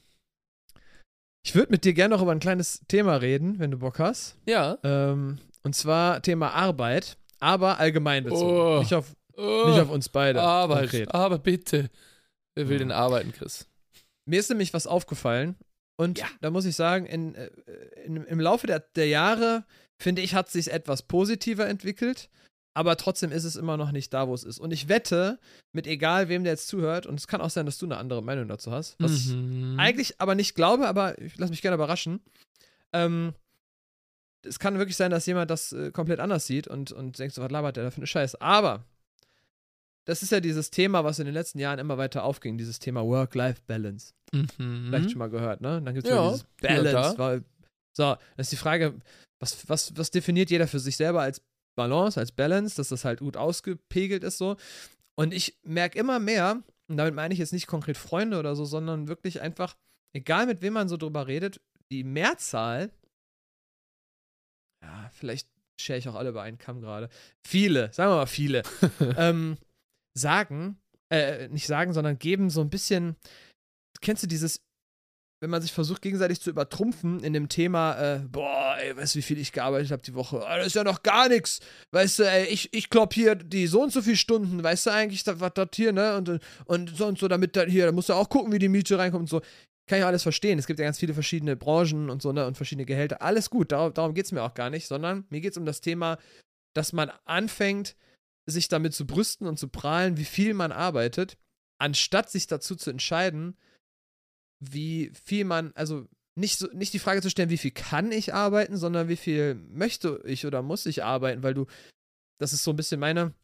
Ich 1.47 1.55
würde 1.55 1.71
mit 1.73 1.85
dir 1.85 1.95
gerne 1.95 2.15
noch 2.15 2.23
über 2.23 2.33
ein 2.33 2.41
kleines 2.41 2.83
Thema 2.89 3.17
reden, 3.17 3.59
wenn 3.59 3.71
du 3.71 3.79
Bock 3.79 3.99
hast. 3.99 4.37
Ja. 4.47 4.77
Ähm, 4.83 5.39
und 5.63 5.75
zwar 5.75 6.21
Thema 6.21 6.51
Arbeit, 6.53 7.17
aber 7.39 7.79
allgemein 7.79 8.25
bezogen. 8.25 8.61
Oh. 8.61 8.79
Nicht, 8.81 8.93
auf, 8.93 9.15
Oh. 9.41 9.69
nicht 9.69 9.81
auf 9.81 9.91
uns 9.91 10.09
beide. 10.09 10.41
Arbeit, 10.43 10.91
konkret. 10.91 11.15
aber 11.15 11.39
bitte. 11.39 11.91
Wer 12.55 12.69
will 12.69 12.79
denn 12.79 12.93
arbeiten, 12.93 13.33
Chris? 13.33 13.67
Mir 14.27 14.41
ist 14.41 14.49
nämlich 14.51 14.75
was 14.75 14.87
aufgefallen. 14.87 15.57
Und 15.99 16.19
Ja. 16.19 16.27
da 16.41 16.51
muss 16.51 16.65
ich 16.65 16.77
sagen, 16.77 17.07
in, 17.07 17.35
äh, 17.35 17.51
in, 18.05 18.17
im 18.17 18.41
Laufe 18.41 18.67
der, 18.67 18.81
der 18.81 19.09
Jahre, 19.09 19.65
finde 20.01 20.23
ich, 20.23 20.35
hat 20.35 20.51
sich 20.51 20.73
etwas 20.73 21.03
positiver 21.03 21.67
entwickelt. 21.69 22.29
Aber 22.75 22.97
trotzdem 22.97 23.33
ist 23.33 23.45
es 23.45 23.57
immer 23.57 23.77
noch 23.77 23.91
nicht 23.93 24.15
da, 24.15 24.29
wo 24.29 24.35
es 24.35 24.45
ist. 24.45 24.59
Und 24.61 24.73
ich 24.73 24.89
wette, 24.89 25.39
mit 25.73 25.87
egal 25.87 26.29
wem 26.29 26.45
der 26.45 26.53
jetzt 26.53 26.69
zuhört, 26.69 27.05
und 27.07 27.19
es 27.19 27.27
kann 27.27 27.41
auch 27.41 27.51
sein, 27.51 27.67
dass 27.67 27.79
du 27.79 27.87
eine 27.87 27.97
andere 27.99 28.23
Meinung 28.23 28.47
dazu 28.49 28.71
hast, 28.71 28.95
was 29.01 29.13
ich 29.13 29.27
Mhm. 29.35 29.75
eigentlich 29.79 30.21
aber 30.21 30.35
nicht 30.37 30.55
glaube, 30.55 30.87
aber 30.87 31.21
ich 31.21 31.37
lasse 31.37 31.51
mich 31.51 31.63
gerne 31.63 31.75
überraschen. 31.75 32.21
Ähm, 32.93 33.35
es 34.47 34.59
kann 34.59 34.79
wirklich 34.79 34.97
sein, 34.97 35.11
dass 35.11 35.27
jemand 35.27 35.51
das 35.51 35.73
äh, 35.73 35.91
komplett 35.91 36.21
anders 36.21 36.47
sieht 36.47 36.67
und, 36.69 36.93
und 36.93 37.19
denkt 37.19 37.35
so, 37.35 37.43
was 37.43 37.51
labert 37.51 37.77
der 37.77 37.85
da 37.85 37.91
für 37.91 37.99
eine 37.99 38.07
Scheiße. 38.07 38.41
Aber 38.41 38.85
das 40.11 40.25
ist 40.25 40.33
ja 40.33 40.41
dieses 40.41 40.73
Thema, 40.73 41.05
was 41.05 41.21
in 41.21 41.27
den 41.27 41.35
letzten 41.35 41.61
Jahren 41.61 41.79
immer 41.79 41.97
weiter 41.97 42.25
aufging, 42.25 42.59
dieses 42.59 42.81
Thema 42.81 43.07
Work-Life-Balance. 43.07 44.13
Mhm. 44.33 44.87
Vielleicht 44.89 45.13
schon 45.13 45.21
mal 45.21 45.31
gehört, 45.31 45.61
ne? 45.61 45.81
Dann 45.81 45.95
gibt 45.95 46.05
es 46.05 46.13
Ja, 46.13 46.29
dieses 46.31 46.43
und 46.43 46.57
Balance. 46.61 47.19
Weil, 47.19 47.45
so, 47.97 48.17
das 48.37 48.47
ist 48.47 48.53
die 48.53 48.57
Frage, 48.57 49.01
was, 49.41 49.69
was, 49.69 49.97
was 49.97 50.11
definiert 50.11 50.51
jeder 50.51 50.67
für 50.67 50.81
sich 50.81 50.97
selber 50.97 51.23
als 51.23 51.41
Balance, 51.77 52.19
als 52.19 52.33
Balance, 52.33 52.77
dass 52.77 52.89
das 52.89 53.05
halt 53.05 53.21
gut 53.21 53.37
ausgepegelt 53.37 54.25
ist 54.25 54.39
so. 54.39 54.57
Und 55.17 55.33
ich 55.33 55.57
merke 55.63 55.97
immer 55.97 56.19
mehr, 56.19 56.61
und 56.89 56.97
damit 56.97 57.15
meine 57.15 57.33
ich 57.33 57.39
jetzt 57.39 57.53
nicht 57.53 57.69
konkret 57.69 57.97
Freunde 57.97 58.41
oder 58.41 58.57
so, 58.57 58.65
sondern 58.65 59.07
wirklich 59.07 59.41
einfach, 59.41 59.77
egal 60.13 60.47
mit 60.47 60.61
wem 60.61 60.73
man 60.73 60.89
so 60.89 60.97
drüber 60.97 61.29
redet, 61.29 61.61
die 61.93 62.03
Mehrzahl, 62.03 62.91
ja, 64.83 65.09
vielleicht 65.13 65.49
schere 65.81 65.99
ich 65.99 66.09
auch 66.09 66.17
alle 66.17 66.31
über 66.31 66.43
einen 66.43 66.59
Kamm 66.59 66.81
gerade, 66.81 67.09
viele, 67.47 67.93
sagen 67.93 68.11
wir 68.11 68.17
mal 68.17 68.27
viele, 68.27 68.63
ähm, 69.17 69.57
sagen, 70.19 70.79
äh, 71.13 71.49
nicht 71.49 71.67
sagen, 71.67 71.93
sondern 71.93 72.19
geben 72.19 72.51
so 72.51 72.61
ein 72.61 72.71
bisschen, 72.71 73.17
kennst 74.01 74.23
du 74.23 74.27
dieses, 74.27 74.61
wenn 75.43 75.51
man 75.51 75.63
sich 75.63 75.73
versucht, 75.73 76.03
gegenseitig 76.03 76.41
zu 76.41 76.51
übertrumpfen 76.51 77.21
in 77.25 77.33
dem 77.33 77.49
Thema, 77.49 77.99
äh, 77.99 78.19
boah, 78.29 78.77
ey, 78.79 78.95
weißt 78.95 79.15
du, 79.15 79.19
wie 79.19 79.23
viel 79.23 79.39
ich 79.39 79.53
gearbeitet 79.53 79.91
habe 79.91 80.03
die 80.03 80.15
Woche? 80.15 80.47
Ah, 80.47 80.59
das 80.59 80.69
ist 80.69 80.75
ja 80.75 80.85
noch 80.85 81.03
gar 81.03 81.29
nichts. 81.29 81.61
Weißt 81.93 82.19
du, 82.19 82.31
ey, 82.31 82.45
ich, 82.47 82.73
ich 82.75 82.91
klopp 82.91 83.15
hier 83.15 83.35
die 83.35 83.67
so 83.67 83.83
und 83.83 83.93
so 83.93 84.03
viele 84.03 84.17
Stunden, 84.17 84.63
weißt 84.63 84.87
du 84.87 84.91
eigentlich, 84.91 85.25
da- 85.25 85.41
was 85.41 85.53
das 85.55 85.69
hier, 85.75 85.93
ne? 85.93 86.17
Und, 86.17 86.41
und 86.67 86.97
so 86.97 87.07
und 87.07 87.19
so, 87.19 87.27
damit 87.27 87.57
dann 87.57 87.71
hier, 87.71 87.87
da 87.87 87.93
musst 87.93 88.11
du 88.11 88.13
auch 88.13 88.29
gucken, 88.29 88.53
wie 88.53 88.59
die 88.59 88.69
Miete 88.69 88.99
reinkommt 88.99 89.23
und 89.23 89.31
so. 89.31 89.41
Kann 89.89 89.99
ich 89.99 90.05
alles 90.05 90.23
verstehen. 90.23 90.59
Es 90.59 90.67
gibt 90.67 90.79
ja 90.79 90.85
ganz 90.85 90.99
viele 90.99 91.15
verschiedene 91.15 91.57
Branchen 91.57 92.11
und 92.11 92.21
so, 92.21 92.33
ne? 92.33 92.47
Und 92.47 92.57
verschiedene 92.57 92.85
Gehälter. 92.85 93.23
Alles 93.23 93.49
gut, 93.49 93.73
darum, 93.73 93.95
darum 93.95 94.15
geht 94.15 94.27
es 94.27 94.33
mir 94.33 94.43
auch 94.43 94.55
gar 94.55 94.69
nicht, 94.69 94.87
sondern 94.87 95.25
mir 95.31 95.41
geht 95.41 95.53
es 95.53 95.57
um 95.57 95.65
das 95.65 95.81
Thema, 95.81 96.19
dass 96.77 96.93
man 96.93 97.11
anfängt, 97.25 97.97
sich 98.51 98.69
damit 98.69 98.95
zu 98.95 99.07
brüsten 99.07 99.47
und 99.47 99.59
zu 99.59 99.69
prahlen, 99.69 100.17
wie 100.17 100.25
viel 100.25 100.55
man 100.55 100.73
arbeitet, 100.73 101.37
anstatt 101.79 102.31
sich 102.31 102.47
dazu 102.47 102.77
zu 102.77 102.91
entscheiden, 102.91 103.57
wie 104.61 105.11
viel 105.25 105.45
man, 105.45 105.73
also 105.75 106.07
nicht, 106.37 106.59
so, 106.59 106.69
nicht 106.73 106.93
die 106.93 106.99
Frage 106.99 107.23
zu 107.23 107.31
stellen, 107.31 107.51
wie 107.51 107.59
viel 107.59 107.71
kann 107.71 108.13
ich 108.13 108.35
arbeiten, 108.35 108.77
sondern 108.77 109.09
wie 109.09 109.17
viel 109.17 109.55
möchte 109.55 110.21
ich 110.25 110.47
oder 110.47 110.63
muss 110.63 110.87
ich 110.87 111.03
arbeiten, 111.03 111.43
weil 111.43 111.55
du, 111.55 111.67
das 112.39 112.53
ist 112.53 112.65
so 112.65 112.71
ein 112.73 112.77
bisschen 112.77 113.01
meine, 113.01 113.35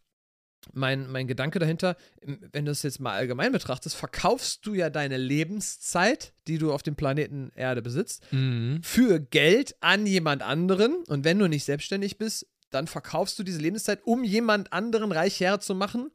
mein, 0.72 1.10
mein 1.10 1.26
Gedanke 1.26 1.58
dahinter, 1.58 1.96
wenn 2.22 2.64
du 2.64 2.72
es 2.72 2.82
jetzt 2.82 2.98
mal 3.00 3.12
allgemein 3.12 3.52
betrachtest, 3.52 3.94
verkaufst 3.96 4.66
du 4.66 4.74
ja 4.74 4.90
deine 4.90 5.16
Lebenszeit, 5.16 6.32
die 6.48 6.58
du 6.58 6.72
auf 6.72 6.82
dem 6.82 6.96
Planeten 6.96 7.50
Erde 7.54 7.82
besitzt, 7.82 8.24
Mhm. 8.32 8.82
für 8.82 9.20
Geld 9.20 9.76
an 9.80 10.06
jemand 10.06 10.42
anderen. 10.42 10.96
Und 11.08 11.24
wenn 11.24 11.38
du 11.38 11.48
nicht 11.48 11.64
selbstständig 11.64 12.18
bist, 12.18 12.46
dann 12.70 12.86
verkaufst 12.86 13.38
du 13.38 13.42
diese 13.42 13.58
Lebenszeit, 13.60 14.00
um 14.04 14.24
jemand 14.24 14.72
anderen 14.72 15.12
reicher 15.12 15.60
zu 15.60 15.74
machen. 15.74 16.10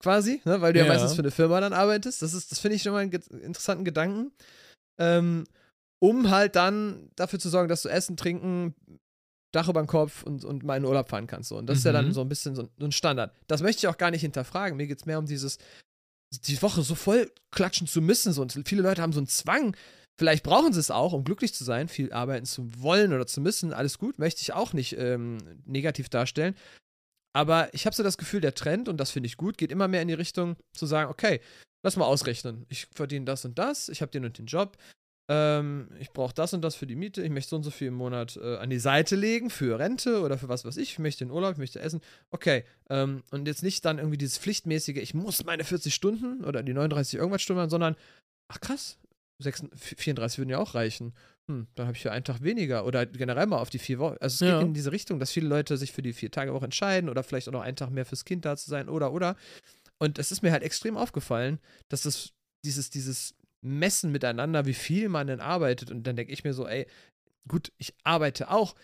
Quasi, 0.00 0.40
ne? 0.44 0.60
weil 0.60 0.72
du 0.72 0.80
ja. 0.80 0.86
Ja. 0.86 0.92
meistens 0.92 1.14
für 1.14 1.22
eine 1.22 1.30
Firma 1.30 1.60
dann 1.60 1.72
arbeitest. 1.72 2.22
Das, 2.22 2.34
ist, 2.34 2.50
das 2.50 2.58
finde 2.58 2.76
ich 2.76 2.82
schon 2.82 2.92
mal 2.92 2.98
einen 3.00 3.10
ge 3.10 3.20
interessanten 3.42 3.84
Gedanken. 3.84 4.32
Ähm, 4.98 5.44
um 6.00 6.30
halt 6.30 6.56
dann 6.56 7.10
dafür 7.14 7.38
zu 7.38 7.48
sorgen, 7.48 7.68
dass 7.68 7.82
du 7.82 7.88
Essen, 7.88 8.16
Trinken, 8.16 8.74
Dach 9.52 9.68
über 9.68 9.80
den 9.82 9.86
Kopf 9.86 10.22
und, 10.24 10.44
und 10.44 10.64
mal 10.64 10.76
in 10.76 10.82
den 10.82 10.88
Urlaub 10.88 11.08
fahren 11.08 11.26
kannst. 11.26 11.50
So. 11.50 11.58
Und 11.58 11.66
das 11.66 11.78
ist 11.78 11.84
ja 11.84 11.92
dann 11.92 12.06
Mhm. 12.08 12.12
so 12.12 12.22
ein 12.22 12.28
bisschen 12.28 12.56
so, 12.56 12.68
so 12.78 12.84
ein 12.84 12.90
Standard. 12.92 13.32
Das 13.46 13.62
möchte 13.62 13.86
ich 13.86 13.88
auch 13.88 13.98
gar 13.98 14.10
nicht 14.10 14.22
hinterfragen. 14.22 14.76
Mir 14.76 14.86
geht 14.86 14.98
es 14.98 15.06
mehr 15.06 15.18
um 15.18 15.26
dieses, 15.26 15.58
die 16.30 16.60
Woche 16.62 16.82
so 16.82 16.94
voll 16.94 17.30
klatschen 17.52 17.86
zu 17.86 18.00
müssen. 18.00 18.32
So. 18.32 18.42
Und 18.42 18.58
viele 18.66 18.82
Leute 18.82 19.02
haben 19.02 19.12
so 19.12 19.20
einen 19.20 19.28
Zwang, 19.28 19.76
Vielleicht 20.18 20.44
brauchen 20.44 20.72
sie 20.72 20.80
es 20.80 20.90
auch, 20.90 21.12
um 21.12 21.24
glücklich 21.24 21.54
zu 21.54 21.64
sein, 21.64 21.88
viel 21.88 22.12
arbeiten 22.12 22.46
zu 22.46 22.70
wollen 22.82 23.12
oder 23.12 23.26
zu 23.26 23.40
müssen. 23.40 23.72
Alles 23.72 23.98
gut, 23.98 24.18
möchte 24.18 24.42
ich 24.42 24.52
auch 24.52 24.72
nicht 24.72 24.96
ähm, 24.98 25.38
negativ 25.64 26.08
darstellen. 26.08 26.54
Aber 27.34 27.72
ich 27.72 27.86
habe 27.86 27.96
so 27.96 28.02
das 28.02 28.18
Gefühl, 28.18 28.40
der 28.40 28.54
Trend, 28.54 28.88
und 28.88 28.98
das 28.98 29.10
finde 29.10 29.26
ich 29.26 29.36
gut, 29.36 29.56
geht 29.56 29.72
immer 29.72 29.88
mehr 29.88 30.02
in 30.02 30.08
die 30.08 30.14
Richtung 30.14 30.56
zu 30.72 30.86
sagen, 30.86 31.10
okay, 31.10 31.40
lass 31.82 31.96
mal 31.96 32.04
ausrechnen. 32.04 32.66
Ich 32.68 32.86
verdiene 32.94 33.24
das 33.24 33.44
und 33.44 33.58
das, 33.58 33.88
ich 33.88 34.02
habe 34.02 34.12
den 34.12 34.24
und 34.24 34.36
den 34.38 34.46
Job. 34.46 34.76
Ähm, 35.30 35.88
ich 35.98 36.10
brauche 36.10 36.34
das 36.34 36.52
und 36.52 36.62
das 36.62 36.74
für 36.74 36.86
die 36.86 36.96
Miete. 36.96 37.22
Ich 37.22 37.30
möchte 37.30 37.50
so 37.50 37.56
und 37.56 37.62
so 37.62 37.70
viel 37.70 37.88
im 37.88 37.94
Monat 37.94 38.36
äh, 38.36 38.56
an 38.56 38.68
die 38.68 38.78
Seite 38.78 39.16
legen 39.16 39.48
für 39.48 39.78
Rente 39.78 40.20
oder 40.20 40.36
für 40.36 40.48
was 40.48 40.64
weiß 40.64 40.76
ich. 40.76 40.90
Ich 40.90 40.98
möchte 40.98 41.24
in 41.24 41.30
Urlaub, 41.30 41.52
ich 41.52 41.58
möchte 41.58 41.80
essen. 41.80 42.02
Okay. 42.30 42.64
Ähm, 42.90 43.22
und 43.30 43.46
jetzt 43.46 43.62
nicht 43.62 43.84
dann 43.84 43.98
irgendwie 43.98 44.18
dieses 44.18 44.38
pflichtmäßige, 44.38 44.96
ich 44.96 45.14
muss 45.14 45.44
meine 45.44 45.64
40 45.64 45.94
Stunden 45.94 46.44
oder 46.44 46.62
die 46.62 46.74
39 46.74 47.18
irgendwas 47.18 47.40
Stunden, 47.40 47.70
sondern, 47.70 47.96
ach 48.48 48.60
krass, 48.60 48.98
36, 49.38 49.98
34 49.98 50.38
würden 50.38 50.50
ja 50.50 50.58
auch 50.58 50.74
reichen. 50.74 51.14
Hm, 51.48 51.66
dann 51.74 51.86
habe 51.86 51.96
ich 51.96 52.02
für 52.02 52.12
einen 52.12 52.24
Tag 52.24 52.42
weniger 52.42 52.86
oder 52.86 53.06
generell 53.06 53.46
mal 53.46 53.58
auf 53.58 53.70
die 53.70 53.78
vier 53.78 53.98
Wochen. 53.98 54.16
Also 54.20 54.44
es 54.44 54.48
Ja. 54.48 54.58
geht 54.58 54.68
in 54.68 54.74
diese 54.74 54.92
Richtung, 54.92 55.18
dass 55.18 55.32
viele 55.32 55.48
Leute 55.48 55.76
sich 55.76 55.92
für 55.92 56.02
die 56.02 56.12
vier 56.12 56.30
Tage 56.30 56.52
Woche 56.54 56.64
entscheiden 56.66 57.10
oder 57.10 57.22
vielleicht 57.22 57.48
auch 57.48 57.52
noch 57.52 57.62
einen 57.62 57.76
Tag 57.76 57.90
mehr 57.90 58.06
fürs 58.06 58.24
Kind 58.24 58.44
da 58.44 58.56
zu 58.56 58.70
sein 58.70 58.88
oder 58.88 59.12
oder. 59.12 59.36
Und 59.98 60.18
es 60.18 60.32
ist 60.32 60.42
mir 60.42 60.52
halt 60.52 60.62
extrem 60.62 60.96
aufgefallen, 60.96 61.58
dass 61.88 62.02
das 62.02 62.32
dieses 62.64 62.90
dieses 62.90 63.34
Messen 63.62 64.12
miteinander, 64.12 64.66
wie 64.66 64.74
viel 64.74 65.08
man 65.08 65.26
denn 65.28 65.40
arbeitet 65.40 65.90
und 65.90 66.04
dann 66.06 66.16
denke 66.16 66.32
ich 66.32 66.44
mir 66.44 66.52
so, 66.54 66.66
ey, 66.66 66.86
gut, 67.48 67.72
ich 67.78 67.94
arbeite 68.04 68.50
auch 68.50 68.74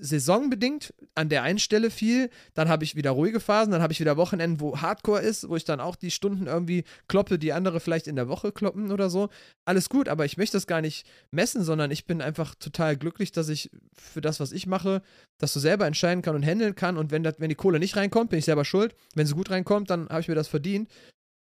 saisonbedingt 0.00 0.92
an 1.14 1.28
der 1.28 1.42
einen 1.42 1.58
Stelle 1.58 1.90
viel, 1.90 2.30
dann 2.54 2.68
habe 2.68 2.84
ich 2.84 2.96
wieder 2.96 3.10
ruhige 3.10 3.40
Phasen, 3.40 3.72
dann 3.72 3.82
habe 3.82 3.92
ich 3.92 4.00
wieder 4.00 4.16
Wochenenden, 4.16 4.60
wo 4.60 4.78
Hardcore 4.78 5.20
ist, 5.20 5.48
wo 5.48 5.56
ich 5.56 5.64
dann 5.64 5.80
auch 5.80 5.96
die 5.96 6.10
Stunden 6.10 6.46
irgendwie 6.46 6.84
kloppe, 7.08 7.38
die 7.38 7.52
andere 7.52 7.80
vielleicht 7.80 8.06
in 8.06 8.16
der 8.16 8.28
Woche 8.28 8.52
kloppen 8.52 8.90
oder 8.90 9.10
so. 9.10 9.28
Alles 9.64 9.88
gut, 9.88 10.08
aber 10.08 10.24
ich 10.24 10.36
möchte 10.36 10.56
das 10.56 10.66
gar 10.66 10.80
nicht 10.80 11.06
messen, 11.30 11.62
sondern 11.62 11.90
ich 11.90 12.06
bin 12.06 12.20
einfach 12.20 12.54
total 12.54 12.96
glücklich, 12.96 13.32
dass 13.32 13.48
ich 13.48 13.70
für 13.92 14.20
das, 14.20 14.40
was 14.40 14.52
ich 14.52 14.66
mache, 14.66 15.02
das 15.38 15.52
so 15.52 15.60
selber 15.60 15.86
entscheiden 15.86 16.22
kann 16.22 16.34
und 16.34 16.42
handeln 16.42 16.74
kann 16.74 16.96
und 16.96 17.10
wenn, 17.10 17.22
das, 17.22 17.34
wenn 17.38 17.48
die 17.48 17.54
Kohle 17.54 17.78
nicht 17.78 17.96
reinkommt, 17.96 18.30
bin 18.30 18.38
ich 18.38 18.44
selber 18.44 18.64
schuld. 18.64 18.94
Wenn 19.14 19.26
sie 19.26 19.34
gut 19.34 19.50
reinkommt, 19.50 19.90
dann 19.90 20.08
habe 20.08 20.20
ich 20.20 20.28
mir 20.28 20.34
das 20.34 20.48
verdient. 20.48 20.90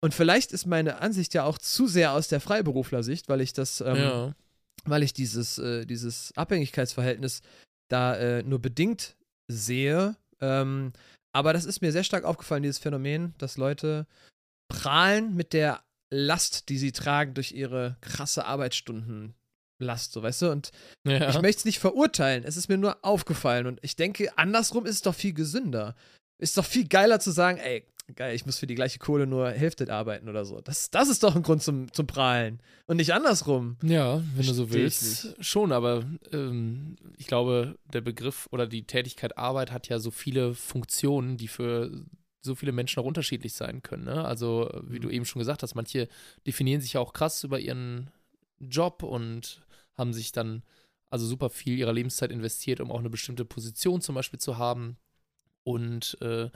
Und 0.02 0.14
vielleicht 0.14 0.52
ist 0.52 0.66
meine 0.66 1.00
Ansicht 1.00 1.34
ja 1.34 1.44
auch 1.44 1.58
zu 1.58 1.88
sehr 1.88 2.14
aus 2.14 2.28
der 2.28 2.42
Freiberuflersicht, 2.42 3.30
weil 3.30 3.42
ich 3.42 3.54
das, 3.54 3.82
ähm, 3.82 3.96
ja. 3.96 4.36
weil 4.84 5.04
ich 5.04 5.14
dieses, 5.14 5.60
äh, 5.60 5.86
dieses 5.86 6.32
Abhängigkeitsverhältnis 6.36 7.42
da 7.92 8.16
äh, 8.16 8.44
nur 8.44 8.60
bedingt 8.60 9.16
sehe. 9.48 10.16
Ähm, 10.40 10.94
aber 11.34 11.54
das 11.54 11.66
ist 11.66 11.82
mir 11.82 11.92
sehr 11.92 12.04
stark 12.04 12.24
aufgefallen, 12.24 12.64
dieses 12.64 12.80
Phänomen, 12.80 13.34
dass 13.38 13.58
Leute 13.58 14.08
prahlen 14.68 15.36
mit 15.36 15.54
der 15.54 15.82
Last, 16.10 16.70
die 16.70 16.78
sie 16.78 16.92
tragen 16.92 17.34
durch 17.34 17.54
ihre 17.54 17.98
krasse 18.02 18.46
Arbeitsstundenlast, 18.46 20.12
so 20.12 20.22
weißt 20.22 20.42
du? 20.42 20.52
Und 20.52 20.72
ja. 21.08 21.30
ich 21.30 21.42
möchte 21.42 21.60
es 21.60 21.66
nicht 21.66 21.80
verurteilen, 21.80 22.44
es 22.44 22.58
ist 22.58 22.68
mir 22.68 22.78
nur 22.78 23.04
aufgefallen 23.04 23.66
und 23.66 23.80
ich 23.82 23.96
denke, 23.96 24.38
andersrum 24.38 24.86
ist 24.86 24.96
es 24.96 25.02
doch 25.02 25.16
viel 25.16 25.34
gesünder. 25.34 25.96
Ist 26.38 26.58
doch 26.58 26.66
viel 26.66 26.88
geiler 26.88 27.20
zu 27.20 27.32
sagen, 27.32 27.60
ey, 27.60 27.86
geil, 28.16 28.36
ich 28.36 28.46
muss 28.46 28.58
für 28.58 28.68
die 28.68 28.76
gleiche 28.76 29.00
Kohle 29.00 29.28
nur 29.28 29.50
Hälfte 29.50 29.92
arbeiten 29.92 30.30
oder 30.30 30.46
so. 30.46 30.62
Das, 30.62 30.90
das 30.90 31.10
ist 31.10 31.24
doch 31.24 31.36
ein 31.36 31.44
Grund 31.44 31.62
zum, 31.64 31.92
zum 31.94 32.08
Prahlen. 32.08 32.62
Und 32.88 32.98
nicht 32.98 33.14
andersrum. 33.14 33.78
Ja, 33.84 34.24
wenn 34.36 34.46
du 34.46 34.54
so 34.54 34.72
willst, 34.72 35.36
schon, 35.40 35.72
aber 35.72 36.06
ähm, 36.32 36.96
ich 37.18 37.28
glaube, 37.28 37.78
der 37.94 38.02
Begriff 38.02 38.48
oder 38.52 38.68
die 38.68 38.84
Tätigkeit 38.84 39.38
Arbeit 39.38 39.72
hat 39.72 39.88
ja 39.88 40.00
so 40.00 40.12
viele 40.12 40.54
Funktionen, 40.54 41.38
die 41.38 41.48
für 41.48 41.92
so 42.42 42.56
viele 42.56 42.72
Menschen 42.72 43.00
auch 43.02 43.06
unterschiedlich 43.06 43.54
sein 43.54 43.82
können. 43.84 44.06
Ne? 44.06 44.26
Also, 44.26 44.70
wie 44.84 45.00
du 45.00 45.10
eben 45.10 45.26
schon 45.26 45.40
gesagt 45.40 45.64
hast, 45.64 45.76
manche 45.76 46.08
definieren 46.48 46.82
sich 46.82 46.94
ja 46.94 47.02
auch 47.02 47.14
krass 47.14 47.44
über 47.44 47.60
ihren 47.60 48.10
Job 48.60 49.04
und 49.04 49.62
haben 49.98 50.14
sich 50.14 50.32
dann 50.32 50.64
also 51.10 51.26
super 51.26 51.50
viel 51.50 51.78
ihrer 51.78 51.94
Lebenszeit 51.94 52.32
investiert, 52.32 52.80
um 52.80 52.92
auch 52.92 53.00
eine 53.00 53.10
bestimmte 53.10 53.46
Position 53.46 54.02
zum 54.02 54.16
Beispiel 54.16 54.40
zu 54.40 54.58
haben. 54.58 54.98
Und 55.64 56.18
äh, 56.22 56.50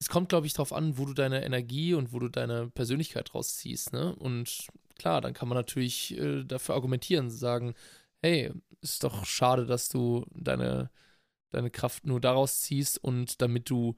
es 0.00 0.08
kommt, 0.08 0.28
glaube 0.28 0.46
ich, 0.46 0.52
darauf 0.52 0.72
an, 0.72 0.98
wo 0.98 1.06
du 1.06 1.14
deine 1.14 1.44
Energie 1.44 1.94
und 1.94 2.12
wo 2.12 2.18
du 2.18 2.28
deine 2.28 2.68
Persönlichkeit 2.68 3.34
rausziehst. 3.34 3.92
Ne? 3.92 4.14
Und 4.16 4.66
klar, 4.98 5.20
dann 5.20 5.34
kann 5.34 5.48
man 5.48 5.56
natürlich 5.56 6.18
äh, 6.18 6.44
dafür 6.44 6.74
argumentieren, 6.74 7.30
sagen, 7.30 7.74
hey, 8.20 8.52
ist 8.80 9.04
doch 9.04 9.24
schade, 9.24 9.66
dass 9.66 9.88
du 9.88 10.26
deine, 10.34 10.90
deine 11.50 11.70
Kraft 11.70 12.06
nur 12.06 12.20
daraus 12.20 12.60
ziehst 12.60 13.02
und 13.02 13.40
damit 13.40 13.70
du 13.70 13.96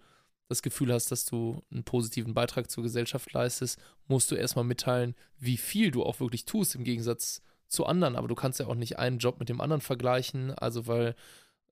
das 0.48 0.62
Gefühl 0.62 0.92
hast, 0.92 1.10
dass 1.10 1.24
du 1.24 1.64
einen 1.72 1.84
positiven 1.84 2.34
Beitrag 2.34 2.70
zur 2.70 2.84
Gesellschaft 2.84 3.32
leistest, 3.32 3.80
musst 4.06 4.30
du 4.30 4.36
erstmal 4.36 4.64
mitteilen, 4.64 5.16
wie 5.38 5.56
viel 5.56 5.90
du 5.90 6.04
auch 6.04 6.20
wirklich 6.20 6.44
tust 6.44 6.76
im 6.76 6.84
Gegensatz 6.84 7.42
zu 7.66 7.84
anderen. 7.84 8.14
Aber 8.14 8.28
du 8.28 8.36
kannst 8.36 8.60
ja 8.60 8.66
auch 8.68 8.76
nicht 8.76 8.98
einen 8.98 9.18
Job 9.18 9.40
mit 9.40 9.48
dem 9.48 9.60
anderen 9.60 9.80
vergleichen, 9.80 10.52
also 10.52 10.86
weil 10.86 11.16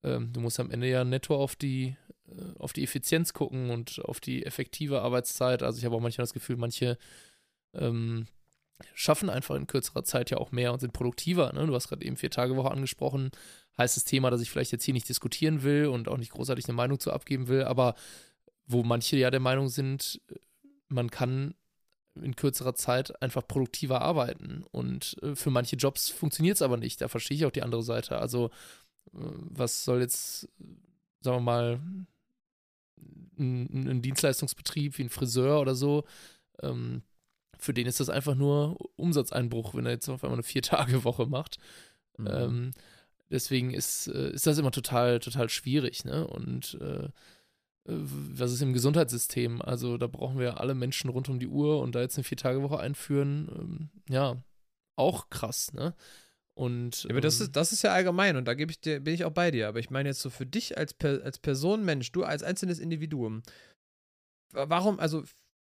ähm, 0.03 0.33
du 0.33 0.41
musst 0.41 0.59
am 0.59 0.71
Ende 0.71 0.89
ja 0.89 1.05
netto 1.05 1.37
auf 1.37 1.55
die, 1.55 1.97
auf 2.59 2.73
die 2.73 2.83
Effizienz 2.83 3.33
gucken 3.33 3.71
und 3.71 4.03
auf 4.05 4.21
die 4.21 4.45
effektive 4.47 5.03
Arbeitszeit. 5.03 5.63
Also 5.63 5.79
ich 5.79 5.85
habe 5.85 5.95
auch 5.95 6.01
manchmal 6.01 6.25
das 6.25 6.33
Gefühl, 6.33 6.57
manche 6.57 6.99
ähm, 7.75 8.27
schaffen 8.95 9.31
einfach 9.31 9.55
in 9.55 9.67
kürzerer 9.67 10.05
Zeit 10.05 10.31
ja 10.31 10.39
auch 10.39 10.53
mehr 10.53 10.73
und 10.73 10.81
sind 10.81 10.93
produktiver. 10.93 11.53
Ne? 11.53 11.67
Du 11.67 11.75
hast 11.75 11.89
gerade 11.89 12.05
eben 12.05 12.17
vier 12.17 12.31
Tage 12.31 12.57
Woche 12.57 12.71
angesprochen. 12.71 13.31
Heißes 13.77 14.05
Thema, 14.05 14.31
das 14.31 14.41
ich 14.41 14.51
vielleicht 14.51 14.73
jetzt 14.73 14.85
hier 14.85 14.95
nicht 14.95 15.09
diskutieren 15.09 15.63
will 15.63 15.87
und 15.87 16.09
auch 16.09 16.17
nicht 16.17 16.33
großartig 16.33 16.67
eine 16.67 16.75
Meinung 16.75 16.99
zu 16.99 17.13
abgeben 17.13 17.49
will, 17.49 17.65
aber 17.65 17.95
wo 18.67 18.83
manche 18.83 19.17
ja 19.17 19.31
der 19.31 19.41
Meinung 19.41 19.69
sind, 19.69 20.21
man 20.89 21.11
kann 21.11 21.55
in 22.15 22.37
kürzerer 22.37 22.75
Zeit 22.75 23.21
einfach 23.21 23.47
produktiver 23.47 24.01
arbeiten. 24.01 24.65
Und 24.71 25.17
äh, 25.23 25.35
für 25.35 25.51
manche 25.51 25.77
Jobs 25.77 26.09
funktioniert 26.11 26.57
es 26.57 26.63
aber 26.63 26.77
nicht. 26.77 27.01
Da 27.01 27.09
verstehe 27.09 27.37
ich 27.37 27.45
auch 27.45 27.51
die 27.51 27.63
andere 27.63 27.83
Seite. 27.83 28.19
Also, 28.19 28.47
äh, 29.13 29.19
was 29.19 29.85
soll 29.85 30.01
jetzt, 30.01 30.49
sagen 31.21 31.39
wir 31.39 31.41
mal, 31.41 31.81
ein, 33.39 33.89
ein 33.89 34.03
Dienstleistungsbetrieb 34.03 34.99
wie 34.99 35.05
ein 35.05 35.11
Friseur 35.11 35.61
oder 35.61 35.75
so, 35.75 36.05
ähm, 36.63 37.03
für 37.59 37.75
den 37.75 37.87
ist 37.87 38.01
das 38.01 38.11
einfach 38.11 38.35
nur 38.35 38.77
Umsatzeinbruch, 38.97 39.75
wenn 39.75 39.87
er 39.87 39.93
jetzt 39.93 40.09
auf 40.09 40.23
einmal 40.23 40.37
eine 40.37 40.43
Vier-Tage-Woche 40.43 41.27
macht. 41.27 41.59
Mhm. 42.19 42.29
Ähm, 42.31 42.71
deswegen 43.31 43.73
ist, 43.73 44.07
äh, 44.09 44.31
ist 44.31 44.47
das 44.47 44.59
immer 44.59 44.71
total, 44.71 45.21
total 45.21 45.49
schwierig, 45.49 46.05
ne? 46.05 46.27
Und 46.27 46.79
äh, 46.81 47.09
was 47.87 48.53
ist 48.53 48.63
im 48.63 48.73
Gesundheitssystem? 48.73 49.61
Also 49.61 49.99
da 49.99 50.07
brauchen 50.07 50.39
wir 50.39 50.59
alle 50.61 50.75
Menschen 50.75 51.11
rund 51.11 51.29
um 51.29 51.39
die 51.39 51.49
Uhr 51.49 51.81
und 51.81 51.95
da 51.95 52.01
jetzt 52.01 52.17
eine 52.17 52.25
Vier-Tage-Woche 52.25 52.79
einführen, 52.79 53.49
ähm, 53.55 53.89
ja, 54.09 54.43
auch 54.97 55.29
krass, 55.31 55.73
ne? 55.73 55.95
Und, 56.57 57.03
Ja, 57.05 57.11
aber 57.11 57.21
das 57.21 57.41
ähm, 57.41 57.47
ist, 57.47 57.57
das 57.57 57.73
ist 57.73 57.83
ja 57.83 57.93
allgemein 57.93 58.37
und 58.37 58.45
da 58.47 58.55
gebe 58.55 58.71
ich 58.71 58.81
dir, 58.81 59.01
bin 59.01 59.13
ich 59.15 59.25
auch 59.25 59.33
bei 59.33 59.51
dir. 59.51 59.69
Aber 59.69 59.81
ich 59.81 59.91
meine 59.91 60.09
jetzt 60.11 60.21
so 60.21 60.31
für 60.31 60.47
dich 60.47 60.79
als, 60.79 60.95
als 61.03 61.39
Person, 61.39 61.85
Mensch, 61.85 62.13
du 62.13 62.23
als 62.25 62.43
einzelnes 62.43 62.79
Individuum, 62.79 63.43
wa- 64.53 64.67
warum, 64.69 64.99
also 65.01 65.25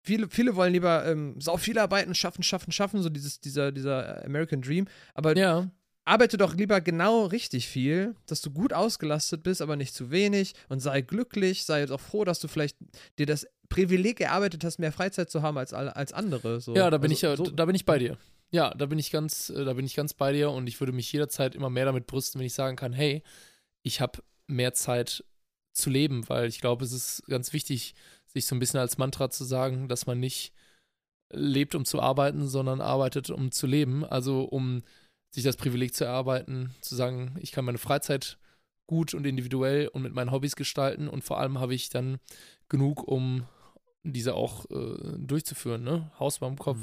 viele, 0.05 0.29
viele 0.29 0.55
wollen 0.55 0.73
lieber 0.73 1.05
ähm, 1.05 1.39
sau 1.41 1.57
viel 1.57 1.77
arbeiten, 1.79 2.15
schaffen, 2.15 2.43
schaffen, 2.43 2.71
schaffen, 2.71 3.01
so 3.01 3.09
dieses, 3.09 3.39
dieser, 3.39 3.71
dieser 3.71 4.23
American 4.25 4.61
Dream. 4.61 4.87
Aber 5.13 5.35
ja, 5.35 5.69
arbeite 6.05 6.37
doch 6.37 6.53
lieber 6.55 6.79
genau 6.79 7.25
richtig 7.25 7.67
viel, 7.67 8.15
dass 8.27 8.41
du 8.41 8.51
gut 8.51 8.71
ausgelastet 8.71 9.43
bist, 9.43 9.61
aber 9.61 9.75
nicht 9.75 9.93
zu 9.93 10.11
wenig 10.11 10.53
und 10.69 10.79
sei 10.79 11.01
glücklich, 11.01 11.65
sei 11.65 11.85
doch 11.85 11.99
froh, 11.99 12.23
dass 12.23 12.39
du 12.39 12.47
vielleicht 12.47 12.77
dir 13.19 13.25
das 13.25 13.47
Privileg 13.69 14.21
erarbeitet 14.21 14.63
hast, 14.63 14.77
mehr 14.79 14.93
Freizeit 14.93 15.29
zu 15.29 15.41
haben 15.41 15.57
als, 15.57 15.73
alle- 15.73 15.95
als 15.95 16.13
andere. 16.13 16.61
So. 16.61 16.75
ja, 16.75 16.89
da 16.89 16.97
bin 16.97 17.11
Also 17.11 17.13
ich 17.15 17.21
ja, 17.23 17.35
so, 17.35 17.49
da 17.49 17.65
bin 17.65 17.75
ich 17.75 17.85
bei 17.85 17.99
dir. 17.99 18.17
Ja, 18.51 18.73
da 18.73 18.85
bin 18.85 18.99
ich 18.99 19.11
ganz, 19.11 19.49
äh, 19.49 19.65
da 19.65 19.73
bin 19.73 19.85
ich 19.85 19.95
ganz 19.95 20.13
bei 20.13 20.31
dir 20.31 20.51
und 20.51 20.67
ich 20.67 20.79
würde 20.79 20.93
mich 20.93 21.11
jederzeit 21.11 21.55
immer 21.55 21.69
mehr 21.69 21.85
damit 21.85 22.07
brüsten, 22.07 22.39
wenn 22.39 22.45
ich 22.47 22.53
sagen 22.53 22.77
kann, 22.77 22.93
hey, 22.93 23.23
ich 23.83 24.01
habe 24.01 24.23
mehr 24.47 24.73
Zeit 24.73 25.23
zu 25.73 25.89
leben, 25.89 26.27
weil 26.29 26.47
ich 26.47 26.61
glaube, 26.61 26.85
es 26.85 26.93
ist 26.93 27.23
ganz 27.27 27.53
wichtig, 27.53 27.93
sich 28.27 28.45
so 28.45 28.55
ein 28.55 28.59
bisschen 28.59 28.79
als 28.79 28.97
Mantra 28.97 29.29
zu 29.29 29.43
sagen, 29.43 29.87
dass 29.87 30.05
man 30.07 30.19
nicht 30.19 30.53
lebt, 31.29 31.75
um 31.75 31.85
zu 31.85 32.01
arbeiten, 32.01 32.47
sondern 32.47 32.81
arbeitet, 32.81 33.29
um 33.29 33.51
zu 33.51 33.67
leben. 33.67 34.05
Also 34.05 34.43
um 34.43 34.81
sich 35.31 35.43
das 35.43 35.57
Privileg 35.57 35.93
zu 35.93 36.05
erarbeiten, 36.05 36.73
zu 36.81 36.95
sagen, 36.95 37.35
ich 37.39 37.51
kann 37.51 37.65
meine 37.65 37.77
Freizeit 37.77 38.37
gut 38.87 39.13
und 39.13 39.25
individuell 39.25 39.89
und 39.89 40.01
mit 40.01 40.13
meinen 40.13 40.31
Hobbys 40.31 40.55
gestalten 40.55 41.09
und 41.09 41.23
vor 41.23 41.39
allem 41.39 41.59
habe 41.59 41.75
ich 41.75 41.89
dann 41.89 42.19
genug, 42.69 43.03
um 43.03 43.45
diese 44.03 44.33
auch 44.33 44.65
äh, 44.71 45.17
durchzuführen. 45.17 45.83
Ne? 45.83 46.09
Haus 46.17 46.37
über 46.37 46.47
dem 46.47 46.57
Kopf, 46.57 46.79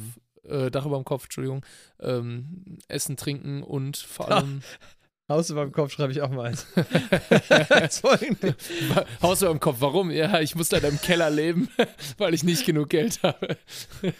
äh, 0.49 0.71
Dach 0.71 0.87
über 0.87 0.97
dem 0.97 1.05
Kopf, 1.05 1.25
Entschuldigung, 1.25 1.65
ähm, 2.01 2.79
Essen, 2.89 3.17
Trinken 3.17 3.63
und 3.63 3.97
vor 3.97 4.31
allem 4.31 4.63
Haus 5.27 5.49
über 5.49 5.65
dem 5.65 5.73
Kopf 5.73 5.93
schreibe 5.93 6.13
ich 6.13 6.21
auch 6.21 6.29
mal 6.29 6.49
eins. 6.49 6.67
Haus 9.23 9.41
über 9.41 9.55
dem 9.55 9.61
Kopf. 9.61 9.77
Warum? 9.81 10.11
Ja, 10.11 10.39
ich 10.41 10.55
muss 10.55 10.71
leider 10.71 10.89
im 10.89 11.01
Keller 11.01 11.31
leben, 11.31 11.71
weil 12.19 12.35
ich 12.35 12.45
nicht 12.45 12.67
genug 12.67 12.91
Geld 12.91 13.23
habe. 13.23 13.57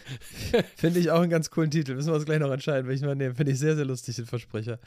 Finde 0.77 1.01
ich 1.01 1.11
auch 1.11 1.21
einen 1.21 1.29
ganz 1.29 1.51
coolen 1.51 1.71
Titel. 1.71 1.95
Müssen 1.95 2.09
wir 2.09 2.15
uns 2.15 2.25
gleich 2.25 2.39
noch 2.39 2.51
entscheiden, 2.51 2.89
welchen 2.89 3.07
wir 3.07 3.15
nehmen. 3.15 3.35
Finde 3.35 3.53
ich 3.53 3.59
sehr, 3.59 3.77
sehr 3.77 3.85
lustig, 3.85 4.17
den 4.17 4.25
Versprecher. 4.25 4.79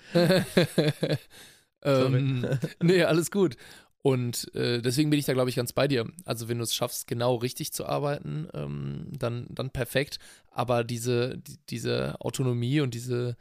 ähm, 1.84 2.48
nee, 2.82 3.04
alles 3.04 3.30
gut. 3.30 3.56
Und 4.04 4.54
äh, 4.56 4.82
deswegen 4.82 5.10
bin 5.10 5.20
ich 5.20 5.26
da, 5.26 5.34
glaube 5.34 5.50
ich, 5.50 5.56
ganz 5.56 5.74
bei 5.74 5.88
dir. 5.88 6.10
Also, 6.26 6.48
wenn 6.48 6.60
du 6.60 6.64
es 6.64 6.76
schaffst, 6.76 7.08
genau 7.08 7.36
richtig 7.36 7.74
zu 7.74 7.86
arbeiten, 7.86 8.48
ähm, 8.54 9.08
dann, 9.12 9.48
dann 9.50 9.72
perfekt. 9.72 10.20
Aber 10.52 10.84
diese, 10.84 11.38
die, 11.38 11.58
diese 11.70 12.20
Autonomie 12.22 12.82
und 12.82 12.94
diese, 12.94 13.36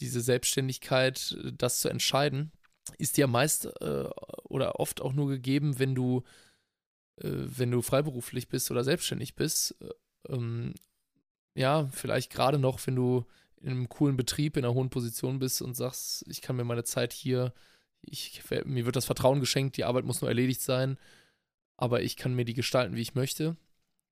diese 0.00 0.20
Selbstständigkeit, 0.20 1.36
äh, 1.44 1.52
das 1.56 1.80
zu 1.80 1.88
entscheiden, 1.88 2.52
ist 2.98 3.16
dir 3.16 3.26
meist 3.26 3.66
äh, 3.80 4.08
oder 4.44 4.80
oft 4.80 5.00
auch 5.00 5.12
nur 5.12 5.28
gegeben, 5.28 5.78
wenn 5.78 5.94
du, 5.94 6.22
äh, 7.16 7.30
wenn 7.30 7.70
du 7.70 7.82
freiberuflich 7.82 8.48
bist 8.48 8.70
oder 8.70 8.84
selbstständig 8.84 9.36
bist. 9.36 9.76
Äh, 9.80 10.34
ähm, 10.34 10.74
ja, 11.54 11.88
vielleicht 11.92 12.32
gerade 12.32 12.58
noch, 12.58 12.84
wenn 12.86 12.96
du 12.96 13.26
in 13.60 13.70
einem 13.70 13.88
coolen 13.88 14.16
Betrieb 14.16 14.56
in 14.56 14.64
einer 14.64 14.74
hohen 14.74 14.90
Position 14.90 15.38
bist 15.38 15.60
und 15.62 15.74
sagst, 15.74 16.24
ich 16.28 16.40
kann 16.40 16.56
mir 16.56 16.64
meine 16.64 16.84
Zeit 16.84 17.12
hier, 17.12 17.52
ich, 18.02 18.42
mir 18.64 18.86
wird 18.86 18.96
das 18.96 19.06
Vertrauen 19.06 19.40
geschenkt, 19.40 19.76
die 19.76 19.84
Arbeit 19.84 20.04
muss 20.04 20.20
nur 20.20 20.30
erledigt 20.30 20.60
sein, 20.60 20.98
aber 21.76 22.02
ich 22.02 22.16
kann 22.16 22.34
mir 22.34 22.44
die 22.44 22.54
gestalten, 22.54 22.96
wie 22.96 23.02
ich 23.02 23.14
möchte. 23.14 23.56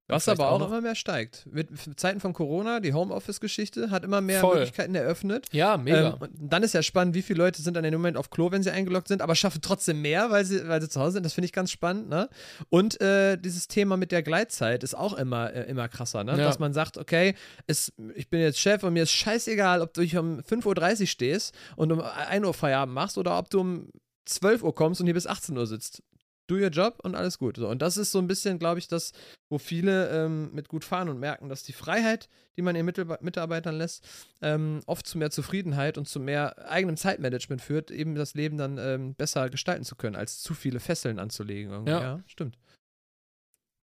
Was 0.09 0.26
aber 0.28 0.50
auch, 0.50 0.59
noch- 0.59 0.68
immer 0.68 0.80
mehr 0.80 0.94
steigt. 0.94 1.46
Mit 1.50 1.68
Zeiten 2.00 2.18
von 2.20 2.32
Corona, 2.32 2.80
die 2.80 2.94
Homeoffice-Geschichte 2.94 3.90
hat 3.90 4.04
immer 4.04 4.20
mehr 4.22 4.40
Voll. 4.40 4.56
Möglichkeiten 4.56 4.94
eröffnet. 4.94 5.46
Ja, 5.52 5.76
mega. 5.76 6.14
Ähm, 6.14 6.14
und 6.20 6.30
dann 6.38 6.62
ist 6.62 6.72
ja 6.72 6.82
spannend, 6.82 7.14
wie 7.14 7.20
viele 7.22 7.38
Leute 7.38 7.61
sind 7.61 7.76
an 7.76 7.82
dem 7.82 7.92
Moment 7.92 8.16
auf 8.16 8.30
Klo, 8.30 8.50
wenn 8.50 8.62
sie 8.62 8.70
eingeloggt 8.70 9.09
sind, 9.09 9.20
aber 9.20 9.34
schaffen 9.34 9.61
trotzdem 9.61 10.00
mehr, 10.00 10.30
weil 10.30 10.46
sie, 10.46 10.66
weil 10.66 10.80
sie 10.80 10.88
zu 10.88 11.00
Hause 11.00 11.12
sind. 11.14 11.24
Das 11.24 11.34
finde 11.34 11.46
ich 11.46 11.52
ganz 11.52 11.70
spannend. 11.70 12.09
Ne? 12.09 12.28
Und 12.70 13.00
äh, 13.02 13.36
dieses 13.36 13.68
Thema 13.68 13.98
mit 13.98 14.11
der 14.11 14.22
Gleitzeit 14.22 14.82
ist 14.82 14.94
auch 14.94 15.12
immer, 15.12 15.52
äh, 15.52 15.68
immer 15.68 15.88
krasser. 15.88 16.24
Ne? 16.24 16.32
Ja. 16.32 16.38
Dass 16.38 16.59
man 16.59 16.72
sagt, 16.72 16.96
okay, 16.96 17.34
es, 17.66 17.92
ich 18.14 18.30
bin 18.30 18.40
jetzt 18.40 18.59
Chef 18.59 18.82
und 18.82 18.94
mir 18.94 19.02
ist 19.02 19.12
scheißegal, 19.12 19.82
ob 19.82 19.92
du 19.92 20.00
um 20.18 20.40
5.30 20.40 21.00
Uhr 21.02 21.06
stehst 21.06 21.54
und 21.76 21.92
um 21.92 22.00
1 22.00 22.46
Uhr 22.46 22.54
Feierabend 22.54 22.94
machst 22.94 23.18
oder 23.18 23.38
ob 23.38 23.50
du 23.50 23.61
um 23.61 23.88
12 24.24 24.62
Uhr 24.62 24.74
kommst 24.74 25.00
und 25.00 25.06
hier 25.06 25.14
bis 25.14 25.26
18 25.26 25.56
Uhr 25.56 25.66
sitzt. 25.66 26.02
Do 26.49 26.57
your 26.57 26.70
job 26.70 26.99
und 27.03 27.14
alles 27.14 27.38
gut. 27.38 27.57
So, 27.59 27.68
und 27.68 27.82
das 27.82 27.96
ist 27.96 28.11
so 28.11 28.18
ein 28.18 28.26
bisschen, 28.26 28.59
glaube 28.59 28.78
ich, 28.78 28.88
das, 28.88 29.12
wo 29.51 29.59
viele 29.59 30.09
ähm, 30.09 30.51
mit 30.53 30.68
gut 30.68 30.84
fahren 30.84 31.09
und 31.09 31.20
merken, 31.20 31.49
dass 31.49 31.62
die 31.62 31.74
Freiheit, 31.74 32.28
die 32.57 32.62
man 32.62 32.74
ihren 32.74 32.86
Mitarbeitern 33.20 33.76
lässt, 33.76 34.05
ähm, 34.40 34.80
oft 34.86 35.07
zu 35.07 35.18
mehr 35.18 35.30
Zufriedenheit 35.30 35.99
und 35.99 36.09
zu 36.09 36.18
mehr 36.18 36.70
eigenem 36.70 36.96
Zeitmanagement 36.96 37.61
führt, 37.61 37.90
eben 37.90 38.14
das 38.14 38.34
Leben 38.34 38.57
dann 38.57 38.78
ähm, 38.78 39.14
besser 39.14 39.51
gestalten 39.51 39.84
zu 39.84 39.94
können, 39.94 40.16
als 40.16 40.40
zu 40.40 40.55
viele 40.55 40.80
Fesseln 40.80 41.18
anzulegen. 41.18 41.86
Ja. 41.86 42.01
Ja. 42.01 42.22
stimmt. 42.26 42.59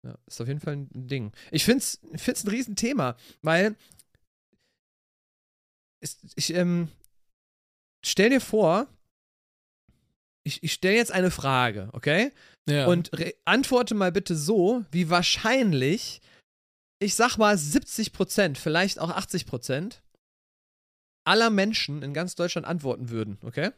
Ja, 0.02 0.16
ist 0.26 0.40
auf 0.40 0.48
jeden 0.48 0.60
Fall 0.60 0.74
ein 0.76 1.08
Ding. 1.08 1.32
Ich 1.50 1.64
finde 1.64 1.78
es 1.78 2.00
find's 2.14 2.44
ein 2.44 2.50
Riesenthema, 2.50 3.16
weil 3.42 3.76
es, 6.00 6.18
ich 6.36 6.54
ähm, 6.54 6.88
stell 8.04 8.30
dir 8.30 8.40
vor, 8.40 8.86
ich, 10.46 10.62
ich 10.62 10.72
stelle 10.72 10.96
jetzt 10.96 11.10
eine 11.12 11.30
Frage, 11.32 11.88
okay? 11.92 12.32
Ja. 12.68 12.86
Und 12.86 13.10
antworte 13.44 13.94
mal 13.94 14.12
bitte 14.12 14.36
so, 14.36 14.84
wie 14.92 15.10
wahrscheinlich, 15.10 16.20
ich 17.00 17.16
sag 17.16 17.36
mal 17.36 17.58
70 17.58 18.12
Prozent, 18.12 18.56
vielleicht 18.56 19.00
auch 19.00 19.10
80 19.10 19.46
Prozent 19.46 20.02
aller 21.26 21.50
Menschen 21.50 22.02
in 22.02 22.14
ganz 22.14 22.36
Deutschland 22.36 22.66
antworten 22.66 23.10
würden, 23.10 23.38
okay? 23.42 23.70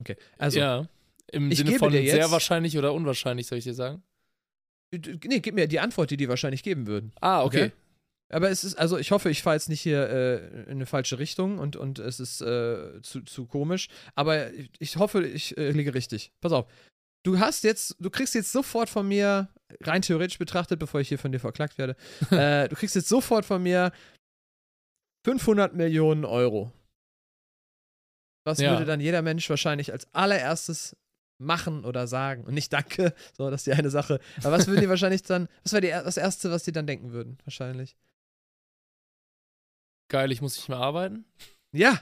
Okay, 0.00 0.16
also. 0.38 0.58
ja, 0.58 0.88
im 1.30 1.52
Sinne 1.52 1.78
von 1.78 1.92
jetzt- 1.92 2.10
sehr 2.10 2.30
wahrscheinlich 2.30 2.76
oder 2.78 2.94
unwahrscheinlich, 2.94 3.46
soll 3.46 3.58
ich 3.58 3.64
dir 3.64 3.74
sagen? 3.74 4.02
Nee, 4.92 5.40
gib 5.40 5.54
mir 5.54 5.68
die 5.68 5.80
Antwort, 5.80 6.10
die 6.10 6.16
die 6.16 6.28
wahrscheinlich 6.28 6.62
geben 6.62 6.86
würden. 6.86 7.12
Ah, 7.20 7.44
okay. 7.44 7.64
Okay. 7.64 7.72
Aber 8.32 8.50
es 8.50 8.64
ist, 8.64 8.76
also 8.76 8.98
ich 8.98 9.10
hoffe, 9.10 9.30
ich 9.30 9.42
fahre 9.42 9.56
jetzt 9.56 9.68
nicht 9.68 9.80
hier 9.82 10.08
äh, 10.08 10.62
in 10.64 10.70
eine 10.72 10.86
falsche 10.86 11.18
Richtung 11.18 11.58
und, 11.58 11.76
und 11.76 11.98
es 11.98 12.18
ist 12.18 12.40
äh, 12.40 13.00
zu, 13.02 13.20
zu 13.22 13.46
komisch. 13.46 13.88
Aber 14.14 14.52
ich, 14.52 14.70
ich 14.78 14.96
hoffe, 14.96 15.24
ich 15.26 15.56
äh, 15.58 15.70
liege 15.70 15.94
richtig. 15.94 16.32
Pass 16.40 16.52
auf. 16.52 16.66
Du 17.24 17.38
hast 17.38 17.62
jetzt, 17.62 17.94
du 18.00 18.10
kriegst 18.10 18.34
jetzt 18.34 18.50
sofort 18.50 18.88
von 18.88 19.06
mir, 19.06 19.48
rein 19.82 20.02
theoretisch 20.02 20.38
betrachtet, 20.38 20.78
bevor 20.80 21.00
ich 21.00 21.08
hier 21.08 21.18
von 21.18 21.30
dir 21.30 21.38
verklagt 21.38 21.78
werde, 21.78 21.94
äh, 22.30 22.68
du 22.68 22.74
kriegst 22.74 22.96
jetzt 22.96 23.08
sofort 23.08 23.44
von 23.44 23.62
mir 23.62 23.92
500 25.24 25.74
Millionen 25.74 26.24
Euro. 26.24 26.72
Was 28.44 28.58
Ja. 28.58 28.72
würde 28.72 28.86
dann 28.86 29.00
jeder 29.00 29.22
Mensch 29.22 29.48
wahrscheinlich 29.50 29.92
als 29.92 30.12
allererstes 30.14 30.96
machen 31.38 31.84
oder 31.84 32.06
sagen? 32.06 32.44
Und 32.44 32.54
nicht 32.54 32.72
danke, 32.72 33.14
so, 33.36 33.50
das 33.50 33.60
ist 33.60 33.66
die 33.66 33.72
eine 33.72 33.90
Sache. 33.90 34.20
Aber 34.38 34.52
was 34.52 34.66
würden 34.66 34.80
die 34.80 34.88
wahrscheinlich 34.88 35.22
dann, 35.22 35.48
was 35.62 35.72
wäre 35.74 36.02
das 36.02 36.16
Erste, 36.16 36.50
was 36.50 36.64
die 36.64 36.72
dann 36.72 36.86
denken 36.86 37.12
würden? 37.12 37.38
Wahrscheinlich. 37.44 37.96
Geil, 40.12 40.30
ich 40.30 40.42
muss 40.42 40.56
nicht 40.56 40.68
mehr 40.68 40.78
arbeiten. 40.78 41.24
Ja. 41.72 41.98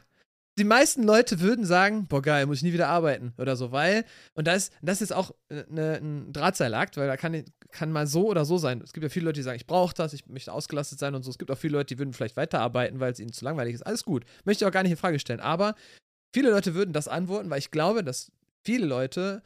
Die 0.59 0.65
meisten 0.65 1.05
Leute 1.05 1.39
würden 1.41 1.65
sagen, 1.65 2.07
boah 2.09 2.21
geil, 2.21 2.45
muss 2.45 2.57
ich 2.59 2.65
nie 2.65 2.73
wieder 2.73 2.89
arbeiten 2.89 3.33
oder 3.39 3.55
so, 3.55 3.71
weil, 3.71 4.05
und 4.35 4.49
das, 4.49 4.73
das 4.83 5.01
ist 5.01 5.13
auch 5.13 5.31
äh, 5.49 5.63
ne, 5.69 5.99
ein 6.03 6.33
Drahtseilakt, 6.33 6.97
weil 6.97 7.07
da 7.07 7.17
kann, 7.17 7.45
kann 7.71 7.93
mal 7.93 8.09
so 8.09 8.27
oder 8.29 8.45
so 8.45 8.59
sein. 8.59 8.81
Es 8.83 8.93
gibt 8.93 9.05
ja 9.05 9.09
viele 9.11 9.27
Leute, 9.27 9.39
die 9.39 9.45
sagen, 9.45 9.57
ich 9.57 9.67
brauche 9.69 9.95
das, 9.95 10.13
ich 10.13 10.27
möchte 10.27 10.53
ausgelastet 10.53 10.99
sein 10.99 11.15
und 11.15 11.23
so. 11.23 11.31
Es 11.31 11.39
gibt 11.39 11.53
auch 11.53 11.57
viele 11.57 11.75
Leute, 11.79 11.95
die 11.95 11.99
würden 12.01 12.13
vielleicht 12.13 12.37
weiterarbeiten, 12.37 12.99
weil 12.99 13.13
es 13.13 13.21
ihnen 13.21 13.33
zu 13.33 13.45
langweilig 13.45 13.75
ist. 13.77 13.87
Alles 13.87 14.05
gut. 14.05 14.25
Möchte 14.45 14.65
ich 14.65 14.69
auch 14.69 14.73
gar 14.73 14.83
nicht 14.83 14.91
in 14.93 14.99
Frage 14.99 15.21
stellen. 15.21 15.41
Aber 15.41 15.77
viele 16.35 16.51
Leute 16.51 16.75
würden 16.75 16.93
das 16.93 17.07
antworten, 17.09 17.49
weil 17.49 17.61
ich 17.61 17.71
glaube, 17.71 18.03
dass 18.03 18.33
viele 18.67 18.87
Leute 18.87 19.43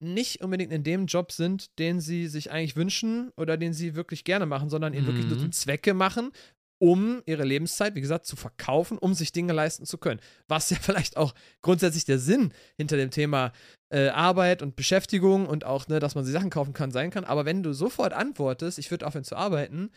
nicht 0.00 0.42
unbedingt 0.42 0.72
in 0.72 0.84
dem 0.84 1.06
Job 1.06 1.32
sind, 1.32 1.78
den 1.78 2.00
sie 2.00 2.26
sich 2.28 2.50
eigentlich 2.50 2.76
wünschen 2.76 3.30
oder 3.38 3.56
den 3.56 3.72
sie 3.72 3.94
wirklich 3.94 4.24
gerne 4.24 4.44
machen, 4.44 4.68
sondern 4.68 4.92
ihn 4.92 5.06
wirklich 5.06 5.26
nur 5.26 5.36
Mhm. 5.38 5.42
zum 5.42 5.52
Zwecke 5.52 5.94
machen, 5.94 6.30
um 6.78 7.22
ihre 7.26 7.44
Lebenszeit, 7.44 7.94
wie 7.94 8.00
gesagt, 8.00 8.26
zu 8.26 8.36
verkaufen, 8.36 8.98
um 8.98 9.14
sich 9.14 9.32
Dinge 9.32 9.52
leisten 9.52 9.86
zu 9.86 9.98
können. 9.98 10.20
Was 10.48 10.70
ja 10.70 10.76
vielleicht 10.80 11.16
auch 11.16 11.34
grundsätzlich 11.62 12.04
der 12.04 12.18
Sinn 12.18 12.52
hinter 12.76 12.96
dem 12.96 13.10
Thema 13.10 13.52
äh, 13.90 14.08
Arbeit 14.08 14.62
und 14.62 14.76
Beschäftigung 14.76 15.46
und 15.46 15.64
auch, 15.64 15.88
ne, 15.88 16.00
dass 16.00 16.14
man 16.14 16.24
sich 16.24 16.32
Sachen 16.32 16.50
kaufen 16.50 16.72
kann, 16.72 16.90
sein 16.90 17.10
kann. 17.10 17.24
Aber 17.24 17.44
wenn 17.44 17.62
du 17.62 17.72
sofort 17.72 18.12
antwortest, 18.12 18.78
ich 18.78 18.90
würde 18.90 19.06
aufhören 19.06 19.24
zu 19.24 19.36
arbeiten, 19.36 19.90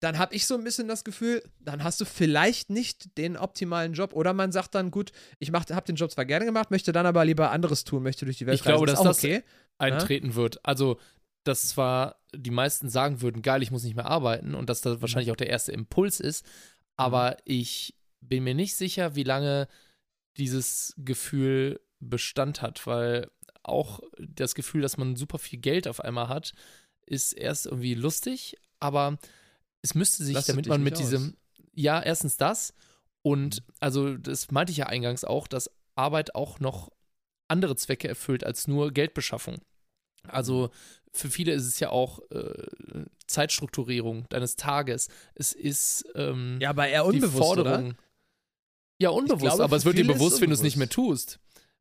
dann 0.00 0.18
habe 0.18 0.34
ich 0.34 0.46
so 0.46 0.54
ein 0.54 0.62
bisschen 0.62 0.86
das 0.86 1.02
Gefühl, 1.02 1.42
dann 1.58 1.82
hast 1.82 2.00
du 2.00 2.04
vielleicht 2.04 2.70
nicht 2.70 3.18
den 3.18 3.36
optimalen 3.36 3.94
Job. 3.94 4.12
Oder 4.12 4.32
man 4.32 4.52
sagt 4.52 4.74
dann, 4.76 4.90
gut, 4.92 5.10
ich 5.40 5.50
habe 5.52 5.82
den 5.82 5.96
Job 5.96 6.12
zwar 6.12 6.24
gerne 6.24 6.44
gemacht, 6.44 6.70
möchte 6.70 6.92
dann 6.92 7.06
aber 7.06 7.24
lieber 7.24 7.50
anderes 7.50 7.82
tun, 7.84 8.04
möchte 8.04 8.24
durch 8.24 8.38
die 8.38 8.46
Welt 8.46 8.54
Ich 8.54 8.62
glaube, 8.62 8.86
reisen. 8.86 8.94
Ist 8.94 9.00
dass 9.00 9.06
auch 9.06 9.20
das- 9.20 9.24
okay. 9.24 9.42
eintreten 9.78 10.34
wird. 10.36 10.64
Also, 10.64 10.98
dass 11.48 11.68
zwar 11.68 12.16
die 12.34 12.50
meisten 12.50 12.88
sagen 12.88 13.20
würden, 13.20 13.42
geil, 13.42 13.62
ich 13.62 13.70
muss 13.70 13.84
nicht 13.84 13.96
mehr 13.96 14.06
arbeiten 14.06 14.54
und 14.54 14.68
dass 14.68 14.80
das 14.80 15.00
wahrscheinlich 15.00 15.32
auch 15.32 15.36
der 15.36 15.50
erste 15.50 15.72
Impuls 15.72 16.20
ist, 16.20 16.44
aber 16.96 17.36
ich 17.44 17.94
bin 18.20 18.44
mir 18.44 18.54
nicht 18.54 18.76
sicher, 18.76 19.14
wie 19.14 19.24
lange 19.24 19.68
dieses 20.36 20.94
Gefühl 20.98 21.80
Bestand 22.00 22.62
hat, 22.62 22.86
weil 22.86 23.30
auch 23.62 24.00
das 24.18 24.54
Gefühl, 24.54 24.82
dass 24.82 24.96
man 24.96 25.16
super 25.16 25.38
viel 25.38 25.58
Geld 25.58 25.88
auf 25.88 26.00
einmal 26.00 26.28
hat, 26.28 26.52
ist 27.06 27.32
erst 27.32 27.66
irgendwie 27.66 27.94
lustig, 27.94 28.56
aber 28.78 29.18
es 29.82 29.94
müsste 29.94 30.24
sich, 30.24 30.34
Lastet 30.34 30.54
damit 30.54 30.68
man 30.68 30.82
mit 30.82 30.98
diesem, 30.98 31.36
ja, 31.72 32.00
erstens 32.00 32.36
das 32.36 32.74
und 33.22 33.62
also 33.80 34.16
das 34.16 34.50
meinte 34.50 34.70
ich 34.70 34.78
ja 34.78 34.86
eingangs 34.86 35.24
auch, 35.24 35.48
dass 35.48 35.70
Arbeit 35.96 36.34
auch 36.34 36.60
noch 36.60 36.92
andere 37.48 37.76
Zwecke 37.76 38.08
erfüllt 38.08 38.44
als 38.44 38.68
nur 38.68 38.92
Geldbeschaffung. 38.92 39.58
Also 40.26 40.70
für 41.12 41.30
viele 41.30 41.52
ist 41.52 41.66
es 41.66 41.80
ja 41.80 41.90
auch 41.90 42.20
äh, 42.30 42.52
Zeitstrukturierung 43.26 44.26
deines 44.28 44.56
Tages. 44.56 45.08
Es 45.34 45.52
ist 45.52 46.06
ähm, 46.14 46.58
Ja, 46.60 46.70
aber 46.70 46.88
eher 46.88 47.04
unbewusst, 47.04 47.36
Forderung. 47.36 47.86
oder? 47.88 47.96
Ja, 49.00 49.10
unbewusst, 49.10 49.42
glaube, 49.42 49.64
aber 49.64 49.76
es 49.76 49.84
wird 49.84 49.98
dir 49.98 50.06
bewusst, 50.06 50.40
wenn 50.40 50.50
du 50.50 50.54
es 50.54 50.62
nicht 50.62 50.76
mehr 50.76 50.88
tust. 50.88 51.38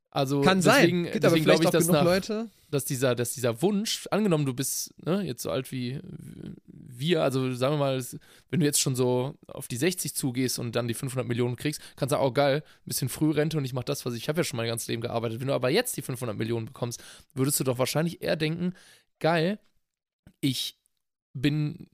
Also 0.10 0.42
Kann 0.42 0.62
deswegen, 0.62 1.04
sein. 1.04 1.12
Gibt 1.12 1.24
deswegen 1.24 1.46
glaube 1.46 1.64
ich, 1.64 1.70
dass, 1.70 1.88
nach, 1.88 2.04
Leute. 2.04 2.50
dass, 2.72 2.86
dieser, 2.86 3.14
dass 3.14 3.34
dieser 3.34 3.62
Wunsch, 3.62 4.08
angenommen, 4.10 4.46
du 4.46 4.54
bist 4.54 4.94
ne, 5.04 5.22
jetzt 5.24 5.44
so 5.44 5.50
alt 5.50 5.72
wie 5.72 6.00
wir, 6.68 7.24
also 7.24 7.54
sagen 7.54 7.76
wir 7.76 7.80
mal, 7.80 8.04
wenn 8.50 8.60
du 8.60 8.66
jetzt 8.66 8.80
schon 8.80 8.96
so 8.96 9.36
auf 9.48 9.68
die 9.68 9.78
60 9.78 10.16
zugehst 10.16 10.60
und 10.60 10.76
dann 10.76 10.88
die 10.88 10.94
500 10.94 11.28
Millionen 11.28 11.56
kriegst, 11.56 11.82
kannst 11.96 12.14
du 12.14 12.16
sagen, 12.16 12.28
oh 12.28 12.32
geil, 12.32 12.64
ein 12.66 12.86
bisschen 12.86 13.10
Frührente 13.10 13.58
und 13.58 13.66
ich 13.66 13.74
mache 13.74 13.86
das, 13.86 14.06
was 14.06 14.14
ich, 14.14 14.24
ich 14.24 14.30
habe 14.30 14.40
ja 14.40 14.44
schon 14.44 14.58
mein 14.58 14.68
ganzes 14.68 14.88
Leben 14.88 15.02
gearbeitet. 15.02 15.40
Wenn 15.40 15.48
du 15.48 15.54
aber 15.54 15.70
jetzt 15.70 15.98
die 15.98 16.02
500 16.02 16.38
Millionen 16.38 16.66
bekommst, 16.66 17.04
würdest 17.34 17.60
du 17.60 17.64
doch 17.64 17.78
wahrscheinlich 17.78 18.22
eher 18.22 18.36
denken, 18.38 18.74
geil, 19.20 19.60
ich 20.40 20.80
bin, 21.34 21.90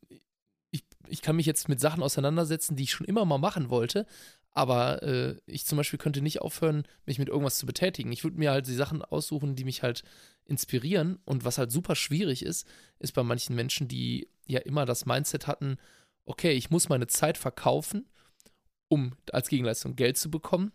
ich, 0.71 0.84
ich 1.07 1.21
kann 1.21 1.36
mich 1.36 1.45
jetzt 1.45 1.69
mit 1.69 1.80
Sachen 1.80 2.03
auseinandersetzen, 2.03 2.76
die 2.76 2.84
ich 2.84 2.91
schon 2.91 3.07
immer 3.07 3.26
mal 3.26 3.38
machen 3.38 3.69
wollte, 3.69 4.05
aber 4.51 5.01
äh, 5.03 5.36
ich 5.45 5.65
zum 5.65 5.78
Beispiel 5.78 5.99
könnte 5.99 6.21
nicht 6.21 6.41
aufhören, 6.41 6.88
mich 7.05 7.17
mit 7.17 7.28
irgendwas 7.28 7.57
zu 7.57 7.65
betätigen. 7.65 8.11
Ich 8.11 8.24
würde 8.24 8.38
mir 8.38 8.51
halt 8.51 8.67
die 8.67 8.76
Sachen 8.76 9.01
aussuchen, 9.01 9.55
die 9.55 9.63
mich 9.63 9.82
halt 9.82 10.03
inspirieren. 10.45 11.19
Und 11.26 11.43
was 11.43 11.57
halt 11.57 11.71
super 11.71 11.95
schwierig 11.95 12.43
ist, 12.43 12.67
ist 12.99 13.13
bei 13.13 13.24
manchen 13.24 13.55
Menschen, 13.55 13.88
die 13.88 14.30
ja 14.45 14.59
immer 14.59 14.86
das 14.86 15.05
Mindset 15.05 15.47
hatten, 15.47 15.78
okay, 16.26 16.51
ich 16.51 16.69
muss 16.69 16.89
meine 16.89 17.07
Zeit 17.07 17.38
verkaufen, 17.38 18.07
um 18.88 19.15
als 19.32 19.49
Gegenleistung 19.49 19.95
Geld 19.95 20.17
zu 20.17 20.30
bekommen. 20.30 20.71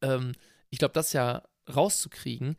Ähm, 0.00 0.32
ich 0.70 0.78
glaube, 0.78 0.94
das 0.94 1.12
ja 1.12 1.42
rauszukriegen, 1.68 2.56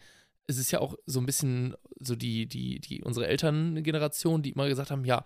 es 0.47 0.57
ist 0.57 0.71
ja 0.71 0.79
auch 0.79 0.95
so 1.05 1.19
ein 1.19 1.25
bisschen 1.25 1.75
so 1.99 2.15
die, 2.15 2.47
die, 2.47 2.79
die, 2.79 3.03
unsere 3.03 3.27
Elterngeneration, 3.27 4.41
die 4.41 4.51
immer 4.51 4.67
gesagt 4.67 4.91
haben, 4.91 5.05
ja, 5.05 5.25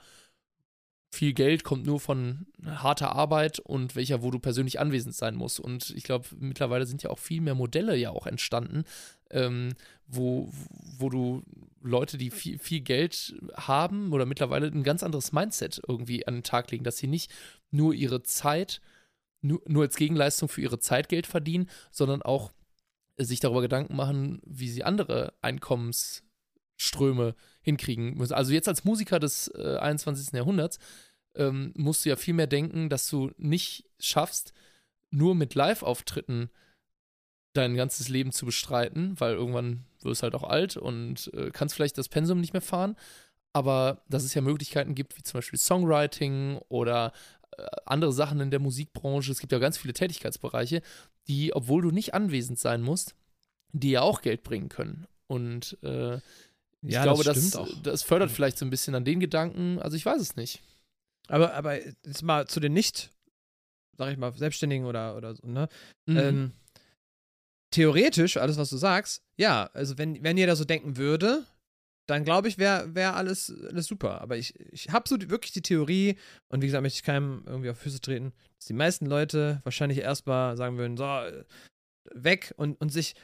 viel 1.12 1.34
Geld 1.34 1.64
kommt 1.64 1.86
nur 1.88 2.00
von 2.00 2.46
harter 2.64 3.14
Arbeit 3.16 3.60
und 3.60 3.96
welcher, 3.96 4.22
wo 4.22 4.30
du 4.30 4.38
persönlich 4.38 4.80
anwesend 4.80 5.16
sein 5.16 5.36
musst. 5.36 5.60
Und 5.60 5.90
ich 5.96 6.04
glaube, 6.04 6.28
mittlerweile 6.38 6.86
sind 6.86 7.02
ja 7.02 7.10
auch 7.10 7.18
viel 7.18 7.42
mehr 7.42 7.56
Modelle 7.56 7.96
ja 7.96 8.12
auch 8.12 8.28
entstanden, 8.28 8.84
ähm, 9.32 9.74
wo, 10.06 10.52
wo 10.98 11.10
du 11.10 11.44
Leute, 11.82 12.18
die 12.18 12.30
viel, 12.30 12.60
viel 12.60 12.82
Geld 12.82 13.36
haben 13.56 14.14
oder 14.14 14.26
mittlerweile 14.26 14.68
ein 14.68 14.84
ganz 14.84 15.02
anderes 15.02 15.32
Mindset 15.32 15.82
irgendwie 15.88 16.28
an 16.28 16.36
den 16.36 16.44
Tag 16.44 16.70
legen, 16.70 16.84
dass 16.84 16.98
sie 16.98 17.08
nicht 17.08 17.32
nur 17.72 17.94
ihre 17.94 18.22
Zeit, 18.22 18.80
nur, 19.42 19.62
nur 19.68 19.84
als 19.84 19.96
Gegenleistung 19.96 20.48
für 20.48 20.62
ihre 20.62 20.80
Zeit 20.80 21.10
Geld 21.10 21.26
verdienen, 21.26 21.70
sondern 21.92 22.22
auch 22.22 22.52
sich 23.20 23.40
darüber 23.40 23.62
Gedanken 23.62 23.96
machen, 23.96 24.42
wie 24.46 24.70
sie 24.70 24.84
andere 24.84 25.34
Einkommensströme 25.42 27.36
hinkriegen 27.62 28.16
müssen. 28.18 28.34
Also 28.34 28.54
jetzt 28.54 28.68
als 28.68 28.84
Musiker 28.84 29.20
des 29.20 29.52
äh, 29.56 29.78
21. 29.78 30.34
Jahrhunderts 30.34 30.80
ähm, 31.36 31.74
musst 31.76 32.06
du 32.06 32.10
ja 32.10 32.16
viel 32.16 32.34
mehr 32.34 32.48
denken, 32.48 32.90
dass 32.90 33.10
du 33.10 33.32
nicht 33.38 33.86
schaffst, 34.00 34.54
nur 35.12 35.36
mit 35.36 35.56
Live-Auftritten 35.56 36.50
dein 37.54 37.76
ganzes 37.76 38.10
Leben 38.10 38.32
zu 38.32 38.46
bestreiten, 38.46 39.20
weil 39.20 39.34
irgendwann 39.34 39.86
wirst 40.02 40.22
du 40.22 40.24
halt 40.24 40.36
auch 40.36 40.44
alt 40.44 40.78
und 40.78 41.32
äh, 41.34 41.50
kannst 41.52 41.76
vielleicht 41.76 41.98
das 41.98 42.10
Pensum 42.10 42.40
nicht 42.40 42.54
mehr 42.54 42.62
fahren. 42.62 42.96
Aber 43.52 44.04
dass 44.08 44.24
es 44.24 44.36
ja 44.36 44.42
Möglichkeiten 44.42 44.94
gibt, 44.94 45.18
wie 45.18 45.24
zum 45.24 45.40
Beispiel 45.40 45.58
Songwriting 45.58 46.60
oder 46.70 47.12
äh, 47.58 47.66
andere 47.86 48.14
Sachen 48.14 48.40
in 48.40 48.52
der 48.52 48.60
Musikbranche. 48.60 49.32
Es 49.32 49.40
gibt 49.40 49.52
ja 49.52 49.60
ganz 49.60 49.78
viele 49.78 49.94
Tätigkeitsbereiche, 49.94 50.82
die, 51.30 51.54
obwohl 51.56 51.82
du 51.82 51.92
nicht 51.92 52.14
anwesend 52.14 52.60
sein 52.60 52.82
musst, 52.82 53.16
die 53.72 53.92
ja 53.92 54.02
auch 54.02 54.22
Geld 54.22 54.44
bringen 54.44 54.68
können. 54.70 55.08
Und 55.28 55.78
äh, 55.84 56.16
ich 56.82 56.94
Ja, 56.94 57.04
glaube, 57.04 57.24
das 57.24 57.52
das, 57.52 57.68
das 57.84 58.04
fördert 58.04 58.32
vielleicht 58.32 58.58
so 58.58 58.66
ein 58.66 58.70
bisschen 58.72 58.96
an 58.96 59.06
den 59.06 59.20
Gedanken. 59.20 59.80
Also 59.80 59.96
ich 59.96 60.06
weiß 60.06 60.22
es 60.22 60.36
nicht. 60.36 60.62
Aber, 61.28 61.54
aber 61.54 61.86
jetzt 61.86 62.24
mal 62.24 62.48
zu 62.48 62.60
den 62.60 62.74
nicht, 62.74 63.12
sag 63.98 64.12
ich 64.12 64.18
mal, 64.18 64.34
Selbstständigen 64.34 64.86
oder, 64.88 65.16
oder 65.16 65.36
so, 65.36 65.48
ne? 65.48 65.70
Mhm. 66.08 66.18
Ähm, 66.18 66.52
theoretisch, 67.72 68.38
alles, 68.38 68.58
was 68.58 68.70
du 68.70 68.78
sagst, 68.78 69.22
ja, 69.38 69.70
also 69.74 69.98
wenn, 69.98 70.24
wenn 70.24 70.38
jeder 70.38 70.56
so 70.56 70.66
denken 70.66 70.98
würde, 70.98 71.46
dann 72.08 72.24
glaube 72.24 72.48
ich, 72.48 72.58
wäre 72.58 72.96
wär 72.96 73.16
alles, 73.16 73.54
alles 73.70 73.86
super. 73.86 74.22
Aber 74.22 74.38
ich, 74.38 74.60
ich 74.72 74.90
habe 74.90 75.08
so 75.08 75.18
die, 75.18 75.30
wirklich 75.30 75.52
die 75.52 75.62
Theorie, 75.62 76.18
und 76.48 76.62
wie 76.64 76.66
gesagt, 76.66 76.82
möchte 76.82 76.98
ich 76.98 77.04
keinem 77.04 77.44
irgendwie 77.46 77.70
auf 77.70 77.78
Füße 77.78 78.02
treten, 78.02 78.34
dass 78.60 78.68
die 78.68 78.74
meisten 78.74 79.06
Leute 79.06 79.62
wahrscheinlich 79.64 80.00
erstmal 80.00 80.58
sagen 80.58 80.78
würden, 80.78 80.98
so, 80.98 81.06
weg 82.12 82.54
und, 82.58 82.80
und 82.82 82.90
sich 82.90 83.16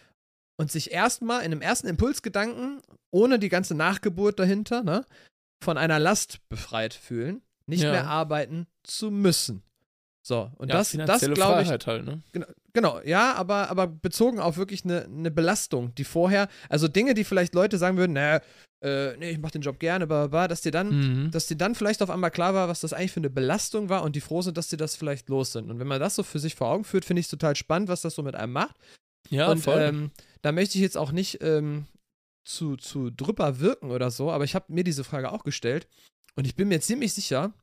und 0.57 0.71
sich 0.71 0.91
erstmal 0.91 1.41
in 1.41 1.51
einem 1.51 1.61
ersten 1.61 1.87
Impulsgedanken, 1.87 2.81
ohne 3.11 3.39
die 3.39 3.49
ganze 3.49 3.75
Nachgeburt 3.75 4.39
dahinter, 4.39 4.83
ne, 4.83 5.05
von 5.61 5.77
einer 5.77 5.99
Last 5.99 6.39
befreit 6.47 6.93
fühlen, 6.93 7.41
nicht 7.67 7.83
Ja. 7.83 7.91
mehr 7.91 8.07
arbeiten 8.07 8.67
zu 8.83 9.11
müssen. 9.11 9.63
So, 10.27 10.49
und 10.55 10.69
ja, 10.69 10.77
das, 10.77 10.91
das 10.91 11.21
glaube 11.21 11.61
ich, 11.61 11.69
halt, 11.69 11.85
ne? 12.03 12.23
Genau, 12.31 12.47
genau, 12.73 12.99
ja, 13.01 13.35
aber, 13.35 13.69
aber 13.69 13.85
bezogen 13.85 14.39
auf 14.39 14.57
wirklich 14.57 14.83
eine, 14.83 15.03
eine 15.03 15.29
Belastung, 15.29 15.93
die 15.93 16.03
vorher, 16.03 16.47
also 16.67 16.87
Dinge, 16.87 17.13
die 17.13 17.23
vielleicht 17.23 17.53
Leute 17.53 17.77
sagen 17.77 17.97
würden, 17.97 18.13
naja, 18.13 18.41
äh, 18.83 19.15
nee, 19.17 19.29
ich 19.29 19.37
mach 19.37 19.51
den 19.51 19.61
Job 19.61 19.79
gerne, 19.79 20.07
bla, 20.07 20.21
bla, 20.21 20.27
bla, 20.27 20.47
dass 20.47 20.61
dir 20.61 20.71
dann, 20.71 21.25
Mhm. 21.25 21.31
dass 21.31 21.45
dir 21.45 21.57
dann 21.57 21.75
vielleicht 21.75 22.01
auf 22.01 22.09
einmal 22.09 22.31
klar 22.31 22.55
war, 22.55 22.67
was 22.67 22.79
das 22.79 22.91
eigentlich 22.91 23.11
für 23.11 23.19
eine 23.19 23.29
Belastung 23.29 23.89
war 23.89 24.01
und 24.01 24.15
die 24.15 24.21
froh 24.21 24.41
sind, 24.41 24.57
dass 24.57 24.71
sie 24.71 24.77
das 24.77 24.95
vielleicht 24.95 25.29
los 25.29 25.51
sind. 25.51 25.69
Und 25.69 25.77
wenn 25.77 25.85
man 25.85 25.99
das 25.99 26.15
so 26.15 26.23
für 26.23 26.39
sich 26.39 26.55
vor 26.55 26.69
Augen 26.69 26.85
führt, 26.85 27.05
finde 27.05 27.19
ich 27.19 27.27
es 27.27 27.31
total 27.31 27.55
spannend, 27.55 27.87
was 27.87 28.01
das 28.01 28.15
so 28.15 28.23
mit 28.23 28.35
einem 28.35 28.53
macht. 28.53 28.75
Ja, 29.29 29.51
und 29.51 29.59
voll. 29.59 29.79
ähm, 29.79 30.11
da 30.41 30.51
möchte 30.51 30.79
ich 30.79 30.81
jetzt 30.81 30.97
auch 30.97 31.11
nicht 31.11 31.43
ähm, 31.43 31.85
zu, 32.43 32.77
zu 32.77 33.11
drüber 33.11 33.59
wirken 33.59 33.91
oder 33.91 34.09
so, 34.09 34.31
aber 34.31 34.43
ich 34.43 34.55
habe 34.55 34.73
mir 34.73 34.83
diese 34.83 35.03
Frage 35.03 35.31
auch 35.31 35.43
gestellt 35.43 35.87
und 36.35 36.47
ich 36.47 36.55
bin 36.55 36.67
mir 36.67 36.81
ziemlich 36.81 37.13
sicher, 37.13 37.53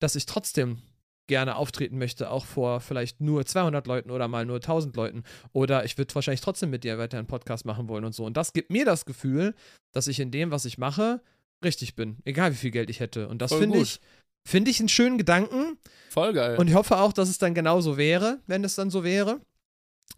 dass 0.00 0.16
ich 0.16 0.26
trotzdem 0.26 0.82
gerne 1.26 1.56
auftreten 1.56 1.98
möchte, 1.98 2.30
auch 2.30 2.44
vor 2.44 2.80
vielleicht 2.80 3.20
nur 3.20 3.46
200 3.46 3.86
Leuten 3.86 4.10
oder 4.10 4.28
mal 4.28 4.44
nur 4.44 4.56
1000 4.56 4.96
Leuten. 4.96 5.22
Oder 5.52 5.84
ich 5.84 5.96
würde 5.98 6.14
wahrscheinlich 6.14 6.40
trotzdem 6.40 6.70
mit 6.70 6.84
dir 6.84 6.98
weiter 6.98 7.18
einen 7.18 7.26
Podcast 7.26 7.64
machen 7.64 7.88
wollen 7.88 8.04
und 8.04 8.14
so. 8.14 8.24
Und 8.24 8.36
das 8.36 8.52
gibt 8.52 8.70
mir 8.70 8.84
das 8.84 9.04
Gefühl, 9.04 9.54
dass 9.92 10.06
ich 10.06 10.20
in 10.20 10.30
dem, 10.30 10.50
was 10.50 10.64
ich 10.64 10.78
mache, 10.78 11.20
richtig 11.64 11.94
bin. 11.94 12.18
Egal 12.24 12.52
wie 12.52 12.56
viel 12.56 12.70
Geld 12.70 12.90
ich 12.90 13.00
hätte. 13.00 13.28
Und 13.28 13.40
das 13.40 13.54
finde 13.54 13.78
ich, 13.78 14.00
finde 14.46 14.70
ich 14.70 14.80
einen 14.80 14.88
schönen 14.88 15.18
Gedanken. 15.18 15.78
Voll 16.10 16.32
geil. 16.32 16.56
Und 16.58 16.68
ich 16.68 16.74
hoffe 16.74 16.98
auch, 16.98 17.12
dass 17.12 17.28
es 17.28 17.38
dann 17.38 17.54
genauso 17.54 17.96
wäre, 17.96 18.40
wenn 18.46 18.64
es 18.64 18.74
dann 18.74 18.90
so 18.90 19.04
wäre. 19.04 19.40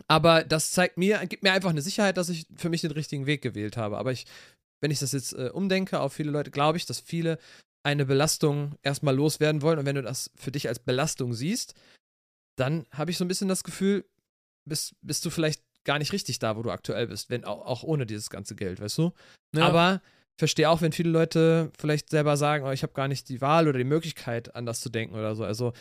Aber 0.09 0.43
das 0.43 0.73
zeigt 0.73 0.97
mir, 0.99 1.25
gibt 1.27 1.43
mir 1.43 1.53
einfach 1.53 1.71
eine 1.71 1.83
Sicherheit, 1.83 2.17
dass 2.17 2.29
ich 2.29 2.47
für 2.57 2.69
mich 2.69 2.81
den 2.81 2.91
richtigen 2.91 3.27
Weg 3.27 3.43
gewählt 3.43 3.77
habe. 3.77 3.99
Aber 3.99 4.11
ich, 4.11 4.27
wenn 4.81 4.91
ich 4.91 4.99
das 4.99 5.13
jetzt 5.13 5.35
äh, 5.35 5.51
umdenke 5.53 6.01
auf 6.01 6.13
viele 6.13 6.31
Leute, 6.31 6.51
glaube 6.51 6.79
ich, 6.79 6.87
dass 6.87 7.01
viele 7.01 7.39
eine 7.85 8.07
Belastung 8.07 8.75
erstmal 8.83 9.15
loswerden 9.15 9.63
wollen. 9.63 9.79
Und 9.79 9.87
wenn 9.87 9.95
du 9.95 10.03
das 10.03 10.31
für 10.35 10.51
dich 10.51 10.69
als 10.69 10.81
Belastung 10.81 11.35
siehst, 11.35 11.75
dann 12.57 12.87
habe 12.91 13.11
ich 13.11 13.19
so 13.19 13.25
ein 13.25 13.29
bisschen 13.29 13.49
das 13.49 13.63
Gefühl, 13.63 14.05
bist, 14.65 14.95
bist 15.03 15.25
du 15.25 15.31
vielleicht 15.31 15.63
gar 15.85 15.99
nicht 15.99 16.13
richtig 16.13 16.39
da, 16.39 16.57
wo 16.57 16.63
du 16.63 16.71
aktuell 16.71 17.07
bist, 17.07 17.31
wenn 17.31 17.45
auch, 17.45 17.67
auch 17.67 17.83
ohne 17.83 18.07
dieses 18.07 18.31
ganze 18.31 18.55
Geld, 18.55 18.81
weißt 18.81 18.99
du? 18.99 19.13
ja. 19.55 19.67
Aber 19.69 20.01
ich 20.37 20.39
verstehe 20.39 20.69
auch, 20.71 20.81
wenn 20.81 20.93
viele 20.93 21.11
Leute 21.11 21.71
vielleicht 21.79 22.11
selber 22.11 22.37
sagen, 22.37 22.65
oh, 22.65 22.71
ich 22.71 22.83
habe 22.83 22.95
gar 22.95 23.07
nicht 23.07 23.29
die 23.29 23.41
Wahl 23.41 23.69
oder 23.69 23.79
die 23.79 23.85
Möglichkeit, 23.85 24.55
anders 24.57 24.81
zu 24.81 24.89
denken 24.89 25.15
oder 25.15 25.37
so. 25.37 25.45
Also 25.45 25.75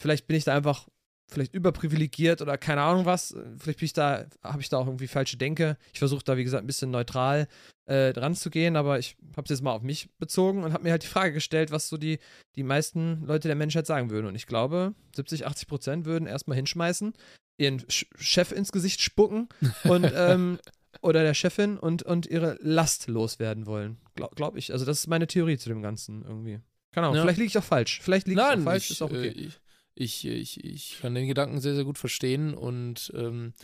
vielleicht 0.00 0.26
bin 0.26 0.36
ich 0.36 0.44
da 0.44 0.54
einfach 0.54 0.86
vielleicht 1.28 1.54
überprivilegiert 1.54 2.40
oder 2.40 2.56
keine 2.56 2.82
Ahnung 2.82 3.04
was. 3.04 3.34
Vielleicht 3.58 3.80
bin 3.80 3.86
ich 3.86 3.92
da, 3.92 4.26
habe 4.42 4.60
ich 4.60 4.68
da 4.68 4.78
auch 4.78 4.86
irgendwie 4.86 5.08
falsche 5.08 5.36
Denke. 5.36 5.76
Ich 5.92 5.98
versuche 5.98 6.24
da, 6.24 6.36
wie 6.36 6.44
gesagt, 6.44 6.62
ein 6.62 6.68
bisschen 6.68 6.90
neutral 6.90 7.48
äh, 7.86 8.12
dran 8.12 8.34
zu 8.34 8.50
gehen, 8.50 8.76
aber 8.76 8.98
ich 8.98 9.16
habe 9.36 9.44
es 9.44 9.50
jetzt 9.50 9.62
mal 9.62 9.72
auf 9.72 9.82
mich 9.82 10.08
bezogen 10.18 10.64
und 10.64 10.72
habe 10.72 10.84
mir 10.84 10.90
halt 10.90 11.02
die 11.02 11.08
Frage 11.08 11.32
gestellt, 11.32 11.70
was 11.70 11.88
so 11.88 11.96
die, 11.96 12.18
die 12.54 12.62
meisten 12.62 13.24
Leute 13.26 13.48
der 13.48 13.56
Menschheit 13.56 13.86
sagen 13.86 14.10
würden. 14.10 14.26
Und 14.26 14.34
ich 14.34 14.46
glaube, 14.46 14.94
70, 15.14 15.46
80 15.46 15.68
Prozent 15.68 16.04
würden 16.04 16.26
erstmal 16.26 16.56
hinschmeißen, 16.56 17.14
ihren 17.58 17.88
Sch 17.90 18.06
Chef 18.18 18.52
ins 18.52 18.72
Gesicht 18.72 19.00
spucken 19.00 19.48
und 19.84 20.10
ähm, 20.14 20.58
oder 21.02 21.22
der 21.22 21.34
Chefin 21.34 21.78
und, 21.78 22.02
und 22.02 22.26
ihre 22.26 22.58
Last 22.60 23.08
loswerden 23.08 23.66
wollen. 23.66 23.98
Glaube 24.14 24.34
glaub 24.34 24.56
ich. 24.56 24.72
Also 24.72 24.84
das 24.84 25.00
ist 25.00 25.06
meine 25.08 25.26
Theorie 25.26 25.58
zu 25.58 25.68
dem 25.68 25.82
Ganzen 25.82 26.22
irgendwie. 26.22 26.60
Keine 26.92 27.06
Ahnung, 27.08 27.16
Ja. 27.16 27.22
vielleicht 27.22 27.38
liege 27.38 27.48
ich 27.48 27.58
auch 27.58 27.64
falsch. 27.64 28.00
Vielleicht 28.02 28.26
liege 28.26 28.40
ich 28.40 28.46
auch 28.46 28.62
falsch, 28.62 28.84
ich, 28.84 28.90
ist 28.92 29.02
auch 29.02 29.12
äh, 29.12 29.18
okay. 29.18 29.28
ich, 29.28 29.60
ich, 29.96 30.26
ich, 30.26 30.62
ich 30.62 30.98
kann 31.00 31.14
den 31.14 31.26
Gedanken 31.26 31.60
sehr, 31.60 31.74
sehr 31.74 31.84
gut 31.84 31.98
verstehen 31.98 32.54
und 32.54 33.12
ähm, 33.16 33.54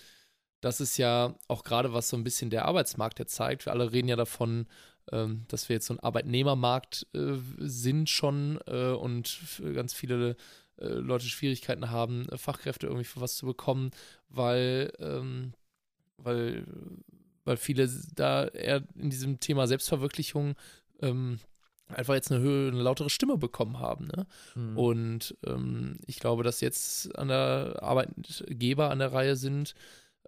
das 0.60 0.80
ist 0.80 0.96
ja 0.96 1.36
auch 1.48 1.62
gerade, 1.62 1.92
was 1.92 2.08
so 2.08 2.16
ein 2.16 2.24
bisschen 2.24 2.48
der 2.50 2.64
Arbeitsmarkt 2.64 3.18
ja 3.18 3.26
zeigt. 3.26 3.66
Wir 3.66 3.72
alle 3.72 3.92
reden 3.92 4.08
ja 4.08 4.16
davon, 4.16 4.66
ähm, 5.10 5.44
dass 5.48 5.68
wir 5.68 5.74
jetzt 5.74 5.86
so 5.86 5.94
ein 5.94 6.00
Arbeitnehmermarkt 6.00 7.06
äh, 7.14 7.34
sind 7.58 8.08
schon 8.08 8.58
äh, 8.66 8.92
und 8.92 9.38
ganz 9.74 9.92
viele 9.92 10.36
äh, 10.78 10.86
Leute 10.86 11.26
Schwierigkeiten 11.26 11.90
haben, 11.90 12.28
äh, 12.30 12.38
Fachkräfte 12.38 12.86
irgendwie 12.86 13.04
für 13.04 13.20
was 13.20 13.36
zu 13.36 13.44
bekommen, 13.44 13.90
weil, 14.28 14.92
ähm, 15.00 15.52
weil, 16.16 16.64
weil 17.44 17.56
viele 17.56 17.90
da 18.14 18.46
eher 18.46 18.84
in 18.94 19.10
diesem 19.10 19.38
Thema 19.40 19.66
Selbstverwirklichung 19.66 20.54
ähm, 21.00 21.40
einfach 21.94 22.14
jetzt 22.14 22.30
eine, 22.32 22.40
höhere, 22.40 22.72
eine 22.72 22.82
lautere 22.82 23.10
Stimme 23.10 23.36
bekommen 23.38 23.78
haben. 23.78 24.06
Ne? 24.06 24.26
Hm. 24.54 24.78
Und 24.78 25.36
ähm, 25.46 25.98
ich 26.06 26.18
glaube, 26.18 26.42
dass 26.42 26.60
jetzt 26.60 27.16
an 27.18 27.28
der 27.28 27.78
Arbeitgeber 27.80 28.90
an 28.90 28.98
der 28.98 29.12
Reihe 29.12 29.36
sind, 29.36 29.74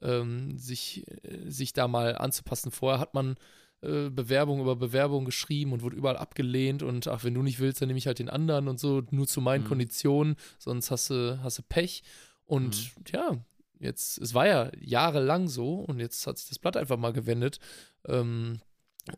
ähm, 0.03 0.59
sich, 0.59 1.07
äh, 1.23 1.51
sich 1.51 1.73
da 1.73 1.89
mal 1.89 2.17
anzupassen. 2.17 2.71
Vorher 2.71 3.01
hat 3.01 3.15
man 3.15 3.37
äh, 3.83 4.11
Bewerbung 4.11 4.61
über 4.61 4.77
Bewerbung 4.77 5.25
geschrieben 5.25 5.73
und 5.73 5.83
wurde 5.83 5.97
überall 5.97 6.17
abgelehnt 6.17 6.83
und 6.83 7.07
ach, 7.07 7.25
wenn 7.25 7.35
du 7.35 7.43
nicht 7.43 7.61
willst, 7.61 7.83
dann 7.83 7.89
nehme 7.89 7.99
ich 7.99 8.07
halt 8.07 8.19
den 8.19 8.31
anderen 8.31 8.69
und 8.69 8.81
so, 8.81 9.03
nur 9.11 9.27
zu 9.27 9.41
meinen 9.41 9.65
Mhm. 9.65 9.69
Konditionen, 9.69 10.37
sonst 10.59 10.91
hast 10.91 11.11
du, 11.11 11.39
hast 11.43 11.59
du 11.59 11.63
Pech. 11.63 12.03
Und 12.47 12.93
ja, 13.13 13.37
jetzt, 13.79 14.19
es 14.19 14.35
war 14.35 14.47
ja 14.47 14.71
jahrelang 14.81 15.49
so 15.49 15.75
und 15.77 16.01
jetzt 16.01 16.27
hat 16.27 16.39
sich 16.39 16.49
das 16.49 16.59
Blatt 16.59 16.77
einfach 16.77 16.97
mal 16.97 17.13
gewendet. 17.13 17.59
Ähm, 18.07 18.61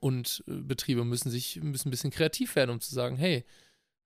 und 0.00 0.42
äh, 0.48 0.52
Betriebe 0.52 1.04
müssen 1.04 1.30
sich 1.30 1.60
müssen 1.62 1.88
ein 1.88 1.90
bisschen 1.90 2.10
kreativ 2.10 2.56
werden, 2.56 2.70
um 2.70 2.80
zu 2.80 2.92
sagen, 2.94 3.16
hey, 3.16 3.44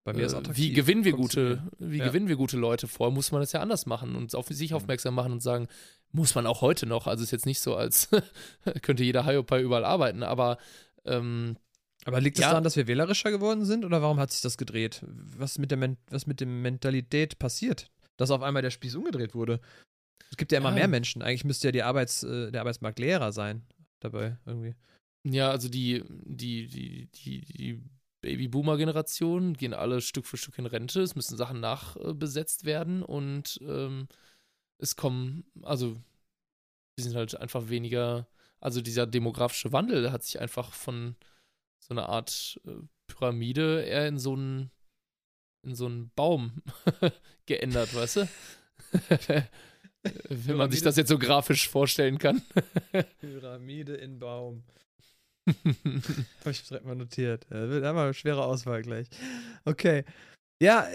Bei 0.05 0.13
mir 0.15 0.27
ist 0.27 0.33
äh, 0.33 0.37
attraktiv. 0.37 0.65
Wie 0.65 0.73
gewinnen 0.73 1.05
wir 1.05 1.13
gute, 1.13 1.63
wie 1.79 1.99
Ja. 1.99 2.07
gewinnen 2.07 2.29
wir 2.29 2.37
gute 2.37 2.57
Leute? 2.57 2.89
Vorher 2.89 3.15
muss 3.15 3.33
man 3.33 3.41
das 3.43 3.53
ja 3.53 3.61
anders 3.61 3.85
machen 3.87 4.17
und 4.17 4.35
auf 4.35 4.49
sich 4.49 4.71
Mhm. 4.71 4.77
aufmerksam 4.77 5.15
machen 5.15 5.33
und 5.33 5.41
sagen, 5.43 5.69
muss 6.13 6.35
man 6.35 6.47
auch 6.47 6.61
heute 6.63 6.87
noch. 6.87 7.07
Also 7.07 7.23
ist 7.23 7.31
jetzt 7.31 7.47
nicht 7.47 7.61
so, 7.61 7.77
als 7.77 8.09
könnte 8.83 9.05
jeder 9.05 9.25
Hiopai 9.27 9.61
überall 9.63 9.85
arbeiten, 9.85 10.23
aber 10.23 10.59
ähm, 11.05 11.57
Aber 12.07 12.21
liegt 12.21 12.39
es 12.39 12.43
Ja. 12.43 12.49
daran, 12.51 12.65
dass 12.65 12.77
wir 12.77 12.87
wählerischer 12.87 13.31
geworden 13.31 13.65
sind 13.67 13.85
oder 13.85 14.01
warum 14.03 14.19
hat 14.19 14.33
sich 14.33 14.41
das 14.41 14.57
gedreht? 14.57 15.03
Was 15.07 15.59
mit 15.59 15.71
der, 15.71 15.77
Men 15.79 15.99
was 16.09 16.27
mit 16.27 16.41
der 16.41 16.47
Mentalität 16.47 17.39
passiert? 17.39 17.91
Dass 18.17 18.31
auf 18.31 18.43
einmal 18.43 18.63
der 18.63 18.71
Spieß 18.71 18.97
umgedreht 18.97 19.35
wurde. 19.35 19.61
Es 20.31 20.37
gibt 20.39 20.53
ja 20.53 20.59
immer 20.59 20.71
Ja. 20.71 20.75
mehr 20.77 20.89
Menschen. 20.89 21.21
Eigentlich 21.23 21.45
müsste 21.45 21.69
ja 21.69 21.73
die 21.73 21.83
Arbeits, 21.83 22.23
äh, 22.23 22.51
der 22.51 22.61
Arbeitsmarkt 22.63 22.99
leerer 22.99 23.33
sein 23.33 23.63
dabei 24.01 24.39
irgendwie. 24.47 24.75
Ja, 25.25 25.51
also 25.51 25.69
die, 25.69 26.03
die, 26.09 26.67
die, 26.69 27.09
die, 27.13 27.41
die 27.41 27.83
Babyboomer-Generation 28.23 29.55
gehen 29.55 29.75
alle 29.75 30.01
Stück 30.01 30.27
für 30.27 30.37
Stück 30.37 30.59
in 30.59 30.67
Rente. 30.67 31.01
Es 31.01 31.15
müssen 31.15 31.37
Sachen 31.37 31.61
nachbesetzt 31.61 32.65
werden 32.65 33.03
und 33.03 33.59
ähm, 33.63 34.09
es 34.79 34.97
kommen, 34.97 35.45
also 35.63 35.97
die 36.99 37.03
sind 37.03 37.15
halt 37.15 37.35
einfach 37.37 37.69
weniger, 37.69 38.29
also 38.61 38.81
dieser 38.81 39.07
demografische 39.07 39.73
Wandel 39.73 40.13
hat 40.13 40.23
sich 40.23 40.41
einfach 40.41 40.73
von 40.73 41.17
so 41.79 41.95
einer 41.95 42.09
Art 42.09 42.61
äh, 42.67 42.75
Pyramide 43.07 43.83
eher 43.83 44.07
in 44.07 44.19
so 44.19 44.35
einen 44.35 44.71
in 45.63 45.75
so 45.75 45.87
einen 45.87 46.11
Baum 46.15 46.63
geändert, 47.47 47.95
weißt 47.95 48.17
du? 48.17 48.29
Wenn 50.31 50.57
man 50.57 50.71
sich 50.71 50.81
das 50.81 50.97
jetzt 50.97 51.09
so 51.09 51.19
grafisch 51.19 51.69
vorstellen 51.69 52.19
kann. 52.19 52.43
Pyramide 53.21 53.95
in 53.95 54.19
Baum. 54.19 54.65
Habe 56.41 56.51
ich 56.51 56.63
direkt 56.67 56.87
mal 56.87 56.95
notiert. 56.97 57.47
Äh, 57.51 57.69
wird 57.69 57.85
einmal 57.85 58.05
eine 58.07 58.15
schwere 58.15 58.45
Auswahl 58.45 58.83
gleich. 58.83 59.09
Okay. 59.65 60.05
Ja, 60.63 60.87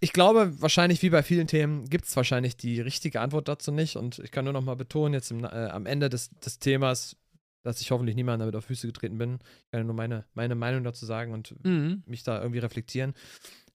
ich 0.00 0.12
glaube, 0.12 0.60
wahrscheinlich 0.60 1.00
wie 1.02 1.08
bei 1.10 1.22
vielen 1.22 1.46
Themen 1.46 1.88
gibt 1.88 2.04
es 2.04 2.14
wahrscheinlich 2.16 2.56
die 2.56 2.80
richtige 2.82 3.20
Antwort 3.22 3.48
dazu 3.48 3.72
nicht. 3.72 3.96
Und 3.96 4.18
ich 4.18 4.30
kann 4.30 4.44
nur 4.44 4.52
noch 4.52 4.62
mal 4.62 4.76
betonen, 4.76 5.14
jetzt 5.14 5.30
im, 5.30 5.44
äh, 5.44 5.46
am 5.48 5.86
Ende 5.86 6.10
des, 6.10 6.28
des 6.44 6.58
Themas, 6.58 7.16
dass 7.62 7.80
ich 7.80 7.90
hoffentlich 7.90 8.14
niemandem 8.14 8.40
damit 8.40 8.56
auf 8.56 8.66
Füße 8.66 8.86
getreten 8.86 9.16
bin. 9.16 9.38
Ich 9.40 9.70
kann 9.72 9.86
nur 9.86 9.94
meine, 9.96 10.24
meine 10.34 10.54
Meinung 10.54 10.84
dazu 10.84 11.06
sagen 11.06 11.32
und 11.32 11.54
Mhm. 11.64 12.02
mich 12.06 12.24
da 12.24 12.40
irgendwie 12.40 12.58
reflektieren. 12.60 13.14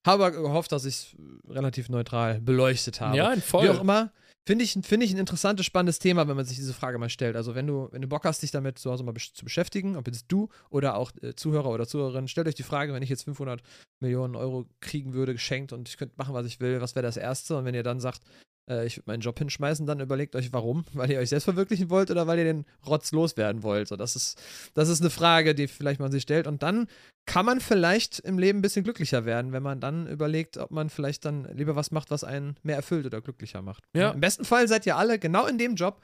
Habe 0.06 0.26
aber 0.26 0.30
gehofft, 0.42 0.70
dass 0.72 0.84
ich 0.84 0.94
es 0.94 1.16
relativ 1.48 1.88
neutral 1.88 2.40
beleuchtet 2.40 3.00
habe. 3.00 3.16
Ja, 3.16 3.36
voll. 3.36 3.64
Wie 3.64 3.70
auch 3.70 3.80
immer, 3.80 4.12
finde 4.46 4.64
ich, 4.64 4.72
find 4.72 5.02
ich 5.02 5.12
ein 5.12 5.18
interessantes, 5.18 5.66
spannendes 5.66 5.98
Thema, 5.98 6.26
wenn 6.28 6.36
man 6.36 6.44
sich 6.44 6.56
diese 6.56 6.74
Frage 6.74 6.98
mal 6.98 7.08
stellt. 7.08 7.36
Also 7.36 7.54
wenn 7.54 7.66
du, 7.66 7.88
wenn 7.92 8.02
du 8.02 8.08
Bock 8.08 8.24
hast, 8.24 8.42
dich 8.42 8.50
damit 8.50 8.78
zu 8.78 8.90
Hause 8.90 9.04
mal 9.04 9.14
zu 9.14 9.44
beschäftigen, 9.44 9.96
ob 9.96 10.06
jetzt 10.08 10.26
du 10.28 10.48
oder 10.70 10.96
auch 10.96 11.12
äh, 11.22 11.34
Zuhörer 11.34 11.70
oder 11.70 11.86
Zuhörerinnen, 11.86 12.28
stellt 12.28 12.48
euch 12.48 12.54
die 12.54 12.62
Frage, 12.62 12.92
wenn 12.92 13.02
ich 13.02 13.10
jetzt 13.10 13.24
500 13.24 13.62
Millionen 14.00 14.36
Euro 14.36 14.66
kriegen 14.80 15.12
würde, 15.12 15.32
geschenkt 15.32 15.72
und 15.72 15.88
ich 15.88 15.96
könnte 15.96 16.14
machen, 16.16 16.34
was 16.34 16.46
ich 16.46 16.60
will, 16.60 16.80
was 16.80 16.94
wäre 16.94 17.06
das 17.06 17.16
Erste? 17.16 17.56
Und 17.56 17.64
wenn 17.64 17.74
ihr 17.74 17.84
dann 17.84 18.00
sagt, 18.00 18.22
äh, 18.68 18.86
ich 18.86 18.96
würde 18.96 19.10
meinen 19.10 19.20
Job 19.20 19.38
hinschmeißen, 19.38 19.86
dann 19.86 20.00
überlegt 20.00 20.36
euch, 20.36 20.52
warum? 20.52 20.84
Weil 20.92 21.10
ihr 21.10 21.18
euch 21.18 21.30
selbst 21.30 21.44
verwirklichen 21.44 21.90
wollt 21.90 22.10
oder 22.10 22.26
weil 22.26 22.38
ihr 22.38 22.44
den 22.44 22.64
Rotz 22.86 23.12
loswerden 23.12 23.62
wollt? 23.62 23.88
So, 23.88 23.96
das, 23.96 24.16
ist, 24.16 24.40
das 24.74 24.88
ist 24.88 25.00
eine 25.00 25.10
Frage, 25.10 25.54
die 25.54 25.68
vielleicht 25.68 26.00
man 26.00 26.12
sich 26.12 26.22
stellt. 26.22 26.46
Und 26.46 26.62
dann 26.62 26.88
kann 27.26 27.46
man 27.46 27.60
vielleicht 27.60 28.18
im 28.20 28.38
Leben 28.38 28.58
ein 28.58 28.62
bisschen 28.62 28.84
glücklicher 28.84 29.24
werden, 29.24 29.52
wenn 29.52 29.62
man 29.62 29.80
dann 29.80 30.06
überlegt, 30.06 30.56
ob 30.58 30.70
man 30.70 30.90
vielleicht 30.90 31.24
dann 31.24 31.44
lieber 31.56 31.76
was 31.76 31.90
macht, 31.90 32.10
was 32.10 32.24
einen 32.24 32.56
mehr 32.62 32.76
erfüllt 32.76 33.06
oder 33.06 33.20
glücklicher 33.20 33.62
macht. 33.62 33.84
Ja. 33.94 34.10
Im 34.10 34.20
besten 34.20 34.44
Fall 34.44 34.66
seid 34.68 34.86
ihr 34.86 34.96
alle 34.96 35.18
genau 35.18 35.46
in 35.46 35.58
dem 35.58 35.74
Job, 35.74 36.00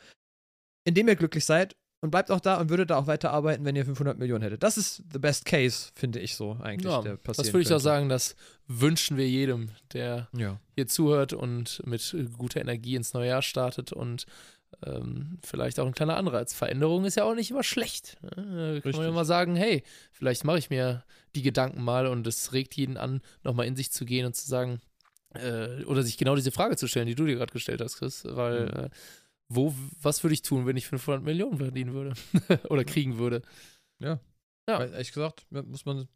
in 0.84 0.94
dem 0.94 1.08
ihr 1.08 1.16
glücklich 1.16 1.44
seid 1.44 1.76
und 2.00 2.10
bleibt 2.10 2.30
auch 2.30 2.40
da 2.40 2.60
und 2.60 2.70
würdet 2.70 2.90
da 2.90 2.96
auch 2.96 3.06
weiterarbeiten, 3.06 3.64
wenn 3.64 3.74
ihr 3.76 3.84
500 3.84 4.18
Millionen 4.18 4.42
hättet. 4.42 4.62
Das 4.62 4.76
ist 4.78 5.02
the 5.12 5.18
best 5.18 5.44
case, 5.44 5.90
finde 5.94 6.20
ich 6.20 6.36
so 6.36 6.56
eigentlich, 6.62 6.92
Ja, 6.92 7.02
das 7.24 7.52
würde 7.52 7.60
ich 7.62 7.72
auch 7.72 7.78
sagen, 7.80 8.08
das 8.08 8.36
wünschen 8.68 9.16
wir 9.16 9.28
jedem, 9.28 9.70
der 9.92 10.28
Ja. 10.36 10.60
hier 10.76 10.86
zuhört 10.86 11.32
und 11.32 11.82
mit 11.86 12.14
äh, 12.14 12.24
guter 12.36 12.60
Energie 12.60 12.94
ins 12.94 13.14
neue 13.14 13.28
Jahr 13.28 13.42
startet 13.42 13.92
und 13.92 14.26
ähm, 14.84 15.38
vielleicht 15.42 15.80
auch 15.80 15.86
ein 15.86 15.94
kleiner 15.94 16.16
Anreiz. 16.16 16.52
Veränderung 16.54 17.04
ist 17.04 17.16
ja 17.16 17.24
auch 17.24 17.34
nicht 17.34 17.50
immer 17.50 17.64
schlecht. 17.64 18.18
Ne? 18.22 18.30
Da 18.30 18.42
kann 18.44 18.72
Richtig. 18.74 18.96
man 18.96 19.04
ja 19.06 19.10
mal 19.12 19.24
sagen, 19.24 19.56
hey, 19.56 19.82
vielleicht 20.12 20.44
mache 20.44 20.58
ich 20.58 20.70
mir 20.70 21.04
die 21.34 21.42
Gedanken 21.42 21.82
mal 21.82 22.06
und 22.06 22.26
es 22.26 22.52
regt 22.52 22.74
jeden 22.76 22.96
an, 22.96 23.22
nochmal 23.42 23.66
in 23.66 23.74
sich 23.76 23.90
zu 23.90 24.04
gehen 24.04 24.26
und 24.26 24.36
zu 24.36 24.46
sagen, 24.46 24.80
äh, 25.34 25.82
oder 25.84 26.02
sich 26.02 26.16
genau 26.18 26.36
diese 26.36 26.52
Frage 26.52 26.76
zu 26.76 26.86
stellen, 26.86 27.06
die 27.06 27.14
du 27.14 27.24
dir 27.26 27.36
gerade 27.36 27.52
gestellt 27.52 27.80
hast, 27.80 27.96
Chris, 27.96 28.24
weil 28.24 28.66
Mhm. 28.66 28.84
äh, 28.84 28.88
wo, 29.48 29.74
was 30.00 30.22
würde 30.22 30.34
ich 30.34 30.42
tun, 30.42 30.66
wenn 30.66 30.76
ich 30.76 30.86
500 30.86 31.22
Millionen 31.22 31.58
verdienen 31.58 31.94
würde 31.94 32.14
oder 32.68 32.84
kriegen 32.84 33.18
würde? 33.18 33.42
Ja. 34.00 34.20
Weil, 34.66 34.92
ehrlich 34.92 35.12
gesagt, 35.12 35.46
ja, 35.50 35.62
muss 35.62 35.86
man. 35.86 36.08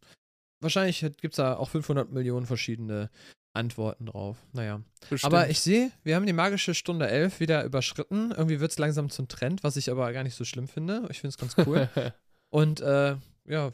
Wahrscheinlich 0.60 1.00
gibt 1.00 1.32
es 1.32 1.36
da 1.36 1.56
auch 1.56 1.70
500 1.70 2.12
Millionen 2.12 2.46
verschiedene 2.46 3.10
Antworten 3.54 4.06
drauf. 4.06 4.36
Naja. 4.52 4.82
Bestimmt. 5.10 5.32
Aber 5.32 5.50
ich 5.50 5.60
sehe, 5.60 5.90
wir 6.04 6.14
haben 6.14 6.26
die 6.26 6.32
magische 6.32 6.74
Stunde 6.74 7.08
11 7.08 7.40
wieder 7.40 7.64
überschritten. 7.64 8.30
Irgendwie 8.30 8.60
wird 8.60 8.70
es 8.70 8.78
langsam 8.78 9.10
zum 9.10 9.28
Trend, 9.28 9.64
was 9.64 9.76
ich 9.76 9.90
aber 9.90 10.12
gar 10.12 10.22
nicht 10.22 10.36
so 10.36 10.44
schlimm 10.44 10.68
finde. 10.68 11.06
Ich 11.10 11.20
finde 11.20 11.28
es 11.28 11.38
ganz 11.38 11.56
cool. 11.66 11.88
Und 12.50 12.80
äh, 12.80 13.16
ja, 13.46 13.72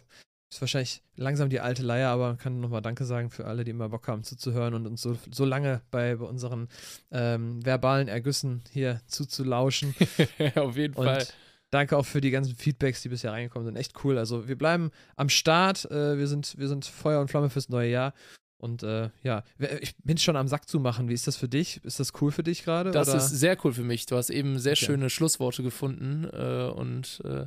ist 0.50 0.60
wahrscheinlich 0.60 1.02
langsam 1.16 1.50
die 1.50 1.60
alte 1.60 1.82
Leier, 1.82 2.08
aber 2.08 2.36
kann 2.36 2.60
nochmal 2.60 2.80
Danke 2.80 3.04
sagen 3.04 3.30
für 3.30 3.46
alle, 3.46 3.64
die 3.64 3.70
immer 3.70 3.88
Bock 3.88 4.08
haben 4.08 4.22
zuzuhören 4.22 4.74
und 4.74 4.86
uns 4.86 5.02
so, 5.02 5.16
so 5.30 5.44
lange 5.44 5.82
bei, 5.90 6.16
bei 6.16 6.24
unseren 6.24 6.68
ähm, 7.10 7.64
verbalen 7.64 8.08
Ergüssen 8.08 8.62
hier 8.70 9.00
zuzulauschen. 9.06 9.94
Auf 10.54 10.76
jeden 10.76 10.94
Fall. 10.94 11.18
Und 11.18 11.34
danke 11.70 11.96
auch 11.96 12.06
für 12.06 12.22
die 12.22 12.30
ganzen 12.30 12.56
Feedbacks, 12.56 13.02
die 13.02 13.10
bisher 13.10 13.32
reingekommen 13.32 13.66
sind. 13.66 13.76
Echt 13.76 13.92
cool. 14.04 14.16
Also 14.16 14.48
wir 14.48 14.56
bleiben 14.56 14.90
am 15.16 15.28
Start. 15.28 15.84
Äh, 15.90 16.16
wir, 16.16 16.26
sind, 16.26 16.56
wir 16.58 16.68
sind 16.68 16.86
Feuer 16.86 17.20
und 17.20 17.28
Flamme 17.28 17.50
fürs 17.50 17.68
neue 17.68 17.90
Jahr. 17.90 18.14
Und 18.56 18.82
äh, 18.82 19.10
ja, 19.22 19.44
ich 19.80 19.96
bin 19.98 20.18
schon 20.18 20.34
am 20.34 20.48
Sack 20.48 20.68
zu 20.68 20.80
machen. 20.80 21.08
Wie 21.08 21.14
ist 21.14 21.28
das 21.28 21.36
für 21.36 21.48
dich? 21.48 21.84
Ist 21.84 22.00
das 22.00 22.12
cool 22.20 22.32
für 22.32 22.42
dich 22.42 22.64
gerade? 22.64 22.90
Das 22.90 23.08
oder? 23.08 23.18
ist 23.18 23.30
sehr 23.30 23.56
cool 23.64 23.72
für 23.72 23.84
mich. 23.84 24.06
Du 24.06 24.16
hast 24.16 24.30
eben 24.30 24.58
sehr 24.58 24.72
Okay. 24.72 24.86
schöne 24.86 25.10
Schlussworte 25.10 25.62
gefunden 25.62 26.24
äh, 26.32 26.68
und 26.68 27.20
äh, 27.24 27.46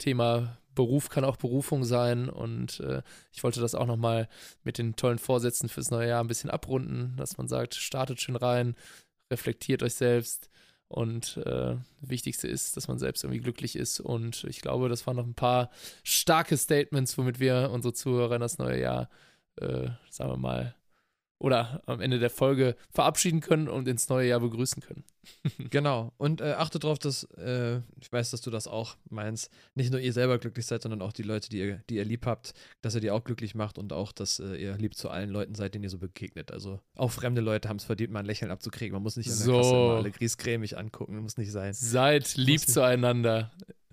Thema 0.00 0.58
Beruf 0.74 1.08
kann 1.08 1.24
auch 1.24 1.36
Berufung 1.36 1.84
sein 1.84 2.28
und 2.28 2.80
äh, 2.80 3.02
ich 3.32 3.42
wollte 3.42 3.60
das 3.60 3.74
auch 3.74 3.86
nochmal 3.86 4.28
mit 4.64 4.78
den 4.78 4.96
tollen 4.96 5.18
Vorsätzen 5.18 5.68
fürs 5.68 5.90
neue 5.90 6.08
Jahr 6.08 6.22
ein 6.22 6.28
bisschen 6.28 6.50
abrunden, 6.50 7.14
dass 7.16 7.38
man 7.38 7.48
sagt, 7.48 7.74
startet 7.74 8.20
schön 8.20 8.36
rein, 8.36 8.76
reflektiert 9.30 9.82
euch 9.82 9.94
selbst 9.94 10.48
und 10.88 11.36
äh, 11.38 11.76
Wichtigste 12.00 12.48
ist, 12.48 12.76
dass 12.76 12.88
man 12.88 12.98
selbst 12.98 13.24
irgendwie 13.24 13.40
glücklich 13.40 13.76
ist 13.76 14.00
und 14.00 14.44
ich 14.44 14.60
glaube, 14.60 14.88
das 14.88 15.06
waren 15.06 15.16
noch 15.16 15.26
ein 15.26 15.34
paar 15.34 15.70
starke 16.02 16.56
Statements, 16.56 17.18
womit 17.18 17.40
wir 17.40 17.70
unsere 17.72 17.92
Zuhörer 17.92 18.36
in 18.36 18.40
das 18.40 18.58
neue 18.58 18.80
Jahr, 18.80 19.10
äh, 19.56 19.88
sagen 20.08 20.30
wir 20.30 20.36
mal, 20.36 20.74
oder 21.40 21.82
am 21.86 22.00
Ende 22.00 22.18
der 22.18 22.28
Folge 22.28 22.76
verabschieden 22.90 23.40
können 23.40 23.66
und 23.66 23.88
ins 23.88 24.08
neue 24.10 24.28
Jahr 24.28 24.40
begrüßen 24.40 24.82
können. 24.82 25.04
Genau. 25.70 26.12
Und 26.16 26.40
äh, 26.40 26.52
achte 26.52 26.78
darauf, 26.78 26.98
dass, 26.98 27.24
äh, 27.36 27.78
ich 28.00 28.10
weiß, 28.10 28.30
dass 28.30 28.40
du 28.40 28.50
das 28.50 28.66
auch 28.66 28.96
meinst, 29.08 29.50
nicht 29.74 29.90
nur 29.90 30.00
ihr 30.00 30.12
selber 30.12 30.38
glücklich 30.38 30.66
seid, 30.66 30.82
sondern 30.82 31.02
auch 31.02 31.12
die 31.12 31.22
Leute, 31.22 31.48
die 31.48 31.58
ihr, 31.58 31.82
die 31.88 31.96
ihr 31.96 32.04
lieb 32.04 32.26
habt, 32.26 32.52
dass 32.82 32.94
ihr 32.94 33.00
die 33.00 33.10
auch 33.10 33.22
glücklich 33.22 33.54
macht 33.54 33.78
und 33.78 33.92
auch, 33.92 34.12
dass 34.12 34.40
äh, 34.40 34.56
ihr 34.56 34.76
lieb 34.76 34.94
zu 34.96 35.08
allen 35.08 35.30
Leuten 35.30 35.54
seid, 35.54 35.74
denen 35.74 35.84
ihr 35.84 35.90
so 35.90 35.98
begegnet. 35.98 36.50
Also 36.50 36.80
auch 36.96 37.12
fremde 37.12 37.40
Leute 37.40 37.68
haben 37.68 37.76
es 37.76 37.84
verdient, 37.84 38.12
mal 38.12 38.20
ein 38.20 38.26
Lächeln 38.26 38.50
abzukriegen. 38.50 38.92
Man 38.92 39.02
muss 39.02 39.16
nicht 39.16 39.30
an 39.30 39.36
der 39.36 39.44
So. 39.44 39.56
Kasse 39.58 39.70
immer 39.70 39.96
alle 39.96 40.10
griesgrämig 40.10 40.76
angucken, 40.76 41.18
muss 41.18 41.36
nicht 41.36 41.52
sein. 41.52 41.72
Seid 41.74 42.36
lieb 42.36 42.60
zueinander. 42.60 43.52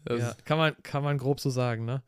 Ja, 0.10 0.36
kann 0.46 0.58
man, 0.58 0.76
kann 0.84 1.04
man 1.04 1.18
grob 1.18 1.40
so 1.40 1.50
sagen, 1.50 1.86
ne? 1.86 2.02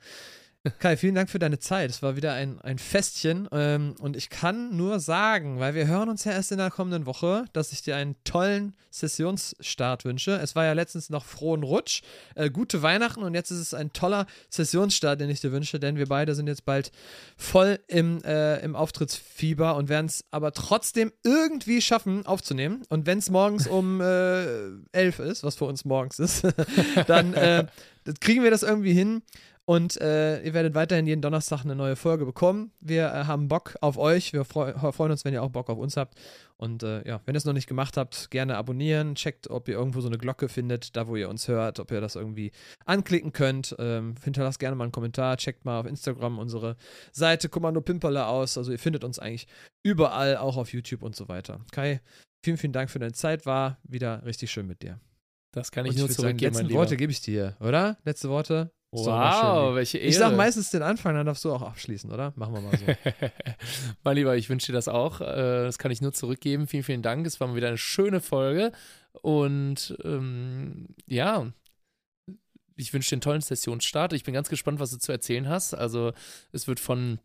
Kai, 0.80 0.98
vielen 0.98 1.16
Dank 1.16 1.30
für 1.30 1.40
deine 1.40 1.60
Zeit. 1.60 1.90
Es 1.90 2.04
war 2.04 2.18
wieder 2.18 2.34
ein, 2.34 2.60
ein 2.60 2.80
Festchen. 2.80 3.48
Ähm, 3.54 3.96
und 4.00 4.18
ich 4.18 4.30
kann 4.30 4.76
nur 4.76 5.00
sagen, 5.00 5.58
weil 5.58 5.74
wir 5.74 5.88
hören 5.88 6.10
uns 6.10 6.26
ja 6.26 6.34
erst 6.34 6.52
in 6.52 6.58
der 6.58 6.70
kommenden 6.70 7.06
Woche, 7.06 7.46
dass 7.54 7.72
ich 7.72 7.82
dir 7.82 7.96
einen 7.96 8.22
tollen 8.26 8.76
Sessionsstart 8.92 10.04
wünsche. 10.04 10.32
Es 10.32 10.58
war 10.58 10.66
ja 10.66 10.74
letztens 10.74 11.10
noch 11.10 11.24
frohen 11.24 11.64
Rutsch, 11.64 12.02
äh, 12.36 12.50
gute 12.50 12.82
Weihnachten 12.82 13.24
und 13.24 13.36
jetzt 13.36 13.52
ist 13.52 13.60
es 13.60 13.74
ein 13.74 13.94
toller 13.94 14.26
Sessionsstart, 14.50 15.22
den 15.22 15.30
ich 15.30 15.40
dir 15.40 15.54
wünsche, 15.54 15.80
denn 15.80 15.96
wir 15.96 16.08
beide 16.08 16.36
sind 16.36 16.48
jetzt 16.48 16.66
bald 16.66 16.92
voll 17.38 17.80
im, 17.88 18.22
äh, 18.26 18.60
im 18.60 18.76
Auftrittsfieber 18.76 19.78
und 19.78 19.88
werden 19.88 20.08
es 20.08 20.26
aber 20.30 20.52
trotzdem 20.52 21.14
irgendwie 21.24 21.82
schaffen 21.82 22.26
aufzunehmen. 22.26 22.84
Und 22.90 23.06
wenn 23.06 23.20
es 23.20 23.30
morgens 23.30 23.66
um 23.66 24.02
äh, 24.02 24.72
elf 24.92 25.20
ist, 25.20 25.46
was 25.46 25.56
für 25.56 25.66
uns 25.66 25.86
morgens 25.86 26.20
ist, 26.20 26.46
dann 27.08 27.34
äh, 27.34 27.66
kriegen 28.20 28.44
wir 28.44 28.52
das 28.52 28.64
irgendwie 28.64 28.94
hin. 28.94 29.22
Und 29.70 30.02
äh, 30.02 30.42
ihr 30.42 30.56
werdet 30.56 30.74
weiterhin 30.74 31.06
jeden 31.06 31.22
Donnerstag 31.22 31.64
eine 31.64 31.76
neue 31.76 31.96
Folge 31.96 32.26
bekommen. 32.26 32.72
Wir 32.80 33.14
äh, 33.14 33.26
haben 33.26 33.48
Bock 33.48 33.76
auf 33.82 34.00
euch. 34.00 34.34
Wir 34.34 34.44
freu 34.44 34.74
freuen 34.74 35.12
uns, 35.12 35.26
wenn 35.26 35.34
ihr 35.36 35.44
auch 35.44 35.52
Bock 35.52 35.70
auf 35.70 35.78
uns 35.78 35.96
habt. 35.96 36.20
Und 36.58 36.82
äh, 36.82 37.08
ja, 37.08 37.22
wenn 37.26 37.36
ihr 37.36 37.38
es 37.38 37.46
noch 37.46 37.54
nicht 37.54 37.68
gemacht 37.68 37.96
habt, 37.96 38.32
gerne 38.32 38.58
abonnieren. 38.58 39.14
Checkt, 39.14 39.48
ob 39.48 39.68
ihr 39.68 39.76
irgendwo 39.76 40.02
so 40.02 40.08
eine 40.08 40.18
Glocke 40.18 40.50
findet, 40.50 40.96
da 40.96 41.08
wo 41.08 41.16
ihr 41.16 41.30
uns 41.30 41.48
hört, 41.48 41.80
ob 41.80 41.92
ihr 41.92 42.02
das 42.02 42.16
irgendwie 42.16 42.52
anklicken 42.86 43.32
könnt. 43.32 43.76
Ähm, 43.78 44.16
hinterlasst 44.24 44.58
gerne 44.58 44.76
mal 44.76 44.86
einen 44.86 44.92
Kommentar. 44.92 45.38
Checkt 45.38 45.66
mal 45.66 45.80
auf 45.80 45.86
Instagram 45.86 46.40
unsere 46.40 46.76
Seite 47.12 47.48
Kommando 47.48 47.80
Pimperle 47.82 48.26
aus. 48.26 48.58
Also 48.58 48.72
ihr 48.72 48.80
findet 48.80 49.04
uns 49.04 49.20
eigentlich 49.20 49.46
überall, 49.84 50.38
auch 50.38 50.58
auf 50.58 50.74
YouTube 50.74 51.04
und 51.04 51.16
so 51.16 51.28
weiter. 51.28 51.64
Kai, 51.72 52.02
vielen, 52.44 52.58
vielen 52.58 52.74
Dank 52.74 52.90
für 52.90 52.98
deine 52.98 53.14
Zeit. 53.14 53.46
War 53.46 53.78
wieder 53.84 54.26
richtig 54.26 54.50
schön 54.50 54.66
mit 54.66 54.82
dir. 54.82 55.00
das 55.52 55.72
kann 55.72 55.86
Und 55.86 55.92
ich 55.92 56.00
nur 56.00 56.10
zurückgeben, 56.10 56.58
Lieber. 56.58 56.80
Worte 56.80 56.98
gebe 56.98 57.12
ich 57.12 57.22
dir, 57.22 57.56
oder? 57.60 58.00
Letzte 58.04 58.30
Worte? 58.30 58.72
Wow, 58.92 59.76
welche 59.76 60.00
Ehre. 60.00 60.08
Ich 60.10 60.18
sag 60.18 60.36
meistens 60.36 60.72
den 60.72 60.82
Anfang, 60.82 61.14
dann 61.14 61.26
darfst 61.26 61.46
du 61.46 61.54
auch 61.54 61.62
abschließen, 61.62 62.12
oder? 62.12 62.34
Machen 62.36 62.56
wir 62.56 62.62
mal 62.62 62.78
so. 62.78 62.86
mein 64.04 64.16
Lieber, 64.16 64.36
ich 64.36 64.50
wünsche 64.50 64.68
dir 64.68 64.74
das 64.74 64.88
auch. 64.88 65.22
Äh, 65.22 65.26
Das 65.66 65.78
kann 65.78 65.92
ich 65.92 66.02
nur 66.02 66.12
zurückgeben. 66.14 66.68
Vielen, 66.68 66.84
vielen 66.84 67.02
Dank. 67.04 67.26
Es 67.28 67.40
war 67.40 67.48
mal 67.48 67.56
wieder 67.56 67.68
eine 67.68 67.78
schöne 67.78 68.20
Folge. 68.20 68.72
Und 69.22 69.96
ähm, 70.04 70.88
ja, 71.06 71.52
ich 72.76 72.94
wünsche 72.94 73.10
dir 73.10 73.16
einen 73.16 73.22
tollen 73.22 73.42
Sessionsstart. 73.42 74.14
Ich 74.14 74.24
bin 74.24 74.34
ganz 74.34 74.50
gespannt, 74.50 74.80
was 74.80 74.92
du 74.92 74.98
zu 74.98 75.12
erzählen 75.12 75.48
hast. 75.48 75.74
Also, 75.74 76.14
es 76.52 76.68
wird 76.68 76.80
von. 76.80 77.20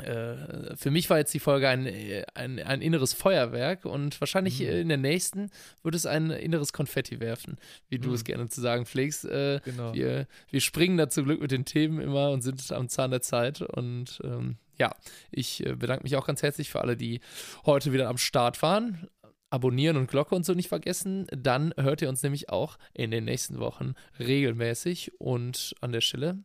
Äh, 0.00 0.74
für 0.76 0.90
mich 0.90 1.10
war 1.10 1.18
jetzt 1.18 1.34
die 1.34 1.38
Folge 1.38 1.68
ein, 1.68 1.86
ein, 2.34 2.58
ein 2.60 2.80
inneres 2.80 3.12
Feuerwerk 3.12 3.84
und 3.84 4.18
wahrscheinlich 4.20 4.60
Mhm. 4.60 4.66
in 4.68 4.88
der 4.88 4.96
nächsten 4.96 5.50
wird 5.82 5.94
es 5.94 6.06
ein 6.06 6.30
inneres 6.30 6.72
Konfetti 6.72 7.20
werfen, 7.20 7.58
wie 7.88 7.98
du 7.98 8.08
Mhm. 8.08 8.14
es 8.14 8.24
gerne 8.24 8.48
zu 8.48 8.60
sagen 8.62 8.86
pflegst. 8.86 9.26
Äh, 9.26 9.60
genau. 9.64 9.92
wir, 9.92 10.26
wir 10.50 10.60
springen 10.62 10.96
da 10.96 11.10
zum 11.10 11.24
Glück 11.26 11.40
mit 11.42 11.50
den 11.50 11.64
Themen 11.66 12.00
immer 12.00 12.30
und 12.30 12.40
sind 12.42 12.72
am 12.72 12.88
Zahn 12.88 13.10
der 13.10 13.20
Zeit. 13.20 13.60
Und 13.60 14.20
ähm, 14.24 14.56
ja, 14.78 14.94
ich 15.30 15.64
äh, 15.66 15.74
bedanke 15.76 16.04
mich 16.04 16.16
auch 16.16 16.26
ganz 16.26 16.42
herzlich 16.42 16.70
für 16.70 16.80
alle, 16.80 16.96
die 16.96 17.20
heute 17.66 17.92
wieder 17.92 18.08
am 18.08 18.16
Start 18.18 18.62
waren. 18.62 19.08
Abonnieren 19.50 19.98
und 19.98 20.08
Glocke 20.10 20.34
und 20.34 20.46
so 20.46 20.54
nicht 20.54 20.68
vergessen. 20.70 21.26
Dann 21.30 21.74
hört 21.76 22.00
ihr 22.00 22.08
uns 22.08 22.22
nämlich 22.22 22.48
auch 22.48 22.78
in 22.94 23.10
den 23.10 23.26
nächsten 23.26 23.58
Wochen 23.58 23.92
regelmäßig. 24.18 25.12
Und 25.20 25.74
an 25.82 25.92
der 25.92 26.00
Stelle 26.00 26.42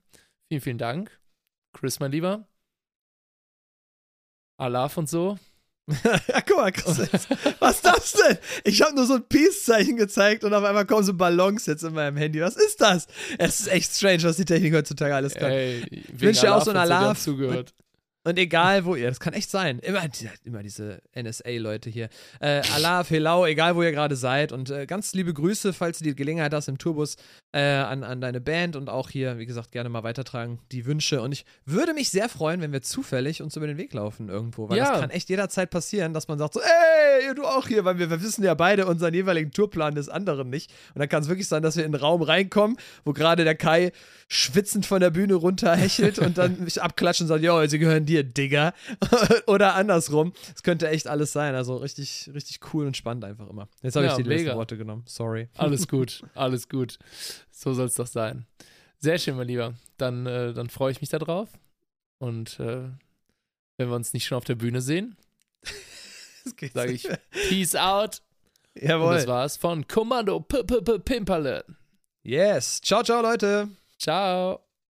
vielen, 0.49 0.59
vielen 0.61 0.77
Dank. 0.77 1.17
Chris, 1.71 2.01
mein 2.01 2.11
Lieber. 2.11 2.45
Alaf 4.57 4.97
und 4.97 5.09
so. 5.09 5.37
ja, 6.03 6.41
guck 6.45 6.57
mal, 6.57 6.71
Chris, 6.71 6.97
jetzt- 6.97 7.27
was 7.59 7.75
ist 7.77 7.85
das 7.85 8.11
denn? 8.13 8.37
Ich 8.65 8.81
habe 8.81 8.93
nur 8.93 9.05
so 9.05 9.15
ein 9.15 9.23
Peace-Zeichen 9.27 9.95
gezeigt 9.95 10.43
und 10.43 10.53
auf 10.53 10.63
einmal 10.63 10.85
kommen 10.85 11.03
so 11.05 11.13
Ballons 11.13 11.65
jetzt 11.65 11.83
in 11.83 11.93
meinem 11.93 12.17
Handy. 12.17 12.41
Was 12.41 12.57
ist 12.57 12.81
das? 12.81 13.07
Es 13.37 13.61
ist 13.61 13.67
echt 13.67 13.95
strange, 13.95 14.23
was 14.23 14.35
die 14.35 14.43
Technik 14.45 14.73
heutzutage 14.73 15.15
alles 15.15 15.33
kann. 15.33 15.49
Ey, 15.51 16.03
wünsche 16.11 16.41
dir 16.41 16.55
auch 16.55 16.63
so 16.65 16.71
einen 16.71 16.91
und 17.49 17.73
Und 18.27 18.37
egal 18.37 18.83
wo 18.83 18.95
ihr, 18.95 19.07
das 19.07 19.21
kann 19.21 19.31
echt 19.31 19.49
sein. 19.49 19.79
Immer, 19.79 20.01
immer 20.43 20.61
diese 20.61 21.01
NSA-Leute 21.17 21.89
hier. 21.89 22.09
Äh, 22.41 22.61
Allah, 22.75 23.05
Felau, 23.05 23.45
egal 23.45 23.77
wo 23.77 23.83
ihr 23.83 23.93
gerade 23.93 24.17
seid. 24.17 24.51
Und 24.51 24.69
äh, 24.69 24.85
ganz 24.85 25.13
liebe 25.13 25.33
Grüße, 25.33 25.71
falls 25.71 25.99
du 25.99 26.03
die 26.03 26.13
Gelegenheit 26.13 26.53
hast 26.53 26.67
im 26.67 26.77
Tourbus, 26.77 27.15
äh, 27.53 27.61
an, 27.61 28.03
an 28.03 28.19
deine 28.19 28.41
Band 28.41 28.75
und 28.75 28.89
auch 28.89 29.09
hier, 29.09 29.37
wie 29.37 29.45
gesagt, 29.45 29.71
gerne 29.71 29.87
mal 29.87 30.03
weitertragen, 30.03 30.59
die 30.73 30.85
Wünsche. 30.85 31.21
Und 31.21 31.31
ich 31.31 31.45
würde 31.63 31.93
mich 31.93 32.09
sehr 32.09 32.27
freuen, 32.27 32.59
wenn 32.59 32.73
wir 32.73 32.81
zufällig 32.81 33.41
uns 33.41 33.55
über 33.55 33.65
den 33.65 33.77
Weg 33.77 33.93
laufen 33.93 34.27
irgendwo. 34.27 34.67
Weil 34.67 34.77
Ja. 34.77 34.91
das 34.91 34.99
kann 34.99 35.09
echt 35.09 35.29
jederzeit 35.29 35.69
passieren, 35.69 36.13
dass 36.13 36.27
man 36.27 36.37
sagt 36.37 36.55
so, 36.55 36.59
ey, 36.59 37.33
du 37.33 37.45
auch 37.45 37.67
hier, 37.69 37.85
weil 37.85 37.97
wir, 37.97 38.09
wir 38.09 38.21
wissen 38.21 38.43
ja 38.43 38.55
beide 38.55 38.87
unseren 38.87 39.13
jeweiligen 39.13 39.51
Tourplan 39.51 39.95
des 39.95 40.09
anderen 40.09 40.49
nicht. 40.49 40.69
Und 40.93 40.99
dann 40.99 41.07
kann 41.07 41.23
es 41.23 41.29
wirklich 41.29 41.47
sein, 41.47 41.63
dass 41.63 41.77
wir 41.77 41.85
in 41.85 41.93
einen 41.95 42.03
Raum 42.03 42.21
reinkommen, 42.21 42.75
wo 43.05 43.13
gerade 43.13 43.45
der 43.45 43.55
Kai 43.55 43.93
schwitzend 44.29 44.85
von 44.85 44.99
der 44.99 45.09
Bühne 45.09 45.35
runterhechelt 45.35 46.19
und 46.19 46.37
dann 46.37 46.59
mich 46.63 46.81
abklatscht 46.81 47.21
und 47.21 47.27
sagt, 47.27 47.43
jo, 47.43 47.65
sie 47.67 47.79
gehören 47.79 48.05
dir, 48.05 48.23
Digga. 48.23 48.73
Oder 49.47 49.75
andersrum. 49.75 50.33
Es 50.53 50.63
könnte 50.63 50.89
echt 50.89 51.07
alles 51.07 51.31
sein. 51.31 51.55
Also 51.55 51.77
richtig, 51.77 52.29
richtig 52.33 52.59
cool 52.73 52.85
und 52.87 52.97
spannend 52.97 53.23
einfach 53.23 53.49
immer. 53.49 53.69
Jetzt 53.81 53.95
habe 53.95 54.05
Ja, 54.05 54.11
ich 54.11 54.17
die 54.17 54.23
mega. 54.27 54.41
letzten 54.41 54.57
Worte 54.57 54.77
genommen. 54.77 55.03
Sorry. 55.07 55.47
Alles 55.55 55.87
gut, 55.89 56.23
alles 56.33 56.67
gut. 56.67 56.99
So 57.51 57.73
soll 57.73 57.85
es 57.87 57.93
doch 57.95 58.07
sein. 58.07 58.45
Sehr 58.99 59.17
schön, 59.17 59.37
mein 59.37 59.47
Lieber. 59.47 59.75
Dann, 59.97 60.25
äh, 60.25 60.53
dann 60.53 60.69
freue 60.69 60.91
ich 60.91 60.99
mich 61.01 61.09
darauf. 61.09 61.49
Und 62.19 62.59
äh, 62.59 62.89
wenn 63.77 63.89
wir 63.89 63.95
uns 63.95 64.13
nicht 64.13 64.25
schon 64.25 64.37
auf 64.37 64.43
der 64.45 64.55
Bühne 64.55 64.81
sehen, 64.81 65.15
sage 66.73 66.91
ich 66.91 67.07
Peace 67.49 67.75
out. 67.75 68.21
Und 68.75 68.89
Jawohl. 68.89 69.15
das 69.15 69.27
war's 69.27 69.57
von 69.57 69.87
Kommando 69.87 70.39
P 70.39 70.57
-P 70.57 70.81
-P 70.81 70.99
Pimperle. 70.99 71.63
Yes. 72.23 72.81
Ciao, 72.81 73.03
ciao, 73.03 73.21
Leute. 73.21 73.69
Ciao. 73.99 74.66